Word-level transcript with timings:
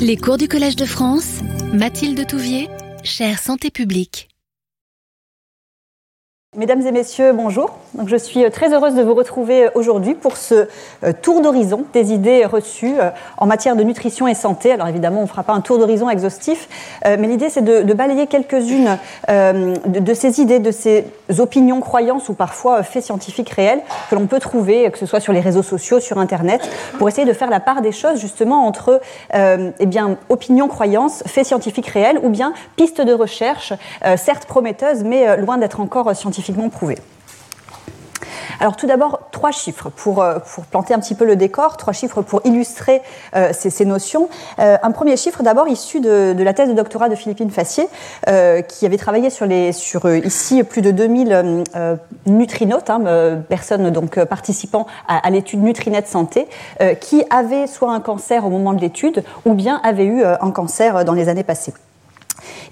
Les 0.00 0.16
cours 0.16 0.38
du 0.38 0.48
Collège 0.48 0.76
de 0.76 0.86
France, 0.86 1.40
Mathilde 1.74 2.26
Touvier, 2.26 2.70
chère 3.04 3.38
santé 3.38 3.70
publique. 3.70 4.29
Mesdames 6.56 6.84
et 6.84 6.90
messieurs, 6.90 7.32
bonjour. 7.32 7.78
Donc, 7.94 8.08
je 8.08 8.16
suis 8.16 8.44
euh, 8.44 8.50
très 8.50 8.74
heureuse 8.74 8.96
de 8.96 9.02
vous 9.02 9.14
retrouver 9.14 9.66
euh, 9.66 9.70
aujourd'hui 9.76 10.16
pour 10.16 10.36
ce 10.36 10.66
euh, 11.04 11.12
tour 11.22 11.42
d'horizon 11.42 11.84
des 11.92 12.12
idées 12.12 12.44
reçues 12.44 12.96
en 13.36 13.46
matière 13.46 13.76
de 13.76 13.84
nutrition 13.84 14.26
et 14.26 14.34
santé. 14.34 14.72
Alors 14.72 14.88
évidemment, 14.88 15.20
on 15.20 15.24
ne 15.24 15.28
fera 15.28 15.44
pas 15.44 15.52
un 15.52 15.60
tour 15.60 15.78
d'horizon 15.78 16.10
exhaustif, 16.10 16.68
mais 17.04 17.28
l'idée 17.28 17.50
c'est 17.50 17.62
de, 17.62 17.92
balayer 17.92 18.26
quelques-unes 18.26 18.98
de, 19.28 20.14
ces 20.14 20.40
idées, 20.40 20.58
de 20.58 20.70
ces 20.70 21.04
opinions, 21.38 21.80
croyances 21.80 22.28
ou 22.28 22.34
parfois 22.34 22.82
faits 22.82 23.04
scientifiques 23.04 23.50
réels 23.50 23.80
que 24.08 24.14
l'on 24.14 24.26
peut 24.26 24.40
trouver, 24.40 24.90
que 24.90 24.98
ce 24.98 25.06
soit 25.06 25.20
sur 25.20 25.32
les 25.32 25.40
réseaux 25.40 25.62
sociaux, 25.62 26.00
sur 26.00 26.18
Internet, 26.18 26.68
pour 26.98 27.08
essayer 27.08 27.26
de 27.26 27.32
faire 27.32 27.50
la 27.50 27.60
part 27.60 27.80
des 27.80 27.92
choses 27.92 28.18
justement 28.18 28.66
entre 28.66 29.00
eh 29.34 29.86
bien, 29.86 30.16
opinions, 30.28 30.68
croyances, 30.68 31.22
faits 31.26 31.46
scientifiques 31.46 31.88
réels 31.88 32.18
ou 32.22 32.28
bien 32.28 32.52
pistes 32.76 33.00
de 33.00 33.12
recherche, 33.12 33.72
certes 34.16 34.46
prometteuses, 34.46 35.04
mais 35.04 35.36
loin 35.36 35.58
d'être 35.58 35.80
encore 35.80 36.14
scientifiques 36.16 36.39
Alors 38.60 38.76
tout 38.76 38.86
d'abord, 38.86 39.30
trois 39.30 39.52
chiffres 39.52 39.88
pour, 39.88 40.22
euh, 40.22 40.38
pour, 40.54 40.64
planter 40.66 40.92
un 40.92 40.98
petit 40.98 41.14
peu 41.14 41.24
le 41.24 41.34
décor, 41.34 41.78
trois 41.78 41.94
chiffres 41.94 42.20
pour 42.20 42.42
illustrer 42.44 43.00
euh, 43.34 43.52
ces, 43.52 43.86
notions. 43.86 44.28
Euh, 44.58 44.76
un 44.82 44.90
premier 44.90 45.16
chiffre 45.16 45.42
d'abord 45.42 45.66
issu 45.66 46.00
de, 46.00 46.36
la 46.38 46.52
thèse 46.52 46.68
de 46.68 46.74
doctorat 46.74 47.08
de 47.08 47.14
Philippine 47.14 47.50
Fassier, 47.50 47.88
qui 48.68 48.86
avait 48.86 48.98
travaillé 48.98 49.30
sur, 49.30 49.46
les, 49.46 49.72
sur 49.72 50.08
ici 50.14 50.62
plus 50.62 50.82
de 50.82 50.90
2000 50.90 51.64
nutrinautes, 52.26 52.90
hein, 52.90 53.00
personnes 53.48 53.90
donc 53.90 54.22
participant 54.24 54.86
à, 55.08 55.26
à 55.26 55.30
l'étude 55.30 55.62
Nutrinet 55.62 56.04
Santé, 56.04 56.48
qui 57.00 57.24
avaient 57.30 57.66
soit 57.66 57.92
un 57.92 58.00
cancer 58.00 58.44
au 58.44 58.50
moment 58.50 58.74
de 58.74 58.80
l'étude, 58.80 59.24
ou 59.46 59.54
bien 59.54 59.80
avaient 59.82 60.04
eu 60.04 60.22
un 60.24 60.50
cancer 60.50 61.04
dans 61.04 61.14
les 61.14 61.28
années 61.28 61.44
passées 61.44 61.72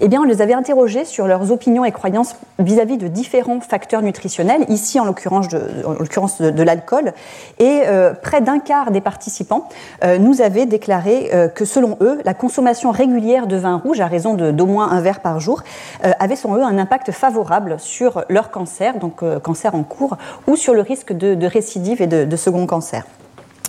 eh 0.01 0.07
bien, 0.07 0.21
on 0.21 0.23
les 0.23 0.41
avait 0.41 0.53
interrogés 0.53 1.05
sur 1.05 1.27
leurs 1.27 1.51
opinions 1.51 1.83
et 1.83 1.91
croyances 1.91 2.35
vis-à-vis 2.57 2.97
de 2.97 3.07
différents 3.07 3.59
facteurs 3.59 4.01
nutritionnels, 4.01 4.65
ici 4.69 4.99
en 4.99 5.05
l'occurrence 5.05 5.49
de, 5.49 6.63
l'alcool. 6.63 7.13
Et 7.59 7.81
euh, 7.85 8.13
près 8.13 8.41
d'un 8.41 8.59
quart 8.59 8.91
des 8.91 9.01
participants 9.01 9.67
euh, 10.03 10.17
nous 10.17 10.41
avaient 10.41 10.65
déclaré 10.65 11.29
euh, 11.33 11.47
que 11.47 11.65
selon 11.65 11.97
eux, 12.01 12.19
la 12.23 12.33
consommation 12.33 12.91
régulière 12.91 13.47
de 13.47 13.57
vin 13.57 13.77
rouge, 13.77 13.99
à 13.99 14.07
raison 14.07 14.33
d'au 14.33 14.65
moins 14.65 14.89
un 14.89 15.01
verre 15.01 15.19
par 15.19 15.39
jour, 15.39 15.63
avait 16.01 16.35
selon 16.35 16.57
eux 16.57 16.63
un 16.63 16.77
impact 16.77 17.11
favorable 17.11 17.75
sur 17.79 18.23
leur 18.29 18.51
cancer, 18.51 18.97
donc 18.99 19.23
cancer 19.41 19.75
en 19.75 19.83
cours, 19.83 20.17
ou 20.47 20.55
sur 20.55 20.73
le 20.73 20.81
risque 20.81 21.13
de, 21.13 21.45
récidive 21.45 22.01
et 22.01 22.07
de 22.07 22.35
second 22.35 22.65
cancer. 22.65 23.03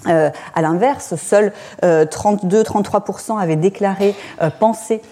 Euh, 0.08 0.30
à 0.54 0.62
l'inverse, 0.62 1.14
seuls 1.16 1.52
32-33% 1.82 3.32
euh, 3.32 3.36
avaient 3.36 3.56
déclaré 3.56 4.14
euh, 4.40 4.50
penser 4.50 5.02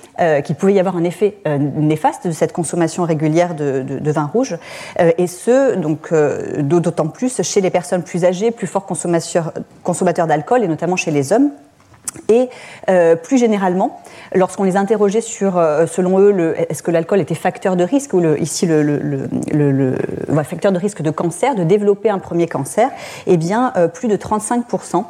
qu'il 0.45 0.57
pouvait 0.57 0.75
y 0.75 0.81
avoir 0.81 0.97
un 0.97 1.05
effet 1.05 1.37
néfaste 1.47 2.27
de 2.27 2.33
cette 2.33 2.53
consommation 2.53 3.05
régulière 3.05 3.55
de, 3.55 4.11
vin 4.11 4.25
rouge, 4.25 4.59
et 4.99 5.29
ce, 5.29 5.77
donc 5.77 6.13
d'autant 6.13 7.07
plus 7.07 7.41
chez 7.43 7.61
les 7.61 7.71
personnes 7.71 8.03
plus 8.03 8.25
âgées, 8.25 8.51
plus 8.51 8.67
forts 8.67 8.85
consommateurs 8.85 10.27
d'alcool, 10.27 10.65
et 10.65 10.69
notamment 10.69 10.97
chez 10.97 11.13
les 11.13 11.33
hommes. 11.33 11.53
Et 12.29 12.49
euh, 12.89 13.17
plus 13.17 13.39
généralement, 13.39 14.01
lorsqu'on 14.35 14.65
les 14.65 14.77
interrogeait 14.77 15.21
sur, 15.21 15.57
euh, 15.57 15.87
selon 15.87 16.19
eux, 16.19 16.55
est-ce 16.69 16.83
que 16.83 16.91
l'alcool 16.91 17.21
était 17.21 17.35
facteur 17.35 17.77
de 17.77 17.85
risque, 17.85 18.13
ou 18.13 18.23
ici 18.35 18.67
le, 18.67 19.97
facteur 20.45 20.73
de 20.73 20.79
risque 20.79 21.03
de 21.03 21.11
cancer, 21.11 21.55
de 21.55 21.65
développer 21.65 22.11
un 22.11 22.19
premier 22.19 22.47
cancer, 22.47 22.91
eh 23.27 23.37
bien, 23.37 23.73
euh, 23.77 23.89
plus 23.89 24.09
de 24.09 24.17
35% 24.17 25.05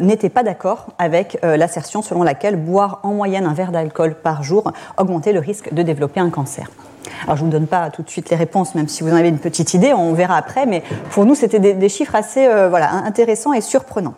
n'étaient 0.00 0.28
pas 0.28 0.42
d'accord 0.42 0.86
avec 0.98 1.38
l'assertion 1.42 2.02
selon 2.02 2.22
laquelle 2.22 2.56
boire 2.56 3.00
en 3.02 3.12
moyenne 3.12 3.46
un 3.46 3.54
verre 3.54 3.72
d'alcool 3.72 4.14
par 4.14 4.42
jour 4.42 4.72
augmentait 4.96 5.32
le 5.32 5.40
risque 5.40 5.72
de 5.72 5.82
développer 5.82 6.20
un 6.20 6.30
cancer. 6.30 6.70
Alors 7.24 7.36
je 7.36 7.42
ne 7.42 7.46
vous 7.46 7.52
donne 7.52 7.66
pas 7.66 7.90
tout 7.90 8.02
de 8.02 8.10
suite 8.10 8.30
les 8.30 8.36
réponses, 8.36 8.74
même 8.74 8.88
si 8.88 9.02
vous 9.02 9.10
en 9.10 9.16
avez 9.16 9.28
une 9.28 9.38
petite 9.38 9.74
idée, 9.74 9.92
on 9.92 10.12
verra 10.12 10.36
après, 10.36 10.66
mais 10.66 10.82
pour 11.10 11.26
nous 11.26 11.34
c'était 11.34 11.58
des, 11.58 11.88
chiffres 11.88 12.14
assez 12.14 12.46
intéressants 12.46 13.52
et 13.52 13.60
surprenants. 13.60 14.14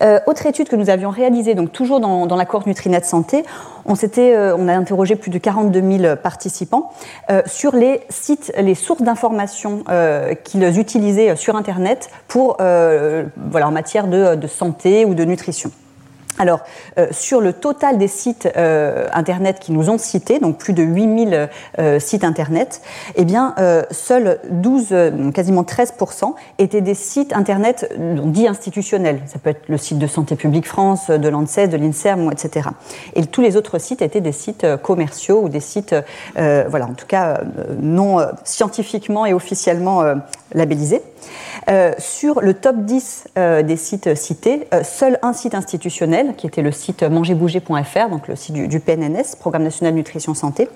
Euh, 0.00 0.18
autre 0.26 0.46
étude 0.46 0.68
que 0.68 0.76
nous 0.76 0.90
avions 0.90 1.10
réalisée, 1.10 1.54
donc 1.54 1.72
toujours 1.72 2.00
dans, 2.00 2.36
la 2.36 2.44
cohorte 2.44 2.66
Nutrinet 2.66 3.02
Santé, 3.02 3.44
on, 3.84 3.94
euh, 4.18 4.56
on 4.58 4.68
a 4.68 4.74
interrogé 4.74 5.16
plus 5.16 5.30
de 5.30 5.38
42 5.38 5.98
000 5.98 6.16
participants 6.16 6.92
euh, 7.30 7.42
sur 7.46 7.74
les 7.74 8.00
sites, 8.08 8.52
les 8.58 8.74
sources 8.74 9.02
d'informations 9.02 9.84
qu'ils 10.44 10.78
utilisaient 10.78 11.36
sur 11.36 11.56
Internet 11.56 12.10
pour, 12.28 12.58
en 12.60 13.70
matière 13.70 14.06
de 14.06 14.46
santé 14.46 15.04
ou 15.04 15.14
de 15.14 15.24
nutrition. 15.24 15.70
Alors, 16.42 16.62
euh, 16.98 17.06
sur 17.12 17.40
le 17.40 17.52
total 17.52 17.98
des 17.98 18.08
sites 18.08 18.48
euh, 18.56 19.06
Internet 19.12 19.60
qui 19.60 19.70
nous 19.70 19.90
ont 19.90 19.96
cités, 19.96 20.40
donc 20.40 20.58
plus 20.58 20.72
de 20.72 20.82
8000 20.82 21.48
euh, 21.78 22.00
sites 22.00 22.24
Internet, 22.24 22.82
eh 23.14 23.24
bien, 23.24 23.54
seuls 23.92 24.40
12, 24.50 24.92
quasiment 25.32 25.62
13% 25.62 26.34
étaient 26.58 26.80
des 26.80 26.94
sites 26.94 27.32
Internet 27.32 27.94
dits 27.96 28.48
institutionnels. 28.48 29.20
Ça 29.26 29.38
peut 29.38 29.50
être 29.50 29.68
le 29.68 29.78
site 29.78 29.98
de 29.98 30.08
Santé 30.08 30.34
publique 30.34 30.66
France, 30.66 31.10
de 31.10 31.28
l'ANSES, 31.28 31.68
de 31.68 31.76
l'INSERM, 31.76 32.32
etc. 32.32 32.70
Et 33.14 33.24
tous 33.26 33.40
les 33.40 33.56
autres 33.56 33.78
sites 33.78 34.02
étaient 34.02 34.20
des 34.20 34.32
sites 34.32 34.66
commerciaux 34.82 35.42
ou 35.42 35.48
des 35.48 35.60
sites, 35.60 35.94
voilà, 36.34 36.86
en 36.86 36.94
tout 36.94 37.06
cas, 37.06 37.40
non 37.80 38.18
scientifiquement 38.42 39.26
et 39.26 39.32
officiellement 39.32 40.02
labellisés. 40.54 41.02
sur 41.98 42.40
le 42.40 42.54
top 42.54 42.76
10 42.78 43.24
des 43.64 43.76
sites 43.76 44.14
cités, 44.16 44.68
seul 44.82 45.18
un 45.22 45.32
site 45.32 45.54
institutionnel 45.54 46.31
qui 46.36 46.46
était 46.46 46.62
le 46.62 46.72
site 46.72 47.02
mangerbouger.fr, 47.02 48.08
donc 48.10 48.28
le 48.28 48.36
site 48.36 48.54
du, 48.54 48.80
PNNS, 48.80 49.36
Programme 49.38 49.62
national 49.62 49.94
nutrition 49.94 50.34
santé, 50.34 50.68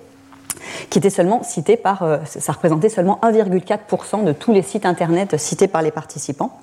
qui 0.91 0.99
était 0.99 1.11
seulement 1.11 1.43
cité 1.43 1.77
par, 1.77 2.03
euh, 2.03 2.19
ça 2.25 2.53
représentait 2.53 2.89
seulement 2.89 3.19
1,4% 3.23 4.25
de 4.25 4.33
tous 4.33 4.53
les 4.53 4.63
sites 4.63 4.87
internet 4.87 5.37
cités 5.39 5.69
par 5.69 5.83
les 5.83 5.91
participants. 5.91 6.59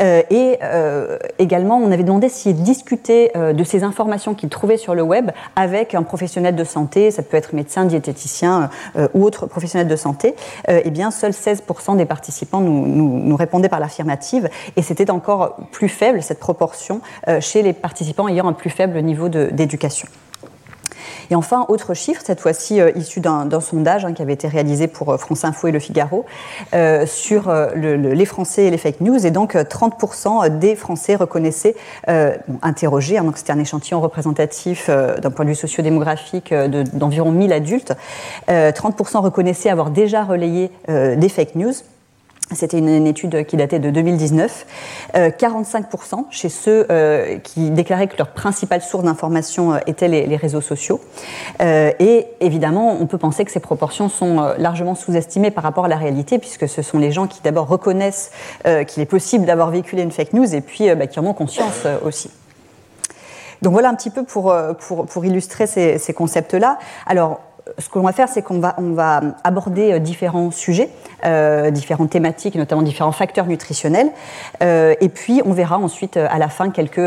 Euh, 0.00 0.22
et 0.30 0.58
euh, 0.62 1.18
également, 1.38 1.78
on 1.78 1.90
avait 1.90 2.04
demandé 2.04 2.28
s'ils 2.28 2.62
discutaient 2.62 3.32
de 3.34 3.64
ces 3.64 3.84
informations 3.84 4.34
qu'ils 4.34 4.48
trouvaient 4.48 4.76
sur 4.76 4.94
le 4.94 5.02
web 5.02 5.30
avec 5.56 5.94
un 5.94 6.02
professionnel 6.02 6.54
de 6.54 6.64
santé, 6.64 7.10
ça 7.10 7.22
peut 7.22 7.36
être 7.36 7.54
médecin, 7.54 7.84
diététicien 7.84 8.70
ou 9.14 9.24
autre 9.24 9.46
professionnel 9.46 9.88
de 9.88 9.96
santé. 9.96 10.34
eh 10.68 10.90
bien, 10.90 11.10
seuls 11.10 11.32
16% 11.32 11.96
des 11.96 12.04
participants 12.04 12.60
nous, 12.60 12.86
nous 12.86 13.36
répondaient 13.36 13.68
par 13.68 13.80
l'affirmative, 13.80 14.48
et 14.76 14.82
c'était 14.82 15.10
encore 15.10 15.56
plus 15.72 15.88
faible 15.88 16.22
cette 16.22 16.40
proportion 16.40 17.00
chez 17.40 17.62
les 17.62 17.72
participants 17.72 18.28
ayant 18.28 18.48
un 18.48 18.52
plus 18.52 18.70
faible 18.70 19.00
niveau 19.00 19.28
d'éducation. 19.28 20.08
Et 21.30 21.34
enfin, 21.34 21.66
autre 21.68 21.94
chiffre, 21.94 22.22
cette 22.24 22.40
fois-ci 22.40 22.80
euh, 22.80 22.90
issu 22.94 23.20
d'un 23.20 23.60
sondage 23.60 24.04
hein, 24.04 24.12
qui 24.12 24.22
avait 24.22 24.32
été 24.32 24.48
réalisé 24.48 24.86
pour 24.86 25.10
euh, 25.10 25.16
France 25.16 25.44
Info 25.44 25.68
et 25.68 25.72
Le 25.72 25.78
Figaro, 25.78 26.24
euh, 26.74 27.06
sur 27.06 27.52
les 27.74 28.24
Français 28.24 28.64
et 28.64 28.70
les 28.70 28.78
fake 28.78 29.00
news. 29.00 29.26
Et 29.26 29.30
donc, 29.30 29.54
30% 29.54 30.58
des 30.58 30.76
Français 30.76 31.16
reconnaissaient, 31.16 31.74
interrogés, 32.62 33.18
hein, 33.18 33.24
donc 33.24 33.38
c'était 33.38 33.52
un 33.52 33.58
échantillon 33.58 34.00
représentatif 34.00 34.88
d'un 34.88 35.30
point 35.30 35.44
de 35.44 35.50
vue 35.50 35.56
sociodémographique 35.56 36.52
d'environ 36.52 37.30
1000 37.30 37.52
adultes, 37.52 37.94
30% 38.48 39.18
reconnaissaient 39.18 39.70
avoir 39.70 39.90
déjà 39.90 40.24
relayé 40.24 40.70
des 40.88 41.28
fake 41.28 41.54
news. 41.54 41.74
C'était 42.54 42.78
une, 42.78 43.06
étude 43.06 43.44
qui 43.44 43.56
datait 43.56 43.78
de 43.78 43.90
2019. 43.90 44.66
45% 45.14 45.14
euh, 45.14 46.22
chez 46.30 46.48
ceux 46.48 46.86
euh, 46.90 47.38
qui 47.38 47.70
déclaraient 47.70 48.06
que 48.06 48.16
leur 48.16 48.28
principale 48.28 48.80
source 48.80 49.04
d'information 49.04 49.74
euh, 49.74 49.78
était 49.86 50.08
les, 50.08 50.36
réseaux 50.36 50.60
sociaux. 50.60 51.00
et 51.60 52.26
évidemment, 52.40 52.96
on 53.00 53.06
peut 53.06 53.18
penser 53.18 53.44
que 53.44 53.50
ces 53.50 53.60
proportions 53.60 54.08
sont 54.08 54.54
largement 54.56 54.94
sous-estimées 54.94 55.50
par 55.50 55.64
rapport 55.64 55.86
à 55.86 55.88
la 55.88 55.96
réalité, 55.96 56.38
puisque 56.38 56.68
ce 56.68 56.80
sont 56.80 56.98
les 56.98 57.10
gens 57.10 57.26
qui 57.26 57.40
d'abord 57.42 57.66
reconnaissent 57.66 58.30
qu'il 58.86 59.02
est 59.02 59.06
possible 59.06 59.46
d'avoir 59.46 59.70
véhiculé 59.70 60.02
une 60.02 60.12
fake 60.12 60.32
news 60.32 60.54
et 60.54 60.60
puis 60.60 60.94
bah, 60.94 61.08
qui 61.08 61.18
en 61.18 61.26
ont 61.26 61.34
conscience 61.34 61.86
aussi. 62.04 62.30
Donc 63.62 63.72
voilà 63.72 63.88
un 63.88 63.94
petit 63.94 64.10
peu 64.10 64.22
pour, 64.22 64.54
pour, 64.78 65.24
illustrer 65.24 65.66
ces, 65.66 65.98
ces 65.98 66.14
concepts-là. 66.14 66.78
Alors, 67.06 67.40
ce 67.78 67.88
qu'on 67.88 68.00
va 68.00 68.12
faire, 68.12 68.28
c'est 68.28 68.42
qu'on 68.42 68.60
va, 68.60 69.20
aborder 69.44 69.92
euh, 69.92 69.98
différents 69.98 70.50
sujets, 70.50 70.90
euh, 71.24 71.70
différentes 71.70 72.10
thématiques, 72.10 72.54
notamment 72.54 72.82
différents 72.82 73.12
facteurs 73.12 73.46
nutritionnels. 73.46 74.10
Euh, 74.62 74.94
et 75.00 75.08
puis, 75.08 75.42
on 75.44 75.52
verra 75.52 75.78
ensuite 75.78 76.16
à 76.16 76.38
la 76.38 76.48
fin 76.48 76.70
quelques 76.70 77.00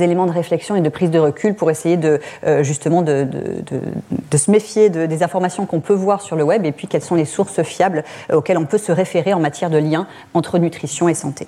éléments 0.00 0.26
de 0.26 0.32
réflexion 0.32 0.76
et 0.76 0.80
de 0.80 0.88
prise 0.88 1.10
de 1.10 1.18
recul 1.18 1.54
pour 1.54 1.70
essayer 1.70 1.96
de 1.96 2.20
justement 2.62 3.02
de, 3.02 3.24
de, 3.24 4.36
se 4.36 4.50
méfier 4.50 4.90
des 4.90 5.22
informations 5.22 5.66
qu'on 5.66 5.80
peut 5.80 5.94
voir 5.94 6.22
sur 6.22 6.36
le 6.36 6.44
web 6.44 6.64
et 6.64 6.72
puis 6.72 6.86
quelles 6.86 7.02
sont 7.02 7.16
les 7.16 7.24
sources 7.24 7.62
fiables 7.62 8.04
auxquelles 8.32 8.58
on 8.58 8.64
peut 8.64 8.78
se 8.78 8.92
référer 8.92 9.34
en 9.34 9.40
matière 9.40 9.70
de 9.70 9.78
lien 9.78 10.06
entre 10.34 10.58
nutrition 10.58 11.08
et 11.08 11.14
santé. 11.14 11.46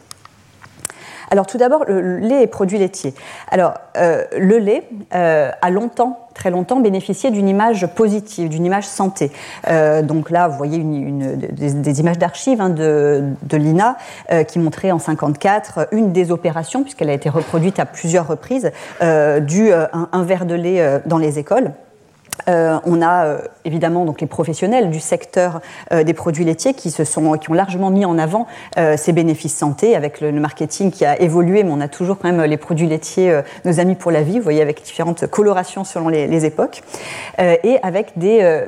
Alors 1.31 1.47
tout 1.47 1.59
d'abord, 1.59 1.85
le 1.87 2.19
lait 2.19 2.43
et 2.43 2.47
produits 2.47 2.79
laitiers. 2.79 3.15
Alors 3.51 3.75
le 3.95 4.59
lait 4.59 4.83
a 5.13 5.71
longtemps 5.71 6.22
très 6.35 6.51
longtemps 6.51 6.81
bénéficié 6.81 7.31
d'une 7.31 7.49
image 7.49 7.87
positive, 7.95 8.49
d'une 8.49 8.65
image 8.65 8.87
santé. 8.87 9.31
donc 10.03 10.31
là, 10.31 10.49
vous 10.49 10.57
voyez 10.57 10.79
une, 10.79 11.37
des, 11.37 12.01
images 12.01 12.19
d'archives 12.19 12.61
hein, 12.61 12.71
de, 12.71 13.25
de 13.43 13.57
l'INA 13.57 13.97
qui 14.49 14.59
montraient 14.59 14.93
en 14.93 14.99
54 14.99 15.89
une 15.93 16.13
des 16.13 16.31
opérations, 16.31 16.83
puisqu'elle 16.83 17.11
a 17.11 17.15
été 17.15 17.29
reproduite 17.29 17.79
à 17.79 17.87
plusieurs 17.87 18.27
reprises, 18.27 18.71
du 19.01 19.71
un 19.73 20.23
verre 20.23 20.47
de 20.47 20.55
lait 20.55 21.01
dans 21.07 21.19
les 21.19 21.39
écoles. 21.39 21.73
Euh, 22.49 22.79
on 22.85 23.03
a 23.03 23.27
euh, 23.27 23.39
évidemment 23.65 24.05
donc 24.05 24.21
les 24.21 24.27
professionnels 24.27 24.91
du 24.91 25.01
secteur 25.01 25.61
euh, 25.93 26.03
des 26.03 26.15
produits 26.15 26.45
laitiers 26.45 26.75
qui, 26.75 26.93
ont 27.17 27.55
largement 27.55 27.91
mis 27.91 28.05
en 28.05 28.19
avant 28.19 28.47
ces 28.97 29.13
bénéfices 29.13 29.57
santé 29.57 29.95
avec 29.95 30.21
le, 30.21 30.33
marketing 30.33 30.91
qui 30.91 31.05
a 31.05 31.21
évolué, 31.21 31.63
mais 31.63 31.71
on 31.71 31.81
a 31.81 31.89
toujours 31.89 32.19
quand 32.19 32.33
même 32.33 32.43
les 32.43 32.57
produits 32.57 32.87
laitiers, 32.87 33.41
nos 33.65 33.81
amis 33.81 33.95
pour 33.95 34.11
la 34.11 34.23
vie, 34.23 34.39
vous 34.39 34.43
voyez, 34.43 34.63
avec 34.63 34.83
différentes 34.83 35.27
colorations 35.27 35.85
selon 35.85 36.09
les, 36.09 36.45
époques, 36.45 36.83
et 37.39 37.79
avec 37.83 38.13
des 38.17 38.65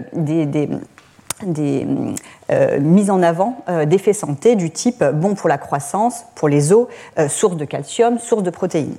mises 2.81 3.11
en 3.11 3.23
avant 3.23 3.65
d'effets 3.87 4.13
santé 4.13 4.57
du 4.57 4.71
type 4.71 5.03
bon 5.03 5.35
pour 5.35 5.49
la 5.49 5.59
croissance, 5.59 6.25
pour 6.35 6.49
les 6.49 6.73
os, 6.73 6.87
source 7.29 7.57
de 7.57 7.65
calcium, 7.65 8.19
source 8.19 8.43
de 8.43 8.51
protéines. 8.51 8.97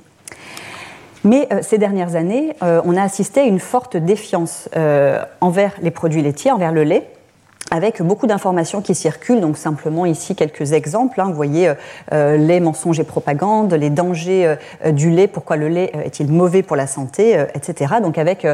Mais 1.25 1.47
euh, 1.51 1.59
ces 1.61 1.79
dernières 1.79 2.15
années, 2.15 2.55
euh, 2.63 2.81
on 2.85 2.95
a 2.95 3.01
assisté 3.01 3.41
à 3.41 3.43
une 3.43 3.59
forte 3.59 3.97
défiance 3.97 4.69
euh, 4.77 5.21
envers 5.41 5.73
les 5.81 5.91
produits 5.91 6.21
laitiers, 6.21 6.51
envers 6.51 6.71
le 6.71 6.83
lait 6.83 7.09
avec 7.71 7.99
beaucoup 8.03 8.27
d'informations 8.27 8.83
qui 8.83 8.93
circulent, 8.93 9.41
donc 9.41 9.57
simplement 9.57 10.05
ici 10.05 10.35
quelques 10.35 10.73
exemples. 10.73 11.19
Hein. 11.19 11.25
vous 11.25 11.33
voyez 11.33 11.73
les 12.11 12.59
mensonges 12.59 12.99
et 12.99 13.03
propagande, 13.03 13.73
les 13.73 13.89
dangers 13.89 14.55
du 14.91 15.09
lait, 15.09 15.27
pourquoi 15.27 15.57
le 15.57 15.67
lait 15.67 15.91
est-il 16.05 16.31
mauvais 16.31 16.61
pour 16.61 16.75
la 16.75 16.85
santé, 16.85 17.43
etc. 17.55 17.95
Donc 18.03 18.19
avec 18.19 18.47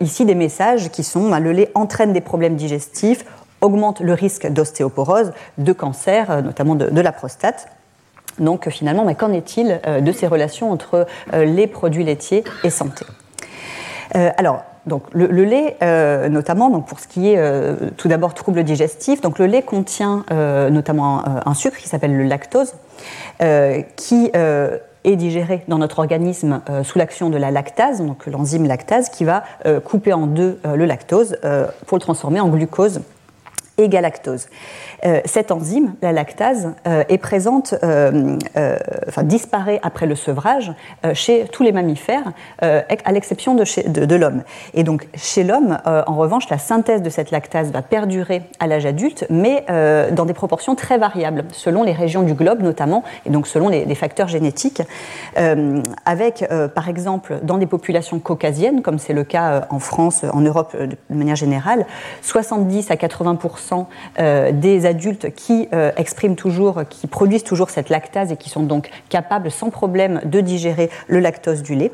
ici 0.00 0.24
des 0.24 0.36
messages 0.36 0.90
qui 0.90 1.02
sont 1.02 1.28
bah, 1.28 1.40
le 1.40 1.50
lait 1.50 1.72
entraîne 1.74 2.12
des 2.12 2.20
problèmes 2.20 2.54
digestifs, 2.54 3.24
augmente 3.62 4.00
le 4.00 4.14
risque 4.14 4.46
d'ostéoporose, 4.46 5.32
de 5.58 5.72
cancer, 5.72 6.40
notamment 6.44 6.76
de 6.76 7.00
la 7.00 7.10
prostate. 7.10 7.66
Donc 8.40 8.68
finalement, 8.70 9.04
mais 9.04 9.14
qu'en 9.14 9.32
est-il 9.32 9.80
euh, 9.86 10.00
de 10.00 10.10
ces 10.10 10.26
relations 10.26 10.72
entre 10.72 11.06
euh, 11.32 11.44
les 11.44 11.66
produits 11.66 12.02
laitiers 12.02 12.42
et 12.64 12.70
santé? 12.70 13.04
Euh, 14.16 14.30
Alors, 14.36 14.64
le, 15.12 15.44
lait, 15.44 15.76
notamment, 16.30 16.80
pour 16.80 16.98
ce 17.00 17.06
qui 17.06 17.28
est 17.28 17.38
tout 17.98 18.08
d'abord 18.08 18.32
troubles 18.32 18.64
digestifs, 18.64 19.20
le 19.38 19.46
lait 19.46 19.62
contient 19.62 20.24
notamment 20.30 21.22
un, 21.46 21.54
sucre 21.54 21.76
qui 21.76 21.86
s'appelle 21.86 22.16
le 22.16 22.24
lactose, 22.24 22.74
qui 23.96 24.30
est 24.32 25.16
digéré 25.16 25.64
dans 25.68 25.78
notre 25.78 25.98
organisme 25.98 26.62
sous 26.82 26.98
l'action 26.98 27.28
de 27.28 27.36
la 27.36 27.50
lactase, 27.50 28.00
donc 28.00 28.26
l'enzyme 28.26 28.66
lactase, 28.66 29.10
qui 29.10 29.24
va 29.24 29.44
couper 29.84 30.14
en 30.14 30.26
deux 30.26 30.58
le 30.64 30.86
lactose 30.86 31.36
pour 31.86 31.98
le 31.98 32.02
transformer 32.02 32.40
en 32.40 32.48
glucose 32.48 33.02
et 33.80 33.88
galactose. 33.88 34.46
Euh, 35.06 35.20
cette 35.24 35.50
enzyme, 35.50 35.94
la 36.02 36.12
lactase, 36.12 36.72
euh, 36.86 37.04
est 37.08 37.18
présente, 37.18 37.74
euh, 37.82 38.36
enfin 39.08 39.22
disparaît 39.22 39.80
après 39.82 40.06
le 40.06 40.14
sevrage 40.14 40.72
chez 41.14 41.46
tous 41.50 41.62
les 41.62 41.72
mammifères, 41.72 42.32
à 42.60 43.12
l'exception 43.12 43.54
de, 43.54 44.14
l'homme. 44.14 44.42
Et 44.74 44.82
donc 44.82 45.08
chez 45.14 45.44
l'homme, 45.44 45.78
en 45.84 46.16
revanche, 46.16 46.48
la 46.50 46.58
synthèse 46.58 47.02
de 47.02 47.10
cette 47.10 47.30
lactase 47.30 47.70
va 47.70 47.82
perdurer 47.82 48.42
à 48.58 48.66
l'âge 48.66 48.86
adulte, 48.86 49.26
mais 49.30 49.64
dans 50.12 50.26
des 50.26 50.34
proportions 50.34 50.74
très 50.74 50.98
variables, 50.98 51.44
selon 51.52 51.82
les 51.82 51.92
régions 51.92 52.22
du 52.22 52.34
globe 52.34 52.62
notamment, 52.62 53.02
et 53.24 53.30
donc 53.30 53.46
selon 53.46 53.68
les 53.68 53.94
facteurs 53.94 54.28
génétiques, 54.28 54.82
avec 56.04 56.48
par 56.74 56.88
exemple 56.88 57.38
dans 57.42 57.58
des 57.58 57.66
populations 57.66 58.18
caucasiennes, 58.18 58.82
comme 58.82 58.98
c'est 58.98 59.14
le 59.14 59.24
cas 59.24 59.66
en 59.70 59.78
France, 59.78 60.24
en 60.32 60.40
Europe 60.40 60.76
de 60.76 61.14
manière 61.14 61.36
générale, 61.36 61.86
70 62.22 62.90
à 62.90 62.96
80 62.96 63.38
des 64.18 64.86
adultes 64.86 65.34
qui 65.34 65.68
euh, 65.72 65.92
expriment 65.96 66.36
toujours, 66.36 66.82
qui 66.88 67.06
produisent 67.06 67.44
toujours 67.44 67.70
cette 67.70 67.88
lactase 67.88 68.32
et 68.32 68.36
qui 68.36 68.50
sont 68.50 68.62
donc 68.62 68.90
capables 69.08 69.50
sans 69.50 69.70
problème 69.70 70.20
de 70.24 70.40
digérer 70.40 70.90
le 71.06 71.20
lactose 71.20 71.62
du 71.62 71.74
lait. 71.74 71.92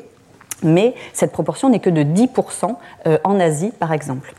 Mais 0.63 0.95
cette 1.13 1.31
proportion 1.31 1.69
n'est 1.69 1.79
que 1.79 1.89
de 1.89 2.03
10% 2.03 2.75
euh, 3.05 3.17
en 3.23 3.39
Asie, 3.39 3.71
par 3.79 3.93
exemple. 3.93 4.33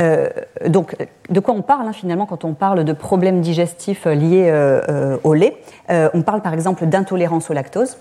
Euh, 0.00 0.28
donc, 0.66 0.96
de 1.30 1.40
quoi 1.40 1.54
on 1.54 1.62
parle 1.62 1.88
hein, 1.88 1.92
finalement 1.92 2.26
quand 2.26 2.44
on 2.44 2.54
parle 2.54 2.84
de 2.84 2.92
problèmes 2.92 3.40
digestifs 3.40 4.06
liés 4.06 4.52
au 5.24 5.34
lait? 5.34 5.56
On 5.88 6.22
parle 6.22 6.42
par 6.42 6.54
exemple 6.54 6.86
d'intolérance 6.86 7.50
au 7.50 7.54
lactose. 7.54 7.96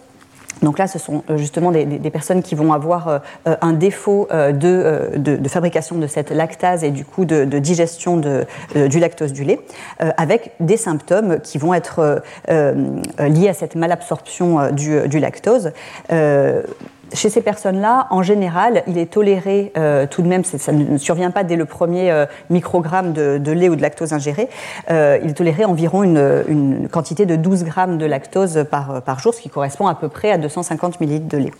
Donc 0.61 0.79
là, 0.79 0.87
ce 0.87 0.99
sont 0.99 1.23
euh, 1.29 1.37
justement 1.37 1.71
des, 1.71 1.85
personnes 2.09 2.41
qui 2.41 2.55
vont 2.55 2.73
avoir 2.73 3.07
euh, 3.07 3.55
un 3.61 3.73
défaut 3.73 4.27
euh, 4.31 4.51
de, 4.51 5.47
fabrication 5.47 5.97
de 5.97 6.07
cette 6.07 6.31
lactase 6.31 6.83
et 6.83 6.91
du 6.91 7.05
coup 7.05 7.25
de, 7.25 7.43
digestion 7.59 8.17
du 8.17 8.99
lactose 8.99 9.33
du 9.33 9.43
lait, 9.43 9.59
avec 9.99 10.51
des 10.59 10.77
symptômes 10.77 11.39
qui 11.39 11.57
vont 11.57 11.73
être 11.73 12.21
liés 12.47 13.49
à 13.49 13.53
cette 13.53 13.75
malabsorption 13.75 14.71
du, 14.71 15.07
du 15.07 15.19
lactose 15.19 15.71
chez 17.13 17.29
ces 17.29 17.41
personnes-là, 17.41 18.07
en 18.09 18.21
général, 18.21 18.83
il 18.87 18.97
est 18.97 19.11
toléré 19.11 19.71
euh, 19.77 20.07
tout 20.07 20.21
de 20.21 20.27
même, 20.27 20.43
ça 20.43 20.71
ne 20.71 20.97
survient 20.97 21.31
pas 21.31 21.43
dès 21.43 21.55
le 21.55 21.65
premier 21.65 22.11
euh, 22.11 22.25
microgramme 22.49 23.13
de, 23.13 23.51
lait 23.51 23.69
ou 23.69 23.75
de 23.75 23.81
lactose 23.81 24.13
ingéré, 24.13 24.49
euh, 24.91 25.17
il 25.23 25.33
toléré 25.33 25.65
environ 25.65 26.03
une, 26.03 26.87
quantité 26.91 27.25
de 27.25 27.35
12 27.35 27.63
grammes 27.63 27.97
de 27.97 28.05
lactose 28.05 28.65
par, 28.69 29.01
par 29.01 29.19
jour, 29.19 29.33
ce 29.33 29.41
qui 29.41 29.49
correspond 29.49 29.87
à 29.87 29.95
peu 29.95 30.09
près 30.09 30.31
à 30.31 30.37
250 30.37 30.99
millilitres 30.99 31.27
de 31.27 31.37
lait. 31.37 31.51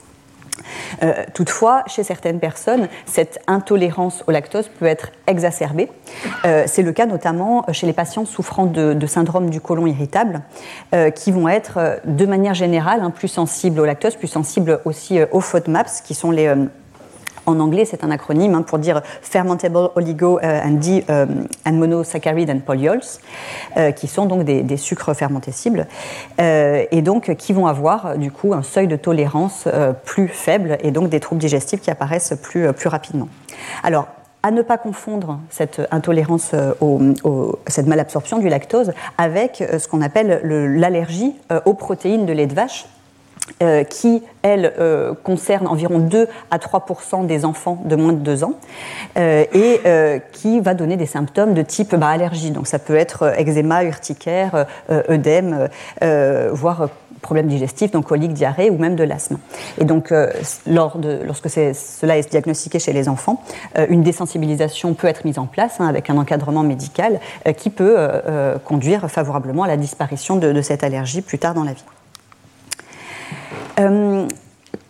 Euh, 1.04 1.24
toutefois, 1.33 1.83
chez 1.88 2.04
certaines 2.04 2.39
personnes, 2.39 2.88
cette 3.06 3.39
intolérance 3.48 4.24
au 4.27 4.31
lactose 4.31 4.69
peut 4.80 4.86
être 4.86 5.12
exacerbée. 5.27 5.89
Euh, 6.45 6.63
c'est 6.68 6.81
le 6.81 6.92
cas 6.92 7.06
notamment 7.06 7.65
chez 7.71 7.88
les 7.88 7.94
patients 7.94 8.25
souffrant 8.25 8.65
de, 8.65 9.07
syndrome 9.07 9.50
du 9.50 9.62
côlon 9.62 9.88
irritable, 9.88 10.42
euh, 10.94 11.09
qui 11.09 11.31
vont 11.31 11.48
être 11.48 12.00
de 12.06 12.25
manière 12.25 12.54
générale 12.54 13.01
hein, 13.01 13.12
plus 13.12 13.27
sensibles 13.27 13.80
au 13.80 13.86
lactose, 13.86 14.15
plus 14.15 14.27
sensibles 14.27 14.81
aussi 14.86 15.19
aux 15.31 15.42
FODMAPs, 15.42 16.04
qui 16.04 16.13
sont 16.13 16.31
les 16.31 16.54
en 17.47 17.59
anglais, 17.59 17.85
c'est 17.85 18.03
un 18.03 18.11
acronyme 18.11 18.53
hein, 18.53 18.61
pour 18.61 18.77
dire 18.77 19.01
Fermentable 19.21 19.89
Oligo 19.95 20.39
euh, 20.44 20.61
and, 20.63 20.79
euh, 21.09 21.25
and 21.65 21.73
Monosaccharide 21.73 22.51
and 22.51 22.59
Polyols, 22.59 22.99
euh, 23.77 23.91
qui 23.91 24.07
sont 24.07 24.25
donc 24.25 24.44
des, 24.44 24.77
sucres 24.77 25.15
fermentescibles, 25.15 25.88
et 26.38 27.01
donc 27.01 27.35
qui 27.35 27.53
vont 27.53 27.65
avoir 27.65 28.17
du 28.17 28.31
coup 28.31 28.53
un 28.53 28.61
seuil 28.61 28.88
de 28.88 28.95
tolérance 28.95 29.67
plus 30.03 30.27
faible 30.27 30.77
et 30.81 30.91
donc 30.91 31.09
des 31.09 31.19
troubles 31.19 31.39
digestifs 31.39 31.81
qui 31.81 31.89
apparaissent 31.89 32.33
plus, 32.41 32.71
plus 32.73 32.89
rapidement. 32.89 33.29
Alors, 33.83 34.07
à 34.44 34.51
ne 34.51 34.61
pas 34.61 34.77
confondre 34.77 35.39
cette 35.49 35.81
intolérance, 35.89 36.51
au, 36.81 37.59
cette 37.67 37.88
malabsorption 37.88 38.39
du 38.39 38.49
lactose 38.49 38.91
avec 39.17 39.63
ce 39.77 39.88
qu'on 39.88 40.01
appelle 40.01 40.41
l'allergie 40.44 41.35
aux 41.65 41.73
protéines 41.73 42.25
de 42.25 42.33
lait 42.33 42.47
de 42.47 42.53
vache, 42.53 42.85
euh, 43.63 43.83
qui, 43.83 44.21
elle, 44.44 44.73
euh, 44.77 45.13
concerne 45.23 45.66
environ 45.68 45.97
2 45.97 46.27
à 46.51 46.57
3% 46.59 47.25
des 47.25 47.44
enfants 47.44 47.81
de 47.85 47.95
moins 47.95 48.13
de 48.13 48.19
2 48.19 48.44
ans 48.44 48.54
euh, 49.18 49.45
et 49.51 49.81
qui 50.31 50.59
va 50.59 50.73
donner 50.73 50.95
des 50.95 51.06
symptômes 51.07 51.54
de 51.54 51.63
type 51.63 51.95
bah, 51.95 52.09
allergie. 52.09 52.51
Donc 52.51 52.68
ça 52.68 52.77
peut 52.77 52.95
être 52.95 53.33
eczéma, 53.37 53.83
urticaire, 53.83 54.68
œdème, 54.89 55.69
voire 56.51 56.89
problème 57.21 57.47
digestif, 57.47 57.92
donc 57.92 58.06
colique, 58.06 58.33
diarrhée 58.33 58.69
ou 58.69 58.77
même 58.77 58.95
de 58.95 59.04
l'asthme. 59.04 59.37
Et 59.80 59.85
donc, 59.85 60.13
lorsque 60.68 61.49
cela 61.49 62.18
est 62.18 62.30
diagnostiqué 62.30 62.80
chez 62.80 62.94
les 62.94 63.09
enfants, 63.09 63.42
une 63.89 64.04
désensibilisation 64.04 64.94
peut 64.94 65.07
être 65.07 65.25
mise 65.25 65.39
en 65.39 65.47
place 65.47 65.77
hein, 65.80 65.87
avec 65.87 66.09
un 66.09 66.18
encadrement 66.18 66.63
médical 66.63 67.19
qui 67.57 67.69
peut 67.69 67.97
conduire 68.66 69.09
favorablement 69.09 69.63
à 69.63 69.68
la 69.68 69.77
disparition 69.77 70.35
de 70.35 70.61
cette 70.61 70.83
allergie 70.83 71.21
plus 71.21 71.39
tard 71.39 71.54
dans 71.54 71.63
la 71.63 71.73
vie. 71.73 71.83
Euh, 73.79 74.27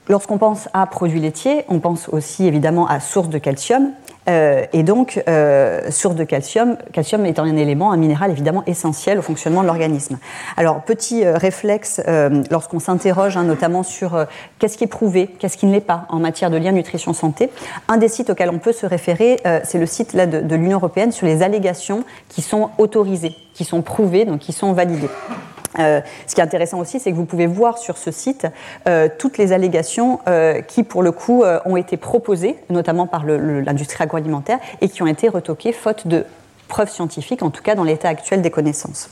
lorsqu'on 0.07 0.37
pense 0.37 0.69
à 0.73 0.85
produits 0.85 1.19
laitiers, 1.19 1.65
on 1.67 1.79
pense 1.79 2.09
aussi 2.09 2.47
évidemment 2.47 2.87
à 2.87 2.99
source 2.99 3.29
de 3.29 3.37
calcium. 3.37 3.91
Euh, 4.29 4.65
et 4.73 4.83
donc, 4.83 5.23
euh, 5.29 5.89
source 5.89 6.15
de 6.15 6.25
calcium, 6.25 6.75
calcium 6.91 7.25
étant 7.25 7.43
un 7.43 7.55
élément, 7.55 7.93
un 7.93 7.97
minéral 7.97 8.29
évidemment 8.29 8.61
essentiel 8.65 9.19
au 9.19 9.21
fonctionnement 9.21 9.61
de 9.61 9.67
l'organisme. 9.67 10.17
Alors, 10.57 10.81
petit 10.81 11.25
réflexe, 11.25 12.01
lorsqu'on 12.51 12.79
s'interroge 12.79 13.37
hein, 13.37 13.43
notamment 13.43 13.83
sur 13.83 14.25
qu'est-ce 14.59 14.77
qui 14.77 14.83
est 14.83 14.87
prouvé, 14.87 15.27
qu'est-ce 15.39 15.57
qui 15.57 15.65
ne 15.65 15.71
l'est 15.71 15.79
pas 15.79 16.07
en 16.09 16.19
matière 16.19 16.49
de 16.49 16.57
lien 16.57 16.73
nutrition-santé, 16.73 17.49
un 17.87 17.95
des 17.95 18.09
sites 18.09 18.29
auxquels 18.29 18.49
on 18.49 18.59
peut 18.59 18.73
se 18.73 18.85
référer, 18.85 19.37
c'est 19.63 19.79
le 19.79 19.85
site 19.85 20.11
là, 20.11 20.25
de 20.25 20.55
l'Union 20.55 20.77
européenne 20.77 21.13
sur 21.13 21.25
les 21.25 21.41
allégations 21.41 22.03
qui 22.27 22.41
sont 22.41 22.71
autorisées, 22.79 23.35
qui 23.53 23.63
sont 23.63 23.81
prouvées, 23.81 24.25
donc 24.25 24.39
qui 24.39 24.51
sont 24.51 24.73
validées. 24.73 25.09
Euh, 25.79 26.01
ce 26.25 26.35
qui 26.35 26.41
est 26.41 26.43
intéressant 26.43 26.79
aussi, 26.79 26.99
c'est 26.99 27.11
que 27.11 27.15
vous 27.15 27.25
pouvez 27.25 27.47
voir 27.47 27.77
sur 27.77 27.97
ce 27.97 28.11
site 28.11 28.47
euh, 28.87 29.09
toutes 29.17 29.37
les 29.37 29.51
allégations 29.53 30.19
euh, 30.27 30.61
qui, 30.61 30.83
pour 30.83 31.03
le 31.03 31.11
coup, 31.11 31.43
ont 31.65 31.77
été 31.77 31.97
proposées, 31.97 32.55
notamment 32.69 33.07
par 33.07 33.25
l'industrie 33.25 34.03
agroalimentaire, 34.03 34.59
et 34.81 34.89
qui 34.89 35.01
ont 35.03 35.07
été 35.07 35.29
retoquées 35.29 35.71
faute 35.71 36.07
de 36.07 36.25
preuve 36.67 36.89
scientifique, 36.89 37.43
en 37.43 37.49
tout 37.49 37.63
cas 37.63 37.75
dans 37.75 37.85
l'état 37.85 38.09
actuel 38.09 38.41
des 38.41 38.49
connaissances. 38.49 39.09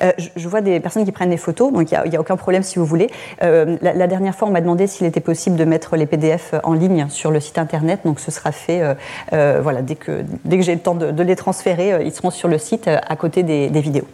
je, 0.00 0.48
vois 0.48 0.60
des 0.60 0.80
personnes 0.80 1.04
qui 1.04 1.12
prennent 1.12 1.30
des 1.30 1.36
photos, 1.36 1.72
donc 1.72 1.92
il 1.92 2.10
n'y 2.10 2.16
a, 2.16 2.20
aucun 2.20 2.36
problème 2.36 2.64
si 2.64 2.80
vous 2.80 2.84
voulez. 2.84 3.08
La, 3.40 4.06
dernière 4.06 4.34
fois, 4.34 4.48
on 4.48 4.50
m'a 4.50 4.60
demandé 4.60 4.88
s'il 4.88 5.06
était 5.06 5.20
possible 5.20 5.56
de 5.56 5.64
mettre 5.64 5.96
les 5.96 6.06
PDF 6.06 6.54
en 6.64 6.72
ligne 6.72 7.06
sur 7.08 7.30
le 7.30 7.38
site 7.38 7.58
internet, 7.58 8.00
donc 8.04 8.18
ce 8.18 8.30
sera 8.32 8.50
fait 8.50 8.82
voilà, 9.30 9.82
dès 9.82 9.94
que 9.94 10.24
j'ai 10.44 10.74
le 10.74 10.80
temps 10.80 10.96
de, 10.96 11.22
les 11.22 11.36
transférer, 11.36 12.04
ils 12.04 12.12
seront 12.12 12.30
sur 12.30 12.48
le 12.48 12.58
site 12.58 12.88
à 12.88 13.16
côté 13.16 13.42
des 13.44 13.80
vidéos. 13.80 14.06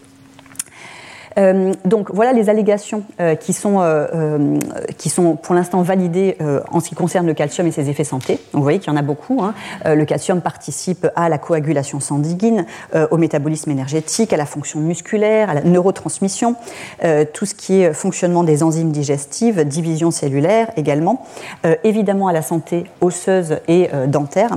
Euh, 1.38 1.72
donc 1.84 2.10
voilà 2.12 2.32
les 2.32 2.48
allégations 2.48 3.02
euh, 3.20 3.34
qui, 3.34 3.52
sont, 3.52 3.76
euh, 3.80 4.58
qui 4.96 5.10
sont 5.10 5.36
pour 5.36 5.54
l'instant 5.54 5.82
validées 5.82 6.36
en 6.70 6.80
ce 6.80 6.88
qui 6.88 6.94
concerne 6.94 7.26
le 7.26 7.34
calcium 7.34 7.66
et 7.66 7.72
ses 7.72 7.90
effets 7.90 8.04
santé. 8.04 8.34
Donc 8.34 8.54
vous 8.54 8.62
voyez 8.62 8.78
qu'il 8.78 8.92
y 8.92 8.94
en 8.94 8.98
a 8.98 9.02
beaucoup. 9.02 9.42
Hein. 9.42 9.54
le 9.84 10.04
calcium 10.04 10.40
participe 10.40 11.06
à 11.14 11.28
la 11.28 11.38
coagulation 11.38 12.00
sanguine, 12.00 12.66
au 13.10 13.16
métabolisme 13.16 13.70
énergétique, 13.70 14.32
à 14.32 14.36
la 14.36 14.46
fonction 14.46 14.80
musculaire, 14.80 15.50
à 15.50 15.54
la 15.54 15.62
neurotransmission, 15.62 16.56
tout 17.32 17.46
ce 17.46 17.54
qui 17.54 17.80
est 17.80 17.92
fonctionnement 17.92 18.44
des 18.44 18.62
enzymes 18.62 18.92
digestives, 18.92 19.64
division 19.64 20.10
cellulaire 20.10 20.70
également, 20.76 21.26
évidemment 21.84 22.28
à 22.28 22.32
la 22.32 22.42
santé 22.42 22.84
osseuse 23.00 23.58
et 23.68 23.90
dentaire. 24.06 24.50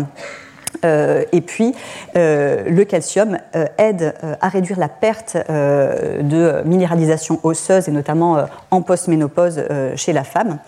Euh, 0.86 1.24
et 1.32 1.42
puis, 1.42 1.74
euh, 2.16 2.64
le 2.70 2.84
calcium 2.86 3.38
euh, 3.56 3.66
aide 3.78 4.14
à 4.42 4.50
réduire 4.50 4.80
la 4.80 4.90
perte 4.90 5.38
de 5.38 6.62
minéralisation 6.66 7.40
osseuse, 7.44 7.88
et 7.88 7.92
notamment 7.92 8.46
en 8.72 8.82
postménopause 8.82 9.62
chez 9.96 10.14
la 10.14 10.24
femme. 10.24 10.60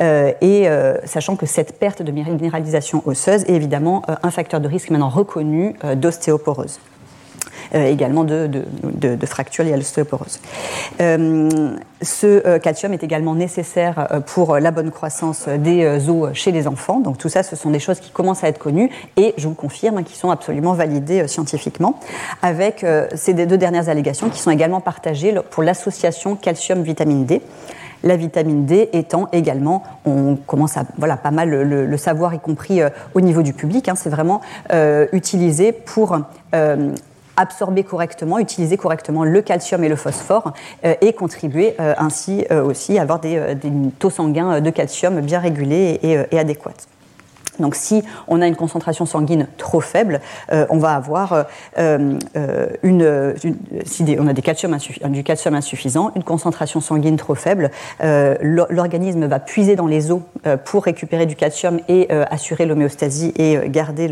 et 0.00 0.68
sachant 1.04 1.36
que 1.36 1.46
cette 1.46 1.78
perte 1.78 2.02
de 2.02 2.12
minéralisation 2.12 3.02
osseuse 3.06 3.42
est 3.44 3.54
évidemment 3.54 4.02
un 4.22 4.30
facteur 4.30 4.60
de 4.60 4.68
risque 4.68 4.90
maintenant 4.90 5.08
reconnu 5.08 5.76
d'ostéoporose. 5.96 6.78
Euh, 7.76 7.86
également 7.86 8.24
de, 8.24 9.26
fractures 9.26 9.64
liées 9.64 9.72
à 9.72 9.76
l'ostéoporose. 9.76 10.40
Euh, 11.00 11.70
ce 12.00 12.46
euh, 12.46 12.58
calcium 12.58 12.92
est 12.92 13.02
également 13.02 13.34
nécessaire 13.34 14.22
pour 14.26 14.58
la 14.58 14.70
bonne 14.70 14.90
croissance 14.90 15.48
des 15.48 16.08
os 16.08 16.30
chez 16.32 16.52
les 16.52 16.66
enfants. 16.68 17.00
Donc 17.00 17.18
tout 17.18 17.28
ça, 17.28 17.42
ce 17.42 17.56
sont 17.56 17.70
des 17.70 17.78
choses 17.78 18.00
qui 18.00 18.10
commencent 18.10 18.44
à 18.44 18.48
être 18.48 18.58
connues 18.58 18.90
et 19.16 19.34
je 19.36 19.48
vous 19.48 19.54
confirme 19.54 20.04
qui 20.04 20.16
sont 20.16 20.30
absolument 20.30 20.74
validées 20.74 21.26
scientifiquement, 21.28 21.98
avec 22.42 22.84
ces 23.14 23.34
deux 23.34 23.58
dernières 23.58 23.88
allégations 23.88 24.28
qui 24.28 24.38
sont 24.38 24.50
également 24.50 24.80
partagées 24.80 25.34
pour 25.50 25.62
l'association 25.62 26.36
calcium-vitamine 26.36 27.24
D 27.26 27.42
la 28.04 28.16
vitamine 28.16 28.66
D 28.66 28.90
étant 28.92 29.28
également, 29.32 29.82
on 30.04 30.36
commence 30.36 30.76
à 30.76 30.84
voilà, 30.98 31.16
pas 31.16 31.30
mal 31.30 31.50
le, 31.50 31.96
savoir, 31.96 32.34
y 32.34 32.38
compris 32.38 32.80
au 33.14 33.20
niveau 33.20 33.42
du 33.42 33.52
public, 33.52 33.88
hein, 33.88 33.94
c'est 33.96 34.10
vraiment 34.10 34.42
utilisé 35.12 35.72
pour 35.72 36.16
absorber 37.36 37.84
correctement, 37.84 38.38
utiliser 38.38 38.76
correctement 38.76 39.24
le 39.24 39.42
calcium 39.42 39.84
et 39.84 39.88
le 39.88 39.96
phosphore 39.96 40.52
euh, 40.84 40.94
et 41.00 41.12
contribuer 41.12 41.74
euh, 41.80 41.94
ainsi 41.98 42.44
euh, 42.50 42.64
aussi 42.64 42.98
à 42.98 43.02
avoir 43.02 43.20
des, 43.20 43.40
taux 43.98 44.10
sanguins 44.10 44.60
de 44.60 44.70
calcium 44.70 45.20
bien 45.20 45.40
régulés 45.40 46.00
et 46.02 46.38
adéquats. 46.38 46.95
Donc 47.60 47.74
si 47.74 48.02
on 48.28 48.40
a 48.40 48.46
une 48.46 48.56
concentration 48.56 49.06
sanguine 49.06 49.46
trop 49.56 49.80
faible, 49.80 50.20
euh, 50.52 50.66
on 50.70 50.78
va 50.78 50.94
avoir 50.94 51.46
euh, 51.78 52.18
euh, 52.36 52.68
une, 52.82 53.34
on 54.18 54.26
a 54.26 54.32
du 54.32 54.42
calcium 54.42 55.54
insuffisant, 55.54 56.12
une 56.14 56.24
concentration 56.24 56.80
sanguine 56.80 57.16
trop 57.16 57.34
faible, 57.34 57.70
l'organisme 58.00 59.26
va 59.26 59.38
puiser 59.38 59.76
dans 59.76 59.86
les 59.86 60.10
os 60.10 60.20
pour 60.64 60.84
récupérer 60.84 61.26
du 61.26 61.36
calcium 61.36 61.80
et 61.88 62.10
assurer 62.10 62.66
l'homéostasie 62.66 63.32
et 63.36 63.58
garder 63.68 64.10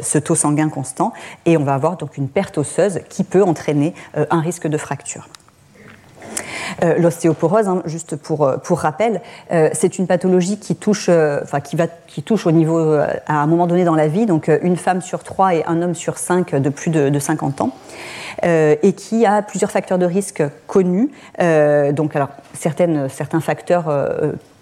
ce 0.00 0.18
taux 0.18 0.34
sanguin 0.34 0.68
constant, 0.68 1.12
et 1.46 1.56
on 1.56 1.64
va 1.64 1.74
avoir 1.74 1.96
donc 1.96 2.16
une 2.16 2.28
perte 2.28 2.58
osseuse 2.58 3.00
qui 3.08 3.24
peut 3.24 3.42
entraîner 3.42 3.94
un 4.14 4.40
risque 4.40 4.66
de 4.66 4.76
fracture. 4.76 5.28
Euh, 6.82 6.98
l'ostéoporose, 6.98 7.68
hein, 7.68 7.82
juste 7.84 8.16
pour, 8.16 8.44
euh, 8.44 8.56
rappel, 8.70 9.20
euh, 9.52 9.68
c'est 9.72 9.98
une 9.98 10.06
pathologie 10.06 10.58
qui 10.58 10.74
touche, 10.74 11.10
qui, 11.64 11.76
va, 11.76 11.86
qui 12.06 12.22
touche 12.22 12.46
au 12.46 12.52
niveau, 12.52 12.94
à 13.26 13.34
un 13.34 13.46
moment 13.46 13.66
donné 13.66 13.84
dans 13.84 13.94
la 13.94 14.08
vie, 14.08 14.26
donc 14.26 14.50
une 14.62 14.76
femme 14.76 15.02
sur 15.02 15.22
trois 15.22 15.54
et 15.54 15.64
un 15.66 15.82
homme 15.82 15.94
sur 15.94 16.18
cinq 16.18 16.54
de 16.54 16.68
plus 16.70 16.90
de, 16.90 17.18
50 17.18 17.60
ans. 17.60 17.70
et 18.42 18.92
qui 18.96 19.26
a 19.26 19.42
plusieurs 19.42 19.70
facteurs 19.70 19.98
de 19.98 20.06
risque 20.06 20.42
connus. 20.66 21.10
donc, 21.38 22.16
alors, 22.16 22.28
certains 22.54 23.40
facteurs 23.40 23.84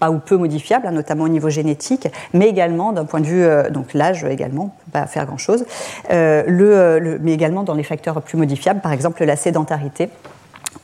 pas 0.01 0.11
ou 0.11 0.19
peu 0.19 0.37
modifiables, 0.37 0.87
hein, 0.87 0.93
notamment 0.93 1.25
au 1.25 1.29
niveau 1.29 1.51
génétique, 1.51 2.09
mais 2.35 2.49
également 2.49 2.93
d'un 2.93 3.05
point 3.05 3.21
de 3.21 3.27
vue, 3.27 3.47
donc 3.71 3.95
l'âge 3.95 4.25
également, 4.25 4.75
pas 4.93 5.07
faire 5.07 5.27
grand-chose, 5.27 5.65
le, 6.11 7.19
mais 7.23 7.33
également 7.33 7.63
dans 7.63 7.75
les 7.75 7.85
facteurs 7.85 8.21
plus 8.23 8.37
modifiables, 8.37 8.81
par 8.81 8.93
exemple 8.93 9.25
la 9.25 9.37
sédentarité 9.37 10.11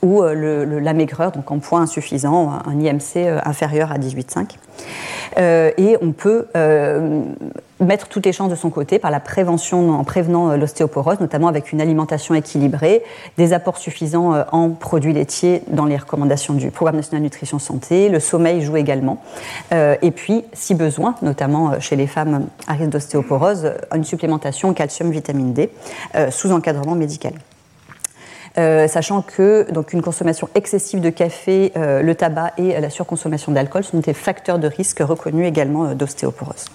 ou 0.01 0.21
euh, 0.21 0.79
la 0.79 0.93
maigreur, 0.93 1.31
donc 1.31 1.49
en 1.51 1.59
poids 1.59 1.79
insuffisant, 1.79 2.51
un 2.65 2.79
IMC 2.79 3.17
euh, 3.17 3.39
inférieur 3.45 3.91
à 3.91 3.97
18,5. 3.97 4.55
Euh, 5.37 5.71
et 5.77 5.97
on 6.01 6.11
peut 6.11 6.47
mettre 7.79 8.07
toutes 8.07 8.25
les 8.25 8.31
chances 8.31 8.49
de 8.49 8.55
son 8.55 8.71
côté 8.71 8.97
par 8.97 9.11
la 9.11 9.19
prévention 9.19 9.91
en 9.91 10.03
prévenant 10.03 10.55
l'ostéoporose, 10.55 11.19
notamment 11.19 11.47
avec 11.47 11.71
une 11.71 11.79
alimentation 11.79 12.33
équilibrée, 12.33 13.03
des 13.37 13.53
apports 13.53 13.77
suffisants 13.77 14.33
en 14.51 14.69
produits 14.69 15.13
laitiers 15.13 15.61
dans 15.67 15.85
les 15.85 15.97
recommandations 15.97 16.55
du 16.55 16.71
Programme 16.71 16.95
national 16.95 17.21
nutrition 17.21 17.59
santé. 17.59 18.09
Le 18.09 18.19
sommeil 18.19 18.61
joue 18.61 18.77
également. 18.77 19.21
et 19.71 20.11
puis, 20.11 20.43
si 20.53 20.73
besoin, 20.73 21.15
notamment 21.21 21.79
chez 21.79 21.95
les 21.95 22.07
femmes 22.07 22.47
à 22.67 22.73
risque 22.73 22.89
d'ostéoporose, 22.89 23.73
une 23.93 24.03
supplémentation 24.03 24.73
calcium 24.73 25.11
vitamine 25.11 25.53
D 25.53 25.69
sous 26.31 26.51
encadrement 26.51 26.95
médical. 26.95 27.33
Euh, 28.57 28.87
sachant 28.87 29.21
que 29.21 29.69
donc, 29.71 29.93
une 29.93 30.01
consommation 30.01 30.49
excessive 30.55 30.99
de 30.99 31.11
café, 31.11 31.71
euh, 31.77 32.01
le 32.01 32.15
tabac 32.15 32.53
et 32.57 32.79
la 32.79 32.89
surconsommation 32.89 33.51
d'alcool 33.51 33.83
sont 33.83 33.99
des 33.99 34.13
facteurs 34.13 34.57
de 34.57 34.67
risque 34.67 34.99
reconnus 34.99 35.47
également 35.47 35.85
euh, 35.85 35.93
d'ostéoporose 35.93 36.65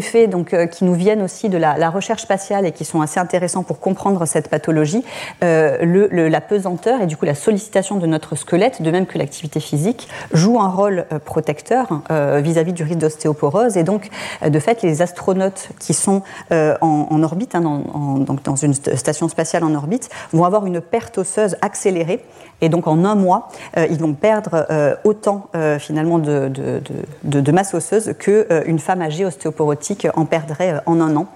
faits 0.00 0.30
donc, 0.30 0.52
euh, 0.52 0.66
qui 0.66 0.84
nous 0.84 0.94
viennent 0.94 1.22
aussi 1.22 1.48
de 1.48 1.58
la, 1.58 1.90
recherche 1.90 2.22
spatiale 2.22 2.66
et 2.66 2.72
qui 2.72 2.84
sont 2.84 3.00
assez 3.00 3.20
intéressants 3.20 3.62
pour 3.62 3.78
comprendre 3.78 4.24
cette 4.26 4.48
pathologie, 4.48 5.04
euh, 5.42 6.08
la 6.10 6.40
pesanteur 6.40 7.00
et 7.02 7.06
du 7.06 7.16
coup 7.16 7.24
la 7.24 7.34
sollicitation 7.34 7.96
de 7.96 8.06
notre 8.06 8.36
squelette, 8.36 8.82
de 8.82 8.90
même 8.90 9.06
que 9.06 9.18
l'activité 9.18 9.60
physique, 9.60 10.08
joue 10.32 10.60
un 10.60 10.68
rôle 10.68 11.06
euh, 11.12 11.18
protecteur 11.18 12.02
vis-à-vis 12.10 12.72
du 12.72 12.82
risque 12.82 12.98
d'ostéoporose. 12.98 13.76
Et 13.76 13.82
donc, 13.82 14.08
de 14.46 14.58
fait, 14.58 14.82
les 14.82 15.02
astronautes 15.02 15.68
qui 15.78 15.94
sont 15.94 16.22
en, 16.50 17.22
orbite, 17.22 17.54
hein, 17.54 17.60
donc 18.20 18.42
dans 18.42 18.56
une 18.56 18.74
station 18.74 19.28
spatiale 19.28 19.64
en 19.64 19.74
orbite, 19.74 20.08
vont 20.32 20.44
avoir 20.44 20.66
une 20.66 20.80
perte 20.80 21.18
osseuse 21.18 21.56
accélérée. 21.60 22.24
Et 22.64 22.68
donc, 22.68 22.86
en 22.86 23.04
un 23.04 23.14
mois, 23.14 23.48
ils 23.76 23.98
vont 23.98 24.14
perdre 24.14 24.66
autant 25.04 25.48
finalement 25.78 26.18
de, 26.18 27.50
masse 27.52 27.74
osseuse 27.74 28.14
qu'une 28.18 28.78
femme 28.78 29.02
âgée 29.02 29.24
ostéoporose 29.24 29.74
en 30.14 30.24
perdrait 30.24 30.74
euh, 30.74 30.80
en 30.86 31.00
un 31.00 31.16
an, 31.16 31.26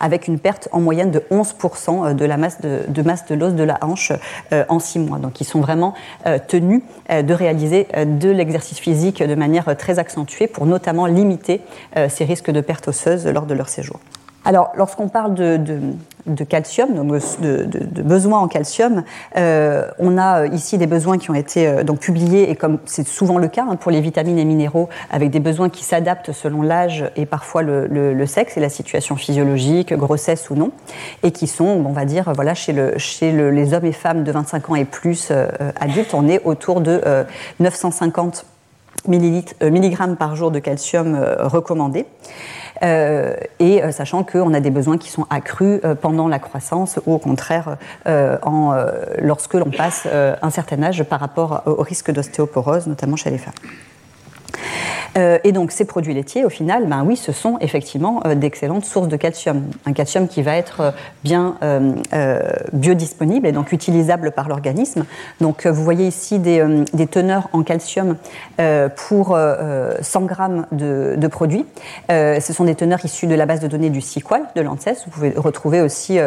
avec 0.00 0.28
une 0.28 0.38
perte 0.38 0.68
en 0.72 0.80
moyenne 0.80 1.10
de 1.10 1.22
11% 1.30 2.10
euh, 2.10 2.14
de 2.14 2.24
la 2.24 2.36
masse 2.36 2.58
de, 2.60 3.02
masse 3.02 3.26
de 3.26 3.34
l'os 3.34 3.54
de 3.54 3.62
la 3.62 3.78
hanche 3.82 4.12
euh, 4.52 4.64
en 4.68 4.78
six 4.78 4.98
mois. 4.98 5.18
Donc 5.18 5.40
ils 5.40 5.44
sont 5.44 5.60
vraiment 5.60 5.94
tenus 6.48 6.82
de 7.10 7.34
réaliser 7.34 7.86
de 7.94 8.30
l'exercice 8.30 8.78
physique 8.78 9.22
de 9.22 9.34
manière 9.34 9.76
très 9.76 9.98
accentuée 9.98 10.46
pour 10.46 10.66
notamment 10.66 11.06
limiter 11.06 11.62
ces 12.08 12.24
risques 12.24 12.50
de 12.50 12.60
perte 12.60 12.88
osseuse 12.88 13.26
lors 13.26 13.46
de 13.46 13.54
leur 13.54 13.68
séjour. 13.68 13.98
Alors, 14.46 14.70
lorsqu'on 14.76 15.08
parle 15.08 15.34
de, 15.34 15.58
calcium, 16.48 16.94
de, 16.94 18.02
besoins 18.02 18.38
en 18.38 18.46
calcium, 18.46 19.02
euh, 19.36 19.88
on 19.98 20.16
a 20.16 20.46
ici 20.46 20.78
des 20.78 20.86
besoins 20.86 21.18
qui 21.18 21.32
ont 21.32 21.34
été 21.34 21.66
euh, 21.66 21.82
donc 21.82 21.98
publiés, 21.98 22.48
et 22.48 22.54
comme 22.54 22.78
c'est 22.84 23.08
souvent 23.08 23.38
le 23.38 23.48
cas 23.48 23.66
hein, 23.68 23.74
pour 23.74 23.90
les 23.90 24.00
vitamines 24.00 24.38
et 24.38 24.44
minéraux, 24.44 24.88
avec 25.10 25.30
des 25.30 25.40
besoins 25.40 25.68
qui 25.68 25.82
s'adaptent 25.82 26.30
selon 26.30 26.62
l'âge 26.62 27.10
et 27.16 27.26
parfois 27.26 27.62
le, 27.62 28.26
sexe 28.26 28.56
et 28.56 28.60
la 28.60 28.68
situation 28.68 29.16
physiologique, 29.16 29.92
grossesse 29.92 30.48
ou 30.48 30.54
non, 30.54 30.70
et 31.24 31.32
qui 31.32 31.48
sont, 31.48 31.64
on 31.64 31.92
va 31.92 32.04
dire, 32.04 32.32
voilà, 32.32 32.54
chez, 32.54 32.72
les 32.72 33.74
hommes 33.74 33.84
et 33.84 33.92
femmes 33.92 34.22
de 34.22 34.30
25 34.30 34.70
ans 34.70 34.76
et 34.76 34.84
plus 34.84 35.30
euh, 35.32 35.48
adultes, 35.80 36.14
on 36.14 36.28
est 36.28 36.40
autour 36.44 36.82
de 36.82 37.02
950 37.58 38.46
milligrammes 39.08 40.16
par 40.16 40.36
jour 40.36 40.52
de 40.52 40.60
calcium 40.60 41.18
recommandés. 41.40 42.06
Euh, 42.82 43.36
et 43.58 43.82
euh, 43.82 43.90
sachant 43.90 44.24
qu'on 44.24 44.52
a 44.54 44.60
des 44.60 44.70
besoins 44.70 44.98
qui 44.98 45.10
sont 45.10 45.26
accrus 45.30 45.80
euh, 45.84 45.94
pendant 45.94 46.28
la 46.28 46.38
croissance 46.38 46.98
ou 47.06 47.14
au 47.14 47.18
contraire 47.18 47.76
lorsque 49.22 49.54
l'on 49.54 49.70
passe 49.70 50.06
un 50.06 50.50
certain 50.50 50.82
âge 50.82 51.02
par 51.04 51.20
rapport 51.20 51.62
au 51.66 51.82
risque 51.82 52.10
d'ostéoporose, 52.10 52.86
notamment 52.86 53.16
chez 53.16 53.30
les 53.30 53.38
femmes. 53.38 53.54
Et 55.16 55.52
donc 55.52 55.72
ces 55.72 55.86
produits 55.86 56.12
laitiers, 56.12 56.44
au 56.44 56.50
final, 56.50 56.86
ben 56.86 57.02
oui, 57.04 57.16
ce 57.16 57.32
sont 57.32 57.56
effectivement 57.60 58.22
d'excellentes 58.36 58.84
sources 58.84 59.08
de 59.08 59.16
calcium. 59.16 59.62
Un 59.86 59.92
calcium 59.92 60.28
qui 60.28 60.42
va 60.42 60.56
être 60.56 60.92
bien 61.24 61.56
biodisponible 62.72 63.46
et 63.46 63.52
donc 63.52 63.72
utilisable 63.72 64.32
par 64.32 64.48
l'organisme. 64.48 65.06
Donc 65.40 65.66
vous 65.66 65.82
voyez 65.82 66.06
ici 66.06 66.38
des, 66.38 66.64
des 66.92 67.06
teneurs 67.06 67.48
en 67.52 67.62
calcium 67.62 68.16
pour 69.06 69.38
100 70.00 70.20
grammes 70.22 70.66
de, 70.72 71.14
de 71.16 71.26
produits. 71.28 71.64
ce 72.08 72.52
sont 72.52 72.64
des 72.64 72.74
teneurs 72.74 73.04
issues 73.04 73.26
de 73.26 73.34
la 73.34 73.46
base 73.46 73.60
de 73.60 73.68
données 73.68 73.90
du 73.90 74.00
SQL 74.00 74.42
de 74.54 74.60
l'ANSES. 74.60 75.04
Vous 75.06 75.10
pouvez 75.10 75.32
retrouver 75.36 75.80
aussi, 75.80 76.18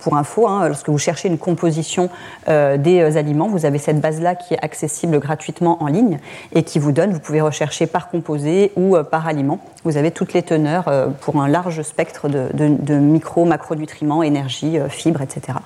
pour 0.00 0.16
info, 0.16 0.46
hein, 0.46 0.68
lorsque 0.68 0.88
vous 0.88 0.98
cherchez 0.98 1.28
une 1.28 1.38
composition 1.38 2.10
des 2.46 3.16
aliments, 3.16 3.48
vous 3.48 3.66
avez 3.66 3.78
cette 3.78 4.00
base-là 4.00 4.34
qui 4.34 4.54
est 4.54 4.64
accessible 4.64 5.18
gratuitement 5.18 5.82
en 5.82 5.86
ligne 5.86 6.18
et 6.52 6.62
qui 6.62 6.78
vous 6.78 6.92
donne, 6.92 7.12
vous 7.12 7.20
pouvez 7.20 7.40
rechercher 7.40 7.75
par 7.84 8.08
composé 8.08 8.72
ou 8.76 8.96
euh, 8.96 9.02
par 9.02 9.28
aliment. 9.28 9.60
Vous 9.84 9.98
avez 9.98 10.10
toutes 10.10 10.32
les 10.32 10.42
teneurs 10.42 10.88
euh, 10.88 11.08
pour 11.08 11.42
un 11.42 11.48
large 11.48 11.82
spectre 11.82 12.28
de, 12.30 12.94
micro, 12.94 13.44
macronutriments, 13.44 14.22
énergie, 14.22 14.78
euh, 14.78 14.88
fibres, 14.88 15.20
etc. 15.20 15.58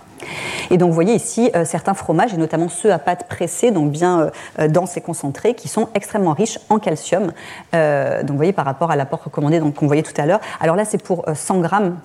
Et 0.71 0.77
donc 0.77 0.89
vous 0.89 0.95
voyez 0.95 1.15
ici 1.15 1.51
certains 1.65 1.95
fromages, 1.95 2.35
et 2.35 2.37
notamment 2.37 2.69
ceux 2.69 2.93
à 2.93 2.99
pâte 2.99 3.27
pressée, 3.27 3.71
donc 3.71 3.91
bien 3.91 4.31
denses 4.69 4.97
et 4.97 5.01
concentrés, 5.01 5.55
qui 5.55 5.67
sont 5.67 5.89
extrêmement 5.95 6.35
riches 6.35 6.59
en 6.69 6.79
calcium. 6.79 7.33
donc 7.73 8.29
vous 8.29 8.37
voyez 8.37 8.53
par 8.53 8.67
rapport 8.67 8.91
à 8.91 8.97
l'apport 8.97 9.25
recommandé 9.25 9.59
qu'on 9.59 9.87
voyait 9.87 10.03
tout 10.03 10.19
à 10.21 10.27
l'heure. 10.27 10.41
Alors 10.61 10.77
là 10.77 10.85
c'est 10.85 11.03
pour 11.03 11.25
100 11.35 11.61
grammes 11.61 11.97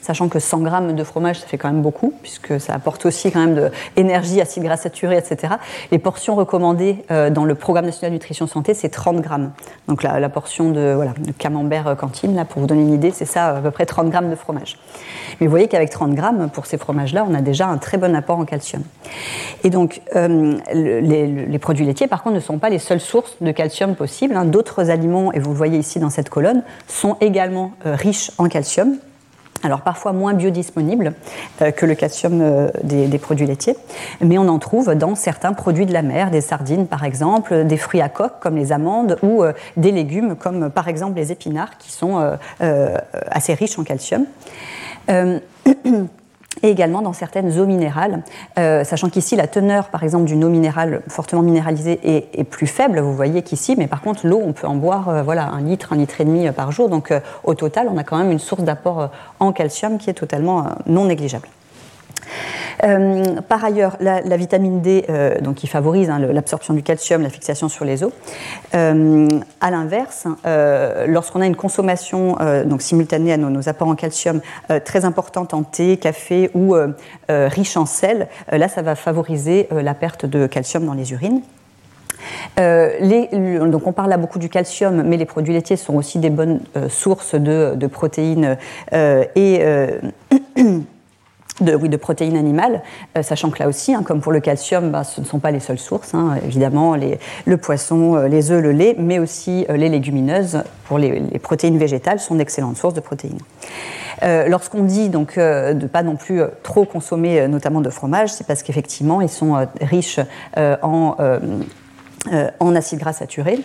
sachant 0.00 0.28
que 0.28 0.38
100 0.38 0.60
grammes 0.60 0.94
de 0.94 1.04
fromage, 1.04 1.40
ça 1.40 1.46
fait 1.46 1.58
quand 1.58 1.70
même 1.70 1.82
beaucoup, 1.82 2.12
puisque 2.22 2.60
ça 2.60 2.74
apporte 2.74 3.04
aussi 3.06 3.30
quand 3.30 3.40
même 3.40 3.54
de 3.54 3.70
énergie, 3.96 4.40
acides 4.40 4.62
gras 4.62 4.76
saturés, 4.76 5.16
etc. 5.16 5.54
Les 5.90 5.98
portions 5.98 6.34
recommandées 6.34 7.04
euh, 7.10 7.30
dans 7.30 7.44
le 7.44 7.54
programme 7.54 7.86
national 7.86 8.12
nutrition 8.12 8.46
santé, 8.46 8.74
c'est 8.74 8.88
30 8.88 9.20
grammes. 9.20 9.52
Donc 9.88 10.02
la, 10.02 10.28
portion 10.28 10.70
de, 10.70 10.98
camembert 11.38 11.88
euh, 11.88 11.94
cantine, 11.94 12.34
là, 12.34 12.44
pour 12.44 12.60
vous 12.60 12.66
donner 12.66 12.82
une 12.82 12.94
idée, 12.94 13.10
c'est 13.10 13.24
ça, 13.24 13.56
à 13.56 13.60
peu 13.60 13.70
près 13.70 13.86
30 13.86 14.10
grammes 14.10 14.30
de 14.30 14.36
fromage. 14.36 14.78
Mais 15.40 15.46
vous 15.46 15.50
voyez 15.50 15.68
qu'avec 15.68 15.90
30 15.90 16.14
grammes, 16.14 16.50
pour 16.50 16.66
ces 16.66 16.78
fromages-là, 16.78 17.26
on 17.28 17.34
a 17.34 17.42
déjà 17.42 17.66
un 17.66 17.78
très 17.78 17.98
bon 17.98 18.14
apport 18.14 18.38
en 18.38 18.44
calcium. 18.44 18.82
Et 19.64 19.70
donc, 19.70 20.00
euh, 20.16 20.56
les, 20.72 21.58
produits 21.58 21.84
laitiers, 21.84 22.06
par 22.06 22.22
contre, 22.22 22.36
ne 22.36 22.40
sont 22.40 22.58
pas 22.58 22.70
les 22.70 22.78
seules 22.78 23.00
sources 23.00 23.36
de 23.40 23.52
calcium 23.52 23.94
possibles. 23.94 24.34
Hein. 24.34 24.46
D'autres 24.46 24.88
aliments, 24.88 25.32
et 25.32 25.38
vous 25.38 25.50
le 25.50 25.56
voyez 25.56 25.78
ici 25.78 25.98
dans 25.98 26.10
cette 26.10 26.30
colonne, 26.30 26.62
sont 26.88 27.16
également 27.20 27.72
riches 27.84 28.30
en 28.38 28.48
calcium 28.48 28.96
alors 29.62 29.82
parfois 29.82 30.12
moins 30.12 30.34
biodisponible 30.34 31.14
euh, 31.62 31.70
que 31.70 31.86
le 31.86 31.94
calcium 31.94 32.40
euh, 32.40 32.68
des, 32.82 33.18
produits 33.18 33.46
laitiers, 33.46 33.76
mais 34.20 34.38
on 34.38 34.48
en 34.48 34.58
trouve 34.58 34.94
dans 34.94 35.14
certains 35.14 35.52
produits 35.52 35.86
de 35.86 35.92
la 35.92 36.02
mer, 36.02 36.30
des 36.30 36.40
sardines 36.40 36.86
par 36.86 37.04
exemple, 37.04 37.64
des 37.64 37.76
fruits 37.76 38.00
à 38.00 38.08
coque 38.08 38.40
comme 38.40 38.56
les 38.56 38.72
amandes 38.72 39.18
ou 39.22 39.42
euh, 39.42 39.52
des 39.76 39.92
légumes 39.92 40.36
comme 40.36 40.70
par 40.70 40.88
exemple 40.88 41.16
les 41.16 41.32
épinards 41.32 41.78
qui 41.78 41.92
sont 41.92 42.36
assez 43.30 43.54
riches 43.54 43.78
en 43.78 43.84
calcium. 43.84 44.26
et 46.62 46.70
également 46.70 47.02
dans 47.02 47.12
certaines 47.12 47.58
eaux 47.58 47.66
minérales, 47.66 48.22
euh, 48.58 48.84
sachant 48.84 49.08
qu'ici 49.08 49.36
la 49.36 49.46
teneur 49.46 49.88
par 49.88 50.02
exemple 50.02 50.24
d'une 50.24 50.44
eau 50.44 50.48
minérale 50.48 51.02
fortement 51.08 51.42
minéralisée 51.42 52.00
est, 52.02 52.44
plus 52.44 52.66
faible, 52.66 53.00
vous 53.00 53.14
voyez 53.14 53.42
qu'ici, 53.42 53.76
mais 53.78 53.86
par 53.86 54.00
contre 54.02 54.26
l'eau 54.26 54.40
on 54.44 54.52
peut 54.52 54.66
en 54.66 54.74
boire 54.74 55.08
euh, 55.08 55.22
voilà, 55.22 55.46
un 55.46 55.60
litre, 55.60 55.92
un 55.92 55.96
litre 55.96 56.20
et 56.20 56.24
demi 56.24 56.48
euh, 56.48 56.52
par 56.52 56.72
jour, 56.72 56.88
donc 56.88 57.12
au 57.44 57.54
total 57.54 57.88
on 57.92 57.96
a 57.98 58.04
quand 58.04 58.18
même 58.18 58.30
une 58.30 58.38
source 58.38 58.62
d'apport 58.62 59.10
en 59.38 59.52
calcium 59.52 59.98
qui 59.98 60.10
est 60.10 60.14
totalement 60.14 60.66
non 60.86 61.04
négligeable. 61.04 61.48
Euh, 62.84 63.40
par 63.48 63.64
ailleurs, 63.64 63.96
la, 64.00 64.36
vitamine 64.36 64.80
D, 64.80 65.04
euh, 65.08 65.38
donc 65.40 65.56
qui 65.56 65.66
favorise 65.66 66.10
hein, 66.10 66.18
l'absorption 66.18 66.74
du 66.74 66.82
calcium, 66.82 67.22
la 67.22 67.30
fixation 67.30 67.68
sur 67.68 67.84
les 67.84 68.02
os. 68.02 68.12
Euh, 68.74 69.28
à 69.60 69.70
l'inverse, 69.70 70.26
lorsqu'on 71.06 71.40
a 71.40 71.46
une 71.46 71.56
consommation 71.56 72.36
donc 72.64 72.82
simultanée 72.82 73.32
à 73.32 73.36
nos, 73.36 73.68
apports 73.68 73.88
en 73.88 73.94
calcium 73.94 74.40
très 74.84 75.04
importante 75.04 75.54
en 75.54 75.62
thé, 75.62 75.96
café 75.96 76.50
ou 76.54 76.74
riche 77.28 77.76
en 77.76 77.86
sel, 77.86 78.28
là, 78.50 78.68
ça 78.68 78.82
va 78.82 78.94
favoriser 78.94 79.68
la 79.70 79.94
perte 79.94 80.26
de 80.26 80.46
calcium 80.46 80.86
dans 80.86 80.94
les 80.94 81.12
urines. 81.12 81.42
donc 82.56 83.86
on 83.86 83.92
parle 83.92 84.10
là 84.10 84.16
beaucoup 84.16 84.38
du 84.38 84.48
calcium, 84.48 85.02
mais 85.02 85.16
les 85.16 85.26
produits 85.26 85.52
laitiers 85.52 85.76
sont 85.76 85.94
aussi 85.94 86.18
des 86.18 86.30
bonnes 86.30 86.60
sources 86.88 87.34
de, 87.34 87.74
de 87.76 87.86
protéines 87.86 88.56
et 88.92 89.62
de, 91.60 91.74
oui, 91.74 91.88
de 91.88 91.96
protéines 91.96 92.36
animales, 92.36 92.82
euh, 93.16 93.22
sachant 93.22 93.50
que 93.50 93.58
là 93.58 93.68
aussi, 93.68 93.94
hein, 93.94 94.02
comme 94.02 94.20
pour 94.20 94.32
le 94.32 94.40
calcium, 94.40 94.90
bah, 94.90 95.04
ce 95.04 95.20
ne 95.20 95.26
sont 95.26 95.38
pas 95.38 95.50
les 95.50 95.60
seules 95.60 95.78
sources, 95.78 96.14
hein, 96.14 96.36
évidemment, 96.44 96.96
le 97.44 97.56
poisson, 97.56 98.16
euh, 98.16 98.28
les 98.28 98.50
œufs, 98.50 98.62
le 98.62 98.72
lait, 98.72 98.96
mais 98.98 99.18
aussi 99.18 99.66
euh, 99.68 99.76
les 99.76 99.88
légumineuses, 99.88 100.62
pour 100.84 100.98
les, 100.98 101.20
protéines 101.42 101.78
végétales, 101.78 102.20
sont 102.20 102.34
d'excellentes 102.34 102.76
sources 102.76 102.94
de 102.94 103.00
protéines. 103.00 103.38
Lorsqu'on 104.22 104.82
dit 104.82 105.08
donc 105.08 105.38
de 105.38 105.86
pas 105.86 106.02
non 106.02 106.16
plus 106.16 106.42
trop 106.62 106.84
consommer 106.84 107.48
notamment 107.48 107.80
de 107.80 107.88
fromage, 107.88 108.30
c'est 108.30 108.46
parce 108.46 108.62
qu'effectivement, 108.62 109.22
ils 109.22 109.30
sont 109.30 109.66
riches 109.80 110.20
en 110.58 111.16
euh, 112.30 112.50
en 112.60 112.76
acides 112.76 112.98
gras 112.98 113.14
saturés. 113.14 113.58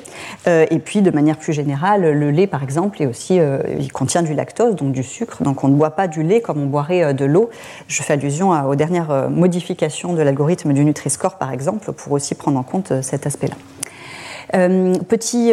Euh, 0.47 0.65
et 0.71 0.79
puis, 0.79 1.01
de 1.01 1.11
manière 1.11 1.37
plus 1.37 1.51
générale, 1.51 2.09
le 2.13 2.31
lait, 2.31 2.47
par 2.47 2.63
exemple, 2.63 3.01
est 3.01 3.05
aussi, 3.05 3.37
euh, 3.37 3.59
il 3.77 3.91
contient 3.91 4.23
du 4.23 4.33
lactose, 4.33 4.77
donc 4.77 4.93
du 4.93 5.03
sucre. 5.03 5.43
Donc, 5.43 5.65
on 5.65 5.67
ne 5.67 5.75
boit 5.75 5.91
pas 5.91 6.07
du 6.07 6.23
lait 6.23 6.39
comme 6.39 6.61
on 6.61 6.65
boirait 6.65 7.13
de 7.13 7.25
l'eau. 7.25 7.49
Je 7.89 8.01
fais 8.01 8.13
allusion 8.13 8.51
aux 8.65 8.75
dernières 8.75 9.29
modifications 9.29 10.13
de 10.13 10.21
l'algorithme 10.21 10.71
du 10.71 10.85
Nutri-Score, 10.85 11.37
par 11.37 11.51
exemple, 11.51 11.91
pour 11.91 12.13
aussi 12.13 12.33
prendre 12.33 12.57
en 12.57 12.63
compte 12.63 12.93
cet 13.01 13.27
aspect-là. 13.27 13.55
petit, 15.09 15.51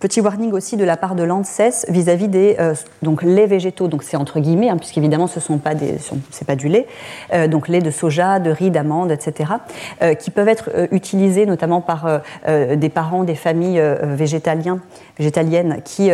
Petit 0.00 0.20
warning 0.20 0.52
aussi 0.52 0.76
de 0.76 0.84
la 0.84 0.96
part 0.96 1.16
de 1.16 1.24
l'ANSES 1.24 1.86
vis-à-vis 1.88 2.28
des 2.28 2.54
euh, 2.60 2.72
donc 3.02 3.24
laits 3.24 3.50
végétaux. 3.50 3.88
Donc 3.88 4.04
c'est 4.04 4.16
entre 4.16 4.38
guillemets, 4.38 4.68
hein, 4.68 4.76
puisqu'évidemment 4.76 5.26
ce 5.26 5.40
sont 5.40 5.58
pas 5.58 5.74
des, 5.74 5.96
c'est 6.30 6.46
pas 6.46 6.54
du 6.54 6.68
lait. 6.68 6.86
Euh, 7.34 7.48
donc 7.48 7.66
lait 7.66 7.80
de 7.80 7.90
soja, 7.90 8.38
de 8.38 8.50
riz, 8.50 8.70
d'amande, 8.70 9.10
etc. 9.10 9.54
Euh, 10.02 10.14
qui 10.14 10.30
peuvent 10.30 10.46
être 10.46 10.70
utilisés 10.92 11.46
notamment 11.46 11.80
par 11.80 12.20
des 12.46 12.88
parents, 12.88 13.24
des 13.24 13.34
familles 13.34 13.82
végétaliens, 14.02 14.78
végétaliennes 15.18 15.80
qui, 15.84 16.10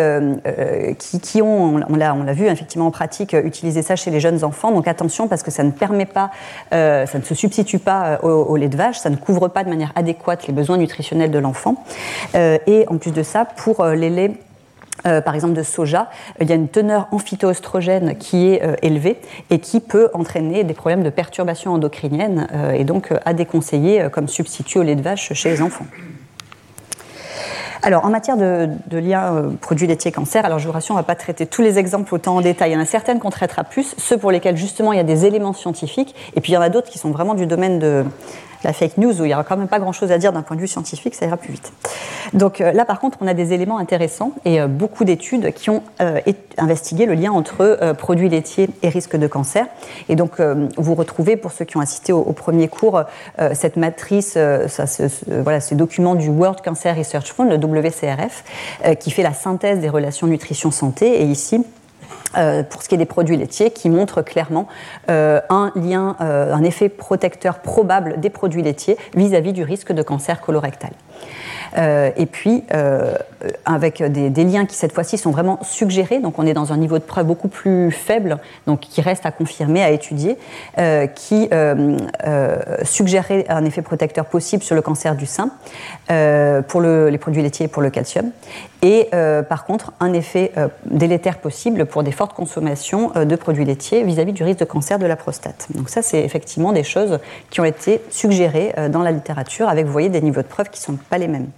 qui, 0.99 1.21
qui, 1.21 1.43
ont, 1.43 1.81
on 1.89 1.97
l'a, 1.97 2.15
on 2.15 2.23
l'a 2.23 2.33
vu 2.33 2.47
effectivement 2.47 2.87
en 2.87 2.91
pratique, 2.91 3.35
utiliser 3.35 3.83
ça 3.83 3.97
chez 3.97 4.11
les 4.11 4.21
jeunes 4.21 4.45
enfants. 4.45 4.73
Donc 4.73 4.89
attention 4.89 5.29
parce 5.29 5.43
que 5.43 5.51
ça 5.51 5.63
ne 5.63 5.71
permet 5.71 6.07
pas, 6.07 6.31
ça 6.71 7.19
ne 7.19 7.23
se 7.23 7.35
substitue 7.35 7.79
pas 7.79 8.19
au, 8.23 8.29
au, 8.29 8.57
lait 8.57 8.69
de 8.69 8.77
vache, 8.77 8.99
ça 8.99 9.11
ne 9.11 9.17
couvre 9.17 9.49
pas 9.49 9.65
de 9.65 9.69
manière 9.69 9.93
adéquate 9.95 10.47
les 10.47 10.55
besoins 10.55 10.79
nutritionnels 10.79 11.31
de 11.31 11.39
l'enfant. 11.39 11.85
et 12.35 12.87
en 12.89 12.97
plus 12.97 13.13
de 13.13 13.23
ça, 13.23 13.45
pour 13.45 13.74
euh, 13.81 13.95
les 13.95 14.11
laits 14.11 14.33
euh, 15.07 15.21
par 15.21 15.35
exemple 15.35 15.55
de 15.55 15.63
soja, 15.63 16.09
il 16.41 16.49
y 16.49 16.53
a 16.53 16.55
une 16.55 16.69
teneur 16.69 17.09
en 17.11 17.19
qui 17.19 18.53
est 18.53 18.63
euh, 18.63 18.77
élevée 18.81 19.21
et 19.51 19.59
qui 19.59 19.81
peut 19.81 20.09
entraîner 20.15 20.65
des 20.65 20.73
problèmes 20.73 21.03
de 21.03 21.11
perturbation 21.11 21.73
endocrinienne 21.73 22.47
et 22.75 22.85
donc 22.85 23.13
à 23.25 23.35
déconseiller 23.35 24.09
comme 24.11 24.29
substitut 24.29 24.79
au 24.79 24.83
lait 24.83 24.95
de 24.95 25.03
vache 25.03 25.33
chez 25.33 25.51
les 25.51 25.63
enfants. 25.63 25.87
Alors, 27.83 28.07
en 28.07 28.09
matière 28.09 28.39
de, 28.39 28.69
de 28.87 28.97
lien 28.97 29.53
produits 29.61 29.87
laitiers 29.87 30.13
cancer, 30.13 30.43
alors 30.47 30.59
je 30.59 30.67
vous 30.67 30.73
rassure, 30.73 30.95
on 30.95 30.99
ne 30.99 31.03
va 31.03 31.07
pas 31.07 31.17
traiter 31.17 31.45
tous 31.45 31.61
les 31.61 31.79
exemples 31.79 32.15
autant 32.15 32.37
en 32.37 32.41
détail. 32.41 32.71
Il 32.71 32.75
y 32.75 32.77
en 32.77 32.81
a 32.81 32.87
certaines 32.87 33.19
qu'on 33.19 33.31
traitera 33.31 33.63
plus, 33.63 33.95
ceux 33.99 34.17
pour 34.17 34.31
lesquels 34.31 34.57
justement 34.57 34.95
il 34.95 34.97
y 34.97 35.01
a 35.01 35.05
des 35.05 35.27
éléments 35.27 35.53
scientifiques, 35.53 36.15
et 36.35 36.41
puis 36.41 36.53
il 36.53 36.55
y 36.55 36.59
en 36.59 36.63
a 36.63 36.71
d'autres 36.71 36.89
qui 36.89 36.99
sont 36.99 37.11
vraiment 37.11 37.35
du 37.35 37.47
domaine 37.47 37.79
de, 37.79 38.05
la 38.65 38.73
fake 38.73 38.99
news 38.99 39.21
où 39.21 39.25
il 39.25 39.29
n'y 39.29 39.35
aura 39.35 39.45
quand 39.45 39.57
même 39.57 39.69
pas 39.69 39.79
grand-chose 39.79 40.11
à 40.11 40.19
dire 40.19 40.33
d'un 40.33 40.43
point 40.43 40.57
de 40.57 40.61
vue 40.61 40.69
scientifique, 40.69 41.15
ça 41.15 41.27
ira 41.27 41.37
plus 41.37 41.53
vite. 41.53 41.73
Donc 42.33 42.61
euh, 42.61 42.73
là, 42.73 42.85
par 42.85 43.01
contre, 43.01 43.19
on 43.21 43.27
a 43.27 43.35
des 43.35 43.53
éléments 43.53 43.79
intéressants 43.79 44.33
et 44.45 44.61
euh, 44.61 44.67
beaucoup 44.67 45.05
d'études 45.05 45.53
qui 45.53 45.71
ont 45.71 45.83
euh, 46.01 46.21
investigué 46.59 47.07
le 47.07 47.15
lien 47.15 47.33
entre 47.33 47.93
produits 47.99 48.29
laitiers 48.29 48.69
et 48.83 48.89
risque 48.89 49.17
de 49.17 49.27
cancer. 49.27 49.67
Et 50.09 50.17
donc, 50.17 50.41
vous 50.77 50.95
retrouvez, 50.95 51.37
pour 51.37 51.53
ceux 51.53 51.65
qui 51.65 51.77
ont 51.77 51.81
assisté 51.81 52.13
au, 52.13 52.23
premier 52.33 52.69
cours, 52.69 53.03
cette 53.53 53.77
matrice, 53.77 54.39
voilà, 55.29 55.61
ce 55.61 55.75
document 55.75 56.15
du 56.15 56.29
World 56.29 56.61
Cancer 56.65 56.97
Research 56.97 57.33
Fund, 57.33 57.49
le 57.49 57.57
WCRF, 57.57 58.45
qui 59.01 59.11
fait 59.11 59.23
la 59.23 59.33
synthèse 59.33 59.81
des 59.81 59.89
relations 59.89 60.27
nutrition-santé. 60.29 61.23
Et 61.23 61.25
ici, 61.25 61.65
pour 62.71 62.83
ce 62.83 62.89
qui 62.89 62.95
est 62.95 62.99
des 62.99 63.05
produits 63.05 63.37
laitiers, 63.37 63.71
qui 63.71 63.89
montrent 63.91 64.23
clairement 64.23 64.67
euh, 65.11 65.41
un 65.51 65.73
lien, 65.75 66.17
euh, 66.21 66.53
un 66.53 66.63
effet 66.63 66.89
protecteur 66.89 67.59
probable 67.59 68.21
des 68.21 68.31
produits 68.31 68.63
laitiers 68.63 68.97
vis-à-vis 69.15 69.53
du 69.53 69.63
risque 69.63 69.93
de 69.93 70.03
cancer 70.03 70.41
colorectal. 70.41 70.91
et 72.17 72.27
puis, 72.27 72.63
avec 73.65 74.03
des, 74.03 74.45
liens 74.45 74.65
qui, 74.65 74.77
cette 74.77 74.93
fois-ci, 74.93 75.19
sont 75.19 75.33
vraiment 75.33 75.59
suggérés, 75.63 76.21
donc 76.21 76.39
on 76.39 76.47
est 76.47 76.55
dans 76.55 76.73
un 76.73 76.77
niveau 76.77 76.99
de 76.99 77.05
preuve 77.05 77.27
beaucoup 77.27 77.49
plus 77.49 77.91
faible, 77.91 78.39
donc 78.67 78.81
qui 78.81 79.01
reste 79.01 79.27
à 79.27 79.33
confirmer, 79.33 79.83
à 79.83 79.91
étudier, 79.91 80.39
qui 81.17 81.49
suggérerait 82.85 83.47
un 83.49 83.65
effet 83.65 83.83
protecteur 83.83 84.27
possible 84.27 84.63
sur 84.63 84.77
le 84.77 84.83
cancer 84.83 85.17
du 85.17 85.27
sein 85.27 85.51
pour 86.69 86.81
les 86.83 87.19
produits 87.19 87.43
laitiers 87.43 87.67
et 87.67 87.69
pour 87.69 87.83
le 87.83 87.91
calcium, 87.91 88.31
et 88.83 89.09
par 89.49 89.65
contre, 89.65 89.93
un 90.01 90.13
effet 90.13 90.53
délétère 90.87 91.39
possible 91.39 91.87
pour 91.87 92.03
des 92.03 92.13
fortes 92.13 92.35
consommations 92.35 93.13
euh, 93.17 93.25
de 93.25 93.37
produits 93.37 93.65
laitiers 93.65 94.05
vis-à-vis 94.05 94.33
du 94.33 94.43
risque 94.43 94.61
de 94.61 94.65
cancer 94.65 94.99
de 94.99 95.07
la 95.07 95.17
prostate. 95.17 95.67
Donc 95.75 95.89
ça, 95.89 96.03
c'est 96.03 96.23
effectivement 96.23 96.73
des 96.73 96.85
choses 96.85 97.19
qui 97.51 97.61
ont 97.61 97.65
été 97.65 98.01
suggérées 98.11 98.73
euh, 98.79 98.89
dans 98.89 99.03
la 99.03 99.13
littérature 99.13 99.69
avec, 99.69 99.87
vous 99.87 99.93
voyez, 99.93 100.09
des 100.09 100.21
niveaux 100.21 100.43
de 100.43 100.47
preuve 100.47 100.71
qui 100.71 100.81
ne 100.81 100.85
sont 100.85 100.99
pas 101.11 101.19
les 101.19 101.29
mêmes. 101.29 101.49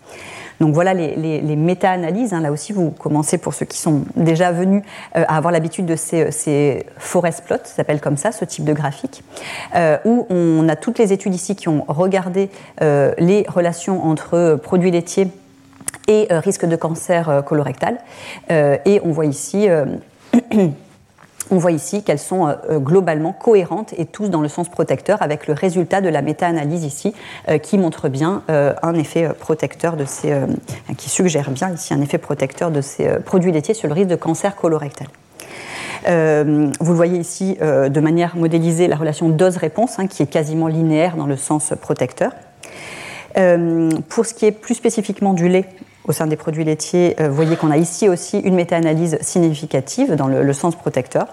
Donc 0.60 0.74
voilà 0.74 0.94
les, 0.94 1.56
méta-analyses. 1.56 2.32
Hein. 2.32 2.40
Là 2.40 2.52
aussi, 2.52 2.72
vous 2.72 2.90
commencez 2.90 3.38
pour 3.38 3.54
ceux 3.54 3.66
qui 3.66 3.78
sont 3.78 4.02
déjà 4.16 4.52
venus 4.52 4.82
à 5.14 5.36
avoir 5.36 5.52
l'habitude 5.52 5.86
de 5.86 5.96
ces, 5.96 6.30
ces 6.30 6.86
forest 6.98 7.44
plots, 7.44 7.56
ça 7.64 7.76
s'appelle 7.76 8.00
comme 8.00 8.16
ça, 8.16 8.32
ce 8.32 8.44
type 8.44 8.64
de 8.64 8.72
graphique, 8.72 9.22
où 10.04 10.26
on 10.30 10.68
a 10.68 10.76
toutes 10.76 10.98
les 10.98 11.12
études 11.12 11.34
ici 11.34 11.56
qui 11.56 11.68
ont 11.68 11.84
regardé 11.88 12.50
les 12.80 13.44
relations 13.48 14.04
entre 14.04 14.58
produits 14.62 14.90
laitiers 14.90 15.28
et 16.08 16.26
risque 16.30 16.66
de 16.66 16.76
cancer 16.76 17.42
colorectal. 17.46 17.98
et 18.50 19.00
on 19.04 19.10
voit 19.10 19.26
ici 19.26 19.68
on 21.50 21.58
voit 21.58 21.72
ici 21.72 22.02
qu'elles 22.02 22.18
sont 22.18 22.46
euh, 22.46 22.54
euh, 22.70 22.78
globalement 22.78 23.32
cohérentes 23.32 23.94
et 23.96 24.06
tous 24.06 24.28
dans 24.28 24.40
le 24.40 24.48
sens 24.48 24.68
protecteur 24.68 25.22
avec 25.22 25.46
le 25.46 25.54
résultat 25.54 26.00
de 26.00 26.08
la 26.08 26.22
méta-analyse 26.22 26.84
ici 26.84 27.14
euh, 27.48 27.58
qui 27.58 27.78
montre 27.78 28.08
bien 28.08 28.42
un 28.48 28.94
effet 28.94 29.28
protecteur 29.38 29.96
de 29.96 30.04
ces, 30.04 30.34
qui 30.96 31.08
suggère 31.08 31.50
bien 31.50 31.72
ici 31.72 31.94
un 31.94 32.00
effet 32.00 32.18
protecteur 32.18 32.70
de 32.70 32.80
ces 32.80 33.08
produits 33.24 33.52
laitiers 33.52 33.74
sur 33.74 33.88
le 33.88 33.94
risque 33.94 34.08
de 34.08 34.16
cancer 34.16 34.56
colorectal. 34.56 35.06
vous 36.04 36.10
le 36.10 36.96
voyez 36.96 37.18
ici 37.18 37.56
de 37.60 38.00
manière 38.00 38.36
modélisée 38.36 38.88
la 38.88 38.96
relation 38.96 39.28
dose-réponse 39.28 39.98
hein, 39.98 40.06
qui 40.06 40.22
est 40.22 40.26
quasiment 40.26 40.68
linéaire 40.68 41.16
dans 41.16 41.26
le 41.26 41.36
sens 41.36 41.72
protecteur. 41.80 42.32
pour 44.08 44.26
ce 44.26 44.34
qui 44.34 44.46
est 44.46 44.52
plus 44.52 44.74
spécifiquement 44.74 45.34
du 45.34 45.48
lait, 45.48 45.68
au 46.06 46.12
sein 46.12 46.26
des 46.26 46.36
produits 46.36 46.64
laitiers, 46.64 47.16
euh, 47.20 47.28
vous 47.28 47.34
voyez 47.34 47.56
qu'on 47.56 47.70
a 47.70 47.76
ici 47.76 48.08
aussi 48.08 48.38
une 48.38 48.54
méta-analyse 48.54 49.18
significative 49.20 50.14
dans 50.14 50.28
le, 50.28 50.52
sens 50.52 50.74
protecteur. 50.76 51.26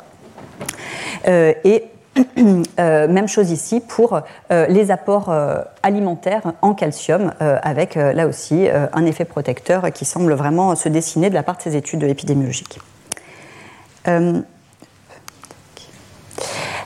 Euh, 1.28 1.54
et 1.64 1.86
euh, 2.80 3.08
même 3.08 3.28
chose 3.28 3.52
ici 3.52 3.80
pour 3.80 4.22
les 4.50 4.92
apports 4.92 5.34
alimentaires 5.82 6.54
en 6.62 6.74
calcium, 6.74 7.34
avec 7.40 7.96
là 7.96 8.28
aussi 8.28 8.68
un 8.70 9.06
effet 9.06 9.26
protecteur 9.26 9.92
qui 9.92 10.06
semble 10.06 10.34
vraiment 10.34 10.76
se 10.76 10.90
dessiner 10.90 11.30
de 11.30 11.36
la 11.36 11.44
part 11.44 11.58
de 11.58 11.62
ces 11.64 11.76
études 11.76 12.04
épidémiologiques. 12.04 12.80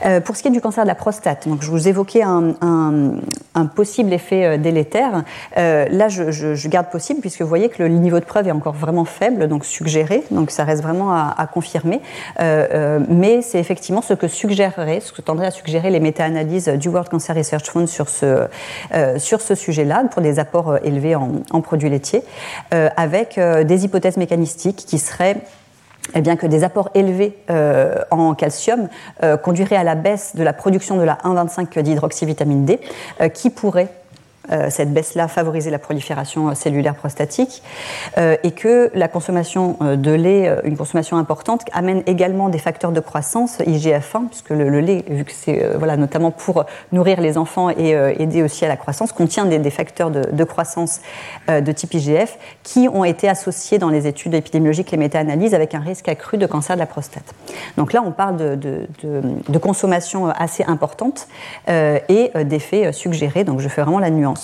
Euh, 0.06 0.20
pour 0.20 0.36
ce 0.36 0.42
qui 0.42 0.48
est 0.48 0.52
du 0.52 0.62
cancer 0.62 0.84
de 0.84 0.88
la 0.88 0.96
prostate, 0.96 1.48
donc 1.48 1.62
je 1.62 1.72
vous 1.72 1.88
évoquais 1.88 2.22
un, 2.22 3.16
possible 3.76 4.14
effet 4.14 4.46
euh, 4.46 4.58
délétère. 4.58 5.24
Euh, 5.58 5.86
là, 5.90 6.08
je, 6.10 6.68
garde 6.68 6.90
possible 6.90 7.22
puisque 7.22 7.42
vous 7.42 7.48
voyez 7.48 7.70
que 7.70 7.82
le 7.82 7.90
niveau 7.90 8.20
de 8.20 8.26
preuve 8.26 8.48
est 8.48 8.52
encore 8.52 8.74
vraiment 8.74 9.06
faible, 9.06 9.48
donc 9.48 9.66
suggéré, 9.66 10.24
donc 10.32 10.52
ça 10.52 10.64
reste 10.64 10.84
vraiment 10.84 11.12
à, 11.12 11.48
confirmer. 11.52 12.02
mais 12.40 13.42
c'est 13.42 13.60
effectivement 13.60 14.02
ce 14.02 14.14
que 14.14 14.28
suggérerait, 14.28 15.00
ce 15.00 15.14
que 15.14 15.22
tendraient 15.22 15.48
à 15.48 15.52
suggérer 15.52 15.90
les 15.90 16.00
méta-analyses 16.00 16.68
du 16.68 16.90
World 16.90 17.10
Cancer 17.10 17.36
Research 17.36 17.66
Fund 17.66 17.88
sur 17.88 18.10
ce, 18.10 18.48
ce 19.18 19.56
sujet-là, 19.56 20.04
pour 20.12 20.22
des 20.22 20.40
apports 20.40 20.78
élevés 20.84 21.16
en 21.16 21.62
produits 21.62 21.90
laitiers, 21.90 22.24
avec 22.72 23.40
des 23.40 23.86
hypothèses 23.86 24.18
mécanistiques 24.18 24.84
qui 24.86 25.00
seraient 25.00 25.38
eh 26.16 26.22
bien, 26.22 26.36
que 26.36 26.48
des 26.48 26.64
apports 26.64 26.90
élevés 26.94 27.38
euh, 27.50 27.96
en 28.12 28.34
calcium 28.34 28.90
euh, 29.24 29.38
conduiraient 29.38 29.76
à 29.76 29.84
la 29.84 29.96
baisse 29.96 30.36
de 30.36 30.44
la 30.44 30.54
production 30.54 30.98
de 30.98 31.04
la 31.04 31.16
1,25 31.24 31.82
d'hydroxyvitamine 31.82 32.66
D, 32.66 32.80
euh, 33.22 33.30
qui 33.30 33.50
pourrait 33.50 33.90
cette 34.70 34.94
baisse-là 34.94 35.28
favorisait 35.28 35.72
la 35.72 35.80
prolifération 35.80 36.50
euh, 36.50 36.54
cellulaire 36.54 36.96
prostatique 36.96 37.62
euh, 38.18 38.36
et 38.44 38.52
que 38.52 38.92
la 38.94 39.08
consommation 39.08 39.78
de 39.82 40.12
lait, 40.12 40.52
une 40.64 40.78
consommation 40.78 41.18
importante, 41.18 41.64
amène 41.74 42.04
également 42.06 42.50
des 42.50 42.58
facteurs 42.58 42.92
de 42.92 43.00
croissance 43.00 43.60
IGF-1, 43.60 44.28
puisque 44.28 44.50
le, 44.50 44.80
lait, 44.80 45.04
vu 45.08 45.24
que 45.24 45.32
c'est 45.32 45.76
voilà, 45.78 45.98
notamment 45.98 46.32
pour 46.32 46.66
nourrir 46.92 47.22
les 47.22 47.38
enfants 47.38 47.70
et 47.70 47.92
aider 47.92 48.44
aussi 48.44 48.66
à 48.66 48.68
la 48.68 48.78
croissance, 48.78 49.12
contient 49.12 49.46
des, 49.46 49.70
facteurs 49.70 50.12
de, 50.12 50.44
croissance 50.44 51.02
de 51.48 51.72
type 51.72 51.94
IGF 51.94 52.38
qui 52.64 52.88
ont 52.88 53.04
été 53.04 53.30
associés 53.30 53.78
dans 53.78 53.90
les 53.90 54.08
études 54.08 54.34
épidémiologiques 54.34 54.94
et 54.94 54.98
méta-analyses 54.98 55.54
avec 55.54 55.76
un 55.76 55.80
risque 55.80 56.08
accru 56.10 56.38
de 56.38 56.46
cancer 56.46 56.76
de 56.76 56.80
la 56.80 56.86
prostate. 56.86 57.34
Donc 57.78 57.94
là, 57.94 58.04
on 58.06 58.12
parle 58.12 58.38
de 58.38 59.58
consommation 59.60 60.28
assez 60.28 60.64
importante 60.64 61.28
et 61.68 62.32
d'effets 62.44 62.92
suggérés, 62.92 63.44
donc 63.44 63.60
je 63.60 63.68
fais 63.68 63.82
vraiment 63.82 64.00
la 64.00 64.10
nuance. 64.10 64.37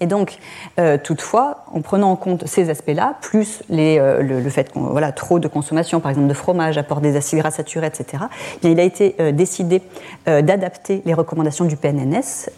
Et 0.00 0.06
donc, 0.06 0.38
euh, 0.78 0.98
toutefois, 1.02 1.64
en 1.72 1.80
prenant 1.80 2.10
en 2.10 2.16
compte 2.16 2.46
ces 2.46 2.68
aspects-là, 2.70 3.14
plus 3.20 3.62
euh, 3.70 4.22
le, 4.22 4.50
fait 4.50 4.72
qu'on 4.72 4.82
voilà 4.82 5.12
trop 5.12 5.38
de 5.38 5.48
consommation, 5.48 6.00
par 6.00 6.10
exemple 6.10 6.28
de 6.28 6.34
fromage, 6.34 6.78
apport 6.78 7.00
des 7.00 7.16
acides 7.16 7.38
gras 7.38 7.50
saturés, 7.50 7.86
etc. 7.86 8.24
Eh 8.62 8.70
il 8.70 8.80
a 8.80 8.82
été 8.82 9.14
euh, 9.20 9.32
décidé 9.32 9.82
d'adapter 10.26 11.02
les 11.04 11.14
recommandations 11.14 11.64
du 11.64 11.76
PNNS 11.76 12.48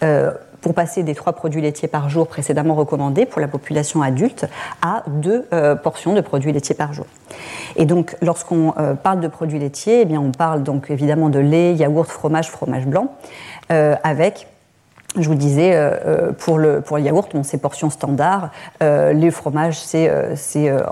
pour 0.61 0.75
passer 0.75 1.03
des 1.03 1.15
trois 1.15 1.33
produits 1.33 1.61
laitiers 1.61 1.89
par 1.89 2.09
jour 2.09 2.27
précédemment 2.27 2.75
recommandés 2.75 3.27
pour 3.27 3.41
la 3.41 3.49
population 3.49 4.03
adulte 4.03 4.47
à 4.83 5.03
deux 5.07 5.47
portions 5.83 6.15
de 6.15 6.21
produits 6.21 6.53
laitiers 6.53 6.75
par 6.75 6.93
jour. 6.93 7.07
Et 7.77 7.87
donc, 7.87 8.17
lorsqu'on 8.23 8.73
parle 9.03 9.21
de 9.21 9.29
produits 9.29 9.59
laitiers, 9.59 10.03
eh 10.03 10.05
bien, 10.05 10.21
on 10.21 10.33
parle 10.33 10.63
donc 10.63 10.91
évidemment 10.91 11.29
de 11.29 11.39
lait, 11.39 11.75
yaourt, 11.75 12.09
fromage, 12.09 12.51
fromage 12.51 12.87
blanc, 12.87 13.15
avec 13.69 14.47
je 15.19 15.29
vous 15.29 15.35
disais, 15.35 15.75
euh, 15.75 15.91
euh, 16.07 16.33
pour, 16.33 16.59
le, 16.59 16.81
pour 16.81 16.99
le 16.99 17.05
yaourt, 17.05 17.31
c'est 17.43 17.59
portions 17.59 17.91
standards. 17.91 18.51
Euh, 18.83 19.13
les 19.13 19.31
fromages, 19.31 19.79
c'est 19.79 20.11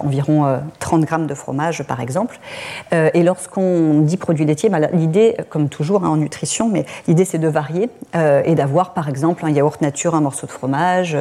environ 0.03 0.61
30 0.79 1.03
grammes 1.03 1.27
de 1.27 1.35
fromage, 1.35 1.83
par 1.85 2.01
exemple. 2.01 2.39
et 2.93 3.23
lorsqu'on 3.23 4.01
dit 4.01 4.17
produits 4.17 4.45
laitiers, 4.45 4.69
bah, 4.69 4.79
l'idée, 4.93 5.37
comme 5.49 5.69
toujours 5.69 6.05
hein, 6.05 6.09
en 6.09 6.17
nutrition, 6.17 6.69
mais 6.69 6.85
l'idée, 7.09 7.25
c'est 7.25 7.39
de 7.39 7.49
varier 7.49 7.91
et 8.15 8.55
d'avoir, 8.55 8.95
par 8.95 9.09
exemple, 9.09 9.45
un 9.45 9.51
yaourt 9.51 9.81
nature, 9.81 10.15
un 10.15 10.21
morceau 10.21 10.47
de 10.47 10.53
fromage, 10.53 11.17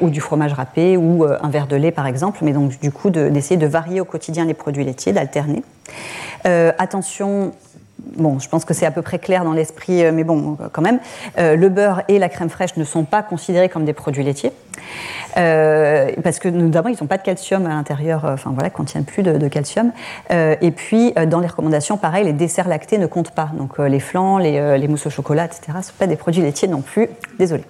ou 0.00 0.10
du 0.10 0.20
fromage 0.20 0.52
râpé, 0.52 0.96
ou 0.96 1.24
un 1.24 1.48
verre 1.48 1.66
de 1.66 1.76
lait, 1.76 1.92
par 1.92 2.06
exemple. 2.06 2.38
Mais 2.42 2.52
donc, 2.52 2.78
du 2.80 2.90
coup, 2.90 3.10
d'essayer 3.10 3.56
de, 3.56 3.66
de, 3.66 3.70
varier 3.70 4.00
au 4.00 4.04
quotidien 4.04 4.44
les 4.44 4.54
produits 4.54 4.84
laitiers, 4.84 5.12
d'alterner. 5.12 5.62
attention 6.44 7.52
bon, 7.98 8.38
je 8.38 8.48
pense 8.48 8.64
que 8.64 8.74
c'est 8.74 8.86
à 8.86 8.90
peu 8.90 9.02
près 9.02 9.18
clair 9.18 9.44
dans 9.44 9.52
l'esprit, 9.52 10.04
euh, 10.04 10.12
mais 10.12 10.24
bon, 10.24 10.56
quand 10.72 10.82
même, 10.82 10.98
euh, 11.38 11.56
le 11.56 11.68
beurre 11.68 12.02
et 12.08 12.18
la 12.18 12.28
crème 12.28 12.50
fraîche 12.50 12.76
ne 12.76 12.84
sont 12.84 13.04
pas 13.04 13.22
considérés 13.22 13.68
comme 13.68 13.84
des 13.84 13.92
produits 13.92 14.24
laitiers. 14.24 14.52
Euh, 15.36 16.10
parce 16.22 16.38
que 16.38 16.48
notamment 16.48 16.88
ils 16.88 16.96
n'ont 17.00 17.08
pas 17.08 17.16
de 17.16 17.22
calcium 17.22 17.66
à 17.66 17.70
l'intérieur, 17.70 18.24
enfin 18.24 18.50
voilà, 18.52 18.70
contiennent 18.70 19.04
plus 19.04 19.22
de, 19.22 19.48
calcium. 19.48 19.92
et 20.30 20.70
puis 20.70 21.12
dans 21.28 21.40
les 21.40 21.46
recommandations, 21.46 21.96
pareil, 21.96 22.24
les 22.24 22.32
desserts 22.32 22.68
lactés 22.68 22.98
ne 22.98 23.06
comptent 23.06 23.30
pas. 23.30 23.50
Donc 23.56 23.78
les 23.78 24.00
flancs, 24.00 24.38
les, 24.38 24.88
mousses 24.88 25.06
au 25.06 25.10
chocolat, 25.10 25.46
etc. 25.46 25.72
ne 25.76 25.82
sont 25.82 25.92
pas 25.98 26.06
des 26.06 26.16
produits 26.16 26.42
laitiers 26.42 26.68
non 26.68 26.82
plus. 26.82 27.08
Désolé. 27.38 27.64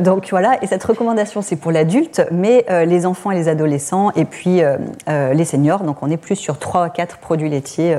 donc 0.00 0.28
voilà, 0.30 0.58
et 0.62 0.66
cette 0.66 0.84
recommandation 0.84 1.42
c'est 1.42 1.56
pour 1.56 1.70
l'adulte, 1.70 2.22
mais 2.30 2.66
les 2.86 3.06
enfants 3.06 3.30
et 3.30 3.36
les 3.36 3.48
adolescents, 3.48 4.10
et 4.12 4.24
puis 4.24 4.62
les 5.06 5.44
seniors. 5.44 5.82
Donc 5.82 6.02
on 6.02 6.10
est 6.10 6.18
plus 6.18 6.36
sur 6.36 6.58
3 6.58 6.84
à 6.84 6.90
4 6.90 7.18
produits 7.18 7.48
laitiers 7.48 7.96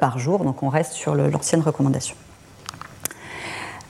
par 0.00 0.18
jour. 0.18 0.42
Donc 0.46 0.62
on 0.62 0.68
reste 0.68 0.92
sur 0.92 1.14
l'ancienne 1.14 1.60
recommandation. 1.60 2.16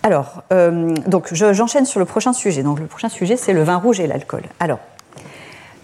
Alors, 0.03 0.45
euh, 0.53 0.95
donc 1.07 1.33
j'enchaîne 1.33 1.85
sur 1.85 2.01
le 2.01 2.07
prochain 2.07 2.33
sujet. 2.33 2.63
Donc 2.63 2.81
le 2.81 2.87
prochain 2.87 3.09
sujet, 3.09 3.37
c'est 3.37 3.53
le 3.53 3.63
vin 3.63 3.77
rouge 3.77 4.01
et 4.01 4.07
l'alcool. 4.07 4.43
Alors, 4.59 4.79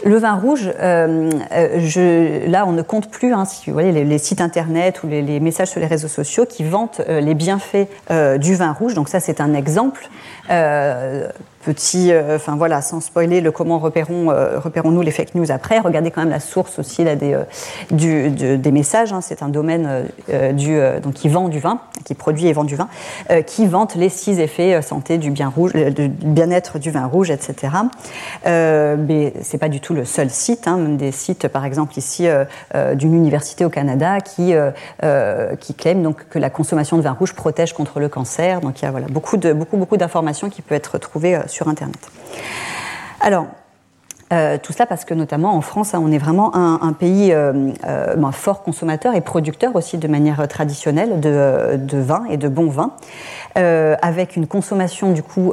le 0.05 0.17
vin 0.17 0.35
rouge, 0.35 0.71
euh, 0.81 1.31
euh, 1.53 2.49
là, 2.49 2.65
on 2.67 2.73
ne 2.73 2.83
compte 2.83 3.11
plus, 3.11 3.35
hein, 3.35 3.45
si 3.45 3.69
vous 3.69 3.75
voyez, 3.75 3.93
les, 3.93 4.19
sites 4.19 4.41
internet 4.41 5.03
ou 5.03 5.09
les, 5.09 5.41
messages 5.41 5.69
sur 5.69 5.81
les 5.81 5.87
réseaux 5.87 6.09
sociaux 6.09 6.47
qui 6.47 6.65
vantent 6.65 7.03
les 7.07 7.35
bienfaits 7.35 7.89
du 8.39 8.55
vin 8.55 8.73
rouge. 8.73 8.95
Donc 8.95 9.09
ça, 9.09 9.21
c'est 9.21 9.41
un 9.41 9.55
exemple 9.55 10.09
petit, 11.63 12.13
euh, 12.13 12.37
enfin 12.37 12.57
voilà, 12.57 12.83
sans 12.83 13.01
spoiler 13.01 13.41
le 13.41 13.51
comment 13.51 13.79
repérons, 13.79 14.31
euh, 14.31 14.59
repérons-nous 14.59 15.01
les 15.01 15.11
fake 15.11 15.35
news 15.35 15.51
après. 15.51 15.79
Regardez 15.79 16.11
quand 16.11 16.21
même 16.21 16.31
la 16.31 16.41
source 16.41 16.79
aussi 16.79 17.05
là, 17.05 17.17
des, 17.17 17.35
euh, 17.35 18.57
des 18.57 18.73
messages. 18.73 19.13
Hein. 19.13 19.21
c'est 19.21 19.43
un 19.43 19.49
domaine 19.49 20.07
du, 20.53 20.79
donc 21.03 21.15
qui 21.15 21.29
vend 21.29 21.49
du 21.49 21.61
vin, 21.61 21.81
qui 22.05 22.15
produit 22.15 22.47
et 22.47 22.53
vend 22.53 22.65
du 22.65 22.77
vin, 22.77 22.89
qui 23.47 23.67
vante 23.67 23.95
les 23.95 24.09
six 24.09 24.41
effets 24.41 24.83
santé 24.83 25.19
du 25.19 25.31
bien 25.31 25.49
rouge, 25.49 25.73
du 25.73 26.09
bien-être 26.09 26.79
du 26.79 26.91
vin 26.91 27.07
rouge, 27.07 27.31
etc. 27.31 27.73
mais 28.45 29.33
c'est 29.43 29.59
pas 29.59 29.69
du 29.69 29.81
tout 29.81 29.95
le 29.95 30.05
seul 30.05 30.31
site. 30.31 30.67
Hein, 30.67 30.79
même 30.79 30.97
des 30.97 31.13
sites, 31.13 31.49
par 31.49 31.65
exemple 31.65 31.97
ici 31.97 32.27
d'une 32.95 33.15
université 33.15 33.65
au 33.65 33.71
Canada, 33.71 34.21
qui 34.21 34.55
qui 35.61 35.75
claime 35.75 36.03
donc 36.03 36.29
que 36.29 36.39
la 36.39 36.51
consommation 36.51 36.97
de 36.97 37.03
vin 37.03 37.13
rouge 37.13 37.35
protège 37.35 37.73
contre 37.73 38.01
le 38.01 38.09
cancer. 38.09 38.61
Donc 38.61 38.81
il 38.81 38.85
y 38.85 38.89
a 38.89 38.91
voilà 38.91 39.07
beaucoup 39.09 39.37
de 39.37 39.53
beaucoup 39.53 39.77
beaucoup 39.77 39.97
d'informations 39.97 40.51
qui 40.51 40.63
peuvent 40.63 40.77
être 40.77 40.99
trouvées 40.99 41.39
sur 41.53 41.69
Internet. 41.69 42.11
Alors, 43.21 43.47
euh, 44.33 44.57
tout 44.61 44.73
cela 44.73 44.87
parce 44.87 45.05
que 45.05 45.13
notamment 45.13 45.55
en 45.55 45.61
France, 45.61 45.95
hein, 45.95 46.01
on 46.03 46.11
est 46.11 46.19
vraiment 46.19 46.57
un, 46.57 46.93
pays 46.95 47.33
euh, 47.33 47.71
euh, 47.87 48.33
fort 48.33 48.63
consommateur 48.63 49.15
et 49.15 49.21
producteur 49.21 49.77
aussi 49.77 49.99
de 49.99 50.09
manière 50.09 50.49
traditionnelle 50.49 51.21
de, 51.21 51.99
vin 51.99 52.25
et 52.31 52.39
de 52.39 52.49
bons 52.49 52.71
vins, 52.71 52.93
avec 53.55 54.37
une 54.37 54.47
consommation 54.47 55.13
du 55.13 55.23
coup 55.23 55.53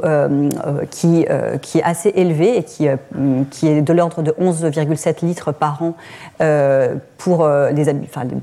qui, 0.90 1.22
est 1.22 1.82
assez 1.82 2.08
élevée 2.14 2.56
et 2.56 2.64
qui, 2.64 2.86
est 2.86 3.82
de 3.82 3.92
l'ordre 3.92 4.22
de 4.22 4.30
11,7 4.32 5.26
litres 5.26 5.52
par 5.52 5.82
an 5.82 5.94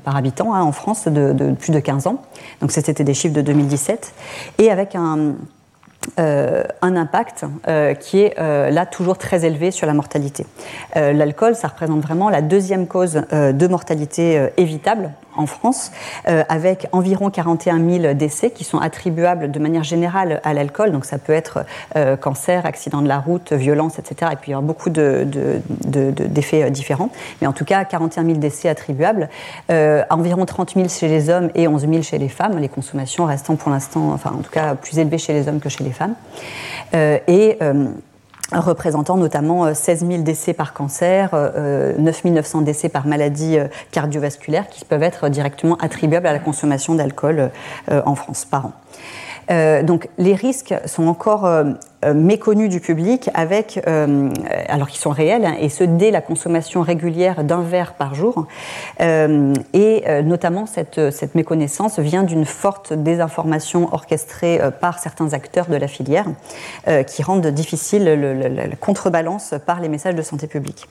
par 0.04 0.16
habitant 0.16 0.54
hein, 0.54 0.62
en 0.62 0.72
France 0.72 1.08
de, 1.08 1.34
de, 1.34 1.52
plus 1.54 1.72
de 1.72 1.80
15 1.80 2.06
ans. 2.08 2.22
Donc 2.62 2.72
c'était 2.72 3.04
des 3.04 3.16
chiffres 3.16 3.34
de 3.34 3.42
2017 3.42 4.14
et 4.60 4.70
avec 4.70 4.94
un 4.96 5.34
un 6.18 6.96
impact 6.96 7.46
qui 8.00 8.22
est 8.22 8.38
là 8.38 8.86
toujours 8.86 9.18
très 9.18 9.46
élevé 9.46 9.72
sur 9.72 9.88
la 9.88 9.94
mortalité. 9.94 10.46
L'alcool, 10.96 11.56
ça 11.56 11.68
représente 11.68 12.02
vraiment 12.02 12.30
la 12.30 12.42
deuxième 12.42 12.88
cause 12.88 13.22
de 13.32 13.68
mortalité 13.68 14.50
évitable 14.58 15.12
en 15.38 15.46
France, 15.46 15.92
euh, 16.28 16.44
avec 16.50 16.88
environ 16.92 17.30
41 17.30 17.80
000 18.02 18.14
décès 18.16 18.52
qui 18.52 18.64
sont 18.64 18.80
attribuables 18.80 19.52
de 19.52 19.60
manière 19.60 19.84
générale 19.84 20.42
à 20.44 20.54
l'alcool. 20.54 20.92
Donc 20.92 21.06
ça 21.06 21.18
peut 21.18 21.34
être 21.34 21.60
euh, 21.96 22.18
cancer, 22.18 22.66
accident 22.66 23.02
de 23.02 23.08
la 23.08 23.20
route, 23.20 23.54
violence, 23.54 24.00
etc. 24.00 24.32
Et 24.34 24.36
puis 24.36 24.52
il 24.52 24.56
y 24.56 24.58
a 24.58 24.62
beaucoup 24.62 24.90
d'effets 24.90 25.26
de, 25.26 26.12
de, 26.12 26.66
euh, 26.66 26.70
différents. 26.70 27.10
Mais 27.42 27.48
en 27.48 27.54
tout 27.54 27.66
cas, 27.66 27.86
41 27.86 28.26
000 28.26 28.38
décès 28.38 28.70
attribuables, 28.70 29.30
environ 30.10 30.46
30 30.46 30.74
000 30.74 30.90
chez 30.90 31.08
les 31.08 31.30
hommes 31.30 31.50
et 31.54 31.68
11 31.68 31.88
000 31.88 32.02
chez 32.02 32.18
les 32.18 32.30
femmes, 32.30 32.58
les 32.58 32.70
consommations 32.70 33.26
restant 33.26 33.56
pour 33.56 33.72
l'instant, 33.72 34.12
enfin 34.14 34.32
en 34.32 34.42
tout 34.42 34.50
cas 34.50 34.76
plus 34.76 34.98
élevées 34.98 35.18
chez 35.18 35.34
les 35.34 35.48
hommes 35.48 35.60
que 35.60 35.70
chez 35.70 35.84
les 35.84 35.92
femmes. 35.92 35.97
Et 36.94 37.58
représentant 38.52 39.18
notamment 39.18 39.74
16 39.74 40.04
euh, 40.04 40.08
000 40.08 40.24
décès 40.24 40.54
par 40.54 40.74
cancer, 40.74 41.30
9 41.34 41.52
euh, 41.56 42.30
900 42.30 42.62
décès 42.62 42.90
par 42.90 43.06
maladie 43.08 43.58
euh, 43.58 43.68
cardiovasculaire 43.92 44.70
qui 44.70 44.86
peuvent 44.86 45.04
être 45.04 45.30
directement 45.30 45.76
attribuables 45.78 46.28
à 46.28 46.34
la 46.34 46.40
consommation 46.40 46.96
d'alcool 46.96 47.52
en 47.90 48.16
France 48.16 48.46
par 48.46 48.68
an. 48.68 48.72
Euh, 49.50 49.82
donc 49.84 50.10
les 50.18 50.36
risques 50.36 50.74
sont 50.86 51.08
encore 51.08 51.46
euh, 51.46 51.64
euh, 51.64 51.97
méconnus 52.06 52.70
du 52.70 52.80
public, 52.80 53.30
avec, 53.34 53.80
alors 54.70 54.88
qu'ils 54.88 55.00
sont 55.00 55.10
réels, 55.10 55.46
hein, 55.46 55.56
et 55.60 55.70
ce 55.70 55.84
dès 55.84 56.12
la 56.12 56.22
consommation 56.22 56.82
régulière 56.82 57.44
d'un 57.44 57.62
verre 57.62 57.94
par 57.94 58.16
jour. 58.16 58.48
et 59.00 60.04
notamment 60.24 60.66
cette, 60.66 61.12
cette, 61.12 61.36
méconnaissance 61.36 62.00
vient 62.00 62.24
d'une 62.24 62.46
forte 62.46 62.94
désinformation 62.94 63.90
orchestrée 63.94 64.60
par 64.80 65.00
certains 65.00 65.34
acteurs 65.34 65.68
de 65.68 65.76
la 65.76 65.88
filière, 65.88 66.26
qui 67.08 67.24
rendent 67.24 67.48
difficile 67.48 68.04
la 68.06 68.76
contrebalance 68.76 69.56
par 69.66 69.80
les 69.80 69.90
messages 69.90 70.16
de 70.16 70.22
santé 70.22 70.48
publique. 70.48 70.88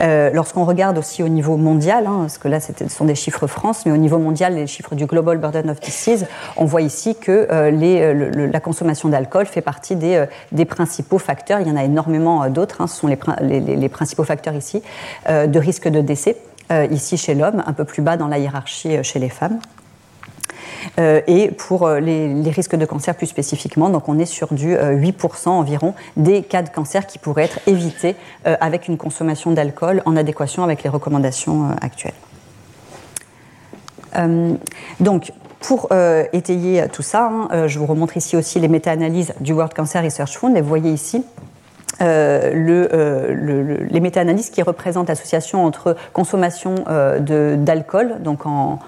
Euh, 0.00 0.30
lorsqu'on 0.32 0.64
regarde 0.64 0.98
aussi 0.98 1.22
au 1.22 1.28
niveau 1.28 1.56
mondial, 1.56 2.06
hein, 2.06 2.20
parce 2.20 2.38
que 2.38 2.48
là 2.48 2.60
ce 2.60 2.72
sont 2.88 3.04
des 3.04 3.14
chiffres 3.14 3.46
France, 3.46 3.84
mais 3.84 3.92
au 3.92 3.96
niveau 3.96 4.18
mondial, 4.18 4.54
les 4.54 4.66
chiffres 4.66 4.94
du 4.94 5.06
Global 5.06 5.38
Burden 5.38 5.70
of 5.70 5.80
Disease, 5.80 6.26
on 6.56 6.64
voit 6.64 6.82
ici 6.82 7.14
que 7.14 7.46
euh, 7.50 7.70
euh, 7.72 8.50
la 8.50 8.60
consommation 8.60 9.08
d'alcool 9.08 9.46
fait 9.46 9.60
partie 9.60 9.96
des, 9.96 10.11
des, 10.52 10.64
principaux 10.64 11.18
facteurs, 11.18 11.60
il 11.60 11.68
y 11.68 11.70
en 11.70 11.76
a 11.76 11.84
énormément 11.84 12.48
d'autres, 12.48 12.80
hein, 12.80 12.86
ce 12.86 12.96
sont 12.96 13.08
les, 13.08 13.88
principaux 13.88 14.24
facteurs 14.24 14.54
ici, 14.54 14.82
de 15.28 15.58
risque 15.58 15.88
de 15.88 16.00
décès, 16.00 16.36
ici 16.90 17.16
chez 17.16 17.34
l'homme, 17.34 17.62
un 17.66 17.72
peu 17.72 17.84
plus 17.84 18.02
bas 18.02 18.16
dans 18.16 18.28
la 18.28 18.38
hiérarchie 18.38 19.02
chez 19.02 19.18
les 19.18 19.28
femmes. 19.28 19.58
Euh, 20.98 21.20
et 21.26 21.50
pour 21.50 21.86
euh, 21.86 22.00
les, 22.00 22.50
risques 22.50 22.76
de 22.76 22.84
cancer 22.84 23.14
plus 23.14 23.26
spécifiquement, 23.26 23.88
donc 23.88 24.08
on 24.08 24.18
est 24.18 24.26
sur 24.26 24.52
du 24.52 24.74
8% 24.76 24.76
euh, 24.76 25.50
environ 25.50 25.94
des 26.16 26.42
cas 26.42 26.62
de 26.62 26.68
cancer 26.68 27.06
qui 27.06 27.18
pourraient 27.18 27.44
être 27.44 27.60
évités 27.66 28.16
avec 28.44 28.88
une 28.88 28.96
consommation 28.96 29.52
d'alcool 29.52 30.02
en 30.04 30.16
adéquation 30.16 30.64
avec 30.64 30.82
les 30.82 30.90
recommandations 30.90 31.70
actuelles. 31.80 32.12
donc, 35.00 35.32
pour 35.62 35.88
étayer 36.32 36.84
tout 36.92 37.02
ça, 37.02 37.30
hein, 37.30 37.66
je 37.66 37.78
vous 37.78 37.86
remontre 37.86 38.16
ici 38.16 38.36
aussi 38.36 38.60
les 38.60 38.68
méta-analyses 38.68 39.32
du 39.40 39.52
World 39.52 39.74
Cancer 39.74 40.02
Research 40.02 40.36
Fund. 40.36 40.56
Vous 40.56 40.68
voyez 40.68 40.90
ici 40.90 41.24
le, 42.00 43.86
les 43.88 44.00
méta-analyses 44.00 44.50
qui 44.50 44.62
représentent 44.62 45.08
l'association 45.08 45.64
entre 45.64 45.96
consommation 46.12 46.74
d'alcool, 47.20 48.16
donc 48.20 48.46
en, 48.46 48.78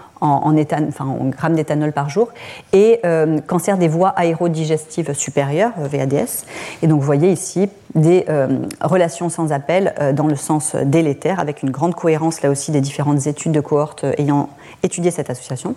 grammes 1.31 1.55
d'éthanol 1.55 1.93
par 1.93 2.09
jour, 2.09 2.29
et 2.73 3.01
euh, 3.05 3.41
cancer 3.41 3.79
des 3.79 3.89
voies 3.89 4.09
aérodigestives 4.11 5.13
supérieures, 5.13 5.73
euh, 5.79 5.89
VADS. 5.89 6.45
Et 6.83 6.87
donc 6.87 7.01
vous 7.01 7.07
voyez 7.07 7.31
ici 7.31 7.69
des 7.95 8.25
euh, 8.29 8.49
relations 8.81 9.29
sans 9.29 9.53
appel 9.53 9.95
dans 10.15 10.27
le 10.27 10.37
sens 10.37 10.75
délétère, 10.75 11.41
avec 11.41 11.63
une 11.63 11.71
grande 11.71 11.95
cohérence 11.95 12.43
là 12.43 12.51
aussi 12.51 12.73
des 12.73 12.81
différentes 12.81 13.27
études 13.27 13.53
de 13.53 13.61
cohorte 13.61 14.05
ayant 14.19 14.49
étudié 14.83 15.11
cette 15.11 15.31
association. 15.31 15.75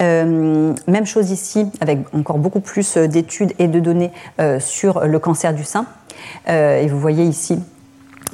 Même 0.00 1.06
chose 1.06 1.30
ici, 1.30 1.66
avec 1.80 1.98
encore 2.14 2.38
beaucoup 2.38 2.60
plus 2.60 2.96
d'études 2.96 3.52
et 3.58 3.68
de 3.68 3.80
données 3.80 4.12
sur 4.60 5.04
le 5.04 5.18
cancer 5.18 5.52
du 5.54 5.64
sein. 5.64 5.86
et 6.46 6.86
vous 6.88 7.00
voyez 7.00 7.24
ici 7.24 7.60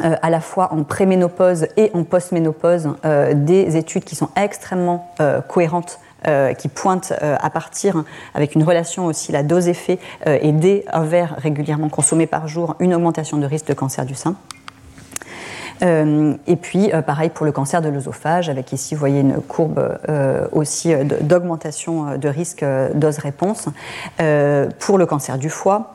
euh, 0.03 0.17
à 0.23 0.31
la 0.31 0.41
fois 0.41 0.73
en 0.73 0.83
préménopause 0.83 1.67
et 1.77 1.91
en 1.95 2.03
postménopause, 2.03 2.89
euh, 3.05 3.33
des 3.35 3.77
études 3.77 4.05
qui 4.05 4.17
sont 4.17 4.29
extrêmement 4.37 5.15
euh, 5.21 5.41
cohérentes 5.41 5.99
qui 6.57 6.69
pointent 6.69 7.13
à 7.21 7.51
partir, 7.51 8.03
avec 8.33 8.55
une 8.55 8.63
relation 8.63 9.05
aussi 9.05 9.31
la 9.31 9.43
dose-effet 9.43 9.99
et 10.25 10.53
dès 10.53 10.87
un 10.91 11.05
verre 11.05 11.35
régulièrement 11.37 11.91
consommé 11.91 12.27
par 12.27 12.49
jour, 12.49 12.77
une 12.81 12.95
augmentation 12.95 13.37
de 13.37 13.45
risque 13.45 13.67
de 13.67 13.75
cancer 13.75 14.07
du 14.07 14.15
sein. 14.15 14.35
Et 15.83 16.57
puis, 16.57 16.91
pareil 17.07 17.31
pour 17.31 17.45
le 17.45 17.53
cancer 17.53 17.83
de 17.83 17.89
l'œsophage, 17.89 18.49
avec 18.49 18.73
ici, 18.73 18.95
vous 18.95 19.01
voyez 19.01 19.21
une 19.21 19.41
courbe 19.41 19.99
aussi 20.53 20.95
d'augmentation 21.23 22.17
de 22.17 22.29
risque 22.29 22.65
dose-réponse. 22.95 23.69
pour 24.79 24.99
le 24.99 25.07
cancer 25.07 25.39
du 25.39 25.51
foie, 25.51 25.95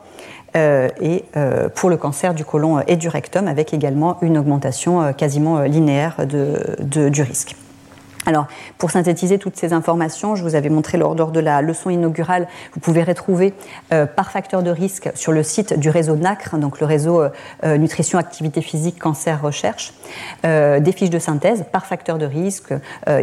euh, 0.56 0.88
et 1.00 1.24
euh, 1.36 1.68
pour 1.68 1.90
le 1.90 1.96
cancer 1.96 2.34
du 2.34 2.44
côlon 2.44 2.80
et 2.88 2.96
du 2.96 3.08
rectum, 3.08 3.46
avec 3.46 3.72
également 3.72 4.18
une 4.20 4.36
augmentation 4.36 5.00
euh, 5.00 5.12
quasiment 5.12 5.60
linéaire 5.60 6.26
de, 6.26 7.08
du 7.08 7.22
risque. 7.22 7.54
Alors, 8.26 8.46
pour 8.76 8.90
synthétiser 8.90 9.38
toutes 9.38 9.56
ces 9.56 9.72
informations, 9.72 10.36
je 10.36 10.42
vous 10.42 10.54
avais 10.54 10.68
montré 10.68 10.98
lors, 10.98 11.14
de 11.14 11.40
la 11.40 11.62
leçon 11.62 11.90
inaugurale, 11.90 12.48
vous 12.74 12.80
pouvez 12.80 13.02
retrouver 13.02 13.54
par 13.88 14.30
facteur 14.30 14.62
de 14.62 14.70
risque 14.70 15.10
sur 15.14 15.32
le 15.32 15.42
site 15.42 15.78
du 15.78 15.88
réseau 15.88 16.16
NACRE, 16.16 16.58
donc 16.58 16.80
le 16.80 16.86
réseau 16.86 17.22
Nutrition, 17.64 18.18
Activité 18.18 18.60
Physique, 18.60 18.98
Cancer, 18.98 19.40
Recherche, 19.40 19.94
des 20.44 20.92
fiches 20.94 21.10
de 21.10 21.18
synthèse 21.18 21.64
par 21.72 21.86
facteur 21.86 22.18
de 22.18 22.26
risque, 22.26 22.74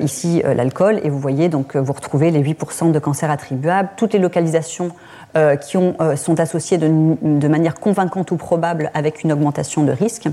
ici 0.02 0.42
l'alcool, 0.44 1.00
et 1.04 1.10
vous 1.10 1.20
voyez, 1.20 1.48
donc 1.48 1.76
vous 1.76 1.94
retrouvez 1.94 2.32
les 2.32 2.42
8% 2.42 2.92
de 2.92 3.00
cancer 3.00 3.30
attribuables, 3.30 3.90
toutes 3.98 4.14
les 4.14 4.20
localisations 4.20 4.88
euh, 4.88 5.17
qui 5.62 5.78
ont, 5.78 5.96
euh, 6.02 6.16
sont 6.16 6.40
associés 6.40 6.78
de, 6.78 6.88
de, 7.22 7.48
manière 7.48 7.76
convaincante 7.76 8.32
ou 8.32 8.38
probable 8.38 8.92
avec 8.94 9.24
une 9.24 9.32
augmentation 9.32 9.84
de 9.84 9.92
risque. 9.92 10.28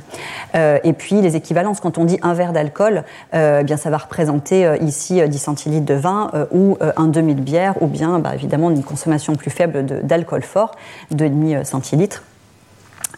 Euh, 0.54 0.78
et 0.84 0.92
puis 0.92 1.20
les 1.20 1.36
équivalences, 1.36 1.80
quand 1.80 1.98
on 1.98 2.04
dit 2.04 2.18
un 2.22 2.34
verre 2.34 2.52
d'alcool, 2.52 3.04
eh 3.32 3.62
bien 3.64 3.76
ça 3.76 3.90
va 3.90 3.98
représenter 3.98 4.68
ici 4.80 5.20
10 5.26 5.38
centilitres 5.38 5.86
de 5.86 5.94
vin 5.94 6.30
ou 6.52 6.76
un 6.96 7.06
demi 7.06 7.34
de 7.34 7.40
bière, 7.40 7.74
ou 7.82 7.86
bien 7.86 8.18
bah, 8.18 8.34
évidemment 8.34 8.70
une 8.70 8.82
consommation 8.82 9.34
plus 9.34 9.50
faible 9.50 9.84
d'alcool 9.84 10.42
fort, 10.42 10.72
2,5 11.14 11.64
centilitres. 11.64 12.22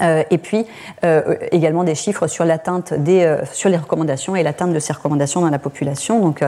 Euh, 0.03 0.23
et 0.31 0.39
puis 0.39 0.67
euh, 1.05 1.37
également 1.53 1.85
des 1.85 1.95
chiffres 1.95 2.27
sur 2.27 2.45
l'atteinte 2.45 2.93
des, 2.93 3.23
euh, 3.23 3.45
sur 3.53 3.71
les 3.71 3.77
recommandations 3.77 4.37
et 4.37 4.43
l'atteinte 4.43 4.73
de 4.73 4.79
ces 4.79 4.93
recommandations 4.93 5.41
dans 5.41 5.51
la 5.51 5.59
population. 5.59 6.21
Donc, 6.21 6.45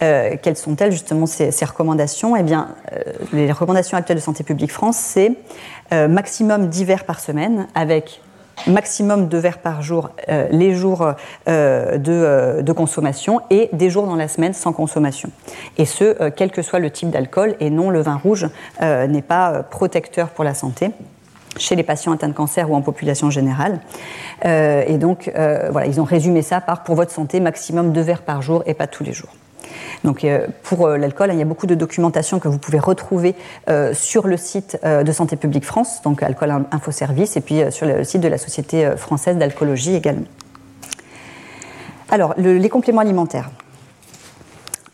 quelles 0.00 0.56
sont-elles 0.56 0.92
justement 0.92 1.26
ces, 1.26 1.64
recommandations? 1.64 2.36
Eh 2.36 2.42
bien, 2.42 2.68
les 3.32 3.50
recommandations 3.50 3.96
actuelles 3.96 4.18
de 4.18 4.22
Santé 4.22 4.44
publique 4.44 4.72
France, 4.72 4.96
c'est 4.96 5.32
maximum 5.92 6.68
10 6.68 6.84
verres 6.84 7.04
par 7.04 7.20
semaine 7.20 7.66
avec 7.74 8.20
maximum 8.66 9.28
de 9.28 9.38
verres 9.38 9.58
par 9.58 9.82
jour 9.82 10.10
les 10.50 10.74
jours 10.74 11.12
de, 11.46 12.72
consommation 12.72 13.40
et 13.50 13.68
des 13.72 13.90
jours 13.90 14.06
dans 14.06 14.16
la 14.16 14.28
semaine 14.28 14.52
sans 14.52 14.72
consommation. 14.72 15.30
Et 15.78 15.86
ce, 15.86 16.28
quel 16.30 16.50
que 16.50 16.62
soit 16.62 16.78
le 16.78 16.90
type 16.90 17.10
d'alcool, 17.10 17.56
et 17.60 17.70
non 17.70 17.90
le 17.90 18.00
vin 18.00 18.16
rouge 18.16 18.48
n'est 18.80 19.22
pas 19.22 19.62
protecteur 19.62 20.30
pour 20.30 20.44
la 20.44 20.54
santé 20.54 20.90
chez 21.56 21.76
les 21.76 21.82
patients 21.82 22.12
atteints 22.12 22.28
de 22.28 22.32
cancer 22.34 22.70
ou 22.70 22.74
en 22.74 22.82
population 22.82 23.30
générale. 23.30 23.80
Euh, 24.44 24.84
et 24.86 24.98
donc, 24.98 25.30
euh, 25.34 25.68
voilà, 25.70 25.86
ils 25.86 26.00
ont 26.00 26.04
résumé 26.04 26.42
ça 26.42 26.60
par 26.60 26.82
pour 26.82 26.94
votre 26.94 27.10
santé, 27.10 27.40
maximum 27.40 27.92
deux 27.92 28.00
verres 28.00 28.22
par 28.22 28.42
jour 28.42 28.62
et 28.66 28.74
pas 28.74 28.86
tous 28.86 29.04
les 29.04 29.12
jours. 29.12 29.30
Donc, 30.02 30.24
euh, 30.24 30.46
pour 30.62 30.88
l'alcool, 30.88 31.30
il 31.32 31.38
y 31.38 31.42
a 31.42 31.46
beaucoup 31.46 31.66
de 31.66 31.74
documentation 31.74 32.38
que 32.38 32.48
vous 32.48 32.58
pouvez 32.58 32.78
retrouver 32.78 33.34
sur 33.92 34.26
le 34.26 34.36
site 34.36 34.78
de 34.84 35.12
Santé 35.12 35.36
publique 35.36 35.64
France, 35.64 36.02
donc 36.02 36.22
Alcool 36.22 36.66
Info 36.70 36.90
Service, 36.90 37.36
et 37.36 37.40
puis 37.40 37.60
sur 37.70 37.86
le 37.86 38.04
site 38.04 38.20
de 38.20 38.28
la 38.28 38.38
Société 38.38 38.92
française 38.96 39.36
d'alcoolologie 39.38 39.94
également. 39.94 40.26
Alors, 42.10 42.34
les 42.36 42.68
compléments 42.68 43.00
alimentaires. 43.00 43.50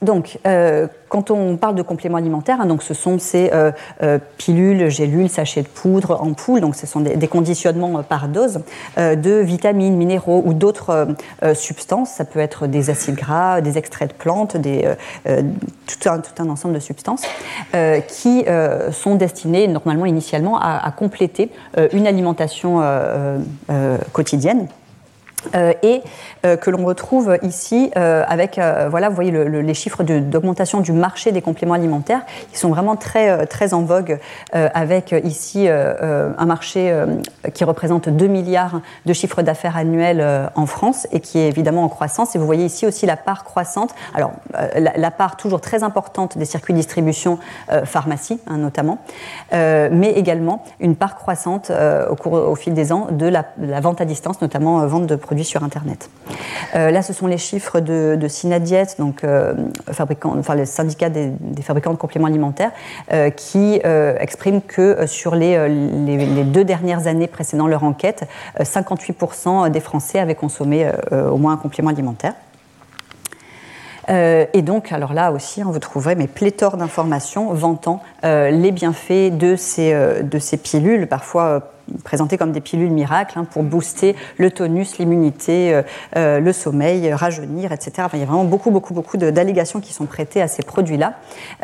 Donc, 0.02 0.38
euh, 0.46 0.86
quand 1.10 1.30
on 1.30 1.58
parle 1.58 1.74
de 1.74 1.82
compléments 1.82 2.16
alimentaires, 2.16 2.58
hein, 2.60 2.66
donc 2.66 2.82
ce 2.82 2.94
sont 2.94 3.18
ces 3.18 3.50
euh, 3.52 3.70
euh, 4.02 4.18
pilules, 4.38 4.88
gélules, 4.88 5.28
sachets 5.28 5.62
de 5.62 5.68
poudre, 5.68 6.22
ampoules, 6.22 6.62
donc 6.62 6.74
ce 6.74 6.86
sont 6.86 7.00
des, 7.00 7.28
conditionnements 7.28 8.02
par 8.02 8.28
dose 8.28 8.60
de 8.96 9.40
vitamines, 9.40 9.96
minéraux 9.96 10.42
ou 10.44 10.54
d'autres 10.54 11.08
substances. 11.54 12.10
Ça 12.10 12.24
peut 12.24 12.40
être 12.40 12.66
des 12.66 12.90
acides 12.90 13.14
gras, 13.14 13.60
des 13.60 13.78
extraits 13.78 14.10
de 14.10 14.14
plantes, 14.14 14.56
des, 14.56 14.88
tout, 15.24 16.08
un, 16.08 16.18
tout, 16.18 16.42
un, 16.42 16.48
ensemble 16.48 16.74
de 16.74 16.80
substances 16.80 17.22
qui 18.08 18.44
sont 18.90 19.14
destinées 19.14 19.68
normalement 19.68 20.06
initialement 20.06 20.58
à, 20.58 20.80
à 20.84 20.90
compléter 20.90 21.50
une 21.92 22.06
alimentation 22.06 22.82
quotidienne. 24.12 24.66
Euh, 25.54 25.72
et 25.82 26.02
euh, 26.44 26.56
que 26.56 26.70
l'on 26.70 26.84
retrouve 26.84 27.38
ici 27.42 27.90
euh, 27.96 28.24
avec, 28.28 28.60
voilà, 28.90 29.08
vous 29.08 29.14
voyez 29.14 29.30
les 29.30 29.74
chiffres 29.74 30.02
d'augmentation 30.02 30.80
du 30.80 30.92
marché 30.92 31.32
des 31.32 31.42
compléments 31.42 31.74
alimentaires 31.74 32.22
qui 32.52 32.58
sont 32.58 32.68
vraiment 32.68 32.96
très, 32.96 33.46
très 33.46 33.74
en 33.74 33.82
vogue 33.82 34.18
avec 34.52 35.14
ici 35.24 35.68
un 35.68 36.46
marché 36.46 36.94
qui 37.54 37.64
représente 37.64 38.08
2 38.08 38.26
milliards 38.26 38.80
de 39.06 39.12
chiffres 39.12 39.42
d'affaires 39.42 39.76
annuels 39.76 40.50
en 40.54 40.66
France 40.66 41.06
et 41.12 41.20
qui 41.20 41.38
est 41.38 41.48
évidemment 41.48 41.84
en 41.84 41.88
croissance. 41.88 42.34
Et 42.34 42.38
vous 42.38 42.46
voyez 42.46 42.64
ici 42.64 42.86
aussi 42.86 43.06
la 43.06 43.16
part 43.16 43.44
croissante, 43.44 43.94
alors 44.14 44.32
la, 44.74 45.10
part 45.10 45.36
toujours 45.36 45.60
très 45.60 45.82
importante 45.82 46.38
des 46.38 46.44
circuits 46.44 46.74
de 46.74 46.78
distribution 46.78 47.38
pharmacie 47.84 48.40
hein, 48.46 48.58
notamment, 48.58 48.98
mais 49.52 50.12
également 50.16 50.64
une 50.80 50.96
part 50.96 51.16
croissante 51.16 51.70
au, 52.10 52.16
cours, 52.16 52.32
au 52.32 52.54
fil 52.54 52.74
des 52.74 52.92
ans 52.92 53.08
de 53.10 53.26
la, 53.26 53.44
la 53.58 53.80
vente 53.80 54.00
à 54.00 54.04
distance, 54.04 54.40
notamment 54.40 54.86
vente 54.86 55.06
de 55.06 55.16
produits 55.16 55.29
sur 55.44 55.62
Internet. 55.62 56.10
Euh, 56.74 56.90
là, 56.90 57.02
ce 57.02 57.12
sont 57.12 57.26
les 57.26 57.38
chiffres 57.38 57.80
de, 57.80 58.16
de 58.20 58.28
donc 58.98 59.24
euh, 59.24 59.54
le 60.54 60.64
syndicat 60.64 61.08
des, 61.10 61.32
fabricants 61.62 61.92
de 61.92 61.98
compléments 61.98 62.26
alimentaires, 62.26 62.72
euh, 63.12 63.30
qui 63.30 63.80
expriment 64.20 64.62
que 64.62 65.06
sur 65.06 65.34
les, 65.34 65.68
les, 65.68 66.44
deux 66.44 66.64
dernières 66.64 67.06
années 67.06 67.26
précédant 67.26 67.66
leur 67.66 67.84
enquête, 67.84 68.28
58% 68.58 69.70
des 69.70 69.80
Français 69.80 70.18
avaient 70.18 70.34
consommé 70.34 70.90
au 71.12 71.36
moins 71.36 71.54
un 71.54 71.56
complément 71.56 71.90
alimentaire. 71.90 72.34
et 74.08 74.62
donc, 74.62 74.92
alors 74.92 75.12
là 75.12 75.32
aussi, 75.32 75.62
hein, 75.62 75.68
vous 75.68 75.78
trouverez 75.78 76.14
mes 76.14 76.26
pléthores 76.26 76.76
d'informations 76.76 77.52
vantant 77.52 78.02
les 78.22 78.72
bienfaits 78.72 79.36
de 79.36 79.56
ces, 79.56 80.22
de 80.22 80.38
ces 80.38 80.56
pilules, 80.56 81.06
parfois 81.06 81.72
présentées 82.04 82.38
comme 82.38 82.52
des 82.52 82.60
pilules 82.60 82.90
miracles 82.90 83.38
hein, 83.38 83.44
pour 83.44 83.62
booster 83.62 84.16
le 84.38 84.50
tonus, 84.50 84.98
l'immunité, 84.98 85.74
euh, 85.74 85.82
euh, 86.16 86.40
le 86.40 86.52
sommeil, 86.52 87.12
rajeunir, 87.12 87.72
etc. 87.72 88.08
il 88.14 88.20
y 88.20 88.22
a 88.22 88.26
vraiment 88.26 88.44
beaucoup, 88.44 88.70
beaucoup, 88.70 88.94
beaucoup 88.94 89.16
d'allégations 89.16 89.80
qui 89.80 89.92
sont 89.92 90.06
prêtées 90.06 90.42
à 90.42 90.48
ces 90.48 90.62
produits-là, 90.62 91.14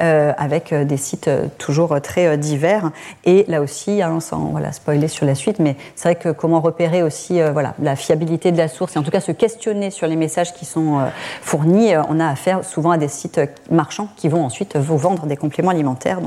euh, 0.00 0.32
avec 0.36 0.72
des 0.74 0.96
sites 0.96 1.30
toujours 1.58 2.00
très 2.00 2.36
divers. 2.38 2.90
Et 3.24 3.44
là 3.48 3.60
aussi, 3.60 4.02
hein, 4.02 4.20
sans 4.20 4.54
spoiler 4.72 5.08
sur 5.08 5.26
la 5.26 5.34
suite, 5.34 5.58
mais 5.58 5.76
c'est 5.94 6.08
vrai 6.08 6.14
que 6.16 6.30
comment 6.30 6.60
repérer 6.60 7.02
aussi 7.02 7.38
la 7.80 7.96
fiabilité 7.96 8.52
de 8.52 8.58
la 8.58 8.68
source, 8.68 8.96
et 8.96 8.98
en 8.98 9.02
tout 9.02 9.10
cas 9.10 9.20
se 9.20 9.32
questionner 9.32 9.90
sur 9.90 10.06
les 10.06 10.16
messages 10.16 10.54
qui 10.54 10.64
sont 10.64 11.00
fournis, 11.42 11.92
on 12.08 12.20
a 12.20 12.28
affaire 12.28 12.64
souvent 12.64 12.90
à 12.90 12.98
des 12.98 13.08
sites 13.08 13.40
marchands 13.70 14.08
qui 14.16 14.28
vont 14.28 14.44
ensuite 14.44 14.76
vous 14.76 14.96
vendre 14.96 15.26
des 15.26 15.36
compléments 15.36 15.70
alimentaires. 15.70 16.20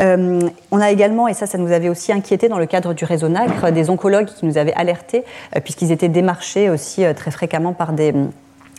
Euh, 0.00 0.40
on 0.70 0.80
a 0.80 0.90
également, 0.90 1.28
et 1.28 1.34
ça, 1.34 1.46
ça 1.46 1.58
nous 1.58 1.72
avait 1.72 1.88
aussi 1.88 2.12
inquiété 2.12 2.48
dans 2.48 2.58
le 2.58 2.66
cadre 2.66 2.94
du 2.94 3.04
réseau 3.04 3.28
NACRE, 3.28 3.72
des 3.72 3.90
oncologues 3.90 4.26
qui 4.26 4.46
nous 4.46 4.58
avaient 4.58 4.74
alertés, 4.74 5.24
euh, 5.56 5.60
puisqu'ils 5.60 5.92
étaient 5.92 6.08
démarchés 6.08 6.70
aussi 6.70 7.04
euh, 7.04 7.12
très 7.12 7.30
fréquemment 7.30 7.72
par 7.72 7.92
des 7.92 8.14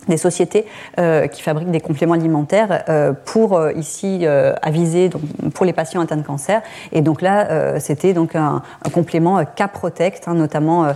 des 0.07 0.17
sociétés 0.17 0.65
euh, 0.99 1.27
qui 1.27 1.41
fabriquent 1.41 1.71
des 1.71 1.81
compléments 1.81 2.13
alimentaires 2.13 2.83
euh, 2.89 3.13
pour 3.25 3.57
euh, 3.57 3.71
ici 3.73 4.25
aviser 4.61 5.09
pour 5.53 5.65
les 5.65 5.73
patients 5.73 6.01
atteints 6.01 6.17
de 6.17 6.21
cancer. 6.25 6.61
Et 6.91 7.01
donc 7.01 7.21
là 7.21 7.79
c'était 7.79 8.13
donc 8.13 8.35
un, 8.35 8.61
complément 8.93 9.43
K-Protect 9.43 10.27
hein, 10.27 10.33
notamment 10.33 10.87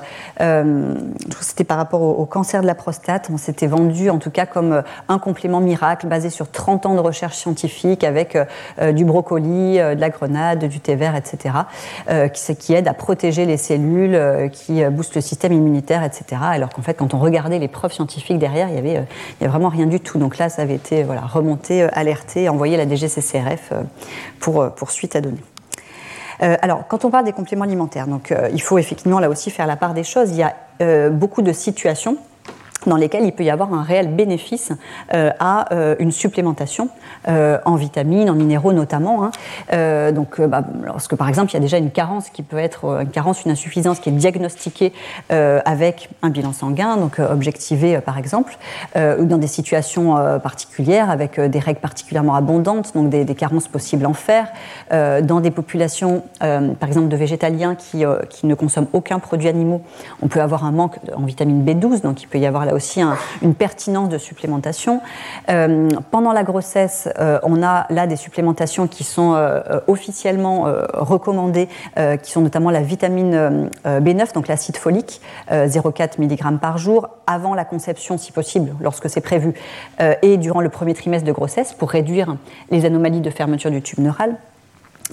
c'était 1.41 1.63
par 1.63 1.78
rapport 1.78 2.02
au, 2.02 2.26
cancer 2.26 2.62
de 2.62 2.68
la 2.68 2.76
prostate. 2.76 3.30
On 3.32 3.38
s'était 3.38 3.68
vendu 3.68 4.10
en 4.10 4.18
tout 4.18 4.32
cas 4.32 4.46
comme 4.46 4.84
un 5.08 5.20
complément 5.20 5.60
miracle 5.60 6.08
basé 6.08 6.30
sur 6.30 6.50
30 6.50 6.86
ans 6.86 6.96
de 6.96 7.00
recherche 7.00 7.36
scientifique 7.36 8.04
avec 8.04 8.38
du 8.94 9.06
brocoli 9.06 9.78
de 9.78 10.00
la 10.00 10.10
grenade 10.10 10.65
du 10.65 10.80
thé 10.80 10.96
vert 10.96 11.15
etc 11.15 11.56
qui, 12.34 12.56
qui 12.56 12.74
aide 12.74 12.88
à 12.88 12.94
protéger 12.94 13.46
les 13.46 13.58
cellules 13.58 14.50
qui 14.52 14.84
booste 14.86 15.15
le 15.15 15.22
système 15.22 15.54
immunitaire 15.54 16.04
etc 16.04 16.41
alors 16.41 16.70
qu'en 16.70 16.82
fait 16.82 16.96
quand 16.96 17.13
on 17.13 17.20
regardait 17.20 17.60
les 17.60 17.68
preuves 17.68 17.94
scientifiques 17.94 18.39
derrière 18.39 18.70
il 18.70 18.76
y 18.76 18.80
avait 18.80 18.94
il 18.95 19.41
n'y 19.41 19.47
a 19.47 19.49
vraiment 19.49 19.69
rien 19.69 19.86
du 19.86 19.99
tout. 19.99 20.17
Donc 20.17 20.38
là, 20.38 20.49
ça 20.49 20.62
avait 20.62 20.75
été 20.75 21.03
voilà, 21.03 21.21
remonté, 21.21 21.84
euh, 21.84 21.88
alerté, 21.93 22.49
envoyé 22.49 22.75
à 22.75 22.77
la 22.77 22.88
DGCCRF 22.88 23.71
euh, 23.71 23.84
pour, 24.39 24.71
pour 24.75 24.91
suite 24.91 25.15
à 25.15 25.21
donner. 25.21 25.41
alors, 26.39 26.86
quand 26.88 27.05
on 27.05 27.10
parle 27.10 27.25
des 27.25 27.31
compléments 27.31 27.63
alimentaires, 27.63 28.08
donc, 28.08 28.34
il 28.51 28.62
faut 28.62 28.77
effectivement 28.77 29.19
là 29.19 29.29
aussi 29.29 29.49
faire 29.51 29.67
la 29.67 29.77
part 29.77 29.93
des 29.93 30.03
choses. 30.03 30.31
Il 30.31 30.36
y 30.36 30.43
a 30.43 31.10
beaucoup 31.10 31.41
de 31.41 31.53
situations 31.53 32.17
dans 32.88 32.95
lesquels 32.98 33.26
il 33.26 33.32
peut 33.32 33.43
y 33.43 33.50
avoir 33.50 33.74
un 33.74 33.84
réel 33.84 34.08
bénéfice 34.08 34.71
euh, 35.13 35.32
à 35.39 35.74
euh, 35.74 35.95
une 36.00 36.12
supplémentation 36.12 36.89
euh, 37.28 37.58
en 37.65 37.76
vitamines, 37.76 38.30
en 38.30 38.36
minéraux 38.36 38.74
notamment. 38.74 39.24
Hein. 39.26 40.12
donc, 40.12 40.41
bah, 40.41 40.63
lorsque 40.84 41.15
par 41.15 41.30
exemple 41.30 41.52
il 41.52 41.56
y 41.56 41.58
a 41.58 41.62
déjà 41.62 41.78
une 41.78 41.91
carence 41.91 42.30
qui 42.30 42.43
peut 42.43 42.58
être 42.58 43.02
une 43.02 43.10
carence, 43.10 43.45
une 43.45 43.52
insuffisance 43.52 44.00
qui 44.00 44.10
est 44.10 44.13
diagnostiquée 44.13 44.93
avec 45.30 46.10
un 46.21 46.30
bilan 46.30 46.54
sanguin, 46.54 46.98
donc 46.98 47.19
objectivé 47.19 48.00
par 48.00 48.17
exemple, 48.17 48.58
ou 48.95 49.26
dans 49.26 49.38
des 49.38 49.48
situations 49.48 50.15
particulières 50.41 51.10
avec 51.10 51.39
des 51.39 51.60
règles 51.60 51.80
particulièrement 51.80 52.36
abondantes, 52.36 52.93
donc 52.93 53.10
des, 53.10 53.26
carences 53.36 53.67
possibles 53.67 54.06
en 54.06 54.13
fer, 54.13 54.48
dans 54.91 55.39
des 55.39 55.52
populations 55.52 56.24
par 56.39 56.88
exemple 56.88 57.08
de 57.08 57.17
végétaliens 57.17 57.76
qui, 57.76 58.04
qui, 58.30 58.48
ne 58.48 58.56
consomment 58.56 58.88
aucun 58.93 59.19
produit 59.19 59.48
animaux, 59.48 59.82
on 60.21 60.28
peut 60.28 60.41
avoir 60.41 60.65
un 60.65 60.71
manque 60.71 60.98
en 61.15 61.24
vitamine 61.24 61.65
B12, 61.65 62.02
donc 62.02 62.21
il 62.21 62.28
peut 62.28 62.39
y 62.39 62.45
avoir 62.45 62.65
là 62.65 62.75
aussi 62.76 63.02
une 63.42 63.56
pertinence 63.56 64.10
de 64.10 64.18
supplémentation. 64.18 65.02
Euh, 65.50 65.90
pendant 66.12 66.34
la 66.34 66.44
grossesse, 66.44 67.10
euh, 67.20 67.40
on 67.44 67.64
a 67.64 67.88
là 67.90 68.08
des 68.08 68.16
supplémentations 68.16 68.88
qui 68.88 69.04
sont 69.04 69.34
euh, 69.34 69.80
officiellement 69.88 70.66
recommandées, 70.94 71.68
qui 72.22 72.32
sont 72.32 72.42
notamment 72.42 72.70
la 72.70 72.82
vitamine 72.82 73.70
B9, 73.86 74.34
donc 74.34 74.48
l'acide 74.48 74.78
folique, 74.78 75.22
0,4 75.52 76.20
mg 76.20 76.60
par 76.60 76.78
jour, 76.78 77.10
avant 77.28 77.54
la 77.54 77.66
conception 77.66 78.18
si 78.18 78.32
possible, 78.32 78.76
lorsque 78.82 79.10
c'est 79.10 79.22
prévu, 79.22 79.54
et 80.22 80.38
durant 80.38 80.62
le 80.62 80.70
premier 80.70 80.94
trimestre 80.94 81.26
de 81.26 81.32
grossesse 81.32 81.74
pour 81.74 81.90
réduire 81.90 82.36
les 82.72 82.86
anomalies 82.86 83.22
de 83.22 83.30
fermeture 83.30 83.72
du 83.72 83.82
tube 83.82 84.00
neural. 84.00 84.36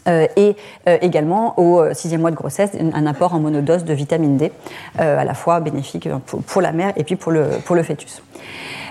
Et 0.07 0.57
également 0.87 1.59
au 1.59 1.95
sixième 1.95 2.21
mois 2.21 2.31
de 2.31 2.37
grossesse 2.37 2.71
un 2.93 3.07
apport 3.07 3.35
en 3.35 3.41
monodose 3.41 3.85
de 3.85 3.95
vitamine 3.95 4.37
D, 4.37 4.53
à 4.99 5.25
la 5.25 5.35
fois 5.35 5.61
bénéfique 5.61 6.09
pour, 6.47 6.63
la 6.63 6.73
mère 6.73 6.93
et 6.97 7.05
puis 7.05 7.17
pour 7.17 7.33
le, 7.33 7.45
pour 7.65 7.77
le 7.77 7.83
fœtus. 7.83 8.23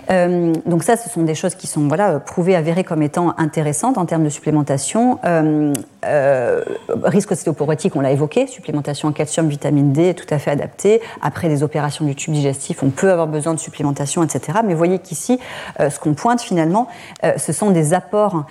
Euh, 0.09 0.53
donc 0.65 0.83
ça, 0.83 0.97
ce 0.97 1.09
sont 1.09 1.23
des 1.23 1.35
choses 1.35 1.55
qui 1.55 1.67
sont 1.67 1.87
voilà, 1.87 2.19
prouvées, 2.19 2.55
avérées 2.55 2.83
comme 2.83 3.01
étant 3.01 3.33
intéressantes 3.37 3.97
en 3.97 4.05
termes 4.05 4.23
de 4.23 4.29
supplémentation. 4.29 5.19
Euh, 6.05 6.63
euh, 6.89 6.95
risque 7.03 7.31
ostéoporotique, 7.31 7.95
on 7.95 8.01
l'a 8.01 8.11
évoqué, 8.11 8.47
supplémentation 8.47 9.09
en 9.09 9.11
calcium, 9.11 9.47
vitamine 9.47 9.91
D, 9.91 10.13
tout 10.13 10.31
à 10.33 10.39
fait 10.39 10.51
adaptée. 10.51 11.01
Après 11.21 11.47
des 11.47 11.63
opérations 11.63 12.05
du 12.05 12.15
tube 12.15 12.33
digestif, 12.33 12.83
on 12.83 12.89
peut 12.89 13.11
avoir 13.11 13.27
besoin 13.27 13.53
de 13.53 13.59
supplémentation, 13.59 14.23
etc. 14.23 14.59
Mais 14.65 14.73
voyez 14.73 14.99
qu'ici, 14.99 15.39
ce 15.79 15.99
qu'on 15.99 16.13
pointe 16.13 16.41
finalement, 16.41 16.87
ce 17.37 17.53
sont 17.53 17.71
des 17.71 17.93
apports 17.93 18.45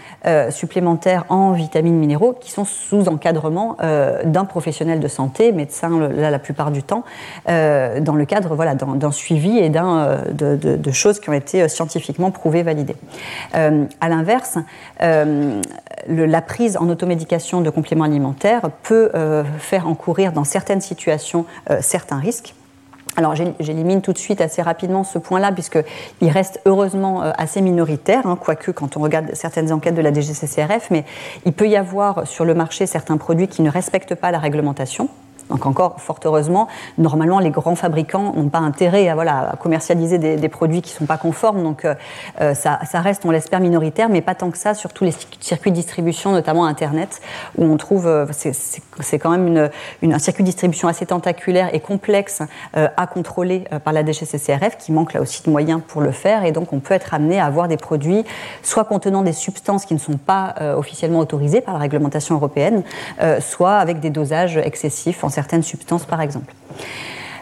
supplémentaires 0.50 1.24
en 1.28 1.52
vitamines 1.52 1.96
minéraux 1.96 2.32
qui 2.32 2.50
sont 2.50 2.64
sous 2.64 3.08
encadrement 3.08 3.76
d'un 4.24 4.44
professionnel 4.44 5.00
de 5.00 5.08
santé, 5.08 5.52
médecin 5.52 6.08
là 6.08 6.30
la 6.30 6.38
plupart 6.38 6.70
du 6.70 6.82
temps, 6.82 7.04
dans 7.46 8.14
le 8.14 8.24
cadre 8.24 8.54
voilà, 8.54 8.74
d'un 8.74 9.12
suivi 9.12 9.58
et 9.58 9.70
d'un 9.70 10.20
de, 10.32 10.56
de, 10.56 10.90
choses 10.90 11.20
qui 11.20 11.30
ont 11.30 11.34
été 11.34 11.62
euh, 11.62 11.68
scientifiquement 11.68 12.30
prouvé, 12.30 12.62
validé. 12.62 12.96
Euh, 13.54 13.84
à 14.00 14.08
l'inverse, 14.08 14.58
euh, 15.02 15.60
la 16.08 16.42
prise 16.42 16.76
en 16.76 16.88
automédication 16.88 17.39
de 17.60 17.70
compléments 17.70 18.04
alimentaires 18.04 18.70
peut 18.82 19.10
faire 19.58 19.88
encourir 19.88 20.32
dans 20.32 20.44
certaines 20.44 20.80
situations 20.80 21.46
certains 21.80 22.18
risques. 22.18 22.54
Alors 23.16 23.34
j'élimine 23.34 24.02
tout 24.02 24.12
de 24.12 24.18
suite 24.18 24.40
assez 24.40 24.62
rapidement 24.62 25.02
ce 25.02 25.18
point-là 25.18 25.50
puisqu'il 25.50 26.28
reste 26.28 26.60
heureusement 26.64 27.22
assez 27.22 27.60
minoritaire, 27.60 28.26
hein, 28.26 28.38
quoique 28.40 28.70
quand 28.70 28.96
on 28.96 29.00
regarde 29.00 29.30
certaines 29.34 29.72
enquêtes 29.72 29.96
de 29.96 30.02
la 30.02 30.12
DGCCRF, 30.12 30.90
mais 30.90 31.04
il 31.44 31.52
peut 31.52 31.68
y 31.68 31.76
avoir 31.76 32.26
sur 32.26 32.44
le 32.44 32.54
marché 32.54 32.86
certains 32.86 33.16
produits 33.16 33.48
qui 33.48 33.62
ne 33.62 33.70
respectent 33.70 34.14
pas 34.14 34.30
la 34.30 34.38
réglementation. 34.38 35.08
Donc 35.50 35.66
encore, 35.66 35.96
fort 35.98 36.20
heureusement, 36.24 36.68
normalement, 36.96 37.40
les 37.40 37.50
grands 37.50 37.74
fabricants 37.74 38.32
n'ont 38.34 38.48
pas 38.48 38.58
intérêt 38.58 39.08
à, 39.08 39.14
voilà, 39.14 39.50
à 39.50 39.56
commercialiser 39.56 40.18
des, 40.18 40.48
produits 40.48 40.82
qui 40.82 40.92
ne 40.94 40.98
sont 40.98 41.06
pas 41.06 41.16
conformes. 41.16 41.62
Donc 41.62 41.84
euh, 41.84 41.94
euh, 42.40 42.54
ça, 42.54 42.78
reste, 42.94 43.24
on 43.24 43.30
l'espère, 43.30 43.60
minoritaire, 43.60 44.08
mais 44.08 44.20
pas 44.20 44.34
tant 44.34 44.50
que 44.50 44.58
ça 44.58 44.74
sur 44.74 44.92
tous 44.92 45.04
les 45.04 45.14
circuits 45.40 45.70
de 45.70 45.76
distribution, 45.76 46.32
notamment 46.32 46.64
Internet, 46.64 47.20
où 47.58 47.64
on 47.64 47.76
trouve, 47.76 48.06
euh, 48.06 48.26
c'est 48.32 49.18
quand 49.18 49.30
même 49.30 49.70
un 50.02 50.18
circuit 50.18 50.44
de 50.44 50.48
distribution 50.48 50.88
assez 50.88 51.06
tentaculaire 51.06 51.74
et 51.74 51.80
complexe 51.80 52.42
à 52.74 53.06
contrôler 53.06 53.64
par 53.84 53.92
la 53.92 54.04
DGCCRF, 54.04 54.76
qui 54.78 54.92
manque 54.92 55.12
là 55.12 55.20
aussi 55.20 55.42
de 55.42 55.50
moyens 55.50 55.80
pour 55.86 56.00
le 56.00 56.12
faire. 56.12 56.44
Et 56.44 56.52
donc 56.52 56.72
on 56.72 56.80
peut 56.80 56.94
être 56.94 57.14
amené 57.14 57.40
à 57.40 57.46
avoir 57.46 57.68
des 57.68 57.76
produits 57.76 58.24
soit 58.62 58.84
contenant 58.84 59.22
des 59.22 59.32
substances 59.32 59.84
qui 59.84 59.94
ne 59.94 59.98
sont 59.98 60.16
pas 60.16 60.54
officiellement 60.76 61.18
autorisées 61.18 61.60
par 61.60 61.74
la 61.74 61.80
réglementation 61.80 62.34
européenne, 62.34 62.82
soit 63.40 63.76
avec 63.76 64.00
des 64.00 64.10
dosages 64.10 64.56
excessifs 64.56 65.24
en 65.24 65.28
certaines 65.40 65.62
substances, 65.62 66.04
par 66.04 66.20
exemple. 66.20 66.52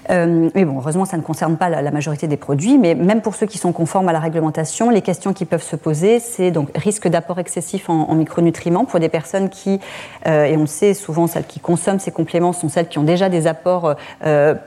Mais 0.09 0.65
bon, 0.65 0.79
heureusement, 0.79 1.05
ça 1.05 1.17
ne 1.17 1.23
concerne 1.23 1.57
pas 1.57 1.69
la, 1.69 1.91
majorité 1.91 2.27
des 2.27 2.37
produits, 2.37 2.79
mais 2.79 2.95
même 2.95 3.23
pour 3.23 3.35
ceux 3.35 3.47
qui 3.47 3.59
sont 3.59 3.73
conformes 3.73 4.09
à 4.09 4.13
la 4.13 4.21
réglementation, 4.21 4.91
les 4.91 5.03
questions 5.03 5.33
qui 5.33 5.45
peuvent 5.45 5.63
se 5.63 5.77
poser, 5.77 6.21
c'est 6.21 6.51
donc 6.51 6.71
risque 6.75 7.09
d'apport 7.09 7.39
excessif 7.39 7.89
en, 7.89 8.15
micronutriments 8.15 8.85
pour 8.85 9.01
des 9.01 9.09
personnes 9.09 9.49
qui, 9.49 9.81
et 10.27 10.57
on 10.57 10.61
le 10.61 10.67
sait, 10.67 10.95
souvent 10.95 11.27
celles 11.27 11.47
qui 11.47 11.61
consomment 11.61 11.99
ces 11.99 12.11
compléments 12.11 12.53
sont 12.53 12.69
celles 12.69 12.89
qui 12.89 12.99
ont 12.99 13.05
déjà 13.05 13.29
des 13.29 13.47
apports 13.47 13.95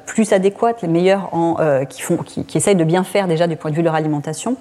plus 0.06 0.34
adéquats, 0.34 0.74
les 0.82 0.88
meilleurs, 0.88 1.30
en, 1.34 1.86
qui, 1.90 2.02
font, 2.02 2.18
essayent 2.54 2.76
de 2.76 2.84
bien 2.84 3.04
faire 3.04 3.28
déjà 3.28 3.48
du 3.48 3.56
point 3.56 3.72
de 3.72 3.76
vue 3.76 3.82
de 3.82 3.88
leur 3.88 3.96
alimentation, 3.96 4.56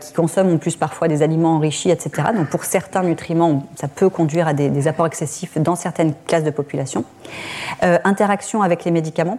qui 0.00 0.12
consomment 0.12 0.54
en 0.54 0.58
plus 0.58 0.76
parfois 0.76 1.08
des 1.08 1.22
aliments 1.22 1.56
enrichis, 1.56 1.90
etc. 1.90 2.28
Donc 2.34 2.48
pour 2.48 2.64
certains 2.64 3.02
nutriments, 3.02 3.64
ça 3.74 3.88
peut 3.88 4.08
conduire 4.08 4.48
à 4.48 4.54
des, 4.54 4.88
apports 4.88 5.06
excessifs 5.06 5.58
dans 5.58 5.76
certaines 5.76 6.14
classes 6.26 6.44
de 6.44 6.50
population. 6.50 7.04
Euh, 7.82 7.98
interaction 8.04 8.62
avec 8.62 8.84
les 8.84 8.90
médicaments. 8.90 9.38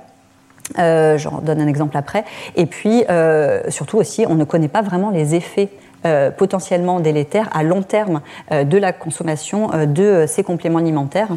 Euh, 0.80 1.18
J'en 1.18 1.40
donne 1.40 1.62
un 1.62 1.68
exemple 1.68 1.98
après. 1.98 2.26
Et 2.56 2.66
puis, 2.66 3.04
euh, 3.10 3.62
surtout 3.70 3.98
aussi, 3.98 4.26
on 4.28 4.36
ne 4.36 4.44
connaît 4.44 4.68
pas 4.68 4.82
vraiment 4.82 5.10
les 5.10 5.36
effets 5.36 5.70
euh, 6.06 6.30
potentiellement 6.30 7.00
délétères 7.00 7.50
à 7.54 7.64
long 7.64 7.82
terme 7.82 8.22
de 8.52 8.78
la 8.78 8.94
consommation 8.94 9.70
de 9.86 10.26
ces 10.28 10.44
compléments 10.44 10.80
alimentaires 10.80 11.30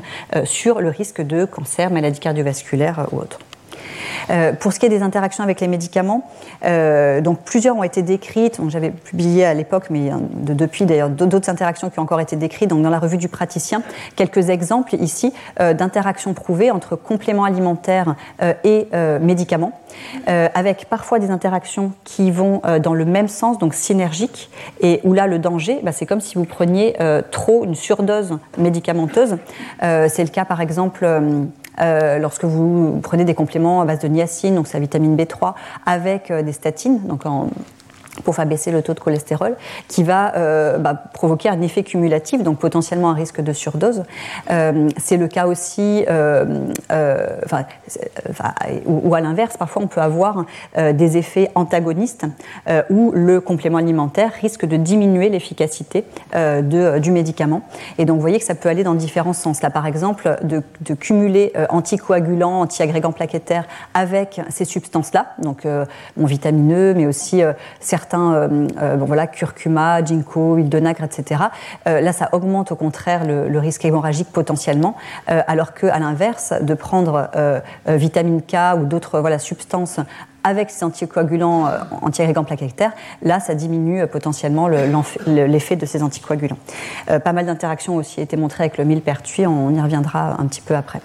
sur 0.45 0.81
le 0.81 0.89
risque 0.89 1.22
de 1.22 1.45
cancer, 1.45 1.91
maladie 1.91 2.20
cardiovasculaire 2.20 3.07
ou 3.12 3.18
autre. 3.18 3.39
Euh, 4.31 4.53
pour 4.53 4.73
ce 4.73 4.79
qui 4.79 4.87
est 4.87 4.91
des 4.91 5.03
interactions 5.03 5.45
avec 5.45 5.61
les 5.61 5.69
médicaments, 5.69 6.29
euh, 6.65 7.21
donc 7.21 7.41
plusieurs 7.45 7.77
ont 7.77 7.83
été 7.83 8.03
décrites. 8.03 8.61
J'avais 8.69 8.91
publié 8.91 9.45
à 9.45 9.55
l'époque, 9.55 9.87
mais 9.91 10.11
de, 10.35 10.55
depuis 10.55 10.85
d'ailleurs 10.85 11.11
d'autres 11.11 11.51
interactions 11.51 11.91
qui 11.91 11.99
ont 11.99 12.03
encore 12.03 12.21
été 12.21 12.37
décrites. 12.37 12.71
Donc 12.71 12.83
dans 12.83 12.91
la 12.91 12.99
revue 12.99 13.17
du 13.17 13.29
praticien, 13.29 13.83
quelques 14.17 14.51
exemples 14.51 14.95
ici 14.97 15.33
euh, 15.61 15.75
d'interactions 15.75 16.35
prouvées 16.35 16.71
entre 16.71 16.97
compléments 16.97 17.45
alimentaires 17.45 18.15
et 18.65 18.89
médicaments, 19.21 19.73
avec 20.27 20.87
parfois 20.89 21.19
des 21.19 21.31
interactions 21.31 21.93
qui 22.05 22.31
vont 22.31 22.63
dans 22.83 22.95
le 22.95 23.05
même 23.05 23.29
sens, 23.29 23.59
donc 23.59 23.75
synergiques, 23.75 24.51
et 24.81 25.01
où 25.05 25.13
là 25.13 25.27
le 25.27 25.39
danger, 25.39 25.81
bah, 25.83 25.93
c'est 25.93 26.07
comme 26.07 26.21
si 26.21 26.37
vous 26.37 26.45
preniez 26.45 26.97
trop 27.31 27.65
une 27.65 27.75
surdose 27.75 28.39
médicamenteuse. 28.59 29.37
c'est 29.81 30.25
le 30.25 30.31
cas 30.31 30.45
par 30.45 30.61
exemple 30.61 31.07
euh, 31.81 32.18
lorsque 32.18 32.45
vous 32.45 33.01
prenez 33.03 33.24
des 33.24 33.35
compléments 33.35 33.81
à 33.81 33.85
base 33.85 34.01
de 34.01 34.09
niacine, 34.09 34.55
donc 34.55 34.66
sa 34.66 34.78
vitamine 34.78 35.16
B3, 35.16 35.55
avec 35.87 36.31
euh, 36.31 36.43
des 36.43 36.53
statines, 36.53 37.01
donc 37.07 37.26
en, 37.26 37.49
pour 38.25 38.35
faire 38.35 38.47
baisser 38.47 38.71
le 38.71 38.83
taux 38.83 38.95
de 38.95 39.01
cholestérol, 39.01 39.57
qui 39.89 40.03
va 40.03 40.35
euh, 40.37 40.79
bah, 40.79 40.95
provoquer 41.12 41.49
un 41.49 41.61
effet 41.62 41.83
cumulatif, 41.83 42.43
donc 42.43 42.59
potentiellement 42.59 43.11
un 43.11 43.14
risque 43.14 43.41
de 43.41 43.53
surdose. 43.53 44.03
Euh, 44.51 44.89
c'est 44.97 45.16
le 45.16 45.29
cas 45.29 45.47
aussi, 45.47 46.05
euh, 46.09 46.45
ou, 48.87 49.14
à 49.14 49.21
l'inverse, 49.21 49.57
parfois 49.57 49.83
on 49.83 49.87
peut 49.87 50.01
avoir 50.01 50.45
des 50.77 51.16
effets 51.16 51.51
antagonistes 51.55 52.27
où 52.91 53.12
le 53.14 53.41
complément 53.41 53.79
alimentaire 53.79 54.33
risque 54.41 54.64
de 54.64 54.77
diminuer 54.77 55.29
l'efficacité 55.29 56.05
du 56.35 57.11
médicament. 57.11 57.62
Et 57.99 58.05
donc 58.05 58.16
vous 58.16 58.21
voyez 58.21 58.39
que 58.39 58.45
ça 58.45 58.55
peut 58.55 58.68
aller 58.68 58.85
dans 58.85 58.95
différents 58.95 59.33
sens. 59.33 59.62
Là, 59.62 59.71
par 59.71 59.87
exemple, 59.87 60.37
de, 60.43 60.62
cumuler 60.95 61.53
anticoagulants, 61.68 62.61
antiagrégants 62.61 63.12
plaquettaires 63.12 63.64
avec 63.95 64.41
ces 64.51 64.64
substances-là, 64.64 65.35
donc 65.39 65.66
bon, 66.16 66.27
vitamineux, 66.27 66.95
mais 66.95 67.07
aussi 67.07 67.43
certains 67.81 68.10
euh, 68.19 68.69
euh, 68.81 68.97
bon, 68.97 69.05
voilà, 69.05 69.27
curcuma, 69.27 70.05
ginkgo, 70.05 70.55
huile 70.57 70.69
de 70.69 70.79
nacre, 70.79 71.05
etc. 71.05 71.43
Euh, 71.87 72.01
là, 72.01 72.13
ça 72.13 72.29
augmente 72.33 72.73
au 72.73 72.77
contraire 72.77 73.25
le, 73.25 73.59
risque 73.61 73.85
hémorragique 73.85 74.29
potentiellement, 74.33 74.97
alors 75.27 75.75
qu'à 75.75 75.99
l'inverse, 75.99 76.55
de 76.63 76.73
prendre 76.73 77.31
vitamine 77.87 78.41
K 78.41 78.79
ou 78.79 78.85
d'autres 78.87 79.21
voilà, 79.21 79.39
substances 79.39 80.01
avec 80.45 80.71
ces 80.71 80.83
anticoagulants 80.83 81.69
anti-agrégants 82.01 82.45
plaquettaires, 82.45 82.93
là, 83.21 83.39
ça 83.39 83.55
diminue 83.55 84.07
potentiellement 84.07 84.67
l'effet 85.27 85.77
de 85.77 85.85
ces 85.85 86.03
anticoagulants. 86.03 86.57
pas 87.07 87.33
mal 87.35 87.45
d'interactions 87.45 87.97
ont 87.97 87.99
aussi 87.99 88.23
été 88.23 88.39
montrées 88.39 88.65
avec 88.65 88.79
le 88.79 88.85
millepertuis, 88.85 89.47
on 89.47 89.75
y 89.75 89.81
reviendra 89.81 90.41
un 90.41 90.47
petit 90.47 90.63
peu 90.63 90.75
après. 90.75 91.03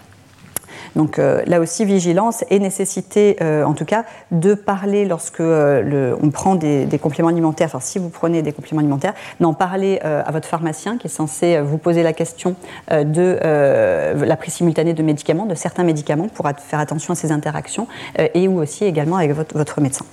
Donc 0.96 1.20
euh, 1.20 1.41
là 1.46 1.60
aussi, 1.60 1.86
vigilance 1.86 2.43
et 2.50 2.60
nécessité, 2.60 3.38
euh, 3.41 3.64
en 3.64 3.74
tout 3.74 3.86
cas, 3.86 4.06
de 4.32 4.54
parler 4.54 5.06
lorsque 5.06 5.41
euh, 5.41 6.16
on 6.22 6.30
prend 6.30 6.56
des, 6.56 6.88
compléments 7.02 7.30
alimentaires, 7.30 7.68
enfin 7.68 7.82
si 7.82 8.00
vous 8.00 8.10
prenez 8.10 8.41
des 8.41 8.54
compléments 8.54 8.80
alimentaires, 8.80 9.14
d'en 9.39 9.54
parler 9.54 10.00
à 10.02 10.32
votre 10.32 10.48
pharmacien 10.48 10.98
qui 10.98 11.08
est 11.08 11.10
censé 11.10 11.60
vous 11.60 11.78
poser 11.78 12.04
la 12.04 12.14
question 12.14 12.56
de 12.89 13.38
la 13.41 14.38
prise 14.38 14.56
simultanée 14.56 14.93
de 14.93 15.04
médicaments, 15.04 15.46
de 15.46 15.56
certains 15.56 15.84
médicaments, 15.84 16.30
pour 16.30 16.48
faire 16.58 16.80
attention 16.80 17.14
à 17.14 17.16
ces 17.16 17.32
interactions, 17.32 17.88
et 18.34 18.48
ou 18.48 18.60
aussi 18.60 18.86
également 18.86 19.18
avec 19.18 19.34
votre 19.34 19.82
médecin. 19.82 20.06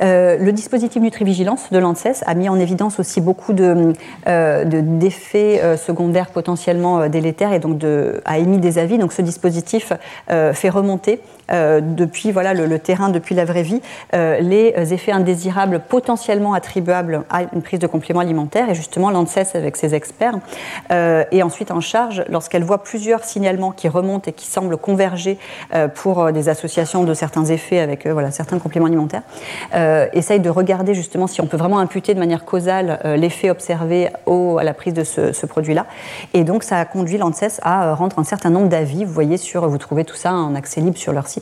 Euh, 0.00 0.36
le 0.38 0.52
dispositif 0.52 1.02
Nutrivigilance 1.02 1.70
de 1.70 1.78
l'ANSES 1.78 2.22
a 2.26 2.34
mis 2.34 2.48
en 2.48 2.58
évidence 2.58 3.00
aussi 3.00 3.20
beaucoup 3.20 3.52
euh, 3.52 4.64
d'effets 4.64 5.58
de, 5.58 5.62
euh, 5.62 5.76
secondaires 5.76 6.30
potentiellement 6.30 7.08
délétères 7.08 7.52
et 7.52 7.58
donc 7.58 7.82
a 8.24 8.38
émis 8.38 8.58
des 8.58 8.78
avis. 8.78 8.98
Donc 8.98 9.12
ce 9.12 9.22
dispositif 9.22 9.92
fait 10.28 10.68
remonter 10.68 11.20
depuis 11.50 12.32
voilà, 12.32 12.54
le, 12.54 12.78
terrain, 12.78 13.08
depuis 13.08 13.34
la 13.34 13.44
vraie 13.44 13.62
vie, 13.62 13.80
les 14.12 14.74
effets 14.92 15.12
indésirables 15.12 15.80
potentiellement 15.80 16.54
attribuables 16.54 17.22
à 17.30 17.42
une 17.52 17.62
prise 17.62 17.78
de 17.78 17.86
compléments 17.86 18.20
alimentaires. 18.20 18.70
Et 18.70 18.74
justement, 18.74 19.10
l'ANSES, 19.10 19.54
avec 19.54 19.76
ses 19.76 19.94
experts, 19.94 20.38
est 20.90 21.42
ensuite 21.42 21.70
en 21.70 21.80
charge, 21.80 22.24
lorsqu'elle 22.28 22.64
voit 22.64 22.82
plusieurs 22.82 23.24
signalements 23.24 23.72
qui 23.72 23.88
remontent 23.88 24.30
et 24.30 24.32
qui 24.32 24.46
semblent 24.46 24.76
converger 24.76 25.38
pour 25.94 26.32
des 26.32 26.48
associations 26.48 27.04
de 27.04 27.14
certains 27.14 27.44
effets 27.46 27.80
avec 27.80 28.06
voilà, 28.06 28.30
certains 28.30 28.58
compléments 28.58 28.86
alimentaires, 28.86 29.22
euh, 29.74 30.06
essaye 30.12 30.40
de 30.40 30.50
regarder 30.50 30.94
justement 30.94 31.26
si 31.26 31.40
on 31.40 31.46
peut 31.46 31.56
vraiment 31.56 31.78
imputer 31.78 32.14
de 32.14 32.18
manière 32.18 32.44
causale 32.44 33.00
euh, 33.04 33.16
l'effet 33.16 33.50
observé 33.50 34.08
à 34.26 34.64
la 34.64 34.74
prise 34.74 34.94
de 34.94 35.04
ce, 35.04 35.46
produit-là. 35.46 35.86
Et 36.34 36.44
donc 36.44 36.62
ça 36.62 36.78
a 36.78 36.84
conduit 36.84 37.18
l'ANSES 37.18 37.60
à 37.62 37.88
euh, 37.88 37.94
rendre 37.94 38.18
un 38.18 38.24
certain 38.24 38.50
nombre 38.50 38.68
d'avis. 38.68 39.04
Vous 39.04 39.12
voyez 39.12 39.36
sur, 39.36 39.68
vous 39.68 39.78
trouvez 39.78 40.04
tout 40.04 40.16
ça 40.16 40.32
en 40.32 40.54
accès 40.54 40.80
libre 40.80 40.98
sur 40.98 41.12
leur 41.12 41.26
site. 41.26 41.37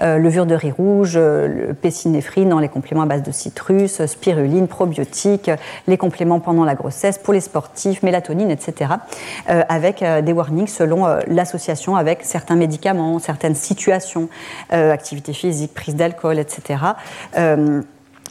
Levure 0.00 0.46
de 0.46 0.54
riz 0.54 0.70
rouge, 0.70 1.16
le 1.16 1.74
pécinéphrine 1.80 2.48
dans 2.48 2.58
les 2.58 2.68
compléments 2.68 3.02
à 3.02 3.06
base 3.06 3.22
de 3.22 3.32
citrus, 3.32 4.04
spiruline, 4.06 4.68
probiotiques, 4.68 5.50
les 5.86 5.96
compléments 5.96 6.40
pendant 6.40 6.64
la 6.64 6.74
grossesse 6.74 7.18
pour 7.18 7.34
les 7.34 7.40
sportifs, 7.40 8.02
mélatonine, 8.02 8.50
etc. 8.50 8.92
avec 9.46 10.04
des 10.22 10.32
warnings 10.32 10.68
selon 10.68 11.06
l'association 11.26 11.96
avec 11.96 12.24
certains 12.24 12.56
médicaments, 12.56 13.18
certaines 13.18 13.54
situations, 13.54 14.28
activité 14.70 15.32
physique, 15.32 15.74
prise 15.74 15.96
d'alcool, 15.96 16.38
etc 16.38 16.78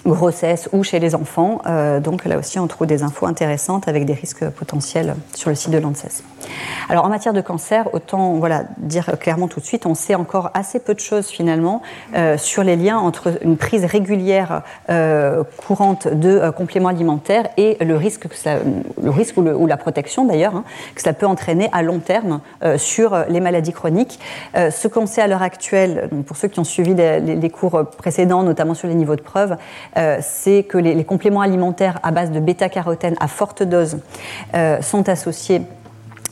grossesse 0.07 0.69
ou 0.71 0.83
chez 0.83 0.99
les 0.99 1.15
enfants. 1.15 1.61
Euh, 1.65 1.99
donc 1.99 2.25
là 2.25 2.37
aussi, 2.37 2.59
on 2.59 2.67
trouve 2.67 2.87
des 2.87 3.03
infos 3.03 3.25
intéressantes 3.25 3.87
avec 3.87 4.05
des 4.05 4.13
risques 4.13 4.47
potentiels 4.49 5.15
sur 5.33 5.49
le 5.49 5.55
site 5.55 5.71
de 5.71 5.77
l'ANSES. 5.77 6.23
Alors 6.89 7.05
en 7.05 7.09
matière 7.09 7.33
de 7.33 7.41
cancer, 7.41 7.93
autant 7.93 8.33
voilà, 8.35 8.63
dire 8.77 9.17
clairement 9.19 9.47
tout 9.47 9.59
de 9.59 9.65
suite, 9.65 9.85
on 9.85 9.95
sait 9.95 10.15
encore 10.15 10.51
assez 10.53 10.79
peu 10.79 10.93
de 10.93 10.99
choses 10.99 11.27
finalement 11.27 11.81
euh, 12.15 12.37
sur 12.37 12.63
les 12.63 12.75
liens 12.75 12.97
entre 12.97 13.37
une 13.43 13.57
prise 13.57 13.85
régulière 13.85 14.61
euh, 14.89 15.43
courante 15.57 16.07
de 16.07 16.49
compléments 16.51 16.89
alimentaires 16.89 17.49
et 17.57 17.83
le 17.83 17.95
risque, 17.97 18.27
le 19.01 19.09
risque 19.09 19.37
ou, 19.37 19.67
la 19.67 19.77
protection 19.77 20.25
d'ailleurs 20.25 20.55
hein, 20.55 20.63
que 20.95 21.01
ça 21.01 21.13
peut 21.13 21.25
entraîner 21.25 21.69
à 21.73 21.81
long 21.81 21.99
terme 21.99 22.39
sur 22.77 23.17
les 23.27 23.39
maladies 23.39 23.73
chroniques. 23.73 24.19
ce 24.55 24.87
qu'on 24.87 25.05
sait 25.05 25.21
à 25.21 25.27
l'heure 25.27 25.41
actuelle, 25.41 26.09
pour 26.25 26.37
ceux 26.37 26.47
qui 26.47 26.59
ont 26.59 26.63
suivi 26.63 26.93
les 26.95 27.49
cours 27.49 27.83
précédents, 27.97 28.43
notamment 28.43 28.73
sur 28.73 28.87
les 28.87 28.95
niveaux 28.95 29.15
de 29.15 29.21
preuve, 29.21 29.57
euh, 29.97 30.17
c'est 30.21 30.63
que 30.63 30.77
les, 30.77 31.03
compléments 31.03 31.41
alimentaires 31.41 31.99
à 32.03 32.11
base 32.11 32.31
de 32.31 32.39
bêta-carotène 32.39 33.15
à 33.19 33.27
forte 33.27 33.63
dose 33.63 33.99
euh, 34.53 34.81
sont 34.81 35.09
associés 35.09 35.61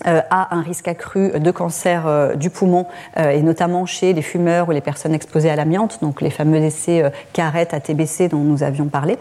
euh, 0.08 0.22
à 0.30 0.56
un 0.56 0.62
risque 0.62 0.88
accru 0.88 1.32
de 1.39 1.52
cancer 1.52 2.36
du 2.36 2.50
poumon, 2.50 2.86
et 3.18 3.41
notamment 3.41 3.86
chez 3.86 4.14
les 4.14 4.22
fumeurs 4.22 4.68
ou 4.68 4.72
les 4.72 4.82
personnes 4.82 5.14
exposées 5.14 5.50
à 5.50 5.56
l'amiante, 5.56 6.00
donc 6.02 6.22
les 6.22 6.30
fameux 6.30 6.58
essais 6.58 7.12
CARET, 7.34 7.70
ATBC 7.72 8.30
dont 8.30 8.39
nous 8.39 8.64
avions 8.64 8.86
parlé. 8.86 9.18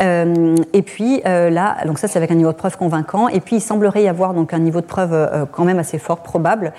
Euh, 0.00 0.56
et 0.72 0.82
puis 0.82 1.20
euh, 1.26 1.50
là, 1.50 1.76
donc 1.84 1.98
ça 1.98 2.08
c'est 2.08 2.16
avec 2.16 2.30
un 2.30 2.34
niveau 2.34 2.52
de 2.52 2.56
preuve 2.56 2.76
convaincant. 2.76 3.28
Et 3.28 3.40
puis 3.40 3.56
il 3.56 3.60
semblerait 3.60 4.02
y 4.02 4.08
avoir 4.08 4.34
donc 4.34 4.54
un 4.54 4.58
niveau 4.58 4.80
de 4.80 4.86
preuve 4.86 5.12
euh, 5.12 5.44
quand 5.50 5.64
même 5.64 5.78
assez 5.78 5.98
fort, 5.98 6.22
probable, 6.22 6.72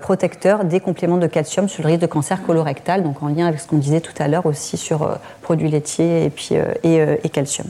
protecteur 0.00 0.64
des 0.64 0.80
compléments 0.80 1.16
de 1.16 1.26
calcium 1.26 1.68
sur 1.68 1.82
le 1.82 1.88
risque 1.88 2.02
de 2.02 2.06
cancer 2.06 2.42
colorectal, 2.42 3.02
donc 3.02 3.22
en 3.22 3.28
lien 3.28 3.46
avec 3.46 3.60
ce 3.60 3.66
qu'on 3.66 3.78
disait 3.78 4.00
tout 4.00 4.12
à 4.18 4.28
l'heure 4.28 4.46
aussi 4.46 4.76
sur 4.76 5.18
produits 5.42 5.68
laitiers 5.68 6.24
et 6.24 6.30
puis 6.30 6.54
et, 6.82 7.28
calcium. 7.30 7.66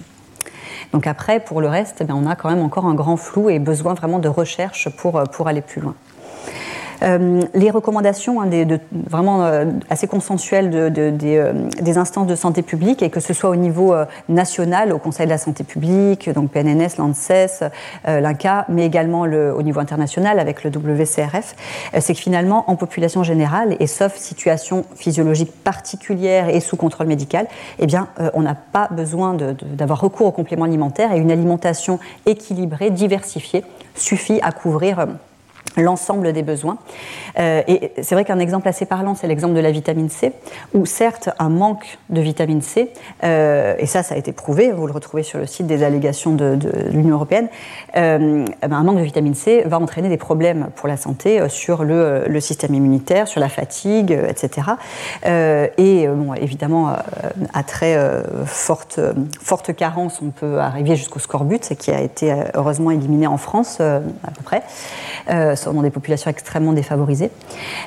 Donc 0.92 1.06
après, 1.06 1.40
pour 1.40 1.60
le 1.60 1.68
reste, 1.68 2.04
eh 2.06 2.12
on 2.12 2.26
a 2.26 2.36
quand 2.36 2.50
même 2.50 2.62
encore 2.62 2.86
un 2.86 2.94
grand 2.94 3.16
flou 3.16 3.48
et 3.48 3.58
besoin 3.58 3.94
vraiment 3.94 4.18
de 4.18 4.28
recherche 4.28 4.88
pour, 4.96 5.22
pour 5.30 5.48
aller 5.48 5.62
plus 5.62 5.80
loin. 5.80 5.94
Les 7.54 7.70
recommandations 7.70 8.40
hein, 8.40 8.50
vraiment 8.92 9.42
assez 9.90 10.06
consensuelles 10.06 10.70
de, 10.70 11.10
des, 11.10 11.98
instances 11.98 12.26
de 12.26 12.34
santé 12.34 12.62
publique, 12.62 13.02
et 13.02 13.10
que 13.10 13.20
ce 13.20 13.32
soit 13.32 13.50
au 13.50 13.56
niveau 13.56 13.94
national, 14.28 14.92
au 14.92 14.98
Conseil 14.98 15.26
de 15.26 15.30
la 15.30 15.38
santé 15.38 15.64
publique, 15.64 16.30
donc 16.30 16.50
PNNS, 16.50 16.96
l'ANSES, 16.98 17.64
l'INCA, 18.06 18.66
mais 18.68 18.86
également 18.86 19.26
le, 19.26 19.54
au 19.54 19.62
niveau 19.62 19.80
international 19.80 20.38
avec 20.38 20.64
le 20.64 20.70
WCRF, 20.70 21.54
c'est 21.98 22.14
que 22.14 22.20
finalement, 22.20 22.64
en 22.70 22.76
population 22.76 23.22
générale, 23.22 23.76
et 23.80 23.86
sauf 23.86 24.16
situation 24.16 24.84
physiologique 24.94 25.52
particulière 25.64 26.48
et 26.48 26.60
sous 26.60 26.76
contrôle 26.76 27.06
médical, 27.06 27.46
eh 27.78 27.86
on 28.34 28.42
n'a 28.42 28.54
pas 28.54 28.88
besoin 28.90 29.36
d'avoir 29.62 30.00
recours 30.00 30.26
aux 30.26 30.32
compléments 30.32 30.64
alimentaires 30.64 31.12
et 31.12 31.18
une 31.18 31.30
alimentation 31.30 31.98
équilibrée, 32.26 32.90
diversifiée, 32.90 33.64
suffit 33.94 34.40
à 34.42 34.52
couvrir 34.52 34.98
euh, 34.98 35.06
l'ensemble 35.76 36.32
des 36.32 36.42
besoins. 36.42 36.78
Euh, 37.38 37.62
et 37.66 37.92
c'est 38.02 38.14
vrai 38.14 38.24
qu'un 38.24 38.38
exemple 38.38 38.68
assez 38.68 38.86
parlant, 38.86 39.14
c'est 39.14 39.26
l'exemple 39.26 39.54
de 39.54 39.60
la 39.60 39.70
vitamine 39.70 40.08
C, 40.08 40.32
où 40.74 40.86
certes 40.86 41.30
un 41.38 41.48
manque 41.48 41.98
de 42.10 42.20
vitamine 42.20 42.62
C, 42.62 42.92
euh, 43.24 43.74
et 43.78 43.86
ça 43.86 44.02
ça 44.02 44.14
a 44.14 44.18
été 44.18 44.32
prouvé, 44.32 44.72
vous 44.72 44.86
le 44.86 44.92
retrouvez 44.92 45.22
sur 45.22 45.38
le 45.38 45.46
site 45.46 45.66
des 45.66 45.82
allégations 45.82 46.32
de, 46.32 46.58
l'Union 46.90 47.16
européenne, 47.16 47.48
euh, 47.96 48.44
ben, 48.60 48.72
un 48.72 48.82
manque 48.82 48.98
de 48.98 49.02
vitamine 49.02 49.34
C 49.34 49.62
va 49.66 49.78
entraîner 49.78 50.08
des 50.08 50.16
problèmes 50.16 50.68
pour 50.76 50.88
la 50.88 50.96
santé 50.96 51.48
sur 51.48 51.84
le, 51.84 52.24
le 52.26 52.40
système 52.40 52.74
immunitaire, 52.74 53.28
sur 53.28 53.40
la 53.40 53.48
fatigue, 53.48 54.18
etc. 54.28 54.68
et 55.24 56.06
bon, 56.08 56.34
évidemment, 56.34 56.92
à 57.52 57.62
très 57.62 57.96
forte, 58.44 59.00
forte 59.40 59.74
carence, 59.74 60.20
on 60.22 60.30
peut 60.30 60.58
arriver 60.58 60.96
jusqu'au 60.96 61.18
scorbut, 61.18 61.74
qui 61.76 61.90
a 61.90 62.00
été 62.00 62.34
heureusement 62.54 62.90
éliminé 62.90 63.26
en 63.26 63.36
France 63.36 63.80
à 63.80 64.30
peu 64.34 64.42
près 64.44 64.62
dans 65.70 65.82
des 65.82 65.90
populations 65.90 66.30
extrêmement 66.30 66.72
défavorisées. 66.72 67.30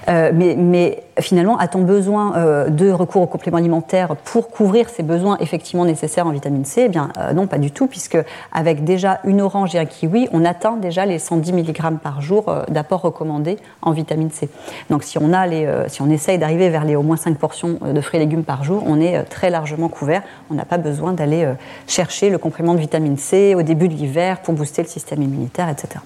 Euh, 0.08 0.32
mais, 0.34 0.56
mais, 0.56 1.04
finalement, 1.20 1.58
a-t-on 1.58 1.82
besoin 1.82 2.36
euh, 2.36 2.70
de 2.70 2.90
recours 2.90 3.22
aux 3.22 3.28
compléments 3.28 3.58
alimentaires 3.58 4.16
pour 4.24 4.50
couvrir 4.50 4.90
ces 4.90 5.04
besoins 5.04 5.38
effectivement 5.40 5.86
nécessaires 5.86 6.28
en 6.28 6.32
vitamine 6.32 6.66
C? 6.66 6.84
Eh 6.86 6.90
bien, 6.90 7.10
euh, 7.18 7.34
non, 7.34 7.48
pas 7.48 7.58
du 7.58 7.72
tout, 7.72 7.88
puisque 7.88 8.18
avec 8.52 8.84
déjà 8.84 9.20
une 9.24 9.42
orange 9.42 9.76
et 9.76 9.80
un 9.80 9.86
kiwi, 9.86 10.28
on 10.32 10.44
atteint 10.44 10.78
déjà 10.78 11.06
les 11.06 11.20
110 11.20 11.54
mg 11.54 11.98
par 12.02 12.22
jour 12.22 12.54
d'apport 12.70 13.02
recommandé 13.02 13.58
en 13.82 13.92
vitamine 13.92 14.30
C. 14.30 14.50
Donc, 14.90 15.04
si 15.04 15.18
on, 15.18 15.32
a 15.34 15.48
les, 15.48 15.68
si 15.88 16.02
on 16.02 16.10
essaye 16.10 16.38
d'arriver 16.38 16.70
vers 16.70 16.84
les 16.84 16.96
au 16.96 17.04
moins 17.04 17.18
5 17.18 17.38
portions 17.38 17.80
de 17.82 18.02
fruits 18.02 18.20
et 18.20 18.24
légumes 18.24 18.44
par 18.44 18.64
jour, 18.64 18.84
on 18.86 19.00
est 19.00 19.24
très 19.24 19.50
largement 19.50 19.90
couvert. 19.90 20.22
On 20.52 20.54
n'a 20.54 20.66
pas 20.66 20.78
besoin 20.78 21.14
d'aller 21.14 21.48
chercher 21.88 22.30
le 22.30 22.38
complément 22.38 22.74
de 22.74 22.80
vitamine 22.80 23.18
C 23.18 23.56
au 23.56 23.62
début 23.62 23.88
de 23.88 23.94
l'hiver 23.94 24.42
pour 24.42 24.54
booster 24.54 24.82
le 24.82 24.88
système 24.88 25.22
immunitaire, 25.22 25.70
etc. 25.70 26.00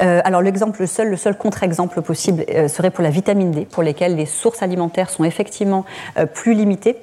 Euh, 0.00 0.20
alors 0.24 0.42
l'exemple, 0.42 0.80
le 0.80 0.86
seul, 0.86 1.08
le 1.08 1.16
seul 1.16 1.36
contre-exemple 1.36 2.00
possible 2.02 2.44
euh, 2.48 2.68
serait 2.68 2.90
pour 2.90 3.02
la 3.02 3.10
vitamine 3.10 3.50
D, 3.50 3.66
pour 3.70 3.82
lesquelles 3.82 4.16
les 4.16 4.26
sources 4.26 4.62
alimentaires 4.62 5.10
sont 5.10 5.24
effectivement 5.24 5.84
euh, 6.18 6.26
plus 6.26 6.54
limitées. 6.54 6.96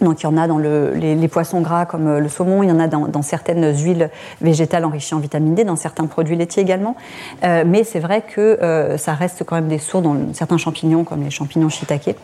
Donc 0.00 0.22
il 0.22 0.24
y 0.24 0.26
en 0.26 0.38
a 0.38 0.46
dans 0.46 0.56
les, 0.56 1.28
poissons 1.28 1.60
gras 1.60 1.84
comme 1.84 2.16
le 2.16 2.28
saumon, 2.30 2.62
il 2.62 2.70
y 2.70 2.72
en 2.72 2.80
a 2.80 2.86
dans, 2.86 3.20
certaines 3.20 3.76
huiles 3.76 4.08
végétales 4.40 4.86
enrichies 4.86 5.14
en 5.14 5.18
vitamine 5.18 5.54
D, 5.54 5.64
dans 5.64 5.76
certains 5.76 6.06
produits 6.06 6.36
laitiers 6.36 6.62
également. 6.62 6.96
mais 7.42 7.84
c'est 7.84 8.00
vrai 8.00 8.22
que 8.22 8.96
ça 8.96 9.12
reste 9.12 9.44
quand 9.44 9.56
même 9.56 9.68
des 9.68 9.76
sources 9.76 10.04
dans 10.04 10.16
certains 10.32 10.56
champignons 10.56 11.04
comme 11.04 11.22
les 11.22 11.28
champignons 11.28 11.68
shiitake. 11.68 12.16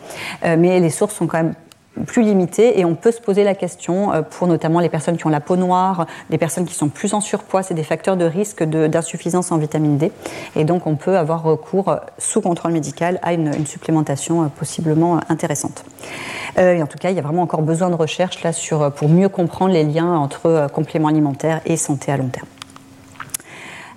mais 0.43 0.79
les 0.79 0.89
sources 0.89 1.13
sont 1.13 1.27
quand 1.27 1.37
même 1.37 1.53
plus 2.05 2.23
limité 2.23 2.79
et 2.79 2.85
on 2.85 2.95
peut 2.95 3.11
se 3.11 3.21
poser 3.21 3.43
la 3.43 3.55
question 3.55 4.13
euh, 4.13 4.21
pour 4.21 4.47
notamment 4.47 4.79
les 4.79 4.89
personnes 4.89 5.17
qui 5.17 5.25
ont 5.25 5.29
la 5.29 5.39
peau 5.39 5.55
noire, 5.55 6.05
les 6.29 6.37
personnes 6.37 6.65
qui 6.65 6.73
sont 6.73 6.89
plus 6.89 7.13
en 7.13 7.21
surpoids, 7.21 7.63
c'est 7.63 7.73
des 7.73 7.83
facteurs 7.83 8.17
de 8.17 8.25
risque 8.25 8.63
d'insuffisance 8.63 9.51
en 9.51 9.57
vitamine 9.57 9.97
D 9.97 10.11
et 10.55 10.63
donc 10.63 10.87
on 10.87 10.95
peut 10.95 11.17
avoir 11.17 11.43
recours 11.43 11.89
euh, 11.89 11.97
sous 12.17 12.41
contrôle 12.41 12.71
médical 12.71 13.19
à 13.21 13.33
une, 13.33 13.65
supplémentation 13.65 14.43
euh, 14.43 14.47
possiblement 14.47 15.19
intéressante. 15.29 15.83
et 16.57 16.81
en 16.81 16.87
tout 16.87 16.97
cas, 16.97 17.09
il 17.09 17.15
y 17.15 17.19
a 17.19 17.21
vraiment 17.21 17.41
encore 17.41 17.61
besoin 17.61 17.89
de 17.89 17.95
recherche 17.95 18.43
là 18.43 18.53
sur, 18.53 18.91
pour 18.91 19.09
mieux 19.09 19.29
comprendre 19.29 19.73
les 19.73 19.83
liens 19.83 20.15
entre 20.15 20.67
compléments 20.73 21.07
alimentaires 21.07 21.61
et 21.65 21.77
santé 21.77 22.11
à 22.11 22.17
long 22.17 22.29
terme. 22.29 22.47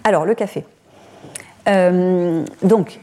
Alors, 0.05 0.25
le 0.25 0.35
café. 0.35 0.65
donc, 2.63 3.01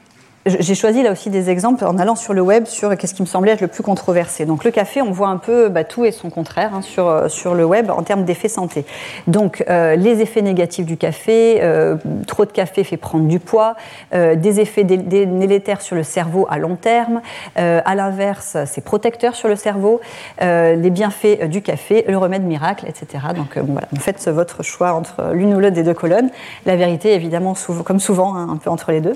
j'ai 0.48 0.76
choisi 0.76 1.04
là 1.04 1.12
aussi 1.12 1.30
des 1.30 1.50
exemples 1.50 1.86
en 1.86 1.98
allant 1.98 2.16
sur 2.16 2.34
le 2.34 2.41
web 2.41 2.66
sur 2.66 2.95
qu'est-ce 2.98 3.14
qui 3.14 3.22
me 3.22 3.28
semblait 3.28 3.52
être 3.52 3.62
le 3.62 3.68
plus 3.68 3.84
controversé. 3.84 4.45
Donc 4.45 4.64
le 4.64 4.72
café, 4.72 5.02
on 5.02 5.12
voit 5.12 5.28
un 5.28 5.38
peu 5.38 5.70
bah, 5.70 5.84
tout 5.84 6.06
et 6.06 6.12
son 6.12 6.30
contraire 6.30 6.72
hein, 6.74 6.82
sur, 6.82 7.08
euh, 7.08 7.28
sur 7.28 7.54
le 7.56 7.66
web 7.66 7.89
en 7.89 8.04
termes 8.04 8.24
d'effets 8.24 8.48
santé. 8.48 8.86
Donc 9.28 9.64
euh, 9.70 9.95
les 9.95 10.22
effets 10.22 10.41
négatifs 10.41 10.86
du 10.86 10.98
café, 10.98 11.60
euh, 11.62 11.95
trop 12.26 12.45
de 12.45 12.52
café 12.52 12.84
fait 12.84 12.98
prendre 12.98 13.28
du 13.28 13.39
poids, 13.39 13.76
des 14.12 14.60
effets 14.60 14.84
délétères 14.84 15.82
sur 15.82 15.95
le 15.95 16.04
cerveau 16.04 16.48
à 16.50 16.58
long 16.58 16.76
terme, 16.76 17.22
à 17.56 17.95
l'inverse 17.95 18.58
c'est 18.66 18.84
protecteur 18.84 19.36
sur 19.36 19.48
le 19.48 19.56
cerveau, 19.56 20.00
les 20.41 20.89
bienfaits 20.89 21.45
du 21.45 21.62
café, 21.62 22.06
le 22.08 22.18
remède 22.18 22.43
miracle, 22.43 22.86
etc. 22.88 23.26
Donc 23.36 23.58
bon, 23.58 23.74
voilà, 23.74 23.88
faites 24.00 24.28
votre 24.28 24.64
choix 24.64 24.93
entre 24.93 25.32
l'une 25.34 25.54
ou 25.54 25.60
l'autre 25.60 25.76
des 25.76 25.84
deux 25.84 25.93
colonnes. 25.93 26.30
La 26.66 26.76
vérité 26.76 27.14
évidemment, 27.14 27.56
comme 27.84 28.00
souvent, 28.00 28.36
hein, 28.36 28.48
un 28.52 28.58
peu 28.58 28.70
entre 28.70 28.91
les 28.91 29.02
deux. 29.02 29.14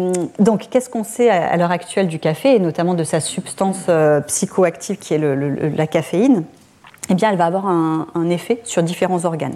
Euh, 0.00 0.12
donc, 0.38 0.68
qu'est-ce 0.70 0.90
qu'on 0.90 1.04
sait 1.04 1.30
à, 1.30 1.56
l'heure 1.56 1.70
actuelle 1.70 2.08
du 2.08 2.18
café, 2.18 2.56
et 2.56 2.58
notamment 2.58 2.94
de 2.94 3.04
sa 3.04 3.20
substance 3.20 3.86
euh, 3.88 4.20
psychoactive 4.20 4.96
qui 4.98 5.14
est 5.14 5.18
la 5.18 5.86
caféine? 5.86 6.44
Eh 7.10 7.14
bien, 7.14 7.30
elle 7.30 7.36
va 7.36 7.46
avoir 7.46 7.66
un, 7.66 8.06
effet 8.30 8.60
sur 8.62 8.82
différents 8.84 9.24
organes. 9.24 9.54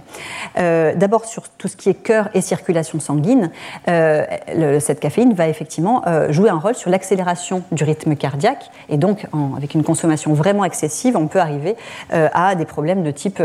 Euh, 0.59 0.95
d'abord 0.97 1.25
sur 1.27 1.49
tout 1.49 1.69
ce 1.69 1.77
qui 1.77 1.89
est 1.89 1.95
cœur 1.95 2.29
et 2.35 2.41
circulation 2.41 2.99
sanguine, 2.99 3.51
cette 3.87 4.99
caféine 4.99 5.33
va 5.35 5.49
effectivement 5.49 6.03
jouer 6.31 6.51
un 6.51 6.59
rôle 6.59 6.75
sur 6.75 6.91
l'accélération 6.91 7.63
du 7.71 7.85
rythme 7.85 8.17
cardiaque, 8.17 8.71
et 8.89 8.97
donc 8.97 9.27
avec 9.57 9.75
une 9.75 9.85
consommation 9.85 10.35
vraiment 10.35 10.65
excessive, 10.65 11.17
on 11.17 11.29
peut 11.29 11.39
arriver 11.39 11.77
à 12.11 12.57
des 12.57 12.65
problèmes 12.65 13.05
de 13.05 13.11
type 13.13 13.41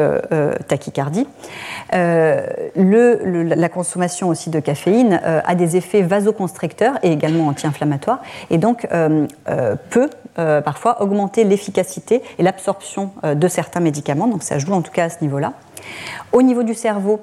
tachycardie. 0.68 1.28
La 1.92 3.70
consommation 3.70 4.30
aussi 4.30 4.50
de 4.50 4.60
caféine 4.60 5.22
a 5.24 5.54
des 5.56 5.78
effets 5.78 6.02
vasoconstricteurs 6.02 6.98
et 7.04 7.12
également 7.12 7.48
anti-inflammatoires, 7.48 8.22
et 8.50 8.58
donc 8.58 8.88
peut 9.90 10.10
parfois 10.36 11.02
augmenter 11.02 11.44
l'efficacité 11.44 12.22
et 12.38 12.44
l'absorption 12.44 13.12
de 13.24 13.48
certains 13.48 13.80
médicaments. 13.80 14.28
Donc 14.28 14.44
ça 14.44 14.58
joue 14.58 14.74
en 14.74 14.82
tout 14.82 14.92
cas 14.92 15.06
à 15.06 15.10
ce 15.10 15.18
niveau-là. 15.22 15.54
Au 16.32 16.42
niveau 16.42 16.64
du 16.64 16.74
cerveau, 16.74 17.22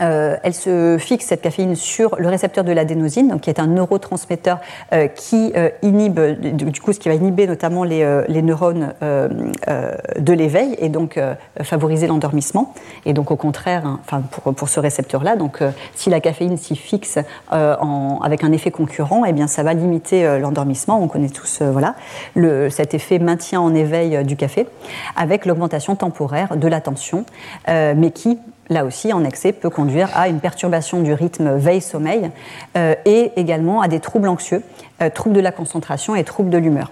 euh, 0.00 0.36
elle 0.42 0.54
se 0.54 0.96
fixe 0.98 1.26
cette 1.26 1.42
caféine 1.42 1.76
sur 1.76 2.16
le 2.18 2.28
récepteur 2.28 2.64
de 2.64 2.72
l'adénosine, 2.72 3.38
qui 3.40 3.50
est 3.50 3.60
un 3.60 3.66
neurotransmetteur 3.66 4.58
euh, 4.92 5.06
qui 5.08 5.52
euh, 5.56 5.68
inhibe, 5.82 6.20
du 6.20 6.80
coup, 6.80 6.92
ce 6.92 7.00
qui 7.00 7.08
va 7.08 7.14
inhiber 7.14 7.46
notamment 7.46 7.84
les, 7.84 8.02
neurones 8.42 8.92
de 9.00 10.32
l'éveil 10.32 10.74
et 10.78 10.88
donc 10.88 11.20
favoriser 11.62 12.06
l'endormissement. 12.06 12.74
Et 13.06 13.12
donc, 13.12 13.30
au 13.30 13.36
contraire, 13.36 13.86
hein, 13.86 14.22
pour, 14.30 14.54
pour, 14.54 14.68
ce 14.68 14.80
récepteur-là, 14.80 15.36
donc 15.36 15.60
si 15.94 16.10
la 16.10 16.20
caféine 16.20 16.56
s'y 16.56 16.74
fixe 16.74 17.18
avec 17.50 18.44
un 18.44 18.52
effet 18.52 18.70
concurrent, 18.70 19.24
eh 19.24 19.32
bien, 19.32 19.46
ça 19.46 19.62
va 19.62 19.74
limiter 19.74 20.38
l'endormissement. 20.40 21.00
On 21.00 21.08
connaît 21.08 21.28
tous, 21.28 21.62
voilà, 21.62 21.94
le, 22.34 22.68
cet 22.70 22.94
effet 22.94 23.18
maintien 23.18 23.60
en 23.60 23.74
éveil 23.74 24.24
du 24.24 24.36
café, 24.36 24.66
avec 25.16 25.46
l'augmentation 25.46 25.94
temporaire 25.94 26.56
de 26.56 26.66
l'attention, 26.66 27.24
mais 27.68 28.10
qui 28.10 28.38
là 28.72 28.84
aussi, 28.84 29.12
en 29.12 29.24
excès, 29.24 29.52
peut 29.52 29.70
conduire 29.70 30.08
à 30.14 30.28
une 30.28 30.40
perturbation 30.40 31.00
du 31.02 31.12
rythme 31.12 31.56
veille-sommeil 31.56 32.30
euh, 32.76 32.94
et 33.04 33.32
également 33.36 33.80
à 33.80 33.88
des 33.88 34.00
troubles 34.00 34.28
anxieux, 34.28 34.62
euh, 35.00 35.10
troubles 35.10 35.36
de 35.36 35.40
la 35.40 35.52
concentration 35.52 36.14
et 36.14 36.24
troubles 36.24 36.50
de 36.50 36.58
l'humeur. 36.58 36.90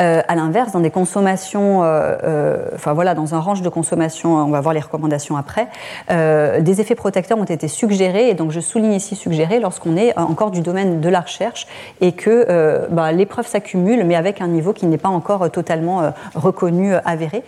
Euh, 0.00 0.22
à 0.26 0.34
l'inverse, 0.34 0.72
dans 0.72 0.80
des 0.80 0.90
consommations, 0.90 1.82
euh, 1.82 2.16
euh, 2.24 2.64
enfin 2.74 2.92
voilà, 2.92 3.14
dans 3.14 3.34
un 3.34 3.40
range 3.40 3.62
de 3.62 3.68
consommation, 3.68 4.36
on 4.36 4.50
va 4.50 4.60
voir 4.60 4.74
les 4.74 4.80
recommandations 4.80 5.36
après, 5.36 5.68
des 6.08 6.80
effets 6.80 6.94
protecteurs 6.94 7.38
ont 7.38 7.44
été 7.44 7.68
suggérés, 7.68 8.28
et 8.28 8.34
donc 8.34 8.50
je 8.50 8.60
souligne 8.60 8.92
ici 8.92 9.16
suggérés 9.16 9.60
lorsqu'on 9.60 9.96
est 9.96 10.16
encore 10.18 10.50
du 10.50 10.60
domaine 10.60 11.00
de 11.00 11.08
la 11.08 11.20
recherche 11.20 11.66
et 12.00 12.12
que 12.12 12.88
bah, 12.90 13.10
s'accumulent, 13.44 14.04
mais 14.04 14.16
avec 14.16 14.40
un 14.40 14.48
niveau 14.48 14.72
qui 14.72 14.86
n'est 14.86 14.98
pas 14.98 15.08
encore 15.08 15.50
totalement 15.50 16.12
reconnu, 16.34 16.94
avéré. 17.04 17.42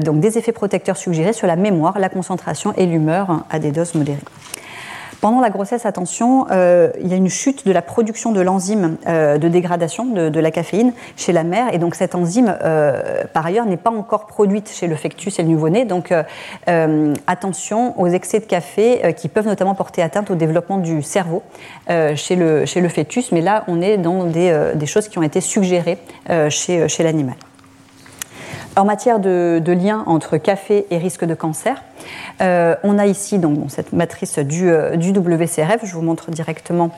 donc 0.00 0.20
des 0.20 0.38
effets 0.38 0.52
protecteurs 0.52 0.96
suggérés 0.96 1.32
sur 1.32 1.46
la 1.46 1.56
mémoire, 1.56 1.98
la 1.98 2.08
concentration 2.08 2.72
et 2.76 2.86
l'humeur 2.86 3.30
hein, 3.30 3.44
à 3.50 3.58
des 3.58 3.70
doses 3.70 3.94
modérées. 3.94 4.20
Pendant 5.20 5.40
la 5.40 5.50
grossesse, 5.50 5.86
attention, 5.86 6.46
euh, 6.50 6.90
il 7.00 7.08
y 7.08 7.14
a 7.14 7.16
une 7.16 7.28
chute 7.28 7.66
de 7.66 7.72
la 7.72 7.82
production 7.82 8.32
de 8.32 8.40
l'enzyme 8.40 8.96
euh, 9.06 9.38
de 9.38 9.48
dégradation 9.48 10.04
de, 10.04 10.40
la 10.40 10.50
caféine 10.50 10.92
chez 11.16 11.32
la 11.32 11.44
mère. 11.44 11.72
Et 11.72 11.78
donc 11.78 11.94
cette 11.94 12.14
enzyme, 12.14 12.54
euh, 12.62 13.24
par 13.32 13.46
ailleurs, 13.46 13.66
n'est 13.66 13.76
pas 13.76 13.90
encore 13.90 14.26
produite 14.26 14.70
chez 14.70 14.86
le 14.86 14.94
fectus 14.94 15.38
et 15.38 15.42
le 15.42 15.48
nouveau-né. 15.48 15.84
Donc 15.84 16.12
attention 17.26 17.98
aux 18.00 18.08
excès 18.08 18.40
de 18.40 18.44
café 18.44 19.14
qui 19.16 19.28
peuvent 19.28 19.46
notamment 19.46 19.74
porter 19.74 20.02
atteinte 20.02 20.30
au 20.30 20.34
développement 20.34 20.78
du 20.78 21.02
cerveau 21.02 21.42
chez, 21.88 22.36
le, 22.36 22.66
chez 22.66 22.80
le 22.80 22.88
fœtus. 22.88 23.32
Mais 23.32 23.40
là, 23.40 23.64
on 23.68 23.80
est 23.80 23.96
dans 23.96 24.24
des, 24.24 24.72
des 24.74 24.86
choses 24.86 25.08
qui 25.08 25.18
ont 25.18 25.22
été 25.22 25.40
suggérées 25.40 25.98
chez, 26.48 26.88
chez 26.88 27.02
l'animal. 27.02 27.36
En 28.76 28.84
matière 28.84 29.18
de, 29.18 29.62
lien 29.66 30.04
entre 30.06 30.36
café 30.36 30.86
et 30.90 30.98
risque 30.98 31.24
de 31.24 31.34
cancer, 31.34 31.82
on 32.40 32.98
a 32.98 33.06
ici 33.06 33.38
donc, 33.38 33.58
cette 33.68 33.92
matrice 33.92 34.38
du, 34.38 34.70
WCRF. 34.70 35.84
Je 35.84 35.94
vous 35.94 36.02
montre 36.02 36.30
directement 36.30 36.90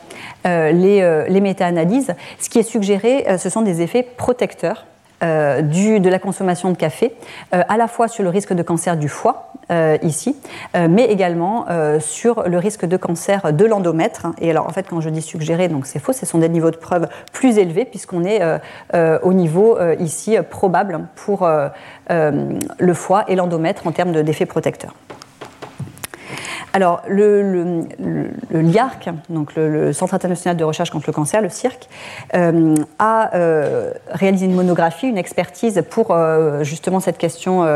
les, 0.45 1.25
les 1.29 1.41
méta-analyses. 1.41 2.15
Ce 2.39 2.49
qui 2.49 2.59
est 2.59 2.63
suggéré, 2.63 3.27
ce 3.39 3.51
sont 3.51 3.63
des 3.63 3.83
effets 3.83 4.03
protecteurs 4.03 4.87
euh, 5.23 5.63
du, 5.63 5.99
de 5.99 6.09
la 6.09 6.21
consommation 6.21 6.71
de 6.71 6.77
café, 6.77 7.13
euh, 7.53 7.63
à 7.69 7.77
la 7.77 7.89
fois 7.89 8.07
sur 8.07 8.23
le 8.23 8.29
risque 8.29 8.53
de 8.53 8.63
cancer 8.63 8.97
du 8.97 9.09
foie, 9.09 9.53
euh, 9.71 9.99
ici, 10.03 10.35
mais 10.75 11.05
également 11.05 11.67
sur 12.01 12.49
le 12.49 12.57
risque 12.57 12.87
de 12.87 12.97
cancer 12.97 13.53
de 13.53 13.65
l'endomètre. 13.67 14.29
Et 14.41 14.51
alors, 14.51 14.67
en 14.67 14.71
fait, 14.71 14.87
quand 14.89 15.03
je 15.03 15.11
dis 15.11 15.21
suggérer, 15.21 15.69
donc 15.69 15.85
c'est 15.85 15.99
faux, 15.99 16.15
ce 16.15 16.25
sont 16.25 16.39
des 16.39 16.49
niveaux 16.49 16.71
de 16.71 16.77
preuve 16.77 17.09
plus 17.33 17.59
élevés, 17.59 17.85
puisqu'on 17.85 18.25
est 18.25 18.41
au 18.95 19.33
niveau 19.35 19.77
ici 19.99 20.39
probable 20.49 21.01
pour 21.17 21.47
le 22.09 22.95
foie 22.95 23.25
et 23.29 23.37
l'endomètre 23.37 23.87
en 23.87 23.93
termes 23.93 24.23
d'effets 24.23 24.47
protecteurs. 24.47 24.95
Alors, 26.79 27.03
le, 27.09 27.89
LIARC, 28.53 29.09
donc 29.31 29.57
le, 29.57 29.93
Centre 29.93 30.15
international 30.15 30.57
de 30.57 30.63
recherche 30.63 30.91
contre 30.91 31.07
le 31.09 31.13
cancer, 31.13 31.43
le 31.43 31.49
CIRC, 31.49 31.89
euh, 32.37 32.77
a 33.01 33.35
euh, 33.35 33.91
réalisé 34.13 34.47
une 34.47 34.55
monographie, 34.55 35.09
une 35.09 35.19
expertise 35.19 35.83
pour 35.91 36.13
euh, 36.13 36.63
justement 36.63 37.01
cette 37.01 37.19
question 37.19 37.67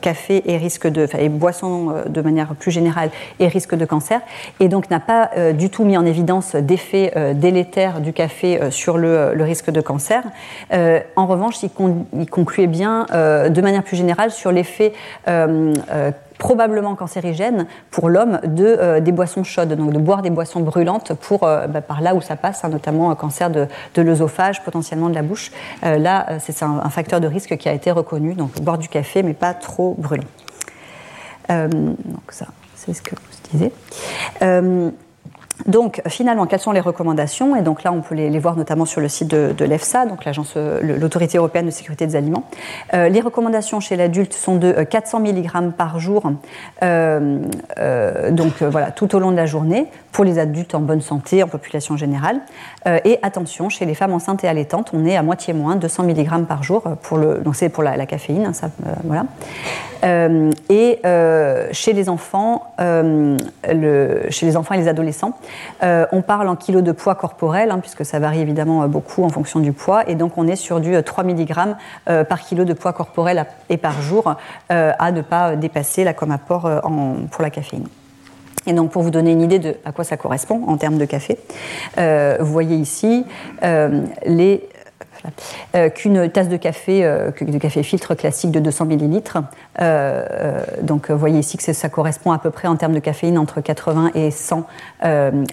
café 0.00 0.48
et 0.48 0.56
risque 0.58 0.86
de, 0.86 1.08
et 1.18 1.28
boisson 1.28 1.92
de 2.06 2.20
manière 2.20 2.54
plus 2.54 2.70
générale 2.70 3.10
et 3.40 3.48
risque 3.48 3.74
de 3.74 3.84
cancer, 3.84 4.20
et 4.60 4.68
donc 4.68 4.90
n'a 4.90 5.00
pas 5.00 5.30
du 5.52 5.68
tout 5.68 5.82
mis 5.82 5.96
en 5.96 6.06
évidence 6.06 6.54
d'effets 6.54 7.34
délétères 7.34 8.00
du 8.00 8.12
café 8.12 8.60
sur 8.70 8.96
le, 8.96 9.34
risque 9.40 9.70
de 9.70 9.80
cancer. 9.80 10.22
en 10.70 11.26
revanche, 11.26 11.64
il, 11.64 11.70
il 12.16 12.30
concluait 12.30 12.68
bien 12.68 13.06
de 13.10 13.60
manière 13.60 13.82
plus 13.82 13.96
générale 13.96 14.30
sur 14.30 14.52
l'effet 14.52 14.92
probablement 16.38 16.94
cancérigène 16.94 17.66
pour 17.90 18.08
l'homme 18.08 18.40
de, 18.44 18.64
euh, 18.64 19.00
des 19.00 19.12
boissons 19.12 19.44
chaudes, 19.44 19.72
donc 19.74 19.92
de 19.92 19.98
boire 19.98 20.22
des 20.22 20.30
boissons 20.30 20.60
brûlantes 20.60 21.14
pour, 21.14 21.44
euh, 21.44 21.66
bah, 21.66 21.80
par 21.80 22.00
là 22.00 22.14
où 22.14 22.20
ça 22.20 22.36
passe, 22.36 22.64
hein, 22.64 22.68
notamment 22.68 23.10
un 23.10 23.14
cancer 23.14 23.50
de, 23.50 23.66
de 23.94 24.02
l'œsophage, 24.02 24.62
potentiellement 24.64 25.08
de 25.08 25.14
la 25.14 25.22
bouche. 25.22 25.52
Euh, 25.84 25.98
là, 25.98 26.38
c'est 26.40 26.62
un, 26.62 26.88
facteur 26.90 27.20
de 27.20 27.26
risque 27.26 27.56
qui 27.56 27.68
a 27.68 27.72
été 27.72 27.90
reconnu, 27.90 28.34
donc 28.34 28.60
boire 28.60 28.78
du 28.78 28.88
café, 28.88 29.22
mais 29.22 29.34
pas 29.34 29.54
trop 29.54 29.96
brûlant. 29.98 30.24
donc 31.48 32.30
ça, 32.30 32.46
c'est 32.76 32.92
ce 32.92 33.02
que 33.02 33.14
vous 33.14 33.58
disiez. 33.58 33.72
Donc 35.66 36.02
finalement, 36.08 36.46
quelles 36.46 36.60
sont 36.60 36.72
les 36.72 36.80
recommandations? 36.80 37.54
Et 37.54 37.62
donc 37.62 37.84
là, 37.84 37.92
on 37.92 38.00
peut 38.00 38.14
les, 38.14 38.38
voir 38.38 38.56
notamment 38.56 38.84
sur 38.84 39.00
le 39.00 39.08
site 39.08 39.28
de, 39.28 39.64
l'EFSA, 39.64 40.04
donc 40.06 40.24
l'agence, 40.24 40.56
l'autorité 40.56 41.38
européenne 41.38 41.66
de 41.66 41.70
sécurité 41.70 42.06
des 42.06 42.16
aliments. 42.16 42.44
Euh, 42.92 43.08
les 43.08 43.20
recommandations 43.20 43.80
chez 43.80 43.96
l'adulte 43.96 44.32
sont 44.32 44.56
de 44.56 44.72
400 44.72 45.24
euh, 45.24 45.32
mg 45.32 45.72
par 45.72 46.00
jour, 46.00 46.24
euh, 46.82 47.38
donc 48.30 48.62
voilà, 48.62 48.90
tout 48.90 49.14
au 49.14 49.18
long 49.20 49.30
de 49.30 49.36
la 49.36 49.46
journée, 49.46 49.86
pour 50.12 50.24
les 50.24 50.38
adultes 50.38 50.74
en 50.74 50.80
bonne 50.80 51.00
santé, 51.00 51.42
en 51.42 51.48
population 51.48 51.96
générale. 51.96 52.40
et 52.86 53.18
attention, 53.22 53.68
chez 53.68 53.84
les 53.84 53.94
femmes 53.94 54.12
enceintes 54.12 54.44
et 54.44 54.48
allaitantes, 54.48 54.90
on 54.92 55.04
est 55.06 55.16
à 55.16 55.22
moitié 55.22 55.54
moins, 55.54 55.76
200 55.76 56.04
mg 56.04 56.44
par 56.46 56.62
jour 56.62 56.82
pour 57.02 57.18
le, 57.18 57.38
donc 57.38 57.56
c'est 57.56 57.68
pour 57.68 57.82
la, 57.82 58.06
caféine, 58.06 58.46
hein, 58.46 58.52
ça, 58.52 58.70
voilà. 59.04 59.24
et 60.68 61.00
chez 61.72 61.92
les 61.92 62.08
enfants, 62.08 62.74
chez 62.78 64.46
les 64.46 64.56
enfants 64.56 64.74
et 64.74 64.78
les 64.78 64.88
adolescents, 64.88 65.32
euh, 65.82 66.06
on 66.12 66.22
parle 66.22 66.48
en 66.48 66.56
kilos 66.56 66.82
de 66.82 66.92
poids 66.92 67.14
corporel, 67.14 67.70
hein, 67.70 67.78
puisque 67.80 68.04
ça 68.04 68.18
varie 68.18 68.40
évidemment 68.40 68.82
euh, 68.82 68.86
beaucoup 68.86 69.24
en 69.24 69.28
fonction 69.28 69.60
du 69.60 69.72
poids, 69.72 70.08
et 70.08 70.14
donc 70.14 70.38
on 70.38 70.46
est 70.46 70.56
sur 70.56 70.80
du 70.80 71.02
3 71.02 71.24
euh, 71.24 71.26
mg 71.26 72.24
par 72.28 72.40
kilo 72.40 72.64
de 72.64 72.72
poids 72.72 72.92
corporel 72.92 73.46
et 73.68 73.76
par 73.76 74.00
jour 74.02 74.34
à 74.68 75.12
ne 75.12 75.22
pas 75.22 75.56
dépasser 75.56 76.04
là, 76.04 76.14
comme 76.14 76.30
apport 76.30 76.68
pour 77.30 77.42
la 77.42 77.50
caféine. 77.50 77.86
Et 78.66 78.72
donc, 78.72 78.90
pour 78.90 79.02
vous 79.02 79.10
donner 79.10 79.32
une 79.32 79.42
idée 79.42 79.58
de 79.58 79.76
à 79.84 79.92
quoi 79.92 80.04
ça 80.04 80.16
correspond 80.16 80.62
en 80.66 80.76
termes 80.76 80.98
de 80.98 81.04
café, 81.04 81.38
vous 81.96 82.52
voyez 82.52 82.76
ici 82.76 83.24
les 83.62 84.68
euh, 85.74 85.88
qu'une 85.88 86.28
tasse 86.30 86.48
de 86.48 86.56
café, 86.56 87.04
euh, 87.04 87.30
de 87.40 87.58
café 87.58 87.82
filtre 87.82 88.14
classique 88.14 88.50
de 88.50 88.60
200 88.60 88.84
millilitres. 88.86 89.38
Euh, 89.80 90.60
donc, 90.82 91.10
vous 91.10 91.18
voyez 91.18 91.38
ici 91.38 91.56
que 91.56 91.72
ça 91.72 91.88
correspond 91.88 92.32
à 92.32 92.38
peu 92.38 92.50
près 92.50 92.68
en 92.68 92.76
termes 92.76 92.94
de 92.94 93.00
caféine 93.00 93.38
entre 93.38 93.60
80 93.60 94.12
et 94.14 94.30
100 94.30 94.66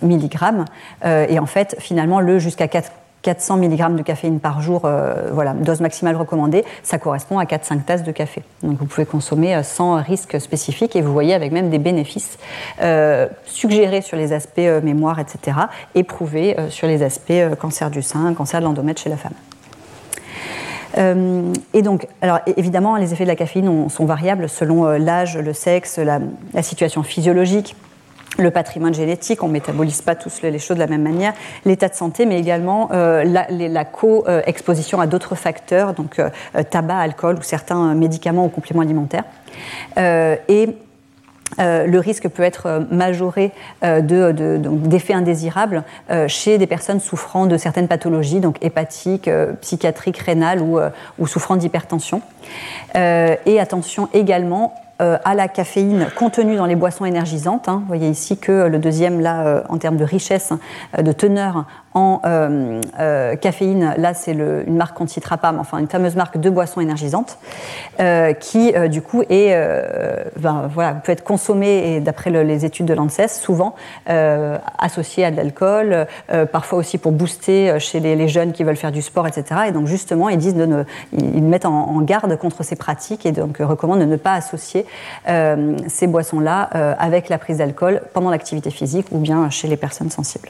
milligrammes. 0.01 0.65
et 1.03 1.39
en 1.39 1.45
fait, 1.45 1.75
finalement, 1.79 2.19
le 2.19 2.39
jusqu'à 2.39 2.67
400 2.67 3.57
mg 3.57 3.95
de 3.95 4.01
caféine 4.01 4.39
par 4.39 4.61
jour, 4.61 4.89
voilà, 5.31 5.53
dose 5.53 5.81
maximale 5.81 6.15
recommandée, 6.15 6.63
ça 6.83 6.97
correspond 6.97 7.39
à 7.39 7.45
4-5 7.45 7.83
tasses 7.83 8.03
de 8.03 8.11
café. 8.11 8.43
Donc 8.63 8.77
vous 8.79 8.85
pouvez 8.85 9.05
consommer 9.05 9.61
sans 9.63 10.01
risque 10.01 10.39
spécifique 10.39 10.95
et 10.95 11.01
vous 11.01 11.13
voyez 11.13 11.33
avec 11.33 11.51
même 11.51 11.69
des 11.69 11.79
bénéfices 11.79 12.37
suggérés 13.45 14.01
sur 14.01 14.17
les 14.17 14.33
aspects 14.33 14.61
mémoire, 14.83 15.19
etc., 15.19 15.57
et 15.95 16.03
prouvés 16.03 16.55
sur 16.69 16.87
les 16.87 17.03
aspects 17.03 17.33
cancer 17.59 17.89
du 17.89 18.01
sein, 18.01 18.33
cancer 18.33 18.59
de 18.59 18.65
l'endomètre 18.65 19.01
chez 19.01 19.09
la 19.09 19.17
femme. 19.17 19.33
Euh, 20.97 21.53
et 21.73 21.81
donc, 21.81 22.07
alors 22.21 22.39
évidemment, 22.57 22.95
les 22.97 23.13
effets 23.13 23.23
de 23.23 23.29
la 23.29 23.35
caféine 23.35 23.89
sont 23.89 24.05
variables 24.05 24.49
selon 24.49 24.85
euh, 24.85 24.97
l'âge, 24.97 25.37
le 25.37 25.53
sexe, 25.53 25.97
la, 25.97 26.19
situation 26.61 27.03
physiologique 27.03 27.75
le 28.37 28.49
patrimoine 28.49 28.93
génétique, 28.93 29.43
on 29.43 29.49
ne 29.49 29.51
métabolise 29.51 30.01
pas 30.01 30.15
tous 30.15 30.41
les 30.41 30.57
choses 30.57 30.77
de 30.77 30.81
la 30.81 30.87
même 30.87 31.01
manière, 31.01 31.33
l'état 31.65 31.89
de 31.89 31.95
santé, 31.95 32.25
mais 32.25 32.39
également 32.39 32.89
euh, 32.93 33.25
la, 33.25 33.85
co-exposition 33.85 35.01
à 35.01 35.05
d'autres 35.05 35.35
facteurs, 35.35 35.93
donc 35.93 36.21
tabac, 36.69 36.97
alcool 36.97 37.35
ou 37.39 37.41
certains 37.41 37.93
médicaments 37.93 38.45
ou 38.45 38.47
compléments 38.47 38.83
alimentaires. 38.83 39.25
et 39.97 40.69
euh, 41.59 41.85
le 41.85 41.99
risque 41.99 42.27
peut 42.29 42.43
être 42.43 42.65
euh, 42.65 42.79
majoré 42.91 43.51
euh, 43.83 44.01
d'effets 44.01 45.13
indésirables 45.13 45.83
chez 46.27 46.57
des 46.57 46.67
personnes 46.67 46.99
souffrant 46.99 47.45
de 47.45 47.57
certaines 47.57 47.87
pathologies, 47.87 48.39
donc 48.39 48.57
hépatiques, 48.61 49.29
psychiatriques, 49.61 50.17
rénales 50.17 50.61
ou, 50.61 51.27
souffrant 51.27 51.55
d'hypertension. 51.55 52.21
et 52.95 53.59
attention 53.59 54.09
également 54.13 54.75
à 55.01 55.35
la 55.35 55.47
caféine 55.47 56.07
contenue 56.15 56.55
dans 56.55 56.65
les 56.65 56.75
boissons 56.75 57.05
énergisantes. 57.05 57.67
Hein. 57.67 57.79
Vous 57.81 57.87
voyez 57.87 58.09
ici 58.09 58.37
que 58.37 58.67
le 58.67 58.77
deuxième, 58.77 59.19
là, 59.19 59.63
en 59.69 59.77
termes 59.77 59.97
de 59.97 60.03
richesse, 60.03 60.53
de 60.97 61.11
teneur 61.11 61.65
en 61.93 62.21
euh, 62.25 62.79
euh, 62.99 63.35
caféine, 63.35 63.93
là 63.97 64.13
c'est 64.13 64.31
une 64.31 64.77
marque 64.77 64.95
qu'on 64.95 65.03
ne 65.03 65.09
citera 65.09 65.37
enfin 65.59 65.77
une 65.79 65.87
fameuse 65.87 66.15
marque 66.15 66.37
de 66.37 66.49
boissons 66.49 66.79
énergisantes, 66.79 67.37
euh, 67.99 68.33
qui 68.33 68.73
du 68.89 69.01
coup 69.01 69.23
est, 69.29 69.55
ben, 70.39 70.69
voilà, 70.73 70.93
peut 70.93 71.11
être 71.11 71.23
consommée, 71.23 71.95
et 71.95 71.99
d'après 71.99 72.29
les 72.29 72.65
études 72.65 72.85
de 72.85 72.93
l'ANSES, 72.93 73.27
souvent 73.27 73.75
associée 74.05 75.25
à 75.25 75.31
de 75.31 75.35
l'alcool, 75.35 76.07
parfois 76.51 76.79
aussi 76.79 76.97
pour 76.97 77.11
booster 77.11 77.79
chez 77.79 77.99
les, 77.99 78.27
jeunes 78.27 78.53
qui 78.53 78.63
veulent 78.63 78.77
faire 78.77 78.91
du 78.91 79.01
sport, 79.01 79.27
etc. 79.27 79.61
Et 79.67 79.71
donc 79.71 79.87
justement, 79.87 80.29
ils 80.29 80.37
disent 80.37 80.55
de 80.55 80.65
ne, 80.65 80.83
ils 81.11 81.43
mettent 81.43 81.65
en, 81.65 82.01
garde 82.01 82.35
contre 82.37 82.63
ces 82.63 82.75
pratiques 82.75 83.25
et 83.25 83.31
donc 83.31 83.57
recommandent 83.57 83.99
de 83.99 84.05
ne 84.05 84.15
pas 84.15 84.33
associer 84.33 84.85
ces 85.25 86.07
boissons-là 86.07 86.63
avec 86.99 87.29
la 87.29 87.37
prise 87.37 87.57
d'alcool 87.57 88.01
pendant 88.13 88.29
l'activité 88.29 88.71
physique 88.71 89.07
ou 89.11 89.19
bien 89.19 89.49
chez 89.49 89.67
les 89.67 89.77
personnes 89.77 90.09
sensibles. 90.09 90.49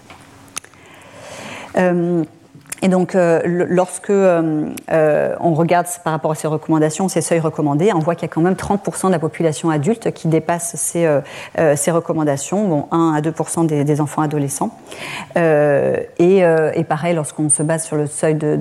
Euh, 2.81 2.85
et 2.85 2.87
donc, 2.87 3.15
euh, 3.15 3.41
lorsque 3.45 4.09
euh, 4.09 5.35
on 5.39 5.53
regarde 5.53 5.87
par 6.03 6.13
rapport 6.13 6.31
à 6.31 6.35
ces 6.35 6.47
recommandations, 6.47 7.07
ces 7.07 7.21
seuils 7.21 7.39
recommandés, 7.39 7.91
on 7.93 7.99
voit 7.99 8.15
qu'il 8.15 8.23
y 8.23 8.31
a 8.31 8.33
quand 8.33 8.41
même 8.41 8.55
30% 8.55 9.07
de 9.07 9.11
la 9.11 9.19
population 9.19 9.69
adulte 9.69 10.11
qui 10.11 10.27
dépasse 10.27 10.75
ces, 10.75 11.07
ces 11.75 11.91
recommandations, 11.91 12.67
bon, 12.67 12.87
1 12.91 13.13
à 13.13 13.21
2% 13.21 13.65
des, 13.65 14.01
enfants 14.01 14.21
adolescents. 14.21 14.71
Et, 15.35 16.43
pareil, 16.87 17.15
lorsqu'on 17.15 17.49
se 17.49 17.63
base 17.63 17.85
sur 17.85 17.95
le 17.95 18.07
seuil 18.07 18.35
de, 18.35 18.57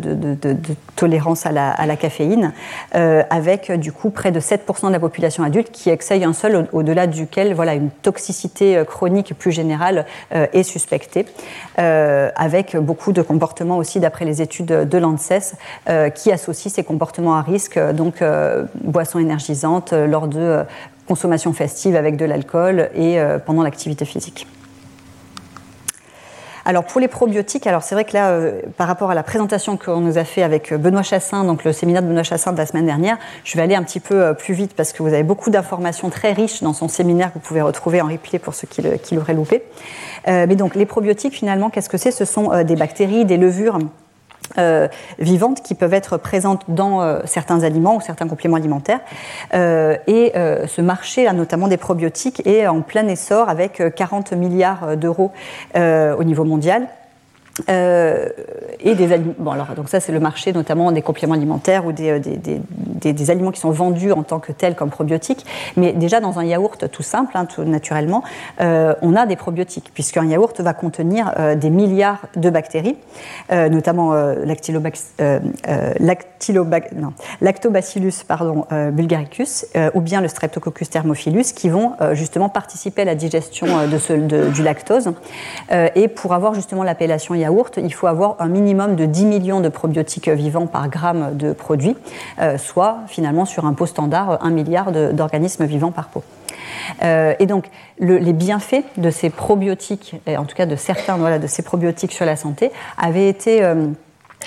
tolérance 0.97 1.47
à 1.47 1.53
la, 1.53 1.97
caféine, 1.97 2.53
avec 2.93 3.73
du 3.73 3.93
coup 3.93 4.11
près 4.11 4.33
de 4.33 4.41
7% 4.41 4.89
de 4.89 4.93
la 4.93 5.01
population 5.01 5.43
adulte 5.45 5.71
qui 5.71 5.91
excède 5.91 6.23
un 6.23 6.33
seul 6.33 6.69
au-delà 6.73 7.07
duquel 7.07 7.55
voilà, 7.55 7.75
une 7.75 7.91
toxicité 7.91 8.83
chronique 8.87 9.35
plus 9.39 9.53
générale 9.53 10.07
est 10.31 10.63
suspectée, 10.63 11.27
avec 11.77 12.77
beaucoup 12.77 13.13
de 13.13 13.23
comportements 13.23 13.79
aussi 13.79 14.01
d'après 14.11 14.25
les 14.25 14.43
études 14.43 14.67
de 14.67 14.99
l'ANSES, 14.99 15.55
euh, 15.89 16.11
qui 16.11 16.33
associent 16.33 16.69
ces 16.69 16.83
comportements 16.83 17.37
à 17.37 17.43
risque, 17.43 17.77
euh, 17.77 17.93
donc 17.93 18.23
euh, 18.23 18.65
boissons 18.83 19.21
énergisantes 19.21 19.93
lors 19.93 20.27
de 20.27 20.65
consommation 21.07 21.53
festive 21.53 21.95
avec 21.95 22.17
de 22.17 22.25
l'alcool 22.25 22.91
et 22.95 23.19
pendant 23.45 23.63
l'activité 23.63 24.05
physique. 24.05 24.47
Alors 26.71 26.85
pour 26.85 27.01
les 27.01 27.09
probiotiques, 27.09 27.67
alors 27.67 27.83
c'est 27.83 27.97
vrai 27.97 28.05
que 28.05 28.13
là, 28.13 28.39
par 28.77 28.87
rapport 28.87 29.11
à 29.11 29.15
la 29.17 29.25
présentation 29.25 29.77
qu'on 29.77 29.99
nous 29.99 30.19
a 30.19 30.25
fait 30.25 30.45
avec 30.45 30.73
Benoît 30.73 31.03
Chassin, 31.03 31.43
donc 31.43 31.65
le 31.65 31.73
séminaire 31.73 32.01
de 32.01 32.07
Benoît 32.07 32.23
Chassin 32.23 32.53
de 32.53 32.59
la 32.59 32.65
semaine 32.65 32.87
dernière, 32.87 33.19
je 33.43 33.57
vais 33.57 33.63
aller 33.65 33.75
un 33.75 33.83
petit 33.83 33.99
peu 33.99 34.35
plus 34.35 34.55
vite 34.55 34.75
parce 34.77 34.93
que 34.93 35.03
vous 35.03 35.09
avez 35.09 35.25
beaucoup 35.25 35.51
d'informations 35.51 36.11
très 36.11 36.33
riches 36.33 36.63
dans 36.63 36.73
son 36.73 36.87
séminaire 36.87 37.31
que 37.31 37.41
vous 37.41 37.45
pouvez 37.45 37.61
retrouver 37.61 38.01
en 38.01 38.07
replay 38.07 38.39
pour 38.39 38.55
ceux 38.55 38.69
qui 38.69 39.15
l'auraient 39.17 39.35
loupé. 39.35 39.65
mais 40.29 40.55
donc 40.55 40.77
les 40.77 40.87
probiotiques, 40.87 41.35
finalement, 41.35 41.71
qu'est-ce 41.71 41.89
que 41.89 41.99
c'est? 41.99 42.13
Ce 42.13 42.25
sont 42.25 42.63
des 42.63 42.77
bactéries, 42.77 43.25
des 43.25 43.37
levures 43.37 43.79
vivantes 45.19 45.63
qui 45.63 45.75
peuvent 45.75 45.95
être 45.95 46.17
présentes 46.17 46.63
dans 46.69 47.21
certains 47.25 47.63
aliments 47.63 47.97
ou 47.97 48.01
certains 48.01 48.29
compléments 48.29 48.57
alimentaires. 48.57 49.01
et 49.53 50.33
ce 50.35 50.81
marché, 50.81 51.25
là, 51.25 51.33
notamment 51.33 51.69
des 51.69 51.77
probiotiques, 51.77 52.47
est 52.47 52.67
en 52.67 52.83
plein 52.83 53.07
essor 53.09 53.49
avec 53.49 53.83
40 53.95 54.33
milliards 54.33 54.97
d'euros 54.97 55.33
au 55.75 56.25
niveau 56.25 56.45
mondial. 56.45 56.89
Euh, 57.69 58.29
et 58.83 58.95
des 58.95 59.13
aliments. 59.13 59.35
Bon, 59.39 59.51
alors, 59.51 59.75
donc 59.77 59.91
ça, 59.91 60.01
c'est 60.01 60.13
le 60.13 60.21
marché 60.21 60.53
notamment 60.55 60.91
des 60.93 61.03
compléments 61.03 61.35
alimentaires 61.35 61.85
ou 61.85 61.93
des, 61.93 62.19
des, 62.19 63.13
des, 63.13 63.31
aliments 63.31 63.51
qui 63.51 63.61
sont 63.61 63.71
vendus 63.71 64.13
en 64.13 64.23
tant 64.23 64.39
que 64.39 64.53
tels 64.53 64.75
comme 64.75 64.89
probiotiques. 64.89 65.45
Mais 65.77 65.93
déjà, 65.93 66.21
dans 66.21 66.39
un 66.39 66.45
yaourt 66.45 66.91
tout 66.91 67.03
simple, 67.03 67.33
hein, 67.35 67.45
tout 67.45 67.63
naturellement, 67.65 68.23
euh, 68.61 68.95
on 69.03 69.15
a 69.17 69.27
des 69.27 69.37
probiotiques, 69.37 69.91
puisqu'un 69.93 70.25
yaourt 70.25 70.59
va 70.61 70.73
contenir 70.73 71.35
euh, 71.39 71.55
des 71.57 71.69
milliards 71.69 72.23
de 72.37 72.49
bactéries, 72.49 72.97
notamment 73.51 74.15
lactobacillus 77.41 78.25
pardon, 78.27 78.67
bulgaricus 78.93 79.67
ou 79.95 80.01
bien 80.01 80.21
le 80.21 80.29
streptococcus 80.29 80.89
thermophilus, 80.91 81.53
qui 81.55 81.69
vont 81.69 81.93
justement 82.13 82.49
participer 82.49 83.03
à 83.03 83.05
la 83.05 83.15
digestion 83.15 83.87
de 83.87 83.99
ce, 83.99 84.13
du 84.13 84.63
lactose. 84.63 85.13
et 85.71 86.09
pour 86.09 86.33
avoir 86.33 86.55
justement 86.55 86.83
l'appellation 86.83 87.35
yaourt, 87.41 87.79
il 87.79 87.93
faut 87.93 88.07
avoir 88.07 88.37
un 88.39 88.49
minimum 88.49 88.97
de 88.97 89.07
10 89.07 89.27
millions 89.27 89.61
de 89.61 89.69
probiotiques 89.69 90.29
vivants 90.29 90.67
par 90.67 90.89
gramme 90.89 91.37
de 91.37 91.53
produit, 91.53 91.97
euh, 92.41 92.59
soit 92.59 92.99
finalement 93.09 93.45
sur 93.45 93.67
un 93.67 93.73
pot 93.73 93.87
standard 93.87 94.39
1 94.45 94.51
milliard 94.51 94.93
d'organismes 94.93 95.65
vivants 95.65 95.93
par 95.93 96.09
pot. 96.09 96.23
Euh, 97.03 97.35
et 97.39 97.47
donc, 97.47 97.71
les 97.99 98.33
bienfaits 98.33 98.85
de 98.97 99.11
ces 99.11 99.31
probiotiques, 99.31 100.17
en 100.27 100.45
tout 100.45 100.57
cas 100.57 100.67
de 100.67 100.77
certains 100.77 101.39
de 101.39 101.47
ces 101.47 101.63
probiotiques 101.63 102.13
sur 102.13 102.25
la 102.25 102.37
santé, 102.37 102.71
avaient 102.99 103.29
été 103.29 103.63
euh, 103.63 103.87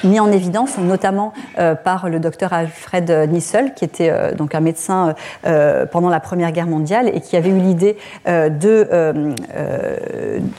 mis 0.04 0.20
en 0.20 0.32
évidence, 0.32 0.78
notamment 0.78 1.34
euh, 1.60 1.76
par 1.76 2.10
le 2.10 2.20
docteur 2.20 2.54
Alfred 2.54 3.10
Nissel, 3.30 3.74
qui 3.74 3.86
était 3.86 4.10
euh, 4.10 4.34
donc 4.34 4.56
un 4.56 4.60
médecin 4.60 5.16
euh, 5.46 5.86
pendant 5.86 6.10
la 6.10 6.20
Première 6.20 6.52
Guerre 6.52 6.68
mondiale 6.68 7.10
et 7.14 7.22
qui 7.22 7.38
avait 7.38 7.50
eu 7.50 7.60
l'idée 7.60 7.98
de, 8.26 9.34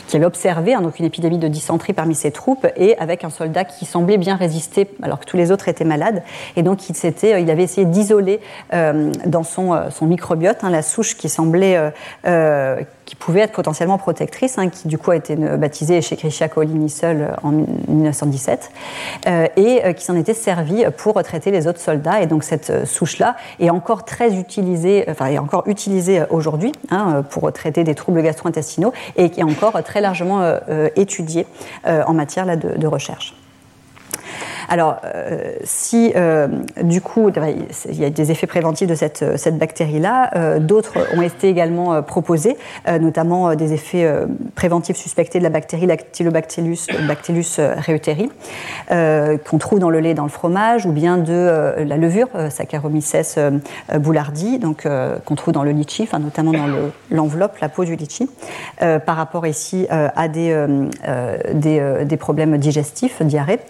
qui 0.07 0.17
avait 0.17 0.25
observé 0.25 0.75
hein, 0.75 0.81
donc 0.81 0.99
une 0.99 1.05
épidémie 1.05 1.39
de 1.39 1.49
dysenterie 1.49 1.93
parmi 1.93 2.15
ses 2.15 2.31
troupes 2.31 2.67
et 2.77 2.97
avec 2.99 3.25
un 3.25 3.31
soldat 3.31 3.65
qui 3.65 3.85
semblait 3.85 4.19
bien 4.19 4.37
résister 4.37 4.89
alors 5.03 5.21
que 5.21 5.25
tous 5.25 5.37
les 5.37 5.51
autres 5.51 5.69
étaient 5.69 5.85
malades. 5.85 6.23
Et 6.57 6.63
donc 6.63 6.89
il 6.89 6.95
s'était, 6.95 7.43
il 7.43 7.51
avait 7.51 7.63
essayé 7.63 7.87
d'isoler 7.87 8.41
dans 8.73 9.43
son, 9.43 9.91
son 9.91 10.07
microbiote 10.07 10.59
hein, 10.63 10.71
la 10.71 10.83
souche 10.83 11.17
qui 11.17 11.29
semblait 11.29 11.93
qui 13.05 13.17
pouvait 13.17 13.41
être 13.41 13.53
potentiellement 13.53 13.99
protectrice, 13.99 14.59
hein, 14.59 14.69
qui 14.69 14.89
du 14.89 14.99
coup 14.99 15.11
a 15.11 15.17
été 15.17 15.37
baptisée 15.37 16.01
chez 16.03 16.17
coli 16.49 16.89
seul 16.89 17.37
en 17.43 17.51
1917, 17.51 18.71
euh, 19.27 19.47
et 19.57 19.85
euh, 19.85 19.93
qui 19.93 20.05
s'en 20.05 20.17
était 20.17 20.35
servi 20.35 20.85
pour 20.97 21.23
traiter 21.23 21.51
les 21.51 21.67
autres 21.67 21.81
soldats. 21.81 22.21
Et 22.21 22.27
donc 22.27 22.45
cette 22.45 22.71
euh, 22.71 22.85
souche-là 22.85 23.37
est 23.61 23.71
encore 23.71 24.05
très 24.05 24.35
utilisée, 24.35 25.05
enfin 25.09 25.27
est 25.27 25.39
encore 25.39 25.65
utilisée 25.67 26.23
aujourd'hui 26.31 26.73
hein, 26.91 27.23
pour 27.31 27.53
traiter 27.53 27.85
des 27.85 27.95
troubles 27.95 28.23
gastro-intestinaux 28.23 28.93
et 29.17 29.31
qui 29.31 29.41
est 29.41 29.45
encore 29.45 29.83
très 29.83 30.01
largement 30.01 30.59
étudiée 30.97 31.47
en 31.85 32.13
matière 32.15 32.47
là, 32.47 32.57
de 32.57 32.87
recherche. 32.87 33.35
Alors, 34.69 34.97
euh, 35.05 35.55
si 35.65 36.13
euh, 36.17 36.49
du 36.83 37.01
coup, 37.01 37.31
il 37.89 38.01
y 38.01 38.05
a 38.05 38.11
des 38.11 38.31
effets 38.31 38.47
préventifs 38.47 38.89
de 38.89 38.95
cette, 38.95 39.37
cette 39.37 39.59
bactérie-là, 39.59 40.31
euh, 40.37 40.59
d'autres 40.59 40.95
ont 41.17 41.23
été 41.23 41.49
également 41.49 42.03
proposés, 42.03 42.57
notamment 43.01 43.55
des 43.55 43.73
effets 43.73 44.09
préventifs 44.55 44.97
suspectés 44.97 45.39
de 45.39 45.45
la 45.45 45.51
bactérie 45.51 45.87
Lactylobacillus 45.87 46.87
Bactylus 47.07 47.61
reuteri, 47.87 48.31
qu'on 48.89 49.59
trouve 49.59 49.79
dans 49.79 49.91
le 49.91 50.01
lait 50.01 50.15
dans 50.15 50.25
le 50.25 50.29
fromage, 50.29 50.87
ou 50.87 50.93
bien 50.93 51.19
de 51.19 51.75
la 51.79 51.97
levure 51.97 52.29
Saccharomyces 52.51 53.39
boulardii, 53.95 54.59
donc 54.59 54.87
qu'on 55.25 55.35
trouve 55.35 55.53
dans 55.53 55.65
le 55.65 55.71
litchi, 55.71 56.09
notamment 56.13 56.53
dans 56.53 56.67
l'enveloppe, 57.11 57.59
la 57.61 57.69
peau 57.69 57.85
du 57.85 57.97
litchi, 57.97 58.29
par 58.79 59.17
rapport 59.17 59.47
ici 59.47 59.87
à 59.91 60.29
des, 60.29 60.67
des, 61.55 62.17
problèmes 62.17 62.59
digestifs, 62.59 63.23
diarrhée. 63.23 63.61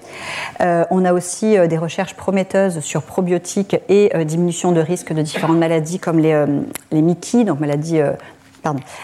Euh, 0.61 0.84
on 0.91 1.05
a 1.05 1.13
aussi 1.13 1.57
euh, 1.57 1.67
des 1.67 1.79
recherches 1.79 2.15
prometteuses 2.15 2.81
sur 2.81 3.03
probiotiques 3.03 3.77
et 3.89 4.15
euh, 4.15 4.25
diminution 4.25 4.73
de 4.73 4.81
risque 4.81 5.13
de 5.13 5.23
différentes 5.23 5.59
maladies 5.59 5.99
comme 5.99 6.19
les, 6.19 6.45
les 6.93 7.03
MICI, 7.03 7.45
donc 7.45 7.61
maladies 7.61 8.01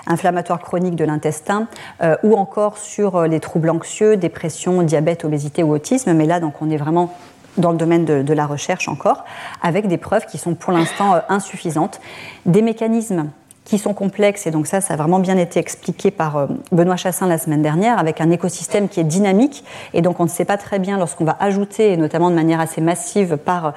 inflammatoires 0.07 0.61
chroniques 0.61 0.97
de 0.97 1.05
l'intestin, 1.05 1.67
ou 2.23 2.35
encore 2.35 2.79
sur 2.79 3.23
les 3.27 3.41
troubles 3.41 3.69
anxieux, 3.69 4.17
dépression, 4.17 4.83
diabète, 4.83 5.25
obésité 5.25 5.63
ou 5.63 5.73
autisme. 5.73 6.15
Mais 6.15 6.25
là, 6.25 6.41
donc, 6.41 6.55
on 6.63 6.71
est 6.71 6.79
vraiment 6.79 7.15
dans 7.59 7.71
le 7.71 7.77
domaine 7.77 8.05
de 8.05 8.33
la 8.33 8.47
recherche 8.47 8.89
encore, 8.89 9.25
avec 9.63 9.87
des 9.87 9.99
preuves 9.99 10.25
qui 10.25 10.39
sont 10.39 10.55
pour 10.55 10.73
l'instant 10.73 11.21
insuffisantes. 11.29 12.01
Des 12.47 12.63
mécanismes 12.63 13.27
qui 13.65 13.79
sont 13.79 13.95
complexes, 13.95 14.47
et 14.47 14.51
donc 14.51 14.67
ça, 14.67 14.81
ça 14.81 14.95
a 14.95 14.97
vraiment 14.97 15.19
bien 15.19 15.37
été 15.37 15.61
expliqué 15.61 16.11
par 16.11 16.37
euh, 16.37 16.47
Benoît 16.73 16.97
Chassin 16.97 17.27
la 17.27 17.39
semaine 17.39 17.63
dernière, 17.63 17.99
avec 17.99 18.21
un 18.21 18.31
écosystème 18.31 18.89
qui 18.89 19.01
est 19.01 19.05
dynamique, 19.05 19.65
et 19.95 20.03
donc 20.03 20.21
on 20.21 20.25
ne 20.25 20.29
sait 20.29 20.45
pas 20.45 20.57
très 20.57 20.79
bien 20.79 20.99
lorsqu'on 20.99 21.25
va 21.25 21.37
ajouter, 21.41 21.93
et 21.93 21.97
notamment 21.97 22.31
de 22.31 22.35
manière 22.35 22.61
assez 22.61 22.81
massive 22.81 23.37
par 23.37 23.67
euh, 23.67 23.71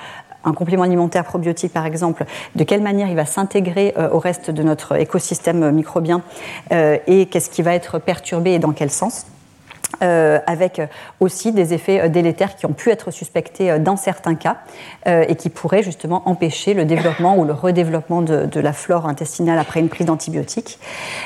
un 0.46 0.54
complément 0.54 0.84
alimentaire 0.84 1.24
probiotique 1.24 1.72
par 1.72 1.86
exemple, 1.86 2.26
de 2.56 2.64
quelle 2.64 2.82
manière 2.82 3.08
il 3.08 3.16
va 3.16 3.26
s'intégrer 3.26 3.94
euh, 3.98 4.10
au 4.10 4.20
reste 4.20 4.52
de 4.52 4.64
notre 4.64 5.00
écosystème 5.00 5.72
microbien 5.72 6.22
et 6.72 7.28
qu'est-ce 7.28 7.50
qui 7.50 7.62
va 7.62 7.74
être 7.74 8.00
perturbé 8.00 8.52
et 8.52 8.60
dans 8.60 8.74
quel 8.74 8.90
sens. 8.90 9.26
Euh, 10.02 10.40
avec 10.48 10.82
aussi 11.20 11.52
des 11.52 11.74
effets 11.74 12.02
euh, 12.02 12.08
délétères 12.10 12.56
qui 12.56 12.66
ont 12.66 12.74
pu 12.74 12.90
être 12.90 13.12
suspectés 13.12 13.70
euh, 13.70 13.80
dans 13.80 13.96
certains 13.96 14.36
cas 14.36 14.58
et 15.06 15.36
qui 15.36 15.50
pourraient 15.50 15.84
justement 15.84 16.28
empêcher 16.28 16.74
le 16.74 16.86
développement 16.86 17.38
ou 17.38 17.46
le 17.46 17.54
redéveloppement 17.54 18.22
de, 18.22 18.46
de 18.46 18.60
la 18.60 18.74
flore 18.74 19.06
intestinale 19.06 19.60
après 19.60 19.80
une 19.80 19.90
prise 19.90 20.08
d'antibiotiques 20.08 20.80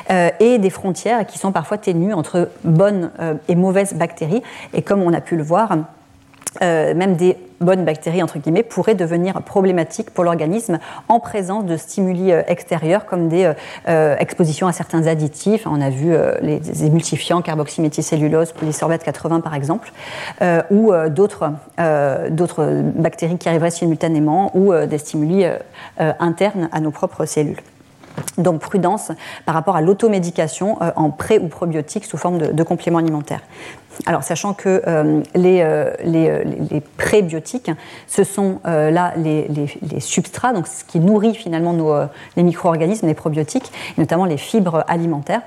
et 0.10 0.58
des 0.58 0.70
frontières 0.70 1.26
qui 1.28 1.38
sont 1.38 1.52
parfois 1.52 1.78
ténues 1.78 2.14
entre 2.14 2.50
bonnes 2.64 3.12
et 3.48 3.56
mauvaises 3.56 3.94
bactéries. 3.94 4.42
Et 4.74 4.82
comme 4.82 5.04
on 5.04 5.14
a 5.14 5.22
pu 5.22 5.36
le 5.36 5.44
voir, 5.44 5.78
euh, 6.62 6.94
même 6.94 7.16
des 7.16 7.38
bonnes 7.60 7.86
bactéries, 7.86 8.22
entre 8.22 8.40
guillemets, 8.40 8.64
pourraient 8.64 8.96
devenir 8.96 9.42
problématiques 9.42 10.12
pour 10.12 10.24
l'organisme 10.24 10.80
en 11.08 11.20
présence 11.20 11.66
de 11.66 11.76
stimuli 11.78 12.32
euh, 12.32 12.42
extérieurs 12.48 13.06
comme 13.06 13.30
des 13.30 13.52
euh, 13.88 14.16
expositions 14.20 14.68
à 14.68 14.72
certains 14.72 15.08
additifs. 15.08 15.66
On 15.66 15.82
a 15.82 15.90
vu 15.90 16.16
les 16.42 16.86
émulsifiants, 16.86 17.42
carboxyméthylcellulose, 17.42 18.52
polysorbate 18.52 19.04
80 19.04 19.42
par 19.42 19.54
exemple, 19.54 19.92
ou 20.70 20.92
d'autres 21.10 21.52
bactéries 22.96 23.38
qui 23.38 23.50
arriveraient 23.50 23.72
simultanément 23.72 24.52
ou 24.56 24.74
des 24.74 24.98
stimuli 24.98 25.46
internes 25.98 26.70
à 26.72 26.80
nos 26.80 26.92
propres 26.92 27.26
cellules. 27.26 27.62
Donc 28.38 28.62
prudence 28.62 29.12
par 29.46 29.56
rapport 29.56 29.76
à 29.76 29.82
l'automédication 29.82 30.78
en 30.96 31.10
pré 31.12 31.40
ou 31.40 31.48
probiotique 31.48 32.06
sous 32.06 32.18
forme 32.18 32.40
de, 32.40 32.52
de 32.52 32.64
compléments 32.64 33.00
alimentaires. 33.00 33.42
Alors, 34.06 34.24
sachant 34.24 34.54
que 34.54 34.82
euh, 34.88 35.22
euh, 35.36 35.94
euh, 36.06 36.44
les, 36.72 36.82
prébiotiques, 36.98 37.72
ce 38.08 38.24
sont 38.24 38.60
là 38.64 39.14
les, 39.18 40.00
substrats, 40.00 40.54
donc 40.54 40.68
ce 40.68 40.84
qui 40.84 41.00
nourrit 41.00 41.36
finalement 41.36 41.76
les 42.36 42.44
micro-organismes, 42.44 43.08
les 43.08 43.14
probiotiques, 43.14 43.72
notamment 43.98 44.26
les 44.26 44.38
fibres 44.38 44.84
alimentaires 44.88 45.42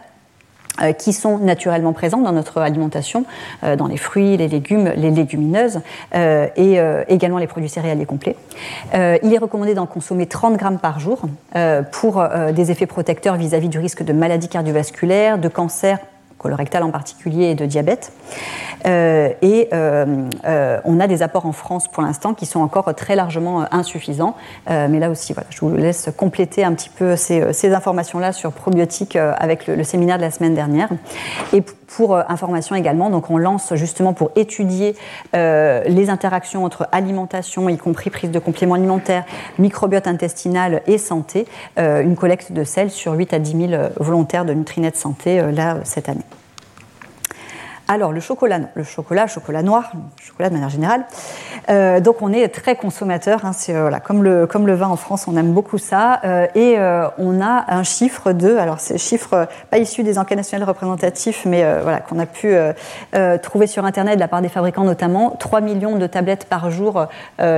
qui 0.98 1.12
sont 1.12 1.36
naturellement 1.38 1.92
présentes 1.92 2.22
dans 2.24 2.32
notre 2.32 2.58
alimentation, 2.58 3.26
dans 3.76 3.86
les 3.86 3.98
fruits, 3.98 4.38
les 4.38 4.48
légumes, 4.48 4.90
les 4.96 5.10
légumineuses 5.10 5.80
et 6.14 6.78
également 7.08 7.38
les 7.38 7.46
produits 7.46 7.68
céréaliers 7.68 8.06
complets. 8.06 8.36
il 8.94 9.34
est 9.34 9.38
recommandé 9.38 9.74
d'en 9.74 9.86
consommer 9.86 10.26
30 10.26 10.56
grammes 10.56 10.78
par 10.78 10.98
jour 11.00 11.22
pour 11.92 12.24
des 12.54 12.70
effets 12.70 12.86
protecteurs 12.86 13.36
vis-à-vis 13.36 13.66
-vis 13.66 13.70
du 13.70 13.78
risque 13.78 14.02
de 14.02 14.12
maladies 14.12 14.48
cardiovasculaires, 14.48 15.38
de 15.38 15.48
cancer 15.48 15.98
colorectal 16.40 16.82
en 16.82 16.90
particulier 16.90 17.50
et 17.50 17.54
de 17.54 17.66
diabète. 17.66 18.12
Euh, 18.86 19.28
et 19.42 19.68
euh, 19.72 20.26
euh, 20.46 20.80
on 20.84 21.00
a 21.00 21.06
des 21.06 21.22
apports 21.22 21.46
en 21.46 21.52
France 21.52 21.86
pour 21.88 22.02
l'instant 22.02 22.32
qui 22.34 22.46
sont 22.46 22.60
encore 22.60 22.94
très 22.94 23.14
largement 23.14 23.66
insuffisants. 23.72 24.34
mais 24.68 24.98
là 24.98 25.10
aussi, 25.10 25.32
voilà, 25.32 25.46
je 25.50 25.60
vous 25.60 25.74
laisse 25.76 26.08
compléter 26.16 26.64
un 26.64 26.72
petit 26.72 26.88
peu 26.88 27.16
ces, 27.16 27.72
informations-là 27.72 28.32
sur 28.32 28.52
probiotiques 28.52 29.16
avec 29.16 29.66
le, 29.66 29.84
séminaire 29.84 30.16
de 30.16 30.22
la 30.22 30.30
semaine 30.30 30.54
dernière. 30.54 30.88
Et 31.52 31.62
pour 31.62 32.16
information 32.16 32.74
également, 32.74 33.10
donc 33.10 33.30
on 33.30 33.36
lance 33.36 33.74
justement 33.74 34.12
pour 34.12 34.30
étudier 34.36 34.96
les 35.34 36.10
interactions 36.10 36.64
entre 36.64 36.88
alimentation, 36.92 37.68
y 37.68 37.76
compris 37.76 38.10
prise 38.10 38.30
de 38.30 38.38
compléments 38.38 38.74
alimentaires, 38.74 39.24
microbiote 39.58 40.06
intestinal 40.06 40.82
et 40.86 40.98
santé, 40.98 41.46
une 41.76 42.16
collecte 42.16 42.52
de 42.52 42.64
sel 42.64 42.90
sur 42.90 43.12
8 43.12 43.34
à 43.34 43.38
10 43.38 43.68
000 43.68 43.82
volontaires 43.98 44.44
de 44.44 44.54
Nutrinet 44.54 44.92
Santé 44.94 45.42
là 45.52 45.78
cette 45.84 46.08
année. 46.08 46.24
Alors, 47.92 48.12
le 48.12 48.20
chocolat, 48.20 48.60
le 48.74 48.84
chocolat, 48.84 49.26
chocolat 49.26 49.64
noir, 49.64 49.90
chocolat 50.22 50.48
de 50.48 50.54
manière 50.54 50.68
générale. 50.68 51.06
Euh, 51.70 51.98
donc, 51.98 52.22
on 52.22 52.32
est 52.32 52.46
très 52.46 52.76
consommateur. 52.76 53.44
Hein, 53.44 53.50
c'est 53.52 53.72
voilà, 53.72 53.98
comme 53.98 54.22
le 54.22 54.74
vin 54.74 54.86
en 54.86 54.94
France, 54.94 55.26
on 55.26 55.36
aime 55.36 55.52
beaucoup 55.52 55.76
ça. 55.76 56.20
Euh, 56.24 56.46
et 56.54 56.78
euh, 56.78 57.08
on 57.18 57.40
a 57.40 57.64
un 57.66 57.82
chiffre 57.82 58.30
de, 58.30 58.56
alors 58.56 58.78
c'est 58.78 58.96
chiffre 58.96 59.48
pas 59.70 59.78
issu 59.78 60.04
des 60.04 60.20
enquêtes 60.20 60.38
nationales 60.38 60.68
représentatifs, 60.68 61.44
mais 61.46 61.64
voilà 61.82 61.98
qu'on 61.98 62.20
a 62.20 62.26
pu 62.26 62.54
trouver 63.42 63.66
sur 63.66 63.84
internet 63.84 64.14
de 64.14 64.20
la 64.20 64.28
part 64.28 64.40
des 64.40 64.48
fabricants 64.48 64.84
notamment, 64.84 65.30
3 65.30 65.60
millions 65.60 65.96
de 65.96 66.06
tablettes 66.06 66.44
par 66.44 66.70
jour 66.70 67.06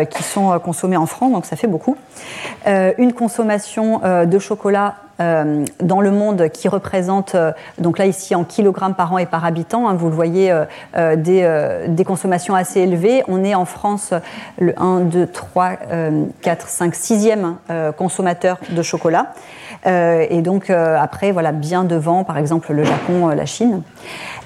qui 0.09 0.23
sont 0.23 0.59
consommées 0.61 0.97
en 0.97 1.05
France. 1.05 1.33
Donc, 1.33 1.45
ça 1.45 1.57
fait 1.57 1.67
beaucoup. 1.67 1.99
une 2.67 3.13
consommation 3.13 4.01
de 4.25 4.39
chocolat 4.39 4.95
euh, 5.21 5.65
dans 5.81 6.01
le 6.01 6.11
monde 6.11 6.49
qui 6.49 6.69
représente, 6.69 7.35
euh, 7.35 7.53
donc 7.79 7.99
là 7.99 8.07
ici 8.07 8.35
en 8.35 8.45
kilogrammes 8.45 8.95
par 8.95 9.13
an 9.13 9.19
et 9.19 9.27
par 9.27 9.45
habitant, 9.45 9.89
hein, 9.89 9.95
vous 9.95 10.09
le 10.09 10.15
voyez, 10.15 10.51
euh, 10.51 11.17
des, 11.17 11.87
des, 11.89 12.05
consommations 12.05 12.55
assez 12.55 12.81
élevées. 12.81 13.23
On 13.29 13.45
est 13.45 13.55
en 13.55 13.65
France 13.65 14.15
le 14.59 14.75
1, 14.81 15.01
2, 15.01 15.27
3, 15.27 15.71
4, 16.41 16.69
5, 16.69 16.95
6e 16.95 17.93
consommateur 17.97 18.59
de 18.71 18.83
chocolat. 18.83 19.33
Et 19.85 20.43
donc 20.43 20.71
après, 20.71 21.33
voilà, 21.33 21.53
bien 21.53 21.85
devant, 21.85 22.25
par 22.25 22.39
exemple, 22.39 22.73
le 22.73 22.85
Japon, 22.85 23.29
la 23.29 23.47
Chine. 23.47 23.83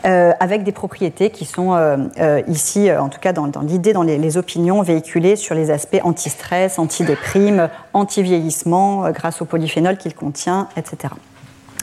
Euh, 0.06 0.32
avec 0.38 0.62
des 0.62 0.70
propriétés 0.70 1.30
qui 1.30 1.44
sont 1.44 1.74
euh, 1.74 1.96
euh, 2.20 2.40
ici, 2.46 2.92
en 2.92 3.08
tout 3.08 3.18
cas 3.18 3.32
dans, 3.32 3.50
l'idée, 3.62 3.92
dans 3.92 4.02
les, 4.02 4.36
opinions 4.36 4.82
véhiculées 4.82 5.34
sur 5.34 5.54
les 5.56 5.70
aspects 5.70 6.00
anti-stress, 6.04 6.78
anti-déprime, 6.78 7.68
anti-vieillissement, 7.92 9.10
grâce 9.10 9.42
au 9.42 9.46
polyphénol 9.46 9.96
qu'il 9.96 10.14
contient, 10.14 10.68
etc. 10.76 11.14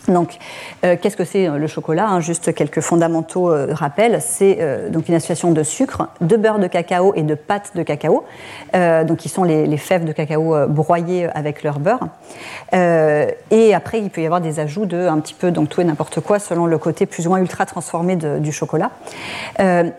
Donc, 0.08 0.38
euh, 0.84 0.98
qu'est-ce 1.00 1.16
que 1.16 1.24
c'est 1.24 1.48
euh, 1.48 1.58
le 1.58 1.68
chocolat 1.68 2.08
hein, 2.08 2.20
Juste 2.20 2.54
quelques 2.54 2.82
fondamentaux 2.82 3.50
euh, 3.50 3.68
rappels. 3.72 4.20
C'est 4.22 4.60
donc 4.90 5.08
une 5.08 5.16
association 5.16 5.52
de 5.52 5.64
sucre, 5.64 6.10
de 6.22 6.36
beurre 6.36 6.60
de 6.60 6.68
cacao 6.68 7.14
et 7.16 7.24
de 7.24 7.36
pâte 7.36 7.72
de 7.76 7.84
cacao, 7.84 8.24
donc 8.74 9.18
qui 9.18 9.30
sont 9.30 9.44
les, 9.44 9.78
fèves 9.78 10.06
de 10.06 10.12
cacao 10.12 10.68
broyées 10.68 11.28
avec 11.34 11.64
leur 11.64 11.80
beurre. 11.80 12.08
et 12.72 13.74
après, 13.74 14.00
il 14.00 14.10
peut 14.10 14.22
y 14.22 14.26
avoir 14.26 14.42
des 14.42 14.60
ajouts 14.60 14.86
de 14.86 15.08
un 15.08 15.20
petit 15.20 15.34
peu 15.34 15.52
donc 15.52 15.70
tout 15.70 15.82
et 15.82 15.84
n'importe 15.84 16.20
quoi 16.22 16.40
selon 16.40 16.66
le 16.66 16.78
côté 16.78 17.06
plus 17.06 17.26
ou 17.28 17.30
moins 17.30 17.40
ultra 17.40 17.66
transformé 17.66 18.16
du 18.16 18.52
chocolat. 18.52 18.92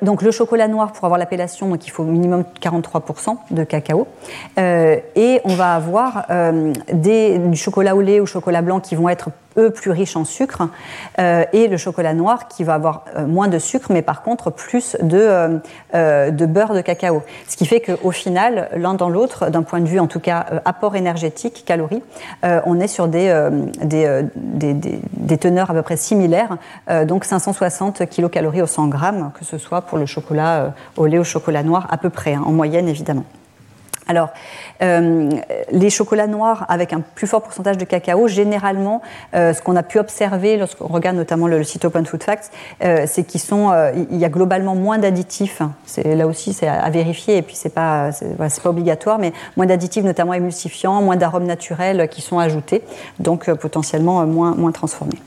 donc, 0.03 0.23
le 0.23 0.31
chocolat 0.31 0.69
noir 0.69 0.93
pour 0.93 1.05
avoir 1.05 1.19
l'appellation, 1.19 1.69
donc 1.69 1.87
il 1.87 1.91
faut 1.91 2.03
au 2.03 2.07
minimum 2.07 2.45
43% 2.61 3.37
de 3.51 3.65
cacao. 3.65 4.07
et 4.57 5.41
on 5.45 5.55
va 5.55 5.75
avoir 5.75 6.27
du 6.93 7.57
chocolat 7.57 7.97
au 7.97 8.01
lait 8.01 8.21
ou 8.21 8.27
chocolat 8.27 8.63
blanc 8.63 8.81
qui 8.81 8.95
vont 8.95 9.09
être 9.09 9.31
eux 9.57 9.71
plus 9.71 9.91
riches 9.91 10.17
en 10.17 10.25
sucre, 10.25 10.63
euh, 11.19 11.45
et 11.53 11.69
le 11.69 11.77
chocolat 11.77 12.15
noir 12.15 12.49
qui 12.49 12.65
va 12.65 12.75
avoir 12.75 13.05
euh, 13.17 13.27
moins 13.27 13.49
de 13.49 13.59
sucre, 13.59 13.93
mais 13.93 14.03
par 14.03 14.23
contre 14.23 14.51
plus 14.51 14.97
de, 15.03 15.61
euh, 15.95 16.31
beurre 16.31 16.75
de 16.75 16.81
cacao. 16.81 17.23
Ce 17.49 17.57
qui 17.57 17.67
fait 17.67 17.81
qu'au 17.81 18.11
final, 18.11 18.69
l'un 18.77 18.95
dans 18.95 19.09
l'autre, 19.09 19.51
d'un 19.51 19.63
point 19.63 19.81
de 19.81 19.87
vue 19.87 20.01
en 20.01 20.07
tout 20.07 20.21
cas 20.21 20.47
apport 20.65 20.97
énergétique, 20.97 21.65
calories, 21.67 22.03
on 22.43 22.79
est 22.81 22.89
sur 22.89 23.09
des, 23.09 23.29
teneurs 25.41 25.71
à 25.71 25.75
peu 25.75 25.83
près 25.83 25.97
similaires, 25.97 26.57
donc 27.07 27.25
560 27.25 28.07
kilocalories 28.07 28.63
au 28.63 28.67
100 28.67 28.89
grammes, 28.89 29.33
que 29.39 29.45
ce 29.45 29.59
soit 29.59 29.83
pour 29.83 29.99
le 29.99 30.07
chocolat 30.07 30.75
au 30.97 31.07
lait 31.07 31.19
ou 31.19 31.23
au 31.23 31.25
chocolat 31.25 31.63
noir, 31.63 31.87
à 31.91 31.97
peu 31.97 32.11
près, 32.11 32.35
hein, 32.35 32.43
en 32.45 32.53
moyenne 32.53 32.89
évidemment. 32.89 33.25
Alors, 34.07 34.31
euh, 34.83 35.31
les 35.71 35.91
chocolats 35.91 36.27
noirs 36.27 36.67
avec 36.69 36.93
un 36.93 37.01
plus 37.01 37.27
fort 37.27 37.43
pourcentage 37.43 37.79
de 37.79 37.85
cacao, 37.85 38.29
généralement, 38.29 39.01
euh, 39.35 39.55
ce 39.55 39.63
qu'on 39.63 39.77
a 39.77 39.83
pu 39.83 39.99
observer 39.99 40.57
lorsqu'on 40.59 40.89
regarde 40.89 41.17
notamment 41.17 41.47
le, 41.47 41.65
site 41.65 41.85
Open 41.87 42.05
Food 42.05 42.23
Facts, 42.23 42.51
euh, 42.83 43.05
c'est 43.07 43.25
qu'il 43.25 43.41
y 44.11 44.25
a 44.25 44.29
globalement 44.29 44.75
moins 44.75 44.99
d'additifs. 44.99 45.63
Là 46.05 46.27
aussi 46.27 46.53
c'est 46.53 46.69
à, 46.69 46.91
vérifier 46.91 47.39
et 47.39 47.43
puis 47.43 47.55
c'est 47.55 47.73
pas 47.73 48.13
c'est 48.13 48.37
pas 48.37 48.69
obligatoire, 48.69 49.19
mais 49.19 49.33
moins 49.57 49.67
d'additifs, 49.67 50.05
notamment 50.05 50.35
émulsifiants, 50.35 51.01
moins 51.03 51.17
d'arômes 51.17 51.47
naturels 51.47 52.09
qui 52.09 52.21
sont 52.21 52.39
ajoutés, 52.39 52.83
donc 53.19 53.51
potentiellement 53.55 54.27
moins 54.27 54.55
moins 54.55 54.73
transformés. 54.73 55.21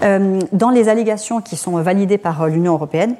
dans 0.00 0.70
les 0.70 0.88
allégations 0.88 1.40
qui 1.40 1.56
sont 1.56 1.80
validées 1.80 2.18
par 2.18 2.48
l'Union 2.48 2.72
européenne, 2.72 3.14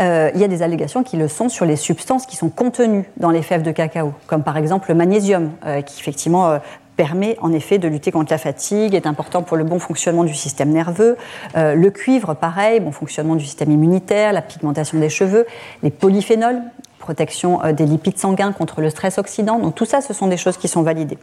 euh, 0.00 0.30
il 0.34 0.40
y 0.40 0.44
a 0.44 0.48
des 0.48 0.62
allégations 0.62 1.02
qui 1.02 1.16
le 1.16 1.28
sont 1.28 1.48
sur 1.48 1.64
les 1.64 1.76
substances 1.76 2.26
qui 2.26 2.36
sont 2.36 2.48
contenues 2.48 3.04
dans 3.16 3.30
les 3.30 3.42
fèves 3.42 3.62
de 3.62 3.70
cacao, 3.70 4.12
comme 4.26 4.42
par 4.42 4.56
exemple 4.56 4.88
le 4.88 4.94
magnésium, 4.94 5.52
euh, 5.66 5.82
qui 5.82 6.00
effectivement 6.00 6.50
euh, 6.50 6.58
permet 6.96 7.36
en 7.40 7.52
effet 7.52 7.78
de 7.78 7.88
lutter 7.88 8.10
contre 8.10 8.32
la 8.32 8.38
fatigue, 8.38 8.94
est 8.94 9.06
important 9.06 9.42
pour 9.42 9.56
le 9.56 9.64
bon 9.64 9.78
fonctionnement 9.78 10.24
du 10.24 10.34
système 10.34 10.70
nerveux. 10.70 11.16
le 11.56 11.88
cuivre, 11.88 12.34
pareil, 12.34 12.78
bon 12.78 12.92
fonctionnement 12.92 13.34
du 13.34 13.44
système 13.44 13.72
immunitaire, 13.72 14.32
la 14.32 14.42
pigmentation 14.42 15.00
des 15.00 15.08
cheveux, 15.08 15.44
les 15.82 15.90
polyphénols, 15.90 16.62
protection 17.04 17.60
des 17.72 17.84
lipides 17.84 18.18
sanguins 18.18 18.52
contre 18.52 18.80
le 18.80 18.88
stress 18.88 19.18
oxydant. 19.18 19.58
Donc 19.58 19.74
tout 19.74 19.84
ça, 19.84 20.00
ce 20.00 20.14
sont 20.14 20.26
des 20.26 20.38
choses 20.38 20.56
qui 20.56 20.68
sont 20.68 20.82
validées. 20.82 21.18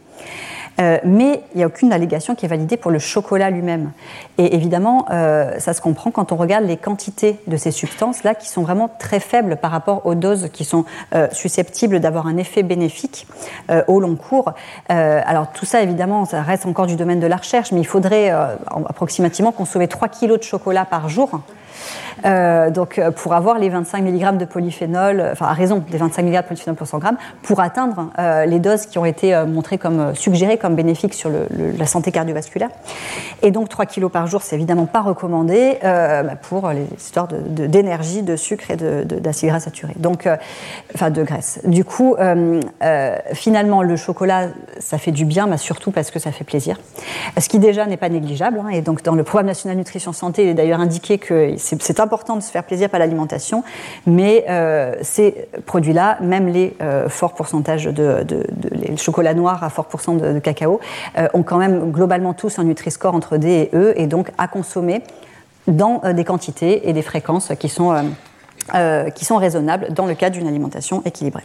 Euh, 0.79 0.97
mais 1.03 1.41
il 1.53 1.57
n'y 1.57 1.63
a 1.63 1.67
aucune 1.67 1.91
allégation 1.91 2.35
qui 2.35 2.45
est 2.45 2.49
validée 2.49 2.77
pour 2.77 2.91
le 2.91 2.99
chocolat 2.99 3.49
lui-même. 3.49 3.91
Et 4.37 4.55
évidemment, 4.55 5.05
euh, 5.11 5.59
ça 5.59 5.73
se 5.73 5.81
comprend 5.81 6.11
quand 6.11 6.31
on 6.31 6.35
regarde 6.35 6.65
les 6.65 6.77
quantités 6.77 7.39
de 7.47 7.57
ces 7.57 7.71
substances-là 7.71 8.35
qui 8.35 8.47
sont 8.47 8.61
vraiment 8.61 8.89
très 8.99 9.19
faibles 9.19 9.57
par 9.57 9.71
rapport 9.71 10.05
aux 10.05 10.15
doses 10.15 10.49
qui 10.53 10.63
sont 10.63 10.85
euh, 11.13 11.27
susceptibles 11.31 11.99
d'avoir 11.99 12.27
un 12.27 12.37
effet 12.37 12.63
bénéfique 12.63 13.27
au 13.87 13.99
long 13.99 14.15
cours. 14.15 14.53
alors 14.87 15.51
tout 15.51 15.65
ça, 15.65 15.81
évidemment, 15.81 16.25
ça 16.25 16.41
reste 16.41 16.65
encore 16.65 16.87
du 16.87 16.95
domaine 16.95 17.19
de 17.19 17.27
la 17.27 17.37
recherche, 17.37 17.71
mais 17.71 17.79
il 17.79 17.85
faudrait 17.87 18.29
approximativement 18.29 19.51
consommer 19.51 19.87
3 19.87 20.07
kilos 20.09 20.39
de 20.39 20.43
chocolat 20.43 20.85
par 20.85 21.09
jour 21.09 21.41
euh, 22.25 22.69
donc, 22.69 22.99
euh, 22.99 23.11
pour 23.11 23.33
avoir 23.33 23.57
les 23.57 23.69
25 23.69 24.03
mg 24.03 24.37
de 24.37 24.45
polyphénol, 24.45 25.29
enfin, 25.31 25.47
à 25.47 25.53
raison 25.53 25.83
des 25.89 25.97
25 25.97 26.23
mg 26.23 26.37
de 26.37 26.47
polyphénol 26.47 26.75
pour 26.75 26.87
100 26.87 27.01
g, 27.01 27.07
pour 27.43 27.59
atteindre 27.59 28.09
euh, 28.19 28.45
les 28.45 28.59
doses 28.59 28.85
qui 28.85 28.97
ont 28.97 29.05
été 29.05 29.35
montrées 29.47 29.77
comme 29.77 30.13
suggérées 30.15 30.57
comme 30.57 30.75
bénéfiques 30.75 31.13
sur 31.13 31.29
la 31.29 31.85
santé 31.85 32.11
cardiovasculaire. 32.11 32.69
Et 33.41 33.51
donc, 33.51 33.69
3 33.69 33.85
kg 33.85 34.07
par 34.07 34.27
jour, 34.27 34.41
c'est 34.41 34.55
évidemment 34.55 34.85
pas 34.85 35.01
recommandé 35.01 35.77
bah, 35.81 36.35
pour 36.41 36.69
les 36.69 36.85
histoires 36.97 37.27
d'énergie, 37.27 38.21
de, 38.21 38.35
sucre 38.35 38.71
et 38.71 38.75
d'acide 38.75 39.49
gras 39.49 39.59
saturé. 39.59 39.93
Donc, 39.97 40.27
enfin, 40.93 41.09
de 41.09 41.23
graisse. 41.23 41.59
Du 41.65 41.83
coup, 41.83 42.15
finalement, 43.33 43.81
le 43.81 43.95
chocolat, 43.95 44.47
ça 44.79 44.97
fait 44.97 45.11
du 45.11 45.25
bien, 45.25 45.47
mais 45.47 45.57
surtout 45.57 45.91
parce 45.91 46.11
que 46.11 46.19
ça 46.19 46.31
fait 46.31 46.43
plaisir. 46.43 46.77
Ce 47.39 47.49
qui 47.49 47.59
déjà 47.59 47.85
n'est 47.85 47.97
pas 47.97 48.09
négligeable. 48.09 48.59
Hein, 48.59 48.69
et 48.69 48.81
donc, 48.81 49.03
dans 49.03 49.15
le 49.15 49.23
programme 49.23 49.47
national 49.47 49.77
nutrition 49.77 50.13
santé, 50.13 50.43
il 50.43 50.49
est 50.49 50.53
d'ailleurs 50.53 50.79
indiqué 50.79 51.17
que 51.17 51.55
c'est 51.79 51.99
important 51.99 52.35
de 52.35 52.41
se 52.41 52.51
faire 52.51 52.63
plaisir 52.63 52.89
par 52.89 52.99
l'alimentation, 52.99 53.63
mais 54.05 54.45
euh, 54.49 54.95
ces 55.01 55.47
produits-là, 55.65 56.17
même 56.21 56.47
les 56.47 56.75
euh, 56.81 57.09
forts 57.09 57.33
pourcentages 57.33 57.85
de, 57.85 58.25
chocolats 58.97 59.33
noirs 59.33 59.63
à 59.63 59.69
fort 59.69 59.85
pourcent 59.85 60.15
de, 60.15 60.39
cacao, 60.39 60.79
euh, 61.17 61.27
ont 61.33 61.43
quand 61.43 61.57
même 61.57 61.91
globalement 61.91 62.33
tous 62.33 62.59
un 62.59 62.63
Nutri-Score 62.63 63.15
entre 63.15 63.37
D 63.37 63.47
et 63.47 63.75
E, 63.75 63.93
et 63.95 64.07
donc 64.07 64.31
à 64.37 64.47
consommer 64.47 65.01
dans 65.67 66.01
des 66.13 66.23
quantités 66.23 66.89
et 66.89 66.93
des 66.93 67.03
fréquences 67.03 67.51
qui 67.59 67.69
sont, 67.69 67.93
qui 69.13 69.25
sont 69.25 69.37
raisonnables 69.37 69.93
dans 69.93 70.07
le 70.07 70.15
cadre 70.15 70.35
d'une 70.35 70.47
alimentation 70.47 71.03
équilibrée 71.05 71.43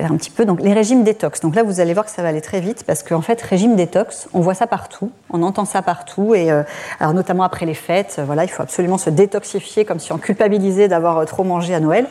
un 0.00 0.16
petit 0.16 0.30
peu. 0.30 0.44
Donc, 0.44 0.60
les 0.60 0.72
régimes 0.72 1.04
détox. 1.04 1.40
Donc 1.40 1.54
là, 1.54 1.62
vous 1.62 1.80
allez 1.80 1.94
voir 1.94 2.04
que 2.04 2.10
ça 2.10 2.22
va 2.22 2.28
aller 2.28 2.40
très 2.40 2.60
vite 2.60 2.84
parce 2.86 3.02
qu'en 3.02 3.20
fait, 3.20 3.40
régime 3.40 3.76
détox, 3.76 4.28
on 4.32 4.40
voit 4.40 4.54
ça 4.54 4.66
partout, 4.66 5.10
on 5.30 5.42
entend 5.42 5.64
ça 5.64 5.82
partout. 5.82 6.34
Et 6.34 6.50
euh, 6.50 6.62
alors, 7.00 7.14
notamment 7.14 7.44
après 7.44 7.66
les 7.66 7.74
fêtes, 7.74 8.16
euh, 8.18 8.24
voilà, 8.24 8.44
il 8.44 8.48
faut 8.48 8.62
absolument 8.62 8.98
se 8.98 9.10
détoxifier 9.10 9.84
comme 9.84 9.98
si 9.98 10.12
on 10.12 10.18
culpabilisait 10.18 10.88
d'avoir 10.88 11.18
euh, 11.18 11.24
trop 11.24 11.44
mangé 11.44 11.74
à 11.74 11.80
Noël. 11.80 12.06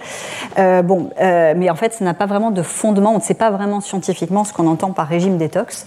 bon, 0.58 1.10
mais 1.20 1.70
en 1.70 1.76
fait, 1.76 1.94
ça 1.94 2.06
n'a 2.06 2.14
pas 2.14 2.26
vraiment 2.26 2.52
de 2.52 2.62
fondement. 2.62 3.12
On 3.12 3.18
ne 3.18 3.22
sait 3.22 3.34
pas 3.34 3.52
vraiment 3.52 3.82
scientifiquement 3.82 4.44
ce 4.44 4.54
qu'on 4.54 4.68
entend 4.68 4.92
par 4.92 5.08
régime 5.08 5.38
détox. 5.38 5.86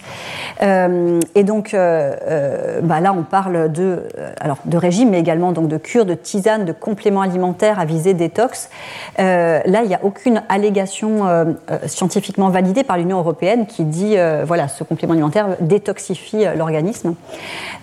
et 0.61 1.43
donc, 1.43 1.71
bah 1.73 2.99
là, 3.01 3.13
on 3.13 3.23
parle 3.23 3.71
de, 3.71 4.03
alors, 4.39 4.57
de 4.65 4.77
régime, 4.77 5.09
mais 5.09 5.19
également 5.19 5.51
donc 5.51 5.67
de 5.67 5.77
cure, 5.77 6.05
de 6.05 6.13
tisane, 6.13 6.65
de 6.65 6.71
compléments 6.71 7.21
alimentaires 7.21 7.79
à 7.79 7.85
visée 7.85 8.13
détox. 8.13 8.69
là, 9.17 9.61
il 9.65 9.87
n'y 9.87 9.95
a 9.95 10.03
aucune 10.03 10.43
allégation 10.49 11.55
scientifiquement 11.87 12.49
validé 12.49 12.83
par 12.83 12.97
l'Union 12.97 13.17
européenne 13.17 13.65
qui 13.65 13.83
dit 13.83 14.17
euh, 14.17 14.43
voilà 14.45 14.67
ce 14.67 14.83
complément 14.83 15.13
alimentaire 15.13 15.55
détoxifie 15.59 16.45
euh, 16.45 16.55
l'organisme. 16.55 17.15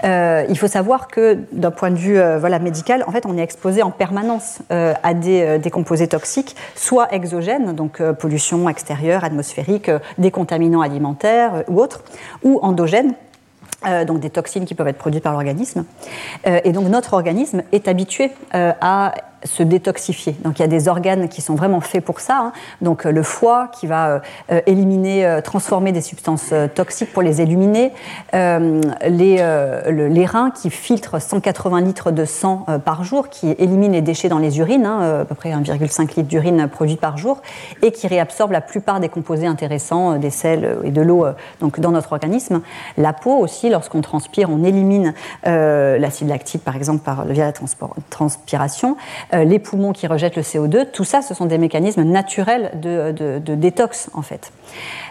Euh, 0.05 0.45
il 0.49 0.59
faut 0.59 0.66
savoir 0.66 1.09
que 1.09 1.39
d'un 1.53 1.70
point 1.70 1.91
de 1.91 1.97
vue 1.97 2.20
voilà 2.39 2.59
médical, 2.59 3.05
en 3.07 3.12
fait, 3.12 3.26
on 3.26 3.37
est 3.37 3.43
exposé 3.43 3.83
en 3.83 3.91
permanence 3.91 4.61
à 4.70 5.14
des, 5.14 5.59
des, 5.59 5.70
composés 5.70 6.09
toxiques, 6.09 6.57
soit 6.74 7.12
exogènes, 7.12 7.72
donc 7.72 8.03
pollution 8.14 8.68
extérieure, 8.68 9.24
atmosphérique, 9.24 9.91
des 10.18 10.30
contaminants 10.30 10.80
alimentaires 10.80 11.64
ou 11.68 11.80
autres, 11.80 12.03
ou 12.43 12.59
endogènes. 12.62 13.14
donc 14.07 14.20
des 14.20 14.30
toxines 14.30 14.64
qui 14.64 14.74
peuvent 14.74 14.89
être 14.89 14.99
produites 14.99 15.22
par 15.22 15.33
l'organisme. 15.33 15.85
et 16.45 16.72
donc 16.72 16.89
notre 16.89 17.14
organisme 17.14 17.62
est 17.72 17.89
habitué 17.89 18.33
à 18.53 19.14
se 19.45 19.62
détoxifier. 19.62 20.36
Donc 20.45 20.59
il 20.59 20.62
y 20.62 20.64
a 20.64 20.68
des 20.68 20.88
organes 20.88 21.28
qui 21.28 21.40
sont 21.40 21.55
vraiment 21.55 21.80
faits 21.80 22.05
pour 22.05 22.20
ça. 22.20 22.38
Hein. 22.38 22.53
Donc 22.80 23.05
le 23.05 23.22
foie 23.22 23.68
qui 23.68 23.86
va 23.86 24.22
éliminer, 24.66 25.40
transformer 25.45 25.93
des 25.93 26.01
substances 26.01 26.53
toxiques 26.74 27.12
pour 27.12 27.22
les 27.22 27.40
éliminer, 27.40 27.93
les, 28.32 29.45
les, 29.90 30.26
reins 30.26 30.51
qui 30.51 30.70
filtrent 30.70 31.20
180 31.20 31.80
litres 31.82 32.11
de 32.11 32.24
sang 32.24 32.66
par 32.84 33.05
jour, 33.05 33.28
qui 33.28 33.51
éliminent 33.59 33.93
les 33.93 34.03
déchets 34.03 34.28
dans 34.28 34.38
les 34.38 34.59
urines, 34.59 34.86
hein, 34.86 35.20
à 35.22 35.24
peu 35.24 35.34
près 35.34 35.51
1,5 35.51 36.16
litre 36.16 36.22
d'urine 36.22 36.68
produit 36.68 36.97
par 36.97 37.18
jour, 37.18 37.40
et 37.82 37.93
qui 37.93 38.07
réabsorbent 38.07 38.53
la 38.53 38.61
plupart 38.61 39.01
des 39.01 39.09
composés 39.09 39.47
intéressants 39.47 40.18
des 40.18 40.30
sels 40.30 40.78
et 40.84 40.90
de 40.90 41.01
l'eau 41.01 41.26
donc 41.61 41.80
dans 41.80 41.90
notre 41.90 42.12
organisme. 42.12 42.61
La 42.97 43.12
peau 43.12 43.36
aussi, 43.36 43.68
lorsqu'on 43.68 44.01
transpire, 44.01 44.51
on 44.51 44.64
élimine 44.64 45.14
l'acide 45.45 46.28
lactique 46.28 46.64
par 46.64 46.76
exemple 46.76 47.03
par, 47.03 47.24
via 47.26 47.47
la 47.47 47.53
transpiration, 48.11 48.97
euh, 49.32 49.32
les 49.33 49.59
poumons 49.59 49.93
qui 49.93 50.07
rejettent 50.07 50.37
le 50.37 50.43
CO2, 50.43 50.91
tout 50.91 51.05
ça, 51.05 51.22
ce 51.22 51.35
sont 51.35 51.47
des 51.47 51.59
mécanismes 51.59 52.03
naturels 52.03 52.72
de, 52.74 53.39
détox 53.55 54.11
en 54.14 54.22
fait. 54.22 54.53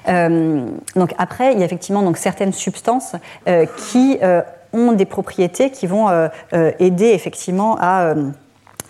Euh, 0.07 0.65
donc 0.95 1.13
après, 1.17 1.53
il 1.53 1.59
y 1.59 1.63
a 1.63 1.65
effectivement 1.65 2.03
donc, 2.03 2.17
certaines 2.17 2.53
substances 2.53 3.15
euh, 3.47 3.65
qui 3.77 4.19
ont 4.73 4.93
des 4.93 5.05
propriétés 5.05 5.69
qui 5.69 5.85
vont 5.85 6.07
aider 6.79 7.07
effectivement 7.07 7.77
à 7.79 8.13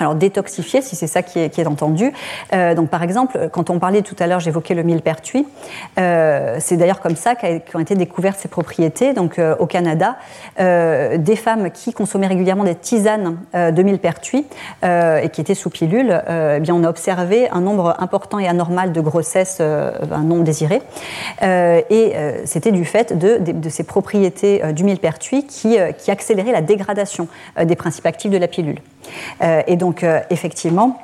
alors 0.01 0.15
détoxifier, 0.15 0.81
si 0.81 0.95
c'est 0.95 1.07
ça 1.07 1.21
qui 1.21 1.39
est, 1.39 1.67
entendu. 1.67 2.11
Euh, 2.53 2.73
donc 2.73 2.89
par 2.89 3.03
exemple, 3.03 3.49
quand 3.51 3.69
on 3.69 3.77
parlait 3.77 4.01
tout 4.01 4.15
à 4.19 4.27
l'heure, 4.27 4.39
j'évoquais 4.39 4.73
le 4.73 4.83
millepertuis. 4.83 5.47
Euh, 5.99 6.57
c'est 6.59 6.75
d'ailleurs 6.75 7.01
comme 7.01 7.15
ça 7.15 7.35
qu'ont 7.35 7.79
été 7.79 7.95
découvertes 7.95 8.39
ces 8.39 8.47
propriétés. 8.47 9.13
Donc 9.13 9.37
euh, 9.37 9.55
au 9.59 9.67
Canada, 9.67 10.17
des 10.57 11.35
femmes 11.35 11.71
qui 11.71 11.93
consommaient 11.93 12.27
régulièrement 12.27 12.63
des 12.63 12.75
tisanes 12.75 13.37
de 13.53 13.83
millepertuis 13.83 14.45
et 14.83 15.29
qui 15.31 15.41
étaient 15.41 15.55
sous 15.55 15.69
pilule, 15.69 16.21
eh 16.27 16.59
bien 16.59 16.75
on 16.75 16.83
a 16.83 16.89
observé 16.89 17.49
un 17.49 17.61
nombre 17.61 17.95
important 17.99 18.39
et 18.39 18.47
anormal 18.47 18.91
de 18.91 19.01
grossesses 19.01 19.61
non 19.61 20.41
désirées. 20.41 20.81
et 21.41 22.13
c'était 22.45 22.71
du 22.71 22.85
fait 22.85 23.17
de, 23.17 23.37
de, 23.37 23.69
ces 23.69 23.83
propriétés 23.83 24.61
du 24.73 24.83
millepertuis 24.83 25.45
qui, 25.45 25.77
qui 25.97 26.11
accéléraient 26.11 26.51
la 26.51 26.61
dégradation 26.61 27.27
des 27.61 27.75
principes 27.75 28.05
actifs 28.05 28.31
de 28.31 28.37
la 28.37 28.47
pilule. 28.47 28.79
et 29.67 29.75
donc 29.75 29.90
donc 29.91 30.05
euh, 30.05 30.21
effectivement, 30.29 31.01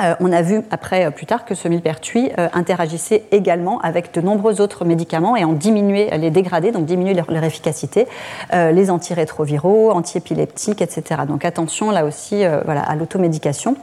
euh, 0.00 0.14
on 0.20 0.32
a 0.32 0.42
vu 0.42 0.60
après, 0.70 1.06
euh, 1.06 1.10
plus 1.10 1.26
tard, 1.26 1.44
que 1.44 1.54
ce 1.54 1.68
millepertuis 1.68 2.30
interagissait 2.52 3.24
également 3.30 3.80
avec 3.80 4.12
de 4.12 4.20
nombreux 4.20 4.60
autres 4.60 4.84
médicaments 4.84 5.36
et 5.36 5.44
en 5.44 5.52
diminuait 5.52 6.16
les 6.18 6.30
dégradés, 6.30 6.70
donc 6.70 6.84
diminuer 6.86 7.14
leur, 7.14 7.44
efficacité, 7.44 8.06
les 8.52 8.90
antirétroviraux, 8.90 9.90
antiépileptiques, 9.92 10.82
etc. 10.82 11.22
Donc 11.28 11.44
attention 11.44 11.90
là 11.90 12.04
aussi 12.04 12.44
voilà, 12.64 12.82
à 12.82 12.94
l'automédication. 12.96 13.76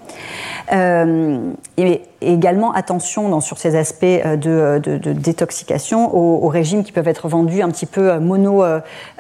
et 0.72 2.02
également 2.24 2.74
attention 2.74 3.40
sur 3.42 3.58
ces 3.58 3.76
aspects 3.76 4.04
euh, 4.04 4.38
euh, 4.46 4.80
de, 4.80 5.14
détoxication 5.14 6.16
aux, 6.16 6.48
régimes 6.48 6.84
qui 6.84 6.92
peuvent 6.92 7.08
être 7.08 7.28
vendus 7.28 7.62
un 7.62 7.70
petit 7.70 7.86
peu 7.86 8.12
euh, 8.12 8.20
mono, 8.20 8.64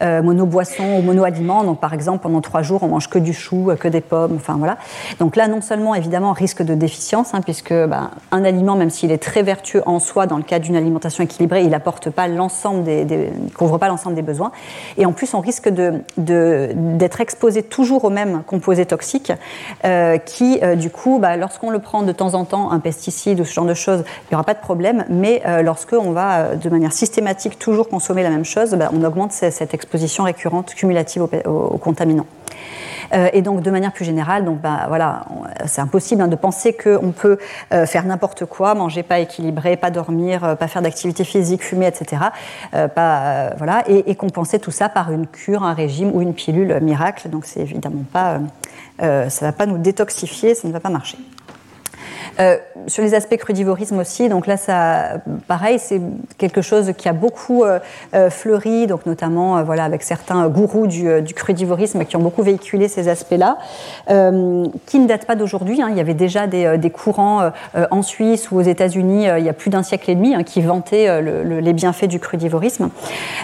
mono 0.01 0.45
boisson 0.45 0.83
ou 0.97 1.01
mono 1.01 1.23
aliment. 1.23 1.63
Donc 1.63 1.79
par 1.79 1.93
exemple 1.93 2.23
pendant 2.23 2.41
trois 2.41 2.61
jours 2.61 2.83
on 2.83 2.87
mange 2.87 3.09
que 3.09 3.19
du 3.19 3.33
chou, 3.33 3.71
que 3.79 3.87
des 3.87 4.01
pommes. 4.01 4.35
Enfin 4.35 4.55
voilà. 4.57 4.77
Donc 5.19 5.35
là 5.35 5.47
non 5.47 5.61
seulement 5.61 5.95
évidemment 5.95 6.33
risque 6.33 6.61
de 6.61 6.75
hein, 7.34 7.41
puisque 7.41 7.73
ben, 7.73 8.11
un 8.31 8.43
aliment 8.43 8.75
même 8.75 8.89
s'il 8.89 9.11
est 9.11 9.21
très 9.21 9.43
vertueux 9.43 9.84
en 9.86 9.99
soi 9.99 10.27
dans 10.27 10.38
le 10.38 10.43
cadre 10.43 10.65
d'une 10.65 10.75
alimentation 10.75 11.23
équilibrée, 11.23 11.63
il 11.63 11.69
n'apporte 11.69 12.09
pas 12.09 12.27
l'ensemble 12.27 12.84
des, 12.84 13.29
couvre 13.55 13.77
pas 13.77 13.88
l'ensemble 13.88 14.15
des 14.15 14.21
besoins. 14.21 14.51
Et 14.97 15.05
en 15.05 15.13
plus 15.13 15.34
on 15.34 15.39
risque 15.39 15.69
de, 15.69 16.01
d'être 16.17 17.21
exposé 17.21 17.63
toujours 17.63 18.05
aux 18.05 18.09
mêmes 18.09 18.43
composés 18.45 18.86
toxiques 18.86 19.31
qui 20.25 20.59
du 20.77 20.89
coup 20.89 21.19
bah, 21.19 21.38
lorsqu'on 21.38 21.69
le 21.69 21.79
prend 21.79 22.03
de 22.03 22.11
temps 22.11 22.34
en 22.34 22.45
temps 22.45 22.71
un 22.71 22.79
pesticides 22.79 23.39
ou 23.39 23.45
ce 23.45 23.53
genre 23.53 23.65
de 23.65 23.73
choses, 23.73 24.03
il 24.05 24.34
n'y 24.34 24.36
aura 24.36 24.43
pas 24.43 24.53
de 24.53 24.59
problème. 24.59 25.05
Mais 25.09 25.41
euh, 25.45 25.61
lorsque 25.61 25.93
on 25.93 26.11
va 26.11 26.39
euh, 26.39 26.55
de 26.55 26.69
manière 26.69 26.93
systématique 26.93 27.59
toujours 27.59 27.89
consommer 27.89 28.23
la 28.23 28.29
même 28.29 28.45
chose, 28.45 28.71
bah, 28.71 28.89
on 28.93 29.03
augmente 29.03 29.31
cette 29.31 29.73
exposition 29.73 30.23
récurrente 30.23 30.73
cumulative 30.73 31.23
aux, 31.45 31.77
contaminants. 31.77 32.27
Euh, 33.14 33.30
et 33.34 33.41
donc, 33.41 33.61
de 33.61 33.72
manière 33.72 33.91
plus 33.91 34.05
générale, 34.05 34.45
donc, 34.45 34.59
bah, 34.59 34.86
voilà, 34.88 35.26
c'est 35.66 35.82
impossible 35.82 36.22
hein, 36.22 36.28
de 36.28 36.36
penser 36.36 36.74
qu'on 36.74 37.11
peut 37.11 37.38
faire 37.86 38.05
n'importe 38.05 38.45
quoi, 38.45 38.76
manger 38.76 39.03
pas 39.03 39.20
équilibré, 39.20 39.78
pas 39.78 39.91
dormir, 39.91 40.57
pas 40.57 40.68
faire 40.68 40.82
d'activité 40.82 41.24
physique, 41.24 41.64
fumer, 41.64 41.88
etc. 41.88 42.24
pas, 42.72 43.51
voilà, 43.57 43.84
et, 43.88 44.09
et, 44.09 44.16
compenser 44.16 44.59
tout 44.59 44.72
ça 44.72 44.89
par 44.89 45.11
une 45.11 45.28
cure, 45.28 45.64
un 45.64 45.74
régime 45.74 46.11
ou 46.14 46.22
une 46.22 46.34
pilule 46.34 46.80
miracle. 46.82 47.30
Donc, 47.30 47.45
c'est 47.45 47.61
évidemment 47.61 48.03
pas, 48.11 48.39
ça 48.99 49.45
va 49.45 49.51
pas 49.51 49.66
nous 49.66 49.78
détoxifier, 49.78 50.55
ça 50.55 50.68
ne 50.68 50.74
va 50.74 50.80
pas 50.80 50.89
marcher. 50.89 51.18
Euh, 52.39 52.57
sur 52.87 53.03
les 53.03 53.13
aspects 53.13 53.37
crudivorisme 53.37 53.99
aussi, 53.99 54.27
donc 54.27 54.47
là, 54.47 54.57
ça, 54.57 55.21
pareil, 55.47 55.77
c'est 55.77 56.01
quelque 56.37 56.61
chose 56.61 56.93
qui 56.97 57.07
a 57.07 57.13
beaucoup 57.13 57.63
euh, 57.63 57.79
euh, 58.15 58.29
fleuri, 58.29 58.87
donc 58.87 59.05
notamment 59.05 59.61
voilà, 59.63 59.83
avec 59.83 60.01
certains 60.01 60.47
gourous 60.47 60.87
du, 60.87 61.33
crudivorisme 61.35 62.05
qui 62.05 62.15
ont 62.17 62.21
beaucoup 62.21 62.41
véhiculé 62.41 62.87
ces 62.87 63.07
aspects-là, 63.07 63.57
qui 64.07 64.99
ne 64.99 65.07
datent 65.07 65.25
pas 65.25 65.35
d'aujourd'hui. 65.35 65.81
Hein. 65.81 65.89
Il 65.91 65.97
y 65.97 65.99
avait 65.99 66.13
déjà 66.13 66.47
des, 66.47 66.89
courants 66.89 67.51
en 67.91 68.01
Suisse 68.01 68.51
ou 68.51 68.57
aux 68.57 68.61
États-Unis 68.61 69.27
il 69.37 69.43
y 69.43 69.49
a 69.49 69.53
plus 69.53 69.69
d'un 69.69 69.83
siècle 69.83 70.11
et 70.11 70.15
demi 70.15 70.35
hein, 70.35 70.43
qui 70.43 70.61
vantaient 70.61 71.21
les 71.21 71.73
bienfaits 71.73 72.05
du 72.05 72.19
crudivorisme. 72.19 72.89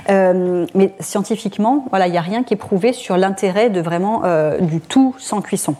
mais 0.10 0.93
scientifiquement, 0.99 1.86
voilà, 1.89 2.07
il 2.07 2.12
n'y 2.12 2.18
a 2.18 2.22
rien 2.22 2.43
qui 2.43 2.53
est 2.53 2.57
prouvé 2.57 2.93
sur 2.93 3.18
l'intérêt 3.18 3.70
de 3.70 3.82
vraiment 3.82 4.24
du 4.60 4.80
tout 4.82 5.16
sans 5.18 5.41
cuisson. 5.41 5.76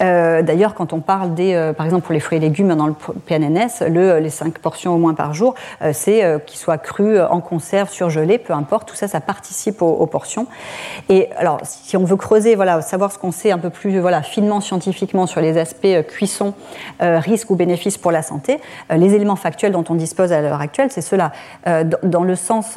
D'ailleurs, 0.00 0.74
quand 0.74 0.92
on 0.92 1.00
parle 1.00 1.34
des, 1.34 1.72
par 1.76 1.86
exemple 1.86 2.09
pour 2.10 2.14
les 2.14 2.18
fruits 2.18 2.40
légumes 2.40 2.74
dans 2.74 2.88
le 2.88 2.94
PNNS, 3.24 3.88
le, 3.88 4.18
les 4.18 4.30
5 4.30 4.58
portions 4.58 4.92
au 4.92 4.98
moins 4.98 5.14
par 5.14 5.32
jour, 5.32 5.54
euh, 5.80 5.92
c'est 5.94 6.24
euh, 6.24 6.40
qu'ils 6.40 6.58
soient 6.58 6.76
crus, 6.76 7.20
en 7.30 7.40
conserve, 7.40 7.88
surgelés, 7.88 8.38
peu 8.38 8.52
importe, 8.52 8.88
tout 8.88 8.96
ça, 8.96 9.06
ça 9.06 9.20
participe 9.20 9.80
aux, 9.80 10.06
portions. 10.06 10.48
Et 11.08 11.28
alors, 11.36 11.60
si 11.62 11.96
on 11.96 12.02
veut 12.02 12.16
creuser, 12.16 12.56
voilà, 12.56 12.82
savoir 12.82 13.12
ce 13.12 13.18
qu'on 13.18 13.30
sait 13.30 13.52
un 13.52 13.58
peu 13.58 13.70
plus 13.70 14.00
voilà, 14.00 14.22
finement 14.22 14.60
scientifiquement 14.60 15.28
sur 15.28 15.40
les 15.40 15.56
aspects 15.56 15.84
euh, 15.84 16.02
cuisson, 16.02 16.52
risque 16.98 17.48
ou 17.50 17.54
bénéfice 17.54 17.96
pour 17.96 18.10
la 18.10 18.22
santé, 18.22 18.58
les 18.90 19.14
éléments 19.14 19.36
factuels 19.36 19.70
dont 19.70 19.84
on 19.88 19.94
dispose 19.94 20.32
à 20.32 20.40
l'heure 20.40 20.60
actuelle, 20.60 20.90
c'est 20.90 21.02
cela. 21.02 21.30
dans 22.02 22.24
le 22.24 22.34
sens, 22.34 22.76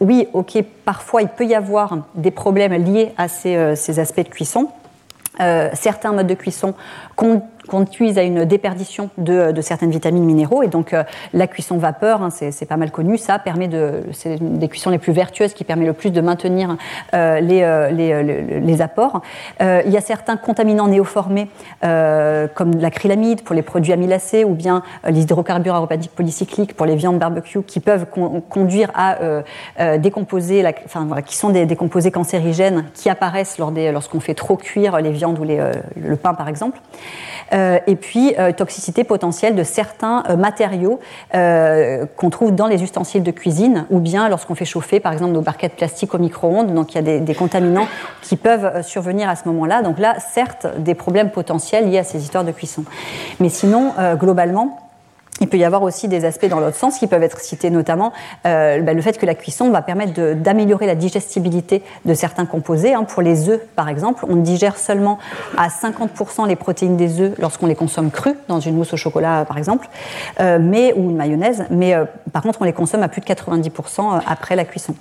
oui, 0.00 0.28
ok, 0.34 0.62
parfois 0.84 1.22
il 1.22 1.28
peut 1.28 1.46
y 1.46 1.54
avoir 1.54 1.96
des 2.14 2.30
problèmes 2.30 2.72
liés 2.72 3.14
à 3.16 3.28
ces, 3.28 3.74
ces 3.74 3.98
aspects 3.98 4.22
de 4.22 4.28
cuisson. 4.28 4.68
certains 5.72 6.12
modes 6.12 6.26
de 6.26 6.34
cuisson 6.34 6.74
conduisent 7.66 8.18
à 8.18 8.22
une 8.22 8.44
déperdition 8.44 9.10
de, 9.18 9.52
certaines 9.60 9.90
vitamines 9.90 10.24
minéraux. 10.24 10.62
Et 10.62 10.68
donc, 10.68 10.92
euh, 10.92 11.02
la 11.32 11.46
cuisson 11.46 11.76
vapeur, 11.76 12.22
hein, 12.22 12.30
c'est 12.30 12.66
pas 12.66 12.76
mal 12.76 12.90
connu, 12.90 13.18
ça 13.18 13.38
permet 13.38 13.68
de. 13.68 14.04
C'est 14.12 14.36
une 14.36 14.58
des 14.58 14.68
cuissons 14.68 14.90
les 14.90 14.98
plus 14.98 15.12
vertueuses 15.12 15.52
qui 15.52 15.64
permet 15.64 15.86
le 15.86 15.92
plus 15.92 16.10
de 16.10 16.20
maintenir 16.20 16.76
euh, 17.14 17.40
les, 17.40 17.62
euh, 17.62 18.76
apports. 18.80 19.22
il 19.60 19.90
y 19.90 19.96
a 19.96 20.00
certains 20.00 20.36
contaminants 20.36 20.88
néoformés, 20.88 21.48
comme 21.80 22.72
l'acrylamide 22.78 23.42
pour 23.42 23.54
les 23.54 23.62
produits 23.62 23.92
amylacés 23.92 24.44
ou 24.44 24.54
bien 24.54 24.82
les 25.08 25.22
hydrocarbures 25.22 25.74
aromatiques 25.74 26.12
polycycliques 26.14 26.76
pour 26.76 26.84
les 26.84 26.94
viandes 26.94 27.18
barbecue, 27.18 27.62
qui 27.62 27.80
peuvent 27.80 28.06
conduire 28.50 28.90
à 28.94 29.16
décomposer, 29.98 30.62
enfin, 30.84 31.06
voilà, 31.06 31.22
qui 31.22 31.36
sont 31.36 31.48
des, 31.48 31.64
des, 31.64 31.76
cancérigènes 32.10 32.84
qui 32.92 33.08
apparaissent 33.08 33.58
lorsqu'on 33.58 34.20
fait 34.20 34.34
trop 34.34 34.56
cuire 34.56 35.00
les 35.00 35.10
viandes 35.10 35.38
ou 35.38 35.44
les, 35.44 35.58
le 35.96 36.16
pain, 36.16 36.34
par 36.34 36.48
exemple. 36.48 36.78
Euh, 37.56 37.78
et 37.86 37.96
puis 37.96 38.34
euh, 38.38 38.52
toxicité 38.52 39.04
potentielle 39.04 39.54
de 39.54 39.62
certains 39.62 40.24
euh, 40.28 40.36
matériaux 40.36 41.00
qu'on 42.16 42.30
trouve 42.30 42.54
dans 42.54 42.66
les 42.66 42.82
ustensiles 42.82 43.22
de 43.22 43.30
cuisine 43.30 43.86
ou 43.90 43.98
bien 43.98 44.28
lorsqu'on 44.28 44.54
fait 44.54 44.64
chauffer 44.64 45.00
par 45.00 45.12
exemple 45.12 45.32
nos 45.32 45.40
barquettes 45.40 45.76
plastiques 45.76 46.14
au 46.14 46.18
micro-ondes. 46.18 46.74
Donc 46.74 46.94
il 46.94 46.96
y 46.96 46.98
a 46.98 47.18
des, 47.18 47.34
contaminants 47.34 47.86
qui 48.22 48.36
peuvent 48.36 48.82
survenir 48.82 49.28
à 49.28 49.36
ce 49.36 49.46
moment-là. 49.48 49.82
Donc 49.82 49.98
là, 49.98 50.16
certes, 50.18 50.66
des 50.78 50.94
problèmes 50.94 51.30
potentiels 51.30 51.90
liés 51.90 51.98
à 51.98 52.04
ces 52.04 52.22
histoires 52.22 52.44
de 52.44 52.52
cuisson. 52.52 52.84
Mais 53.40 53.48
sinon, 53.48 53.92
globalement, 54.18 54.78
il 55.40 55.48
peut 55.48 55.58
y 55.58 55.64
avoir 55.64 55.82
aussi 55.82 56.08
des 56.08 56.24
aspects 56.24 56.46
dans 56.46 56.60
l'autre 56.60 56.76
sens 56.76 56.98
qui 56.98 57.06
peuvent 57.06 57.22
être 57.22 57.40
cités, 57.40 57.70
notamment 57.70 58.12
euh, 58.46 58.80
ben, 58.80 58.96
le 58.96 59.02
fait 59.02 59.18
que 59.18 59.26
la 59.26 59.34
cuisson 59.34 59.70
va 59.70 59.82
permettre 59.82 60.34
d'améliorer 60.34 60.86
la 60.86 60.94
digestibilité 60.94 61.82
de 62.04 62.14
certains 62.14 62.46
composés. 62.46 62.94
Hein. 62.94 63.04
Pour 63.04 63.22
les 63.22 63.48
œufs, 63.48 63.60
par 63.74 63.88
exemple, 63.88 64.24
on 64.28 64.36
digère 64.36 64.78
seulement 64.78 65.18
à 65.58 65.68
50% 65.68 66.48
les 66.48 66.56
protéines 66.56 66.96
des 66.96 67.20
œufs 67.20 67.34
lorsqu'on 67.38 67.66
les 67.66 67.74
consomme 67.74 68.10
crus, 68.10 68.34
dans 68.48 68.60
une 68.60 68.76
mousse 68.76 68.94
au 68.94 68.96
chocolat, 68.96 69.44
par 69.46 69.58
exemple, 69.58 69.88
euh, 70.40 70.58
mais, 70.60 70.94
ou 70.94 71.10
une 71.10 71.16
mayonnaise, 71.16 71.64
mais 71.70 71.94
euh, 71.94 72.04
par 72.32 72.42
contre, 72.42 72.62
on 72.62 72.64
les 72.64 72.72
consomme 72.72 73.02
à 73.02 73.08
plus 73.08 73.20
de 73.20 73.26
90% 73.26 74.20
après 74.26 74.56
la 74.56 74.64
cuisson. 74.64 74.94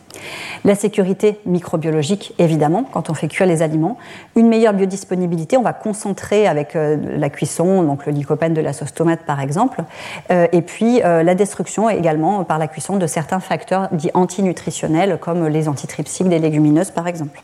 La 0.66 0.76
sécurité 0.76 1.40
microbiologique, 1.46 2.34
évidemment, 2.40 2.84
quand 2.92 3.10
on 3.10 3.14
fait 3.14 3.28
cuire 3.28 3.48
les 3.48 3.62
aliments. 3.62 3.98
Une 4.36 4.48
meilleure 4.48 4.74
biodisponibilité, 4.74 5.58
on 5.58 5.62
va 5.62 5.74
concentrer 5.74 6.48
avec 6.48 6.76
la 6.76 7.30
cuisson, 7.30 7.84
donc 7.84 8.06
le 8.06 8.12
lycopène 8.12 8.54
de 8.54 8.62
la 8.62 8.74
sauce 8.74 8.94
tomate, 8.94 9.22
par 9.22 9.40
exemple. 9.40 9.84
Euh, 10.32 10.48
et 10.52 10.62
puis 10.62 11.02
euh, 11.04 11.24
la 11.24 11.36
destruction 11.36 11.90
également 11.90 12.44
par 12.44 12.58
la 12.58 12.68
cuisson 12.68 12.98
de 12.98 13.08
certains 13.08 13.40
facteurs 13.40 13.90
dits 13.92 14.12
antinutritionnels 14.14 15.20
comme 15.20 15.48
les 15.48 15.68
antitrypsiques 15.68 16.30
des 16.30 16.40
légumineuses 16.40 16.92
par 16.92 17.08
exemple. 17.08 17.42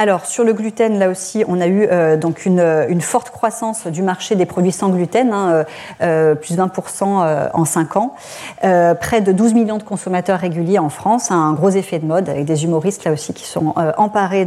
Alors, 0.00 0.26
sur 0.26 0.44
le 0.44 0.52
gluten, 0.52 0.96
là 1.00 1.08
aussi, 1.08 1.42
on 1.48 1.60
a 1.60 1.66
eu 1.66 1.88
donc 2.18 2.46
une, 2.46 3.00
forte 3.00 3.30
croissance 3.30 3.88
du 3.88 4.02
marché 4.02 4.36
des 4.36 4.46
produits 4.46 4.70
sans 4.70 4.90
gluten, 4.90 5.32
hein, 5.32 5.64
plus 5.98 6.54
de 6.54 6.62
20% 6.62 7.50
en 7.52 7.64
5 7.64 7.96
ans. 7.96 8.14
près 8.60 9.20
de 9.22 9.32
12 9.32 9.54
millions 9.54 9.76
de 9.76 9.82
consommateurs 9.82 10.38
réguliers 10.38 10.78
en 10.78 10.88
France, 10.88 11.32
un 11.32 11.52
gros 11.52 11.70
effet 11.70 11.98
de 11.98 12.06
mode 12.06 12.28
avec 12.28 12.44
des 12.44 12.62
humoristes 12.62 13.02
là 13.02 13.10
aussi 13.10 13.34
qui 13.34 13.44
sont 13.44 13.74
emparés 13.96 14.46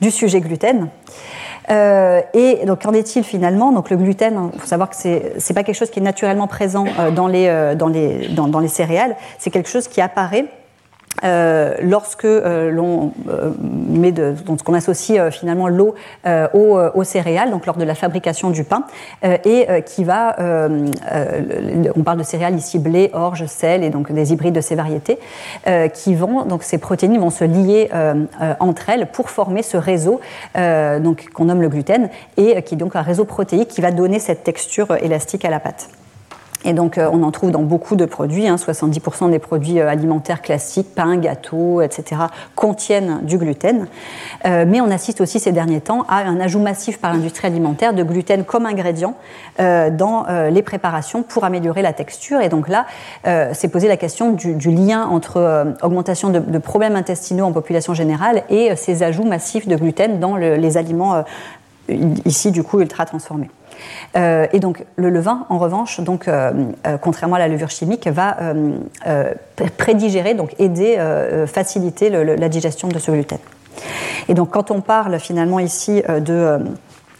du 0.00 0.10
sujet 0.10 0.40
gluten. 0.40 0.88
Euh, 1.70 2.20
et 2.34 2.64
donc, 2.66 2.82
qu'en 2.82 2.92
est-il 2.92 3.24
finalement? 3.24 3.72
Donc, 3.72 3.90
le 3.90 3.96
gluten, 3.96 4.50
il 4.52 4.60
faut 4.60 4.66
savoir 4.66 4.90
que 4.90 4.96
c'est 4.96 5.34
n'est 5.36 5.54
pas 5.54 5.62
quelque 5.62 5.76
chose 5.76 5.90
qui 5.90 6.00
est 6.00 6.02
naturellement 6.02 6.46
présent 6.46 6.84
euh, 6.98 7.10
dans 7.10 7.28
les, 7.28 7.46
euh, 7.46 7.74
dans 7.74 7.88
les, 7.88 8.28
dans 8.28 8.58
les 8.58 8.68
céréales, 8.68 9.16
c'est 9.38 9.50
quelque 9.50 9.68
chose 9.68 9.88
qui 9.88 10.00
apparaît 10.00 10.46
euh, 11.24 11.74
lorsque 11.80 12.24
euh, 12.24 12.70
l'on 12.70 13.12
euh, 13.28 13.52
met 13.60 14.12
de, 14.12 14.34
donc, 14.44 14.62
qu'on 14.62 14.74
associe 14.74 15.30
finalement 15.30 15.68
l'eau 15.68 15.94
aux, 16.54 16.78
aux, 16.94 17.04
céréales, 17.04 17.50
donc 17.50 17.66
lors 17.66 17.76
de 17.76 17.84
la 17.84 17.94
fabrication 17.94 18.50
du 18.50 18.64
pain, 18.64 18.84
et 19.22 19.66
qui 19.84 20.04
va, 20.04 20.36
on 21.94 22.02
parle 22.02 22.18
de 22.18 22.22
céréales 22.22 22.56
ici 22.56 22.78
blé, 22.78 23.10
orge, 23.12 23.44
sel 23.46 23.84
et 23.84 23.90
donc 23.90 24.12
des 24.12 24.32
hybrides 24.32 24.54
de 24.54 24.60
ces 24.60 24.74
variétés, 24.74 25.18
qui 25.92 26.14
vont 26.14 26.44
donc 26.44 26.62
ces 26.62 26.78
protéines 26.78 27.18
vont 27.18 27.30
se 27.30 27.44
lier 27.44 27.90
entre 28.60 28.88
elles 28.88 29.06
pour 29.06 29.30
former 29.30 29.62
ce 29.62 29.76
réseau 29.76 30.20
donc 30.54 31.28
qu'on 31.30 31.46
nomme 31.46 31.62
le 31.62 31.68
gluten 31.68 32.08
et 32.36 32.62
qui 32.62 32.74
est 32.74 32.78
donc 32.78 32.96
un 32.96 33.02
réseau 33.02 33.24
protéique 33.24 33.68
qui 33.68 33.80
va 33.80 33.90
donner 33.90 34.18
cette 34.18 34.44
texture 34.44 34.96
élastique 35.02 35.44
à 35.44 35.50
la 35.50 35.60
pâte. 35.60 35.88
Et 36.64 36.72
donc, 36.72 36.98
euh, 36.98 37.08
on 37.12 37.22
en 37.22 37.30
trouve 37.30 37.50
dans 37.50 37.62
beaucoup 37.62 37.96
de 37.96 38.04
produits. 38.04 38.46
70% 38.46 39.24
hein, 39.24 39.28
des 39.28 39.38
produits 39.38 39.80
euh, 39.80 39.88
alimentaires 39.88 40.42
classiques, 40.42 40.94
pain, 40.94 41.16
gâteaux, 41.16 41.80
etc., 41.82 42.22
contiennent 42.54 43.20
du 43.22 43.38
gluten. 43.38 43.86
Euh, 44.44 44.64
mais 44.66 44.80
on 44.80 44.90
assiste 44.90 45.20
aussi 45.20 45.40
ces 45.40 45.52
derniers 45.52 45.80
temps 45.80 46.04
à 46.08 46.18
un 46.18 46.40
ajout 46.40 46.60
massif 46.60 47.00
par 47.00 47.12
l'industrie 47.12 47.46
alimentaire 47.46 47.94
de 47.94 48.02
gluten 48.02 48.44
comme 48.44 48.66
ingrédient 48.66 49.14
dans 49.58 50.26
les 50.50 50.62
préparations 50.62 51.22
pour 51.22 51.44
améliorer 51.44 51.82
la 51.82 51.92
texture. 51.92 52.40
Et 52.40 52.48
donc 52.48 52.68
là, 52.68 52.86
c'est 53.52 53.68
posé 53.68 53.88
la 53.88 53.96
question 53.96 54.32
du, 54.32 54.70
lien 54.70 55.06
entre 55.06 55.74
augmentation 55.82 56.30
de, 56.30 56.58
problèmes 56.58 56.96
intestinaux 56.96 57.44
en 57.44 57.52
population 57.52 57.94
générale 57.94 58.42
et 58.48 58.74
ces 58.76 59.02
ajouts 59.02 59.24
massifs 59.24 59.68
de 59.68 59.76
gluten 59.76 60.20
dans 60.20 60.36
les 60.36 60.76
aliments 60.76 61.24
ici 61.88 62.50
du 62.50 62.62
coup 62.62 62.80
ultra 62.80 63.04
transformés. 63.06 63.50
Euh, 64.16 64.46
et 64.52 64.60
donc 64.60 64.84
le 64.96 65.10
levain, 65.10 65.46
en 65.48 65.58
revanche, 65.58 66.00
donc, 66.00 66.28
euh, 66.28 66.52
euh, 66.86 66.98
contrairement 66.98 67.36
à 67.36 67.38
la 67.38 67.48
levure 67.48 67.70
chimique, 67.70 68.06
va 68.08 68.36
prédigérer, 69.78 70.34
donc 70.34 70.54
aider, 70.58 70.98
faciliter 71.46 72.10
la 72.10 72.48
digestion 72.48 72.88
de 72.88 72.98
ce 72.98 73.10
gluten. 73.10 73.38
Et 74.28 74.34
donc 74.34 74.50
quand 74.50 74.70
on 74.70 74.80
parle 74.80 75.18
finalement 75.18 75.58
ici 75.58 76.02
de 76.08 76.58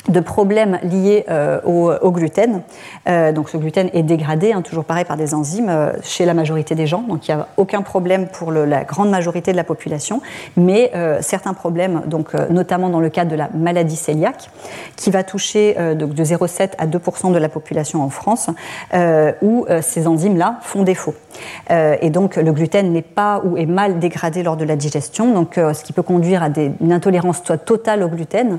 de 0.08 0.20
problèmes 0.20 0.78
liés 0.82 1.24
euh, 1.30 1.60
au, 1.62 2.10
gluten. 2.10 2.62
Euh, 3.08 3.32
donc 3.32 3.48
ce 3.48 3.56
gluten 3.56 3.88
est 3.92 4.02
dégradé, 4.02 4.52
hein, 4.52 4.62
toujours 4.62 4.84
pareil, 4.84 5.04
par 5.04 5.16
des 5.16 5.34
enzymes 5.34 5.68
euh, 5.68 5.92
chez 6.02 6.24
la 6.24 6.34
majorité 6.34 6.74
des 6.74 6.86
gens. 6.86 7.02
Donc 7.02 7.28
il 7.28 7.34
n'y 7.34 7.40
a 7.40 7.48
aucun 7.56 7.82
problème 7.82 8.26
pour 8.26 8.50
la 8.50 8.84
grande 8.84 9.10
majorité 9.10 9.52
de 9.52 9.56
la 9.56 9.64
population, 9.64 10.20
mais 10.56 10.92
certains 11.20 11.54
problèmes, 11.54 12.02
donc, 12.06 12.34
notamment 12.50 12.88
dans 12.88 13.00
le 13.00 13.08
cadre 13.08 13.30
de 13.30 13.36
la 13.36 13.48
maladie 13.54 14.00
cœliaque, 14.04 14.50
qui 14.96 15.10
va 15.10 15.22
toucher 15.22 15.74
de 15.74 16.24
0,7 16.24 16.70
à 16.78 16.86
2% 16.86 17.32
de 17.32 17.38
la 17.38 17.48
population 17.48 18.02
en 18.02 18.10
France, 18.10 18.50
où 19.42 19.66
ces 19.80 20.06
enzymes-là 20.06 20.58
font 20.62 20.82
défaut. 20.82 21.14
et 21.70 22.10
donc 22.10 22.36
le 22.36 22.52
gluten 22.52 22.92
n'est 22.92 23.02
pas 23.02 23.42
ou 23.44 23.56
est 23.56 23.66
mal 23.66 23.98
dégradé 23.98 24.42
lors 24.42 24.56
de 24.56 24.64
la 24.64 24.76
digestion, 24.76 25.32
donc, 25.32 25.54
ce 25.54 25.82
qui 25.82 25.92
peut 25.92 26.02
conduire 26.02 26.42
à 26.42 26.48
une 26.80 26.92
intolérance 26.92 27.42
totale 27.64 28.02
au 28.02 28.08
gluten 28.08 28.58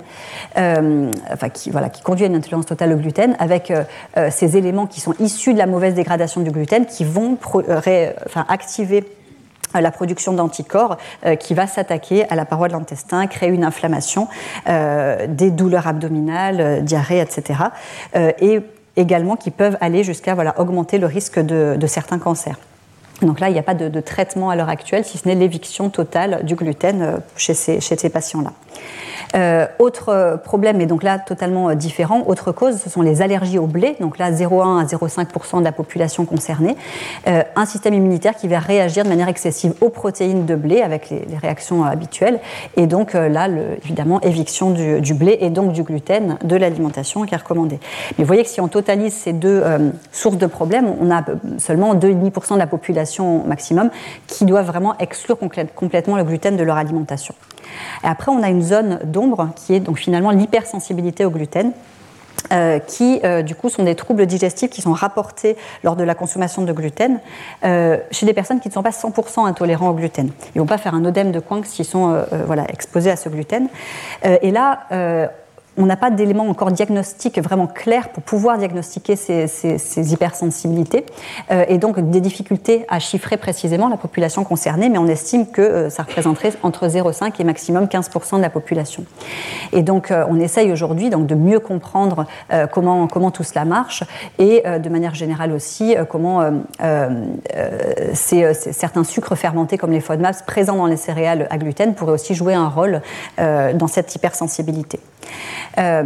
enfin, 1.33 1.49
qui, 1.49 1.71
voilà, 1.71 1.89
qui 1.89 2.01
conduit 2.01 2.25
à 2.25 2.27
une 2.27 2.35
intolérance 2.35 2.65
totale 2.65 2.93
au 2.93 2.97
gluten, 2.97 3.35
avec 3.39 3.71
euh, 3.71 3.83
euh, 4.17 4.29
ces 4.31 4.57
éléments 4.57 4.87
qui 4.87 5.01
sont 5.01 5.13
issus 5.19 5.53
de 5.53 5.57
la 5.57 5.65
mauvaise 5.65 5.93
dégradation 5.93 6.41
du 6.41 6.51
gluten, 6.51 6.85
qui 6.85 7.03
vont 7.03 7.37
euh, 7.55 8.11
enfin, 8.25 8.45
activer 8.47 9.03
la 9.73 9.89
production 9.89 10.33
d'anticorps 10.33 10.97
qui 11.39 11.55
va 11.55 11.65
s'attaquer 11.65 12.29
à 12.29 12.35
la 12.35 12.45
paroi 12.45 12.67
de 12.67 12.73
l'intestin, 12.73 13.25
créer 13.25 13.49
une 13.49 13.63
inflammation, 13.63 14.27
des 14.67 15.49
douleurs 15.49 15.87
abdominales, 15.87 16.83
diarrhée, 16.83 17.19
etc. 17.19 17.59
et 18.39 18.59
également 18.97 19.35
qui 19.35 19.49
peuvent 19.49 19.79
aller 19.81 20.03
jusqu'à 20.03 20.35
voilà, 20.35 20.53
augmenter 20.59 20.99
le 20.99 21.07
risque 21.07 21.39
de, 21.39 21.75
de 21.75 21.87
certains 21.87 22.19
cancers. 22.19 22.59
Donc 23.21 23.39
là, 23.39 23.49
il 23.49 23.53
n'y 23.53 23.59
a 23.59 23.63
pas 23.63 23.75
de, 23.75 23.99
traitement 24.01 24.49
à 24.49 24.55
l'heure 24.55 24.69
actuelle, 24.69 25.05
si 25.05 25.17
ce 25.17 25.27
n'est 25.27 25.35
l'éviction 25.35 25.89
totale 25.89 26.43
du 26.43 26.55
gluten 26.55 27.21
chez 27.35 27.53
ces, 27.53 27.79
chez 27.79 27.97
ces 27.97 28.09
patients-là. 28.09 28.51
Euh, 29.35 29.65
autre 29.79 30.39
problème, 30.43 30.79
et 30.79 30.85
donc 30.85 31.01
là 31.01 31.17
totalement 31.17 31.69
euh, 31.69 31.75
différent, 31.75 32.23
autre 32.27 32.51
cause, 32.51 32.77
ce 32.77 32.89
sont 32.89 33.01
les 33.01 33.23
allergies 33.23 33.57
au 33.57 33.65
blé, 33.65 33.95
donc 33.99 34.19
là 34.19 34.31
0,1 34.31 34.79
à 34.79 34.85
0,5% 34.85 35.59
de 35.59 35.63
la 35.63 35.71
population 35.71 36.25
concernée, 36.25 36.75
euh, 37.27 37.41
un 37.55 37.65
système 37.65 37.95
immunitaire 37.95 38.35
qui 38.35 38.47
va 38.47 38.59
réagir 38.59 39.03
de 39.03 39.09
manière 39.09 39.27
excessive 39.27 39.73
aux 39.81 39.89
protéines 39.89 40.45
de 40.45 40.55
blé 40.55 40.81
avec 40.81 41.09
les, 41.09 41.25
réactions 41.41 41.83
habituelles, 41.83 42.39
et 42.77 42.85
donc 42.85 43.13
là, 43.13 43.47
évidemment, 43.83 44.21
éviction 44.21 44.69
du, 44.69 45.13
blé 45.13 45.37
et 45.41 45.49
donc 45.49 45.71
du 45.71 45.81
gluten 45.81 46.37
de 46.43 46.55
l'alimentation 46.55 47.25
qui 47.25 47.33
est 47.33 47.37
recommandée. 47.37 47.79
Mais 48.17 48.23
vous 48.23 48.27
voyez 48.27 48.43
que 48.43 48.49
si 48.49 48.61
on 48.61 48.67
totalise 48.67 49.13
ces 49.13 49.33
deux 49.33 49.63
sources 50.11 50.37
de 50.37 50.45
problèmes, 50.45 50.93
on 51.01 51.11
a 51.11 51.23
seulement 51.57 51.95
2,5% 51.95 52.53
de 52.53 52.59
la 52.59 52.67
population 52.67 53.02
maximum 53.45 53.89
qui 54.27 54.45
doit 54.45 54.61
vraiment 54.61 54.97
exclure 54.97 55.37
complètement 55.75 56.15
le 56.15 56.23
gluten 56.23 56.57
de 56.57 56.63
leur 56.63 56.77
alimentation. 56.77 57.35
Et 58.03 58.07
après, 58.07 58.31
on 58.31 58.43
a 58.43 58.49
une 58.49 58.61
zone 58.61 58.99
d'ombre 59.03 59.49
qui 59.55 59.73
est 59.73 59.79
donc 59.79 59.97
finalement 59.97 60.31
l'hypersensibilité 60.31 61.25
au 61.25 61.29
gluten. 61.29 61.71
Euh, 62.51 62.79
qui 62.79 63.21
euh, 63.23 63.41
du 63.41 63.55
coup 63.55 63.69
sont 63.69 63.83
des 63.83 63.95
troubles 63.95 64.25
digestifs 64.25 64.69
qui 64.69 64.81
sont 64.81 64.91
rapportés 64.91 65.55
lors 65.83 65.95
de 65.95 66.03
la 66.03 66.13
consommation 66.13 66.61
de 66.63 66.73
gluten 66.73 67.19
euh, 67.63 67.97
chez 68.11 68.25
des 68.25 68.33
personnes 68.33 68.59
qui 68.59 68.67
ne 68.67 68.73
sont 68.73 68.83
pas 68.83 68.89
100% 68.89 69.47
intolérants 69.47 69.89
au 69.89 69.93
gluten. 69.93 70.29
Ils 70.53 70.57
ne 70.57 70.59
vont 70.61 70.67
pas 70.67 70.77
faire 70.77 70.93
un 70.93 71.05
œdème 71.05 71.31
de 71.31 71.39
coin 71.39 71.61
s'ils 71.63 71.85
sont 71.85 72.25
voilà, 72.45 72.65
exposés 72.69 73.11
à 73.11 73.15
ce 73.15 73.29
gluten. 73.29 73.69
et 74.23 74.51
là, 74.51 75.31
on 75.77 75.85
n'a 75.85 75.95
pas 75.95 76.11
d'éléments 76.11 76.47
encore 76.47 76.71
diagnostiques 76.71 77.39
vraiment 77.39 77.67
clairs 77.67 78.09
pour 78.09 78.23
pouvoir 78.23 78.57
diagnostiquer 78.57 79.15
ces, 79.15 80.13
hypersensibilités 80.13 81.05
euh, 81.51 81.65
et 81.67 81.77
donc 81.77 81.99
des 82.11 82.21
difficultés 82.21 82.85
à 82.89 82.99
chiffrer 82.99 83.37
précisément 83.37 83.89
la 83.89 83.97
population 83.97 84.43
concernée, 84.43 84.89
mais 84.89 84.97
on 84.97 85.07
estime 85.07 85.47
que 85.47 85.61
euh, 85.61 85.89
ça 85.89 86.03
représenterait 86.03 86.53
entre 86.63 86.87
0,5 86.87 87.33
et 87.39 87.43
maximum 87.43 87.85
15% 87.85 88.37
de 88.37 88.41
la 88.41 88.49
population. 88.49 89.05
Et 89.71 89.81
donc 89.81 90.11
euh, 90.11 90.25
on 90.29 90.39
essaye 90.39 90.71
aujourd'hui 90.71 91.09
donc 91.09 91.25
de 91.27 91.35
mieux 91.35 91.59
comprendre 91.59 92.25
comment, 92.71 93.31
tout 93.31 93.43
cela 93.43 93.65
marche 93.65 94.03
et 94.37 94.63
de 94.63 94.89
manière 94.89 95.15
générale 95.15 95.51
aussi 95.51 95.95
comment 96.09 96.41
certains 98.13 99.03
sucres 99.03 99.35
fermentés 99.35 99.77
comme 99.77 99.91
les 99.91 99.99
FODMAPs 99.99 100.45
présents 100.45 100.75
dans 100.75 100.85
les 100.85 100.97
céréales 100.97 101.47
à 101.49 101.57
gluten 101.57 101.95
pourraient 101.95 102.13
aussi 102.13 102.35
jouer 102.35 102.53
un 102.53 102.67
rôle 102.67 103.01
dans 103.37 103.87
cette 103.87 104.13
hypersensibilité. 104.15 104.99
Euh, 105.77 106.03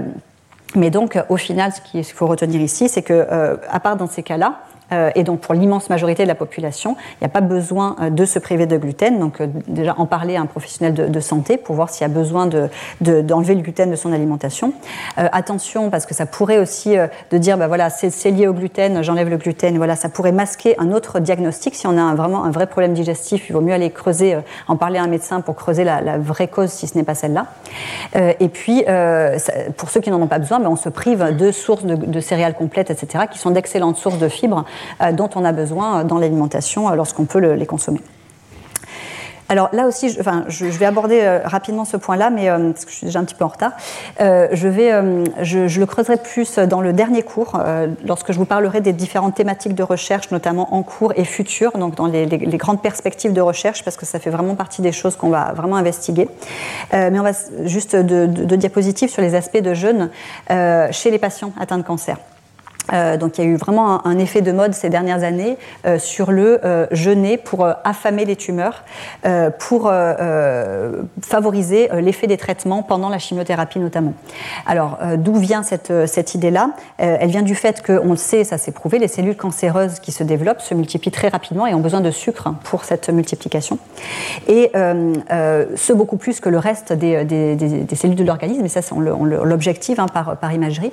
mais 0.76 0.90
donc, 0.90 1.18
au 1.30 1.38
final, 1.38 1.72
ce 1.72 1.82
qu'il 1.82 2.04
faut 2.04 2.28
retenir 2.28 2.62
ici, 2.62 2.90
c'est 2.90 3.02
que, 3.02 3.14
euh, 3.14 3.56
à 3.70 3.80
part 3.80 3.96
dans 3.96 4.08
ces 4.08 4.24
cas-là, 4.24 4.60
et 4.92 5.24
donc 5.24 5.42
pour 5.42 5.54
l'immense 5.54 5.90
majorité 5.90 6.24
de 6.24 6.28
la 6.28 6.36
population, 6.36 6.96
il 7.14 7.24
n'y 7.24 7.26
a 7.26 7.30
pas 7.30 7.42
besoin 7.42 7.96
euh, 8.00 8.10
de 8.10 8.26
se 8.26 8.40
priver 8.40 8.66
de 8.66 8.78
gluten. 8.78 9.20
Donc 9.20 9.42
euh, 9.42 9.48
déjà 9.68 9.96
en 9.98 10.06
parler 10.06 10.36
à 10.36 10.42
un 10.42 10.46
professionnel 10.46 10.94
de, 10.94 11.20
santé 11.20 11.58
pour 11.58 11.76
voir 11.76 11.90
s'il 11.90 12.04
y 12.04 12.06
a 12.06 12.14
besoin 12.14 12.46
d'enlever 12.46 12.70
de, 13.02 13.22
d'enlever 13.22 13.56
le 13.56 13.62
gluten 13.62 13.90
de 13.90 13.96
son 13.96 14.14
alimentation. 14.14 14.74
attention 15.18 15.90
parce 15.90 16.06
que 16.06 16.14
ça 16.14 16.26
pourrait 16.26 16.60
aussi 16.60 16.96
de 16.96 17.38
dire 17.38 17.58
bah 17.58 17.68
voilà 17.68 17.90
c'est 17.90 18.32
lié 18.32 18.48
au 18.48 18.54
gluten, 18.54 19.02
j'enlève 19.04 19.30
le 19.30 19.38
gluten. 19.38 19.78
Voilà 19.78 19.96
ça 19.96 20.10
pourrait 20.10 20.32
masquer 20.32 20.76
un 20.80 20.92
autre 20.92 21.20
diagnostic. 21.20 21.76
Si 21.76 21.88
on 21.88 21.98
a 21.98 22.16
vraiment 22.16 22.44
un 22.44 22.52
vrai 22.52 22.68
problème 22.68 22.94
digestif, 22.94 23.50
il 23.50 23.54
vaut 23.54 23.62
mieux 23.62 23.74
aller 23.74 23.90
creuser, 23.90 24.38
en 24.68 24.78
parler 24.78 25.00
à 25.00 25.04
un 25.04 25.08
médecin 25.08 25.42
pour 25.42 25.56
creuser 25.56 25.84
la, 25.84 26.18
vraie 26.18 26.48
cause 26.48 26.70
si 26.70 26.88
ce 26.88 26.98
n'est 26.98 27.04
pas 27.04 27.16
celle-là. 27.16 27.48
et 28.16 28.50
puis 28.50 28.86
pour 29.76 29.90
ceux 29.90 30.00
qui 30.00 30.12
n'en 30.12 30.22
ont 30.22 30.28
pas 30.28 30.40
besoin, 30.40 30.60
bah, 30.60 30.70
on 30.70 30.76
se 30.76 30.90
prive 30.90 31.36
de 31.36 31.52
sources 31.52 31.84
de, 31.84 31.96
de 31.96 32.20
céréales 32.20 32.54
complètes, 32.54 32.92
etc., 32.92 33.26
qui 33.32 33.40
sont 33.40 33.52
d'excellentes 33.52 33.98
sources 33.98 34.20
de 34.20 34.30
fibres 34.30 34.58
euh, 34.60 34.77
dont 35.14 35.30
on 35.36 35.46
a 35.46 35.52
besoin 35.52 36.04
dans 36.04 36.18
l'alimentation 36.18 36.90
euh, 36.90 36.96
lorsqu'on 36.96 37.26
peut 37.26 37.40
les 37.40 37.66
consommer. 37.66 38.02
Alors 39.50 39.70
là 39.72 39.88
aussi, 39.88 40.10
je, 40.10 40.20
enfin, 40.20 40.44
je, 40.50 40.66
vais 40.66 40.86
aborder 40.86 41.22
euh, 41.22 41.40
rapidement 41.46 41.86
ce 41.86 41.96
point-là, 41.96 42.30
mais 42.30 42.50
parce 42.50 42.84
que 42.84 42.92
je 42.92 42.98
suis 42.98 43.06
déjà 43.06 43.20
un 43.20 43.24
petit 43.24 43.34
peu 43.34 43.46
en 43.46 43.48
retard. 43.48 43.72
je, 44.20 44.68
vais, 44.68 44.92
je, 45.42 45.80
le 45.80 45.86
creuserai 45.86 46.18
plus 46.18 46.60
dans 46.60 46.82
le 46.82 46.92
dernier 46.92 47.24
cours, 47.24 47.58
lorsque 48.06 48.34
je 48.34 48.38
vous 48.38 48.46
parlerai 48.46 48.82
des 48.82 48.92
différentes 48.92 49.36
thématiques 49.36 49.74
de 49.74 49.84
recherche, 49.84 50.32
notamment 50.32 50.74
en 50.76 50.84
cours 50.84 51.14
et 51.16 51.24
futures, 51.24 51.78
donc 51.78 51.96
dans 51.96 52.08
les, 52.08 52.28
grandes 52.58 52.82
perspectives 52.82 53.32
de 53.32 53.40
recherche, 53.40 53.86
parce 53.86 53.96
que 53.96 54.06
ça 54.06 54.20
fait 54.20 54.32
vraiment 54.32 54.56
partie 54.56 54.82
des 54.82 54.92
choses 54.92 55.16
qu'on 55.16 55.30
va 55.30 55.54
vraiment 55.54 55.78
investiguer. 55.78 56.28
mais 56.92 57.18
on 57.18 57.24
va 57.24 57.32
juste 57.64 57.96
de, 57.96 58.26
de, 58.26 58.56
diapositives 58.58 59.10
sur 59.10 59.22
les 59.22 59.34
aspects 59.34 59.62
de 59.62 59.74
jeûne 59.74 60.10
chez 60.92 61.10
les 61.10 61.20
patients 61.20 61.54
atteints 61.58 61.78
de 61.78 61.84
cancer. 61.84 62.18
Euh, 62.94 63.18
donc 63.18 63.38
il 63.38 63.44
y 63.44 63.48
a 63.48 63.50
eu 63.50 63.56
vraiment 63.56 64.06
un, 64.06 64.18
effet 64.18 64.42
de 64.42 64.52
mode 64.52 64.74
ces 64.74 64.90
dernières 64.90 65.24
années 65.24 65.58
euh, 65.86 66.00
sur 66.00 66.32
le 66.32 66.60
euh, 66.66 66.88
jeûner 66.92 67.38
pour 67.38 67.68
affamer 67.84 68.26
les 68.26 68.36
tumeurs, 68.36 68.84
pour 69.60 69.92
favoriser 71.22 71.90
l'effet 71.94 72.28
des 72.28 72.38
traitements 72.38 72.84
pendant 72.84 73.10
la 73.10 73.20
chimiothérapie 73.20 73.80
notamment. 73.80 74.14
Alors 74.66 74.98
d'où 75.18 75.36
vient 75.36 75.64
cette, 75.64 75.92
cette 76.08 76.36
idée-là? 76.36 76.72
Elle 76.98 77.30
vient 77.30 77.42
du 77.42 77.56
fait 77.56 77.86
qu'on 77.86 78.12
le 78.12 78.18
sait, 78.18 78.44
ça 78.44 78.58
s'est 78.58 78.72
prouvé, 78.72 79.00
les 79.00 79.08
cellules 79.08 79.36
cancéreuses 79.36 80.00
qui 80.00 80.12
se 80.12 80.24
développent 80.24 80.62
se 80.62 80.74
multiplient 80.74 81.12
très 81.12 81.30
rapidement 81.30 81.68
et 81.68 81.74
ont 81.74 81.80
besoin 81.80 82.02
de 82.02 82.12
sucre 82.12 82.54
pour 82.64 82.84
cette 82.84 83.10
multiplication. 83.10 83.80
Et 84.48 84.72
ce 84.74 85.94
beaucoup 85.94 86.18
plus 86.18 86.40
que 86.40 86.50
le 86.50 86.60
reste 86.60 86.94
des, 86.94 87.24
des, 87.26 87.56
des, 87.56 87.96
cellules 87.96 88.16
de 88.16 88.24
l'organisme, 88.24 88.66
et 88.66 88.70
ça 88.70 88.82
c'est 88.82 88.96
l'objectif 88.96 90.00
hein, 90.00 90.08
par, 90.08 90.38
par 90.38 90.54
imagerie. 90.54 90.92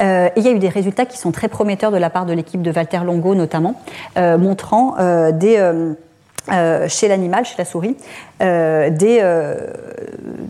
et 0.00 0.30
il 0.36 0.42
y 0.42 0.48
a 0.48 0.52
eu 0.52 0.58
des 0.58 0.68
résultats 0.68 1.06
qui 1.06 1.18
sont 1.20 1.30
très 1.30 1.48
prometteurs 1.48 1.92
de 1.92 1.98
la 1.98 2.10
part 2.10 2.26
de 2.26 2.32
l'équipe 2.32 2.62
de 2.62 2.72
Walter 2.72 3.00
Longo 3.04 3.34
notamment, 3.34 3.80
euh, 4.16 4.38
montrant 4.38 4.96
euh, 4.98 5.32
des... 5.32 5.56
Euh, 5.58 6.88
chez 6.88 7.06
l'animal, 7.06 7.44
chez 7.44 7.54
la 7.58 7.66
souris, 7.66 7.96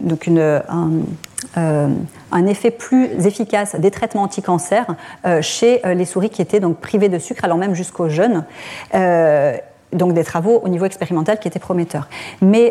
donc 0.01 0.31
un, 2.33 2.47
effet 2.47 2.71
plus 2.71 3.07
efficace 3.27 3.75
des 3.75 3.91
traitements 3.91 4.23
anti-cancer 4.23 4.87
chez 5.43 5.83
les 5.85 6.05
souris 6.05 6.31
qui 6.31 6.41
étaient 6.41 6.61
donc 6.61 6.79
privées 6.79 7.09
de 7.09 7.19
sucre, 7.19 7.45
allant 7.45 7.59
même 7.59 7.75
jusqu'au 7.75 8.09
jeûne. 8.09 8.45
donc 9.93 10.15
des 10.15 10.25
travaux 10.25 10.61
au 10.63 10.69
niveau 10.69 10.87
expérimental 10.87 11.41
qui 11.41 11.49
étaient 11.49 11.59
prometteurs. 11.59 12.09
Mais 12.41 12.71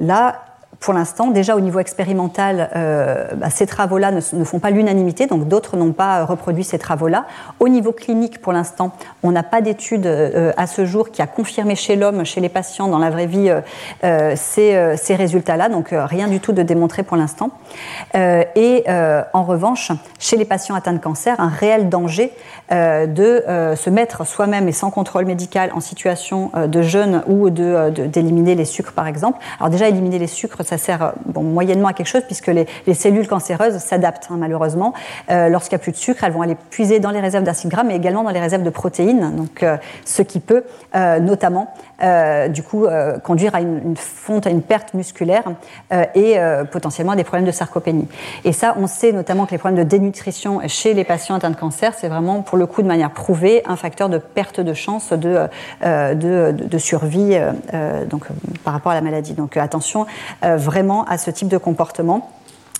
là, 0.00 0.47
pour 0.80 0.94
l'instant, 0.94 1.28
déjà 1.28 1.56
au 1.56 1.60
niveau 1.60 1.80
expérimental, 1.80 2.70
euh, 2.76 3.26
bah, 3.34 3.50
ces 3.50 3.66
travaux-là 3.66 4.12
ne, 4.12 4.44
font 4.44 4.60
pas 4.60 4.70
l'unanimité, 4.70 5.26
donc 5.26 5.48
d'autres 5.48 5.76
n'ont 5.76 5.92
pas 5.92 6.24
reproduit 6.24 6.62
ces 6.62 6.78
travaux-là. 6.78 7.26
Au 7.58 7.68
niveau 7.68 7.90
clinique, 7.90 8.40
pour 8.40 8.52
l'instant, 8.52 8.92
on 9.24 9.32
n'a 9.32 9.42
pas 9.42 9.60
d'étude 9.60 10.06
euh, 10.06 10.52
à 10.56 10.68
ce 10.68 10.84
jour 10.86 11.10
qui 11.10 11.20
a 11.20 11.26
confirmé 11.26 11.74
chez 11.74 11.96
l'homme, 11.96 12.24
chez 12.24 12.40
les 12.40 12.48
patients, 12.48 12.86
dans 12.86 12.98
la 12.98 13.10
vraie 13.10 13.26
vie, 13.26 13.52
euh, 14.04 14.34
ces, 14.36 14.96
ces 14.96 15.16
résultats-là, 15.16 15.68
donc 15.68 15.88
rien 15.92 16.28
du 16.28 16.38
tout 16.38 16.52
de 16.52 16.62
démontré 16.62 17.02
pour 17.02 17.16
l'instant. 17.16 17.50
et 18.14 18.84
en 18.88 19.42
revanche, 19.42 19.92
chez 20.18 20.36
les 20.36 20.44
patients 20.44 20.74
atteints 20.74 20.92
de 20.92 20.98
cancer, 20.98 21.38
un 21.38 21.48
réel 21.48 21.88
danger 21.88 22.32
de 22.70 23.74
se 23.74 23.90
mettre 23.90 24.26
soi-même 24.26 24.68
et 24.68 24.72
sans 24.72 24.90
contrôle 24.90 25.24
médical 25.24 25.70
en 25.74 25.80
situation 25.80 26.50
de 26.54 26.82
jeûne 26.82 27.22
ou 27.26 27.50
d'éliminer 27.50 28.54
de, 28.54 28.58
les 28.58 28.64
sucres, 28.64 28.92
par 28.92 29.06
exemple. 29.06 29.38
Alors 29.58 29.70
déjà, 29.70 29.88
éliminer 29.88 30.18
les 30.18 30.26
sucres, 30.26 30.64
ça 30.68 30.78
sert 30.78 31.14
bon, 31.24 31.42
moyennement 31.42 31.88
à 31.88 31.92
quelque 31.92 32.06
chose 32.08 32.24
puisque 32.26 32.48
les, 32.48 32.66
cellules 32.94 33.26
cancéreuses 33.26 33.78
s'adaptent 33.78 34.28
hein, 34.30 34.36
malheureusement. 34.38 34.92
Euh, 35.30 35.48
lorsqu'il 35.48 35.76
n'y 35.76 35.80
a 35.80 35.82
plus 35.82 35.92
de 35.92 35.96
sucre, 35.96 36.24
elles 36.24 36.32
vont 36.32 36.42
aller 36.42 36.56
puiser 36.70 37.00
dans 37.00 37.10
les 37.10 37.20
réserves 37.20 37.44
d'acides 37.44 37.70
gras 37.70 37.84
mais 37.84 37.96
également 37.96 38.22
dans 38.22 38.30
les 38.30 38.40
réserves 38.40 38.62
de 38.62 38.70
protéines, 38.70 39.34
donc, 39.36 39.62
euh, 39.62 39.76
ce 40.04 40.22
qui 40.22 40.40
peut 40.40 40.64
euh, 40.94 41.20
notamment 41.20 41.72
du 42.48 42.62
coup 42.62 42.86
conduire 43.24 43.54
à 43.54 43.60
une, 43.60 43.96
fonte, 43.96 44.46
à 44.46 44.50
une 44.50 44.62
perte 44.62 44.94
musculaire 44.94 45.44
et 46.14 46.36
potentiellement 46.70 47.12
à 47.12 47.16
des 47.16 47.24
problèmes 47.24 47.46
de 47.46 47.52
sarcopénie. 47.52 48.08
Et 48.44 48.52
ça, 48.52 48.74
on 48.78 48.86
sait 48.86 49.12
notamment 49.12 49.46
que 49.46 49.52
les 49.52 49.58
problèmes 49.58 49.82
de 49.82 49.88
dénutrition 49.88 50.60
chez 50.68 50.94
les 50.94 51.04
patients 51.04 51.34
atteints 51.34 51.50
de 51.50 51.56
cancer, 51.56 51.94
c'est 51.96 52.08
vraiment 52.08 52.42
pour 52.42 52.56
le 52.56 52.66
coup 52.66 52.82
de 52.82 52.86
manière 52.86 53.10
prouvée 53.10 53.62
un 53.66 53.76
facteur 53.76 54.08
de 54.08 54.18
perte 54.18 54.60
de 54.60 54.74
chance 54.74 55.12
de, 55.12 55.48
de, 55.82 56.52
de, 56.52 56.78
survie 56.78 57.36
donc, 58.08 58.26
par 58.64 58.72
rapport 58.72 58.92
à 58.92 58.94
la 58.94 59.02
maladie. 59.02 59.34
Donc 59.34 59.56
attention 59.56 60.06
vraiment 60.42 61.04
à 61.04 61.18
ce 61.18 61.30
type 61.30 61.48
de 61.48 61.58
comportement 61.58 62.30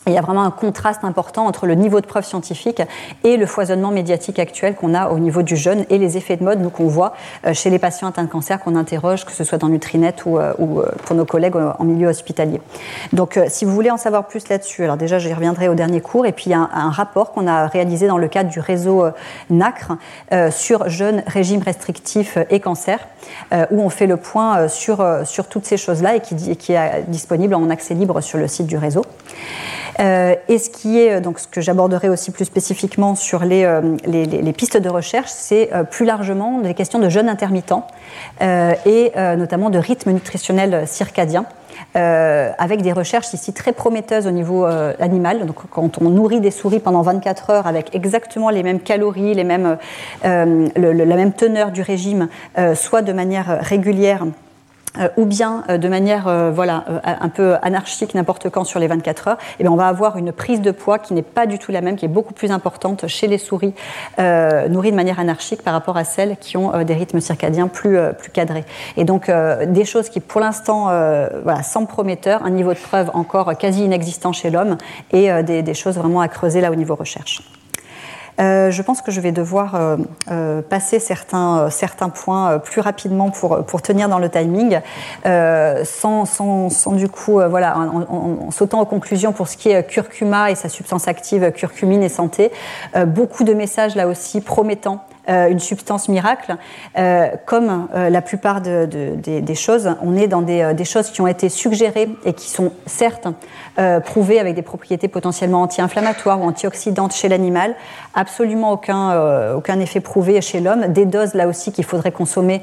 il 0.08 0.14
y 0.14 0.18
a 0.18 0.20
vraiment 0.20 0.42
un 0.42 0.50
contraste 0.50 1.04
important 1.04 1.46
entre 1.46 1.66
le 1.66 1.74
niveau 1.74 2.00
de 2.00 2.06
preuve 2.06 2.24
scientifique 2.24 2.82
et 3.24 3.36
le 3.36 3.46
foisonnement 3.46 3.90
médiatique 3.90 4.38
actuel 4.38 4.74
qu'on 4.74 4.94
a 4.94 5.08
au 5.08 5.18
niveau 5.18 5.42
du 5.42 5.56
jeûne 5.56 5.84
et 5.90 5.98
les 5.98 6.16
effets 6.16 6.36
de 6.36 6.44
mode 6.44 6.70
qu'on 6.72 6.88
voit 6.88 7.14
euh, 7.46 7.54
chez 7.54 7.70
les 7.70 7.78
patients 7.78 8.08
atteints 8.08 8.24
de 8.24 8.28
cancer 8.28 8.60
qu'on 8.60 8.76
interroge, 8.76 9.24
que 9.24 9.32
ce 9.32 9.44
soit 9.44 9.58
dans 9.58 9.68
Nutrinet 9.68 10.14
ou, 10.24 10.38
euh, 10.38 10.54
euh, 10.58 10.90
pour 11.04 11.16
nos 11.16 11.24
collègues 11.24 11.56
en 11.56 11.84
milieu 11.84 12.08
hospitalier. 12.08 12.60
Donc, 13.12 13.38
si 13.48 13.64
vous 13.64 13.72
voulez 13.72 13.90
en 13.90 13.96
savoir 13.96 14.26
plus 14.26 14.48
là-dessus, 14.48 14.84
alors 14.84 14.96
déjà 14.96 15.18
j'y 15.18 15.32
reviendrai 15.32 15.68
au 15.68 15.74
dernier 15.74 16.00
cours, 16.00 16.26
et 16.26 16.32
puis 16.32 16.46
il 16.46 16.52
y 16.52 16.54
a 16.54 16.68
un, 16.72 16.90
rapport 16.90 17.32
qu'on 17.32 17.46
a 17.46 17.66
réalisé 17.66 18.06
dans 18.06 18.18
le 18.18 18.28
cadre 18.28 18.50
du 18.50 18.60
réseau 18.60 19.04
NACRE 19.50 19.96
sur 20.50 20.88
jeûne, 20.88 21.22
régime 21.26 21.62
restrictif 21.62 22.38
et 22.50 22.60
cancer, 22.60 22.98
où 23.70 23.82
on 23.82 23.88
fait 23.88 24.06
le 24.06 24.16
point 24.16 24.68
sur, 24.68 25.06
sur 25.24 25.48
toutes 25.48 25.66
ces 25.66 25.76
choses-là 25.76 26.16
et 26.16 26.20
qui 26.20 26.72
est 26.72 27.04
disponible 27.08 27.54
en 27.54 27.68
accès 27.70 27.94
libre 27.94 28.20
sur 28.20 28.38
le 28.38 28.48
site 28.48 28.66
du 28.66 28.78
réseau. 28.78 29.04
Euh, 30.00 30.34
et 30.48 30.58
ce 30.58 30.70
qui 30.70 30.98
est, 30.98 31.20
donc 31.20 31.38
ce 31.38 31.48
que 31.48 31.60
j'aborderai 31.60 32.08
aussi 32.08 32.30
plus 32.30 32.44
spécifiquement 32.44 33.14
sur 33.14 33.44
les, 33.44 33.64
euh, 33.64 33.96
les, 34.06 34.52
pistes 34.52 34.76
de 34.76 34.88
recherche, 34.88 35.30
c'est 35.30 35.72
euh, 35.72 35.82
plus 35.82 36.06
largement 36.06 36.60
des 36.60 36.74
questions 36.74 36.98
de 36.98 37.08
jeûne 37.08 37.28
intermittent 37.28 37.74
et 38.40 39.12
notamment 39.36 39.70
de 39.70 39.78
rythme 39.78 40.12
nutritionnel 40.12 40.86
circadien. 40.86 41.44
Euh, 41.96 42.50
avec 42.58 42.82
des 42.82 42.92
recherches 42.92 43.32
ici 43.34 43.52
très 43.52 43.72
prometteuses 43.72 44.26
au 44.26 44.30
niveau 44.30 44.64
animal. 44.64 45.46
Donc, 45.46 45.56
quand 45.70 46.00
on 46.00 46.10
nourrit 46.10 46.40
des 46.40 46.50
souris 46.50 46.80
pendant 46.80 47.02
24 47.02 47.50
heures 47.50 47.66
avec 47.66 47.94
exactement 47.94 48.50
les 48.50 48.62
mêmes 48.62 48.80
calories, 48.80 49.34
les 49.34 49.44
mêmes, 49.44 49.78
euh, 50.24 50.68
la 50.76 51.16
même 51.16 51.32
teneur 51.32 51.70
du 51.70 51.82
régime, 51.82 52.28
soit 52.74 53.02
de 53.02 53.12
manière 53.12 53.58
régulière, 53.60 54.24
euh, 54.24 54.47
ou 55.16 55.24
bien 55.24 55.64
euh, 55.68 55.78
de 55.78 55.88
manière 55.88 56.28
euh, 56.28 56.50
voilà, 56.50 56.84
un 57.04 57.28
peu 57.28 57.56
anarchique 57.62 58.14
n'importe 58.14 58.50
quand 58.50 58.64
sur 58.64 58.80
les 58.80 58.86
24 58.86 59.28
heures, 59.28 59.38
eh 59.58 59.62
bien 59.62 59.72
on 59.72 59.76
va 59.76 59.88
avoir 59.88 60.16
une 60.16 60.32
prise 60.32 60.60
de 60.60 60.70
poids 60.70 60.98
qui 60.98 61.14
n'est 61.14 61.22
pas 61.22 61.46
du 61.46 61.58
tout 61.58 61.72
la 61.72 61.80
même, 61.80 61.96
qui 61.96 62.04
est 62.04 62.08
beaucoup 62.08 62.34
plus 62.34 62.50
importante 62.50 63.06
chez 63.06 63.26
les 63.26 63.38
souris 63.38 63.74
nourries 64.18 64.90
de 64.90 64.96
manière 64.96 65.20
anarchique 65.20 65.62
par 65.62 65.72
rapport 65.72 65.96
à 65.96 66.04
celles 66.04 66.36
qui 66.36 66.56
ont 66.56 66.82
des 66.84 66.94
rythmes 66.94 67.20
circadiens 67.20 67.68
plus, 67.68 67.98
plus 68.18 68.30
cadrés. 68.30 68.64
Et 68.96 69.04
donc 69.04 69.30
des 69.66 69.84
choses 69.84 70.08
qui 70.08 70.20
pour 70.20 70.40
l'instant 70.40 70.84
voilà, 71.44 71.62
semblent 71.62 71.88
prometteurs, 71.88 72.44
un 72.44 72.50
niveau 72.50 72.72
de 72.72 72.78
preuve 72.78 73.10
encore 73.14 73.56
quasi 73.56 73.84
inexistant 73.84 74.32
chez 74.32 74.50
l'homme, 74.50 74.76
et 75.12 75.30
des, 75.42 75.62
des 75.62 75.74
choses 75.74 75.96
vraiment 75.96 76.20
à 76.20 76.28
creuser 76.28 76.60
là 76.60 76.70
au 76.70 76.76
niveau 76.76 76.94
recherche. 76.94 77.42
Euh, 78.40 78.70
je 78.70 78.82
pense 78.82 79.02
que 79.02 79.10
je 79.10 79.20
vais 79.20 79.32
devoir 79.32 79.74
euh, 79.74 79.96
euh, 80.30 80.62
passer 80.62 81.00
certains, 81.00 81.68
points 82.14 82.58
plus 82.58 82.80
rapidement 82.80 83.30
pour, 83.30 83.82
tenir 83.82 84.08
dans 84.08 84.18
le 84.18 84.28
timing, 84.28 84.80
sans, 85.24 86.92
du 86.92 87.08
coup, 87.08 87.40
voilà, 87.48 87.76
en, 87.78 88.50
sautant 88.50 88.80
aux 88.80 88.86
conclusions 88.86 89.32
pour 89.32 89.48
ce 89.48 89.56
qui 89.56 89.70
est 89.70 89.86
curcuma 89.86 90.50
et 90.50 90.54
sa 90.54 90.68
substance 90.68 91.08
active 91.08 91.52
curcumine 91.52 92.02
et 92.02 92.08
santé. 92.08 92.50
beaucoup 93.06 93.44
de 93.44 93.54
messages 93.54 93.94
là 93.94 94.06
aussi 94.08 94.40
promettants 94.40 95.04
une 95.28 95.58
substance 95.58 96.08
miracle. 96.08 96.56
Euh, 96.96 97.28
comme 97.46 97.88
euh, 97.94 98.10
la 98.10 98.22
plupart 98.22 98.60
des 98.60 99.54
choses, 99.54 99.90
on 100.02 100.16
est 100.16 100.28
dans 100.28 100.42
des, 100.42 100.84
choses 100.84 101.10
qui 101.10 101.20
ont 101.20 101.26
été 101.26 101.48
suggérées 101.48 102.08
et 102.24 102.32
qui 102.32 102.48
sont 102.48 102.72
certes 102.86 103.28
prouvées 104.04 104.40
avec 104.40 104.54
des 104.54 104.62
propriétés 104.62 105.06
potentiellement 105.06 105.62
anti-inflammatoires 105.62 106.40
ou 106.40 106.44
antioxydantes 106.44 107.12
chez 107.12 107.28
l'animal. 107.28 107.74
Absolument 108.14 108.72
aucun, 108.72 109.80
effet 109.80 110.00
prouvé 110.00 110.40
chez 110.40 110.60
l'homme. 110.60 110.88
Des 110.88 111.04
doses 111.04 111.34
là 111.34 111.46
aussi 111.46 111.72
qu'il 111.72 111.84
faudrait 111.84 112.10
consommer 112.12 112.62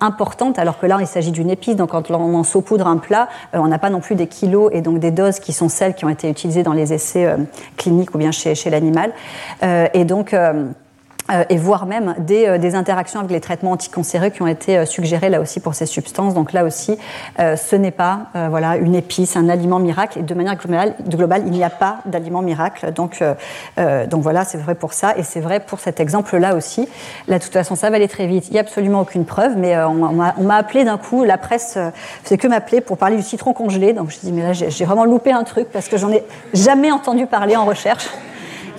importantes, 0.00 0.58
alors 0.58 0.78
que 0.78 0.86
là, 0.86 0.98
il 1.00 1.06
s'agit 1.06 1.32
d'une 1.32 1.50
épice, 1.50 1.76
donc 1.76 1.90
quand 1.90 2.10
on 2.10 2.34
en 2.34 2.44
saupoudre 2.44 2.86
un 2.86 2.98
plat, 2.98 3.28
on 3.52 3.66
n'a 3.66 3.78
pas 3.78 3.90
non 3.90 4.00
plus 4.00 4.14
des 4.14 4.26
kilos 4.26 4.70
et 4.72 4.80
donc 4.80 4.98
des 4.98 5.10
doses 5.10 5.40
qui 5.40 5.52
sont 5.52 5.68
celles 5.68 5.94
qui 5.94 6.04
ont 6.04 6.08
été 6.08 6.30
utilisées 6.30 6.62
dans 6.62 6.72
les 6.72 6.92
essais 6.92 7.28
cliniques 7.76 8.14
ou 8.14 8.18
bien 8.18 8.30
chez, 8.32 8.70
l'animal. 8.70 9.12
et 9.62 10.04
donc, 10.04 10.34
euh, 10.34 10.64
et 11.48 11.56
voire 11.56 11.86
même 11.86 12.14
des, 12.18 12.46
euh, 12.46 12.58
des, 12.58 12.74
interactions 12.74 13.20
avec 13.20 13.32
les 13.32 13.40
traitements 13.40 13.72
anticancéreux 13.72 14.30
qui 14.30 14.42
ont 14.42 14.46
été 14.46 14.78
euh, 14.78 14.86
suggérés 14.86 15.28
là 15.28 15.40
aussi 15.40 15.60
pour 15.60 15.74
ces 15.74 15.86
substances. 15.86 16.34
Donc 16.34 16.52
là 16.52 16.64
aussi, 16.64 16.98
ce 17.38 17.76
n'est 17.76 17.90
pas 17.90 18.26
voilà 18.50 18.76
une 18.76 18.94
épice, 18.94 19.36
un 19.36 19.48
aliment 19.48 19.78
miracle. 19.78 20.18
Et 20.18 20.22
de 20.22 20.34
manière 20.34 20.56
globale, 20.56 21.42
il 21.46 21.52
n'y 21.52 21.64
a 21.64 21.70
pas 21.70 21.98
d'aliment 22.06 22.42
miracle. 22.42 22.92
Donc, 22.92 23.22
donc 23.76 24.22
voilà, 24.22 24.44
c'est 24.44 24.58
vrai 24.58 24.74
pour 24.74 24.92
ça 24.92 25.16
et 25.16 25.22
c'est 25.22 25.40
vrai 25.40 25.60
pour 25.60 25.80
cet 25.80 26.00
exemple-là 26.00 26.54
aussi. 26.54 26.88
Là, 27.26 27.38
de 27.38 27.44
toute 27.44 27.52
façon, 27.52 27.74
ça 27.74 27.90
va 27.90 27.96
aller 27.96 28.08
très 28.08 28.26
vite. 28.26 28.48
Il 28.48 28.52
n'y 28.52 28.58
a 28.58 28.62
absolument 28.62 29.00
aucune 29.00 29.24
preuve, 29.24 29.56
mais 29.56 29.76
on 29.78 29.94
m'a 29.94 30.56
appelé 30.56 30.84
d'un 30.84 30.98
coup. 30.98 31.24
La 31.24 31.38
presse 31.38 31.78
faisait 32.24 32.38
que 32.38 32.48
m'appeler 32.48 32.80
pour 32.80 32.98
parler 32.98 33.16
du 33.16 33.22
citron 33.22 33.52
congelé. 33.52 33.92
Donc 33.92 34.10
je 34.10 34.18
dis 34.18 34.32
mais 34.32 34.42
là 34.42 34.52
j'ai 34.52 34.84
vraiment 34.84 35.04
loupé 35.04 35.32
un 35.32 35.44
truc 35.44 35.68
parce 35.72 35.88
que 35.88 35.96
j'en 35.96 36.10
ai 36.10 36.24
jamais 36.54 36.90
entendu 36.90 37.26
parler 37.26 37.56
en 37.56 37.64
recherche. 37.64 38.08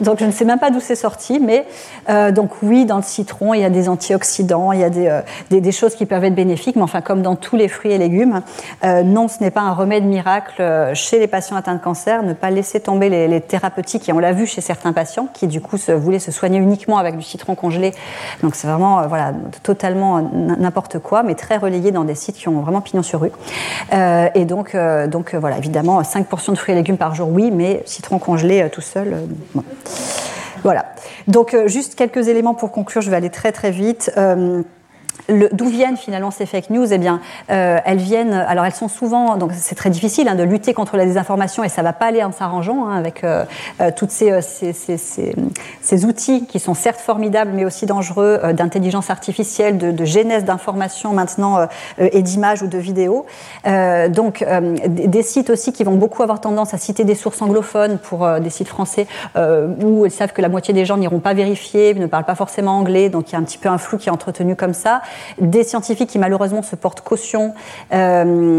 Donc 0.01 0.19
je 0.19 0.25
ne 0.25 0.31
sais 0.31 0.45
même 0.45 0.59
pas 0.59 0.71
d'où 0.71 0.79
c'est 0.79 0.95
sorti, 0.95 1.39
mais 1.39 1.65
euh, 2.09 2.31
donc 2.31 2.51
oui, 2.63 2.85
dans 2.85 2.97
le 2.97 3.03
citron, 3.03 3.53
il 3.53 3.61
y 3.61 3.65
a 3.65 3.69
des 3.69 3.89
antioxydants, 3.89 4.71
il 4.71 4.79
y 4.79 4.83
a 4.83 4.89
des, 4.89 5.07
euh, 5.07 5.21
des, 5.49 5.71
choses 5.71 5.95
qui 5.95 6.05
peuvent 6.05 6.23
être 6.23 6.35
bénéfiques, 6.35 6.75
mais 6.75 6.81
enfin 6.81 7.01
comme 7.01 7.21
dans 7.21 7.35
tous 7.35 7.55
les 7.55 7.67
fruits 7.67 7.91
et 7.91 7.97
légumes, 7.97 8.41
euh, 8.83 9.03
non, 9.03 9.27
ce 9.27 9.41
n'est 9.41 9.51
pas 9.51 9.61
un 9.61 9.73
remède 9.73 10.05
miracle 10.05 10.63
chez 10.93 11.19
les 11.19 11.27
patients 11.27 11.55
atteints 11.55 11.75
de 11.75 11.81
cancer. 11.81 12.23
Ne 12.23 12.33
pas 12.33 12.49
laisser 12.49 12.79
tomber 12.79 13.09
les, 13.09 13.41
thérapeutiques, 13.41 14.07
et 14.09 14.13
on 14.13 14.19
l'a 14.19 14.33
vu 14.33 14.45
chez 14.45 14.61
certains 14.61 14.93
patients 14.93 15.27
qui 15.33 15.47
du 15.47 15.61
coup 15.61 15.77
voulaient 15.95 16.19
se 16.19 16.31
soigner 16.31 16.59
uniquement 16.59 16.97
avec 16.97 17.17
du 17.17 17.23
citron 17.23 17.55
congelé. 17.55 17.93
Donc 18.43 18.55
c'est 18.55 18.67
vraiment 18.67 19.07
voilà 19.07 19.33
totalement 19.63 20.21
n'importe 20.21 20.99
quoi, 20.99 21.23
mais 21.23 21.35
très 21.35 21.57
relayé 21.57 21.91
dans 21.91 22.03
des 22.03 22.15
sites 22.15 22.35
qui 22.35 22.47
ont 22.47 22.61
vraiment 22.61 22.81
pignon 22.81 23.03
sur 23.03 23.21
rue. 23.21 23.31
et 23.91 24.45
donc 24.45 24.75
voilà, 24.75 25.57
évidemment, 25.57 26.03
5 26.03 26.27
portions 26.27 26.53
de 26.53 26.57
fruits 26.57 26.73
et 26.73 26.77
légumes 26.77 26.97
par 26.97 27.15
jour, 27.15 27.29
oui, 27.31 27.51
mais 27.51 27.83
citron 27.85 28.19
congelé 28.19 28.69
tout 28.71 28.81
seul. 28.81 29.27
Bon. 29.53 29.63
Voilà. 30.63 30.93
Donc, 31.27 31.55
juste 31.67 31.95
quelques 31.95 32.27
éléments 32.27 32.53
pour 32.53 32.71
conclure. 32.71 33.01
Je 33.01 33.09
vais 33.09 33.15
aller 33.15 33.29
très 33.29 33.51
très 33.51 33.71
vite 33.71 34.11
d'où 35.51 35.67
viennent 35.67 35.97
finalement 35.97 36.31
ces 36.31 36.45
fake 36.45 36.69
news? 36.69 36.91
Eh 36.91 36.97
bien, 36.97 37.21
euh, 37.51 37.77
elles 37.85 37.97
viennent. 37.97 38.33
Alors, 38.33 38.65
elles 38.65 38.73
sont 38.73 38.87
souvent. 38.87 39.37
Donc, 39.37 39.51
c'est 39.53 39.75
très 39.75 39.89
difficile 39.89 40.27
hein, 40.27 40.35
de 40.35 40.43
lutter 40.43 40.73
contre 40.73 40.97
la 40.97 41.05
désinformation 41.05 41.63
et 41.63 41.69
ça 41.69 41.81
va 41.81 41.93
pas 41.93 42.07
aller 42.07 42.23
en 42.23 42.31
s'arrangeant 42.31 42.87
hein, 42.87 42.97
avec 42.97 43.23
euh, 43.23 43.45
euh, 43.81 43.91
tous 43.95 44.07
ces, 44.09 44.41
ces, 44.41 44.73
ces, 44.73 44.97
ces, 45.81 46.05
outils 46.05 46.45
qui 46.45 46.59
sont 46.59 46.73
certes 46.73 46.99
formidables, 46.99 47.51
mais 47.53 47.65
aussi 47.65 47.85
dangereux 47.85 48.39
d'intelligence 48.53 49.09
artificielle, 49.09 49.77
de, 49.77 49.91
de 49.91 50.05
genèse 50.05 50.45
d'informations 50.45 51.13
maintenant 51.13 51.67
et 51.97 52.21
d'images 52.21 52.61
ou 52.61 52.67
de 52.67 52.77
vidéos. 52.77 53.25
donc, 54.09 54.45
des 54.87 55.23
sites 55.23 55.49
aussi 55.49 55.73
qui 55.73 55.83
vont 55.83 55.95
beaucoup 55.95 56.23
avoir 56.23 56.41
tendance 56.41 56.73
à 56.73 56.77
citer 56.77 57.03
des 57.03 57.15
sources 57.15 57.41
anglophones 57.41 57.97
pour 57.97 58.27
des 58.39 58.49
sites 58.49 58.67
français 58.67 59.07
où 59.35 60.05
ils 60.05 60.11
savent 60.11 60.33
que 60.33 60.41
la 60.41 60.49
moitié 60.49 60.73
des 60.73 60.85
gens 60.85 60.97
n'iront 60.97 61.19
pas 61.19 61.33
vérifier, 61.33 61.93
ne 61.93 62.07
parlent 62.07 62.25
pas 62.25 62.35
forcément 62.35 62.77
anglais, 62.77 63.09
donc 63.09 63.29
il 63.29 63.33
y 63.33 63.35
a 63.35 63.39
un 63.39 63.43
petit 63.43 63.57
peu 63.57 63.69
un 63.69 63.77
flou 63.77 63.97
qui 63.97 64.09
est 64.09 64.11
entretenu 64.11 64.55
comme 64.55 64.73
ça 64.73 65.01
des 65.39 65.63
scientifiques 65.63 66.09
qui 66.09 66.19
malheureusement 66.19 66.61
se 66.61 66.75
portent 66.75 67.01
caution 67.01 67.53
euh, 67.93 68.57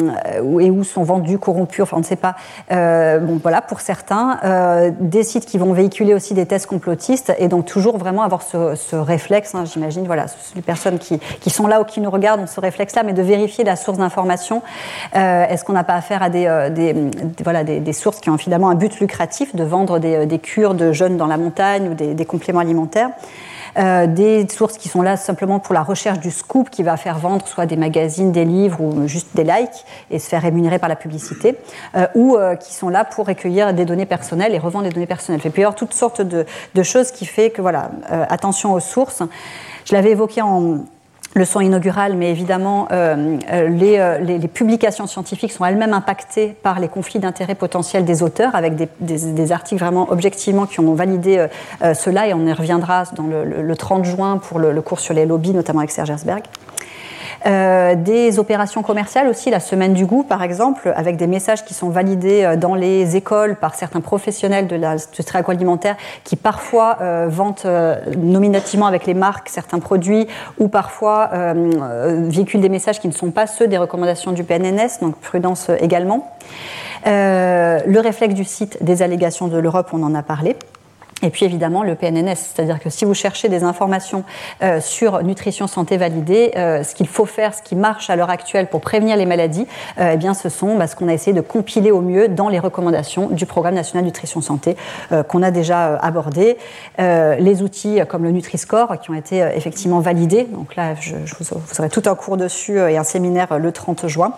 et 0.61 0.71
où 0.71 0.85
sont 0.85 1.03
vendus, 1.03 1.39
corrompus, 1.39 1.83
enfin 1.83 1.97
on 1.97 2.01
ne 2.01 2.05
sait 2.05 2.17
pas. 2.17 2.37
Euh, 2.71 3.19
bon 3.19 3.39
voilà 3.43 3.63
pour 3.63 3.81
certains, 3.81 4.39
euh, 4.45 4.91
des 4.99 5.23
sites 5.23 5.47
qui 5.47 5.59
vont 5.59 5.73
véhiculer 5.73 6.15
aussi 6.15 6.35
des 6.35 6.47
thèses 6.47 6.67
complotistes 6.67 7.33
et 7.39 7.49
donc 7.49 7.67
toujours 7.67 7.99
vraiment 7.99 8.23
avoir 8.23 8.43
ce, 8.43 8.97
réflexe, 8.97 9.55
hein, 9.55 9.65
j'imagine, 9.65 10.05
voilà, 10.07 10.27
les 10.55 10.63
personnes 10.63 10.99
qui, 10.99 11.21
sont 11.51 11.67
là 11.67 11.81
ou 11.81 11.85
qui 11.85 12.01
nous 12.01 12.11
regardent 12.11 12.41
ont 12.41 12.47
ce 12.47 12.61
réflexe-là, 12.61 13.03
mais 13.03 13.13
de 13.13 13.23
vérifier 13.23 13.65
la 13.65 13.77
source 13.77 13.99
d'information. 13.99 14.63
Est-ce 15.13 15.65
qu'on 15.65 15.73
n'a 15.73 15.85
pas 15.85 15.95
affaire 15.95 16.23
à 16.23 16.31
des, 16.31 16.95
voilà, 17.43 17.65
des, 17.65 17.93
sources 17.93 18.21
qui 18.21 18.31
ont 18.31 18.39
finalement 18.39 18.71
un 18.71 18.75
but 18.75 19.01
lucratif 19.01 19.55
de 19.55 19.65
vendre 19.65 19.99
des 19.99 20.39
cures 20.39 20.75
de 20.75 20.93
jeunes 20.93 21.17
dans 21.17 21.27
la 21.27 21.37
montagne 21.37 21.89
ou 21.89 21.95
des, 21.95 22.25
compléments 22.25 22.61
alimentaires? 22.61 23.11
Euh, 23.79 24.07
des 24.07 24.49
sources 24.49 24.77
qui 24.77 24.89
sont 24.89 25.03
là 25.03 25.17
simplement 25.17 25.59
pour 25.59 25.75
la 25.75 25.83
recherche 25.83 26.19
du 26.19 26.31
scoop 26.31 26.71
qui 26.71 26.83
va 26.83 26.97
faire 26.97 27.19
vendre 27.19 27.47
soit 27.47 27.67
des 27.67 27.77
magazines, 27.77 28.33
des 28.33 28.45
livres 28.45 28.81
ou 28.81 29.07
juste 29.07 29.29
des 29.35 29.45
likes 29.45 29.85
et 30.11 30.19
se 30.19 30.29
faire 30.29 30.43
rémunérer 30.43 30.79
par 30.79 30.89
la 30.89 30.97
publicité, 30.97 31.57
euh, 31.97 32.07
ou 32.15 32.37
euh, 32.37 32.57
qui 32.57 32.75
sont 32.75 32.89
là 32.89 33.05
pour 33.05 33.27
recueillir 33.27 33.75
des 33.75 33.85
données 33.85 34.07
personnelles 34.07 34.55
et 34.55 34.59
revendre 34.59 34.85
des 34.85 34.91
données 34.91 35.07
personnelles. 35.07 35.41
Il 35.45 35.51
peut 35.51 35.61
y 35.61 35.65
avoir 35.65 35.77
toutes 35.77 35.95
sortes 35.95 36.21
de, 36.21 36.47
de 36.75 36.83
choses 36.83 37.11
qui 37.11 37.27
fait 37.27 37.51
que 37.51 37.63
voilà, 37.63 37.91
attention 38.29 38.73
aux 38.73 38.81
sources. 38.81 39.23
Je 39.85 39.95
l'avais 39.95 40.11
évoqué 40.11 40.43
en 40.43 40.85
leçon 41.35 41.61
inaugurale, 41.61 42.17
mais 42.17 42.31
évidemment, 42.31 42.89
euh, 42.91 43.39
euh, 43.53 43.69
euh, 43.83 44.19
les, 44.19 44.49
publications 44.49 45.07
scientifiques 45.07 45.53
sont 45.53 45.65
elles-mêmes 45.65 45.93
impactées 45.93 46.57
par 46.63 46.81
les 46.81 46.89
conflits 46.89 47.21
d'intérêts 47.21 47.55
potentiels 47.55 48.05
des 48.05 48.23
auteurs, 48.23 48.55
avec 48.55 48.75
des, 48.75 49.53
articles 49.53 49.81
vraiment 49.81 50.11
objectivement 50.11 50.67
qui 50.67 50.81
ont 50.81 50.95
validé 50.95 51.47
cela, 51.95 52.27
et 52.27 52.35
on 52.35 52.47
y 52.47 52.53
reviendra 52.53 53.05
dans 53.17 53.27
le, 53.27 53.45
le 53.45 53.77
30 53.77 54.05
juin 54.05 54.39
pour 54.39 54.59
le, 54.59 54.73
le, 54.73 54.83
cours 54.83 55.01
sur 55.01 55.15
les 55.15 55.27
lobbies, 55.27 55.53
notamment 55.53 55.81
avec 55.81 55.91
Serge 55.91 56.11
Herzberg. 56.11 56.43
Euh, 57.47 57.95
des 57.95 58.39
opérations 58.39 58.83
commerciales 58.83 59.27
aussi, 59.27 59.51
la 59.51 59.61
semaine 59.61 59.95
du 59.95 60.05
goût 60.05 60.25
par 60.25 60.43
exemple, 60.43 60.93
avec 60.95 61.17
des 61.17 61.27
messages 61.27 61.65
qui 61.65 61.73
sont 61.73 61.89
validés 61.89 62.45
euh, 62.45 62.57
dans 62.57 62.75
les 62.75 63.17
écoles 63.17 63.57
par 63.57 63.75
certains 63.75 64.03
professionnels 64.03 64.67
de 64.67 64.77
l'industrie 64.77 65.39
agroalimentaire 65.39 65.97
qui 66.23 66.37
parfois 66.37 66.99
euh, 67.01 67.29
vantent 67.31 67.67
nominativement 68.19 68.87
avec 68.87 69.07
les 69.07 69.15
marques 69.15 69.49
certains 69.49 69.79
produits 69.79 70.27
ou 70.59 70.69
parfois 70.69 71.31
véhiculent 72.29 72.61
des 72.61 72.69
messages 72.69 73.01
qui 73.01 73.09
ne 73.09 73.13
sont 73.13 73.31
pas 73.31 73.47
ceux 73.47 73.67
des 73.67 73.79
recommandations 73.79 74.33
du 74.33 74.45
PNNS, 74.45 75.01
donc 75.01 75.17
prudence 75.17 75.71
également. 75.81 76.31
le 77.07 77.99
réflexe 77.99 78.35
du 78.35 78.45
site 78.45 78.83
des 78.83 79.03
allégations 79.03 79.49
de 79.49 79.59
l'Europe, 79.59 79.89
on 79.93 80.03
en 80.03 80.15
a 80.15 80.23
parlé. 80.23 80.57
Et 81.23 81.31
puis 81.31 81.45
évidemment 81.45 81.83
le 81.83 81.95
PNNS, 81.95 82.37
c'est-à-dire 82.37 82.81
que 82.81 82.89
si 82.89 83.05
vous 83.05 83.15
cherchez 83.15 83.49
des 83.49 83.63
informations 83.63 84.25
euh, 84.63 84.81
sur 84.81 85.23
nutrition 85.23 85.67
santé 85.67 85.97
validée, 85.97 86.53
euh, 86.57 86.83
ce 86.83 86.95
qu'il 86.95 87.09
faut 87.09 87.27
faire, 87.27 87.55
ce 87.55 87.63
qui 87.63 87.77
marche 87.77 88.09
à 88.11 88.17
l'heure 88.17 88.31
actuelle 88.31 88.69
pour 88.69 88.81
prévenir 88.81 89.17
les 89.17 89.27
maladies, 89.27 89.67
euh, 89.99 90.13
eh 90.15 90.17
bien 90.17 90.35
ce 90.35 90.49
sont 90.49 90.77
bah, 90.77 90.87
ce 90.87 90.97
qu'on 90.97 91.09
a 91.09 91.13
essayé 91.13 91.35
de 91.35 91.41
compiler 91.41 91.91
au 91.91 92.01
mieux 92.01 92.29
dans 92.29 92.49
les 92.49 92.59
recommandations 92.59 93.29
du 93.29 93.45
programme 93.45 93.75
national 93.75 94.05
nutrition 94.05 94.41
santé 94.41 94.77
qu'on 95.29 95.43
a 95.43 95.51
déjà 95.51 95.97
abordé. 95.97 96.57
les 96.99 97.63
outils 97.63 98.01
comme 98.09 98.23
le 98.25 98.31
Nutri-Score 98.31 98.99
qui 99.01 99.11
ont 99.11 99.15
été 99.15 99.39
effectivement 99.55 100.01
validés, 100.01 100.45
donc 100.45 100.77
là 100.77 100.95
je, 101.01 101.17
vous, 101.17 101.45
vous, 101.51 101.81
aurez 101.81 101.89
tout 101.89 102.03
un 102.07 102.15
cours 102.15 102.37
dessus 102.37 102.79
et 102.79 102.97
un 102.97 103.05
séminaire 103.05 103.59
le 103.59 103.73
30 103.73 104.07
juin, 104.07 104.33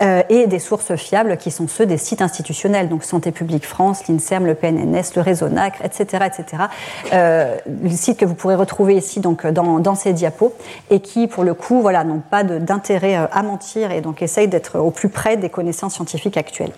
et 0.00 0.46
des 0.46 0.58
sources 0.58 0.94
fiables 0.96 1.36
qui 1.36 1.50
sont 1.50 1.68
ceux 1.68 1.86
des 1.86 1.98
sites 1.98 2.22
institutionnels, 2.22 2.88
donc 2.88 3.04
Santé 3.04 3.32
publique 3.32 3.66
France, 3.66 4.06
l'INSERM, 4.08 4.46
le 4.46 4.54
PNNS, 4.54 5.14
le 5.16 5.22
Réseau 5.22 5.48
NACRE, 5.48 5.84
etc 5.84 6.13
etc. 6.22 6.64
Euh, 7.12 7.56
le 7.66 7.90
site 7.90 8.18
que 8.18 8.24
vous 8.24 8.34
pourrez 8.34 8.54
retrouver 8.54 8.96
ici 8.96 9.20
donc, 9.20 9.46
dans, 9.46 9.94
ces 9.94 10.12
diapos 10.12 10.54
et 10.90 11.00
qui, 11.00 11.26
pour 11.26 11.44
le 11.44 11.54
coup, 11.54 11.80
voilà, 11.80 12.04
n'ont 12.04 12.20
pas 12.20 12.44
d'intérêt 12.44 13.16
euh, 13.16 13.26
à 13.32 13.42
mentir 13.42 13.90
et 13.90 14.00
donc 14.00 14.22
essayent 14.22 14.48
d'être 14.48 14.78
au 14.78 14.90
plus 14.90 15.08
près 15.08 15.36
des 15.36 15.48
connaissances 15.48 15.94
scientifiques 15.94 16.36
actuelles. 16.36 16.72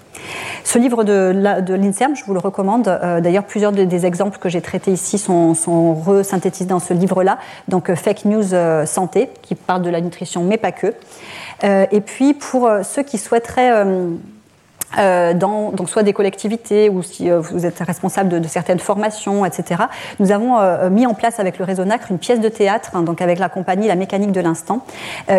Ce 0.65 0.79
livre 0.79 1.05
de, 1.05 1.33
l'INSERM, 1.75 2.17
je 2.17 2.25
vous 2.25 2.35
le 2.35 2.41
recommande. 2.41 2.89
Euh, 2.89 3.21
d'ailleurs, 3.21 3.45
plusieurs 3.45 3.73
des 3.73 4.07
exemples 4.07 4.39
que 4.39 4.49
j'ai 4.49 4.61
traités 4.61 4.93
ici 4.93 5.19
sont, 5.19 5.55
sont 5.55 5.95
resynthétisés 5.95 6.69
dans 6.69 6.81
ce 6.81 6.95
livre-là. 6.95 7.39
Donc, 7.69 7.95
Fake 7.95 8.25
News 8.25 8.45
Santé, 8.87 9.31
qui 9.43 9.55
parle 9.55 9.83
de 9.83 9.91
la 9.91 10.01
nutrition, 10.01 10.43
mais 10.43 10.57
pas 10.57 10.73
que. 10.73 10.95
et 11.65 12.01
puis, 12.01 12.35
pour 12.35 12.69
ceux 12.83 13.03
qui 13.03 13.19
souhaiteraient 13.19 13.85
euh, 14.99 15.35
dans 15.35 15.73
donc 15.73 15.91
soit 15.91 16.05
des 16.05 16.13
collectivités 16.13 16.89
ou 16.89 17.03
si 17.03 17.29
euh, 17.31 17.41
vous 17.41 17.67
êtes 17.67 17.81
responsable 17.81 18.41
de, 18.41 18.49
certaines 18.49 18.79
formations, 18.79 19.45
etc. 19.45 19.83
Nous 20.21 20.31
avons 20.31 20.59
euh, 20.59 20.89
mis 20.91 21.07
en 21.07 21.15
place 21.15 21.41
avec 21.41 21.59
le 21.59 21.65
réseau 21.65 21.85
NACRE 21.85 22.13
une 22.13 22.19
pièce 22.19 22.41
de 22.41 22.49
théâtre, 22.49 22.91
hein, 22.95 23.03
donc 23.03 23.21
avec 23.21 23.39
la 23.39 23.49
compagnie 23.49 23.89
La 23.89 23.97
Mécanique 23.97 24.33
de 24.33 24.41
l'Instant, 24.41 24.81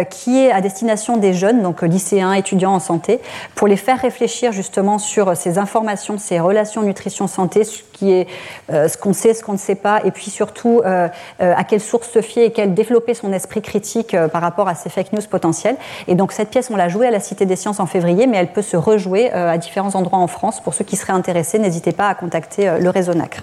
qui 0.10 0.38
est 0.40 0.52
à 0.52 0.62
destination 0.62 1.18
des 1.18 1.34
jeunes, 1.34 1.62
donc 1.62 1.82
lycéens, 1.82 2.34
étudiants 2.34 2.74
en 2.74 2.80
santé, 2.80 3.20
pour 3.56 3.68
les 3.68 3.78
faire 3.78 4.00
réfléchir 4.00 4.52
justement 4.52 5.00
sur 5.00 5.36
ces 5.36 5.58
informations, 5.58 6.18
ces 6.18 6.40
relations 6.40 6.84
nutrition-santé, 6.84 7.64
ce 7.64 7.82
qui 7.94 8.12
est 8.12 8.28
ce 8.70 8.98
qu'on 8.98 9.14
sait, 9.14 9.34
ce 9.34 9.44
qu'on 9.44 9.54
ne 9.54 9.58
sait 9.58 9.76
pas, 9.76 10.02
et 10.04 10.12
puis 10.12 10.30
surtout 10.30 10.82
à 10.84 11.64
quelle 11.64 11.82
source 11.82 12.10
se 12.10 12.22
fier 12.22 12.46
et 12.46 12.52
quel 12.52 12.74
développer 12.74 13.14
son 13.14 13.34
esprit 13.34 13.62
critique 13.62 14.16
par 14.32 14.42
rapport 14.42 14.68
à 14.68 14.76
ces 14.76 14.90
fake 14.90 15.14
news 15.14 15.22
potentielles. 15.30 15.78
Et 16.08 16.16
donc 16.16 16.32
cette 16.32 16.50
pièce, 16.50 16.70
on 16.70 16.76
l'a 16.76 16.90
jouée 16.90 17.08
à 17.08 17.12
la 17.12 17.20
Cité 17.20 17.46
des 17.46 17.56
Sciences 17.56 17.80
en 17.80 17.88
février, 17.88 18.28
mais 18.28 18.38
elle 18.38 18.52
peut 18.52 18.62
se 18.62 18.78
rejouer 18.78 19.32
à 19.38 19.58
différents 19.58 19.96
endroits 19.96 20.20
en 20.20 20.28
France. 20.28 20.62
Pour 20.62 20.74
ceux 20.74 20.84
qui 20.84 20.96
seraient 20.96 21.14
intéressés, 21.14 21.60
n'hésitez 21.60 21.92
pas 21.92 22.10
à 22.10 22.16
contacter 22.16 22.68
euh, 22.68 22.80
le 22.80 22.90
réseau 22.90 23.14
NACRE. 23.14 23.42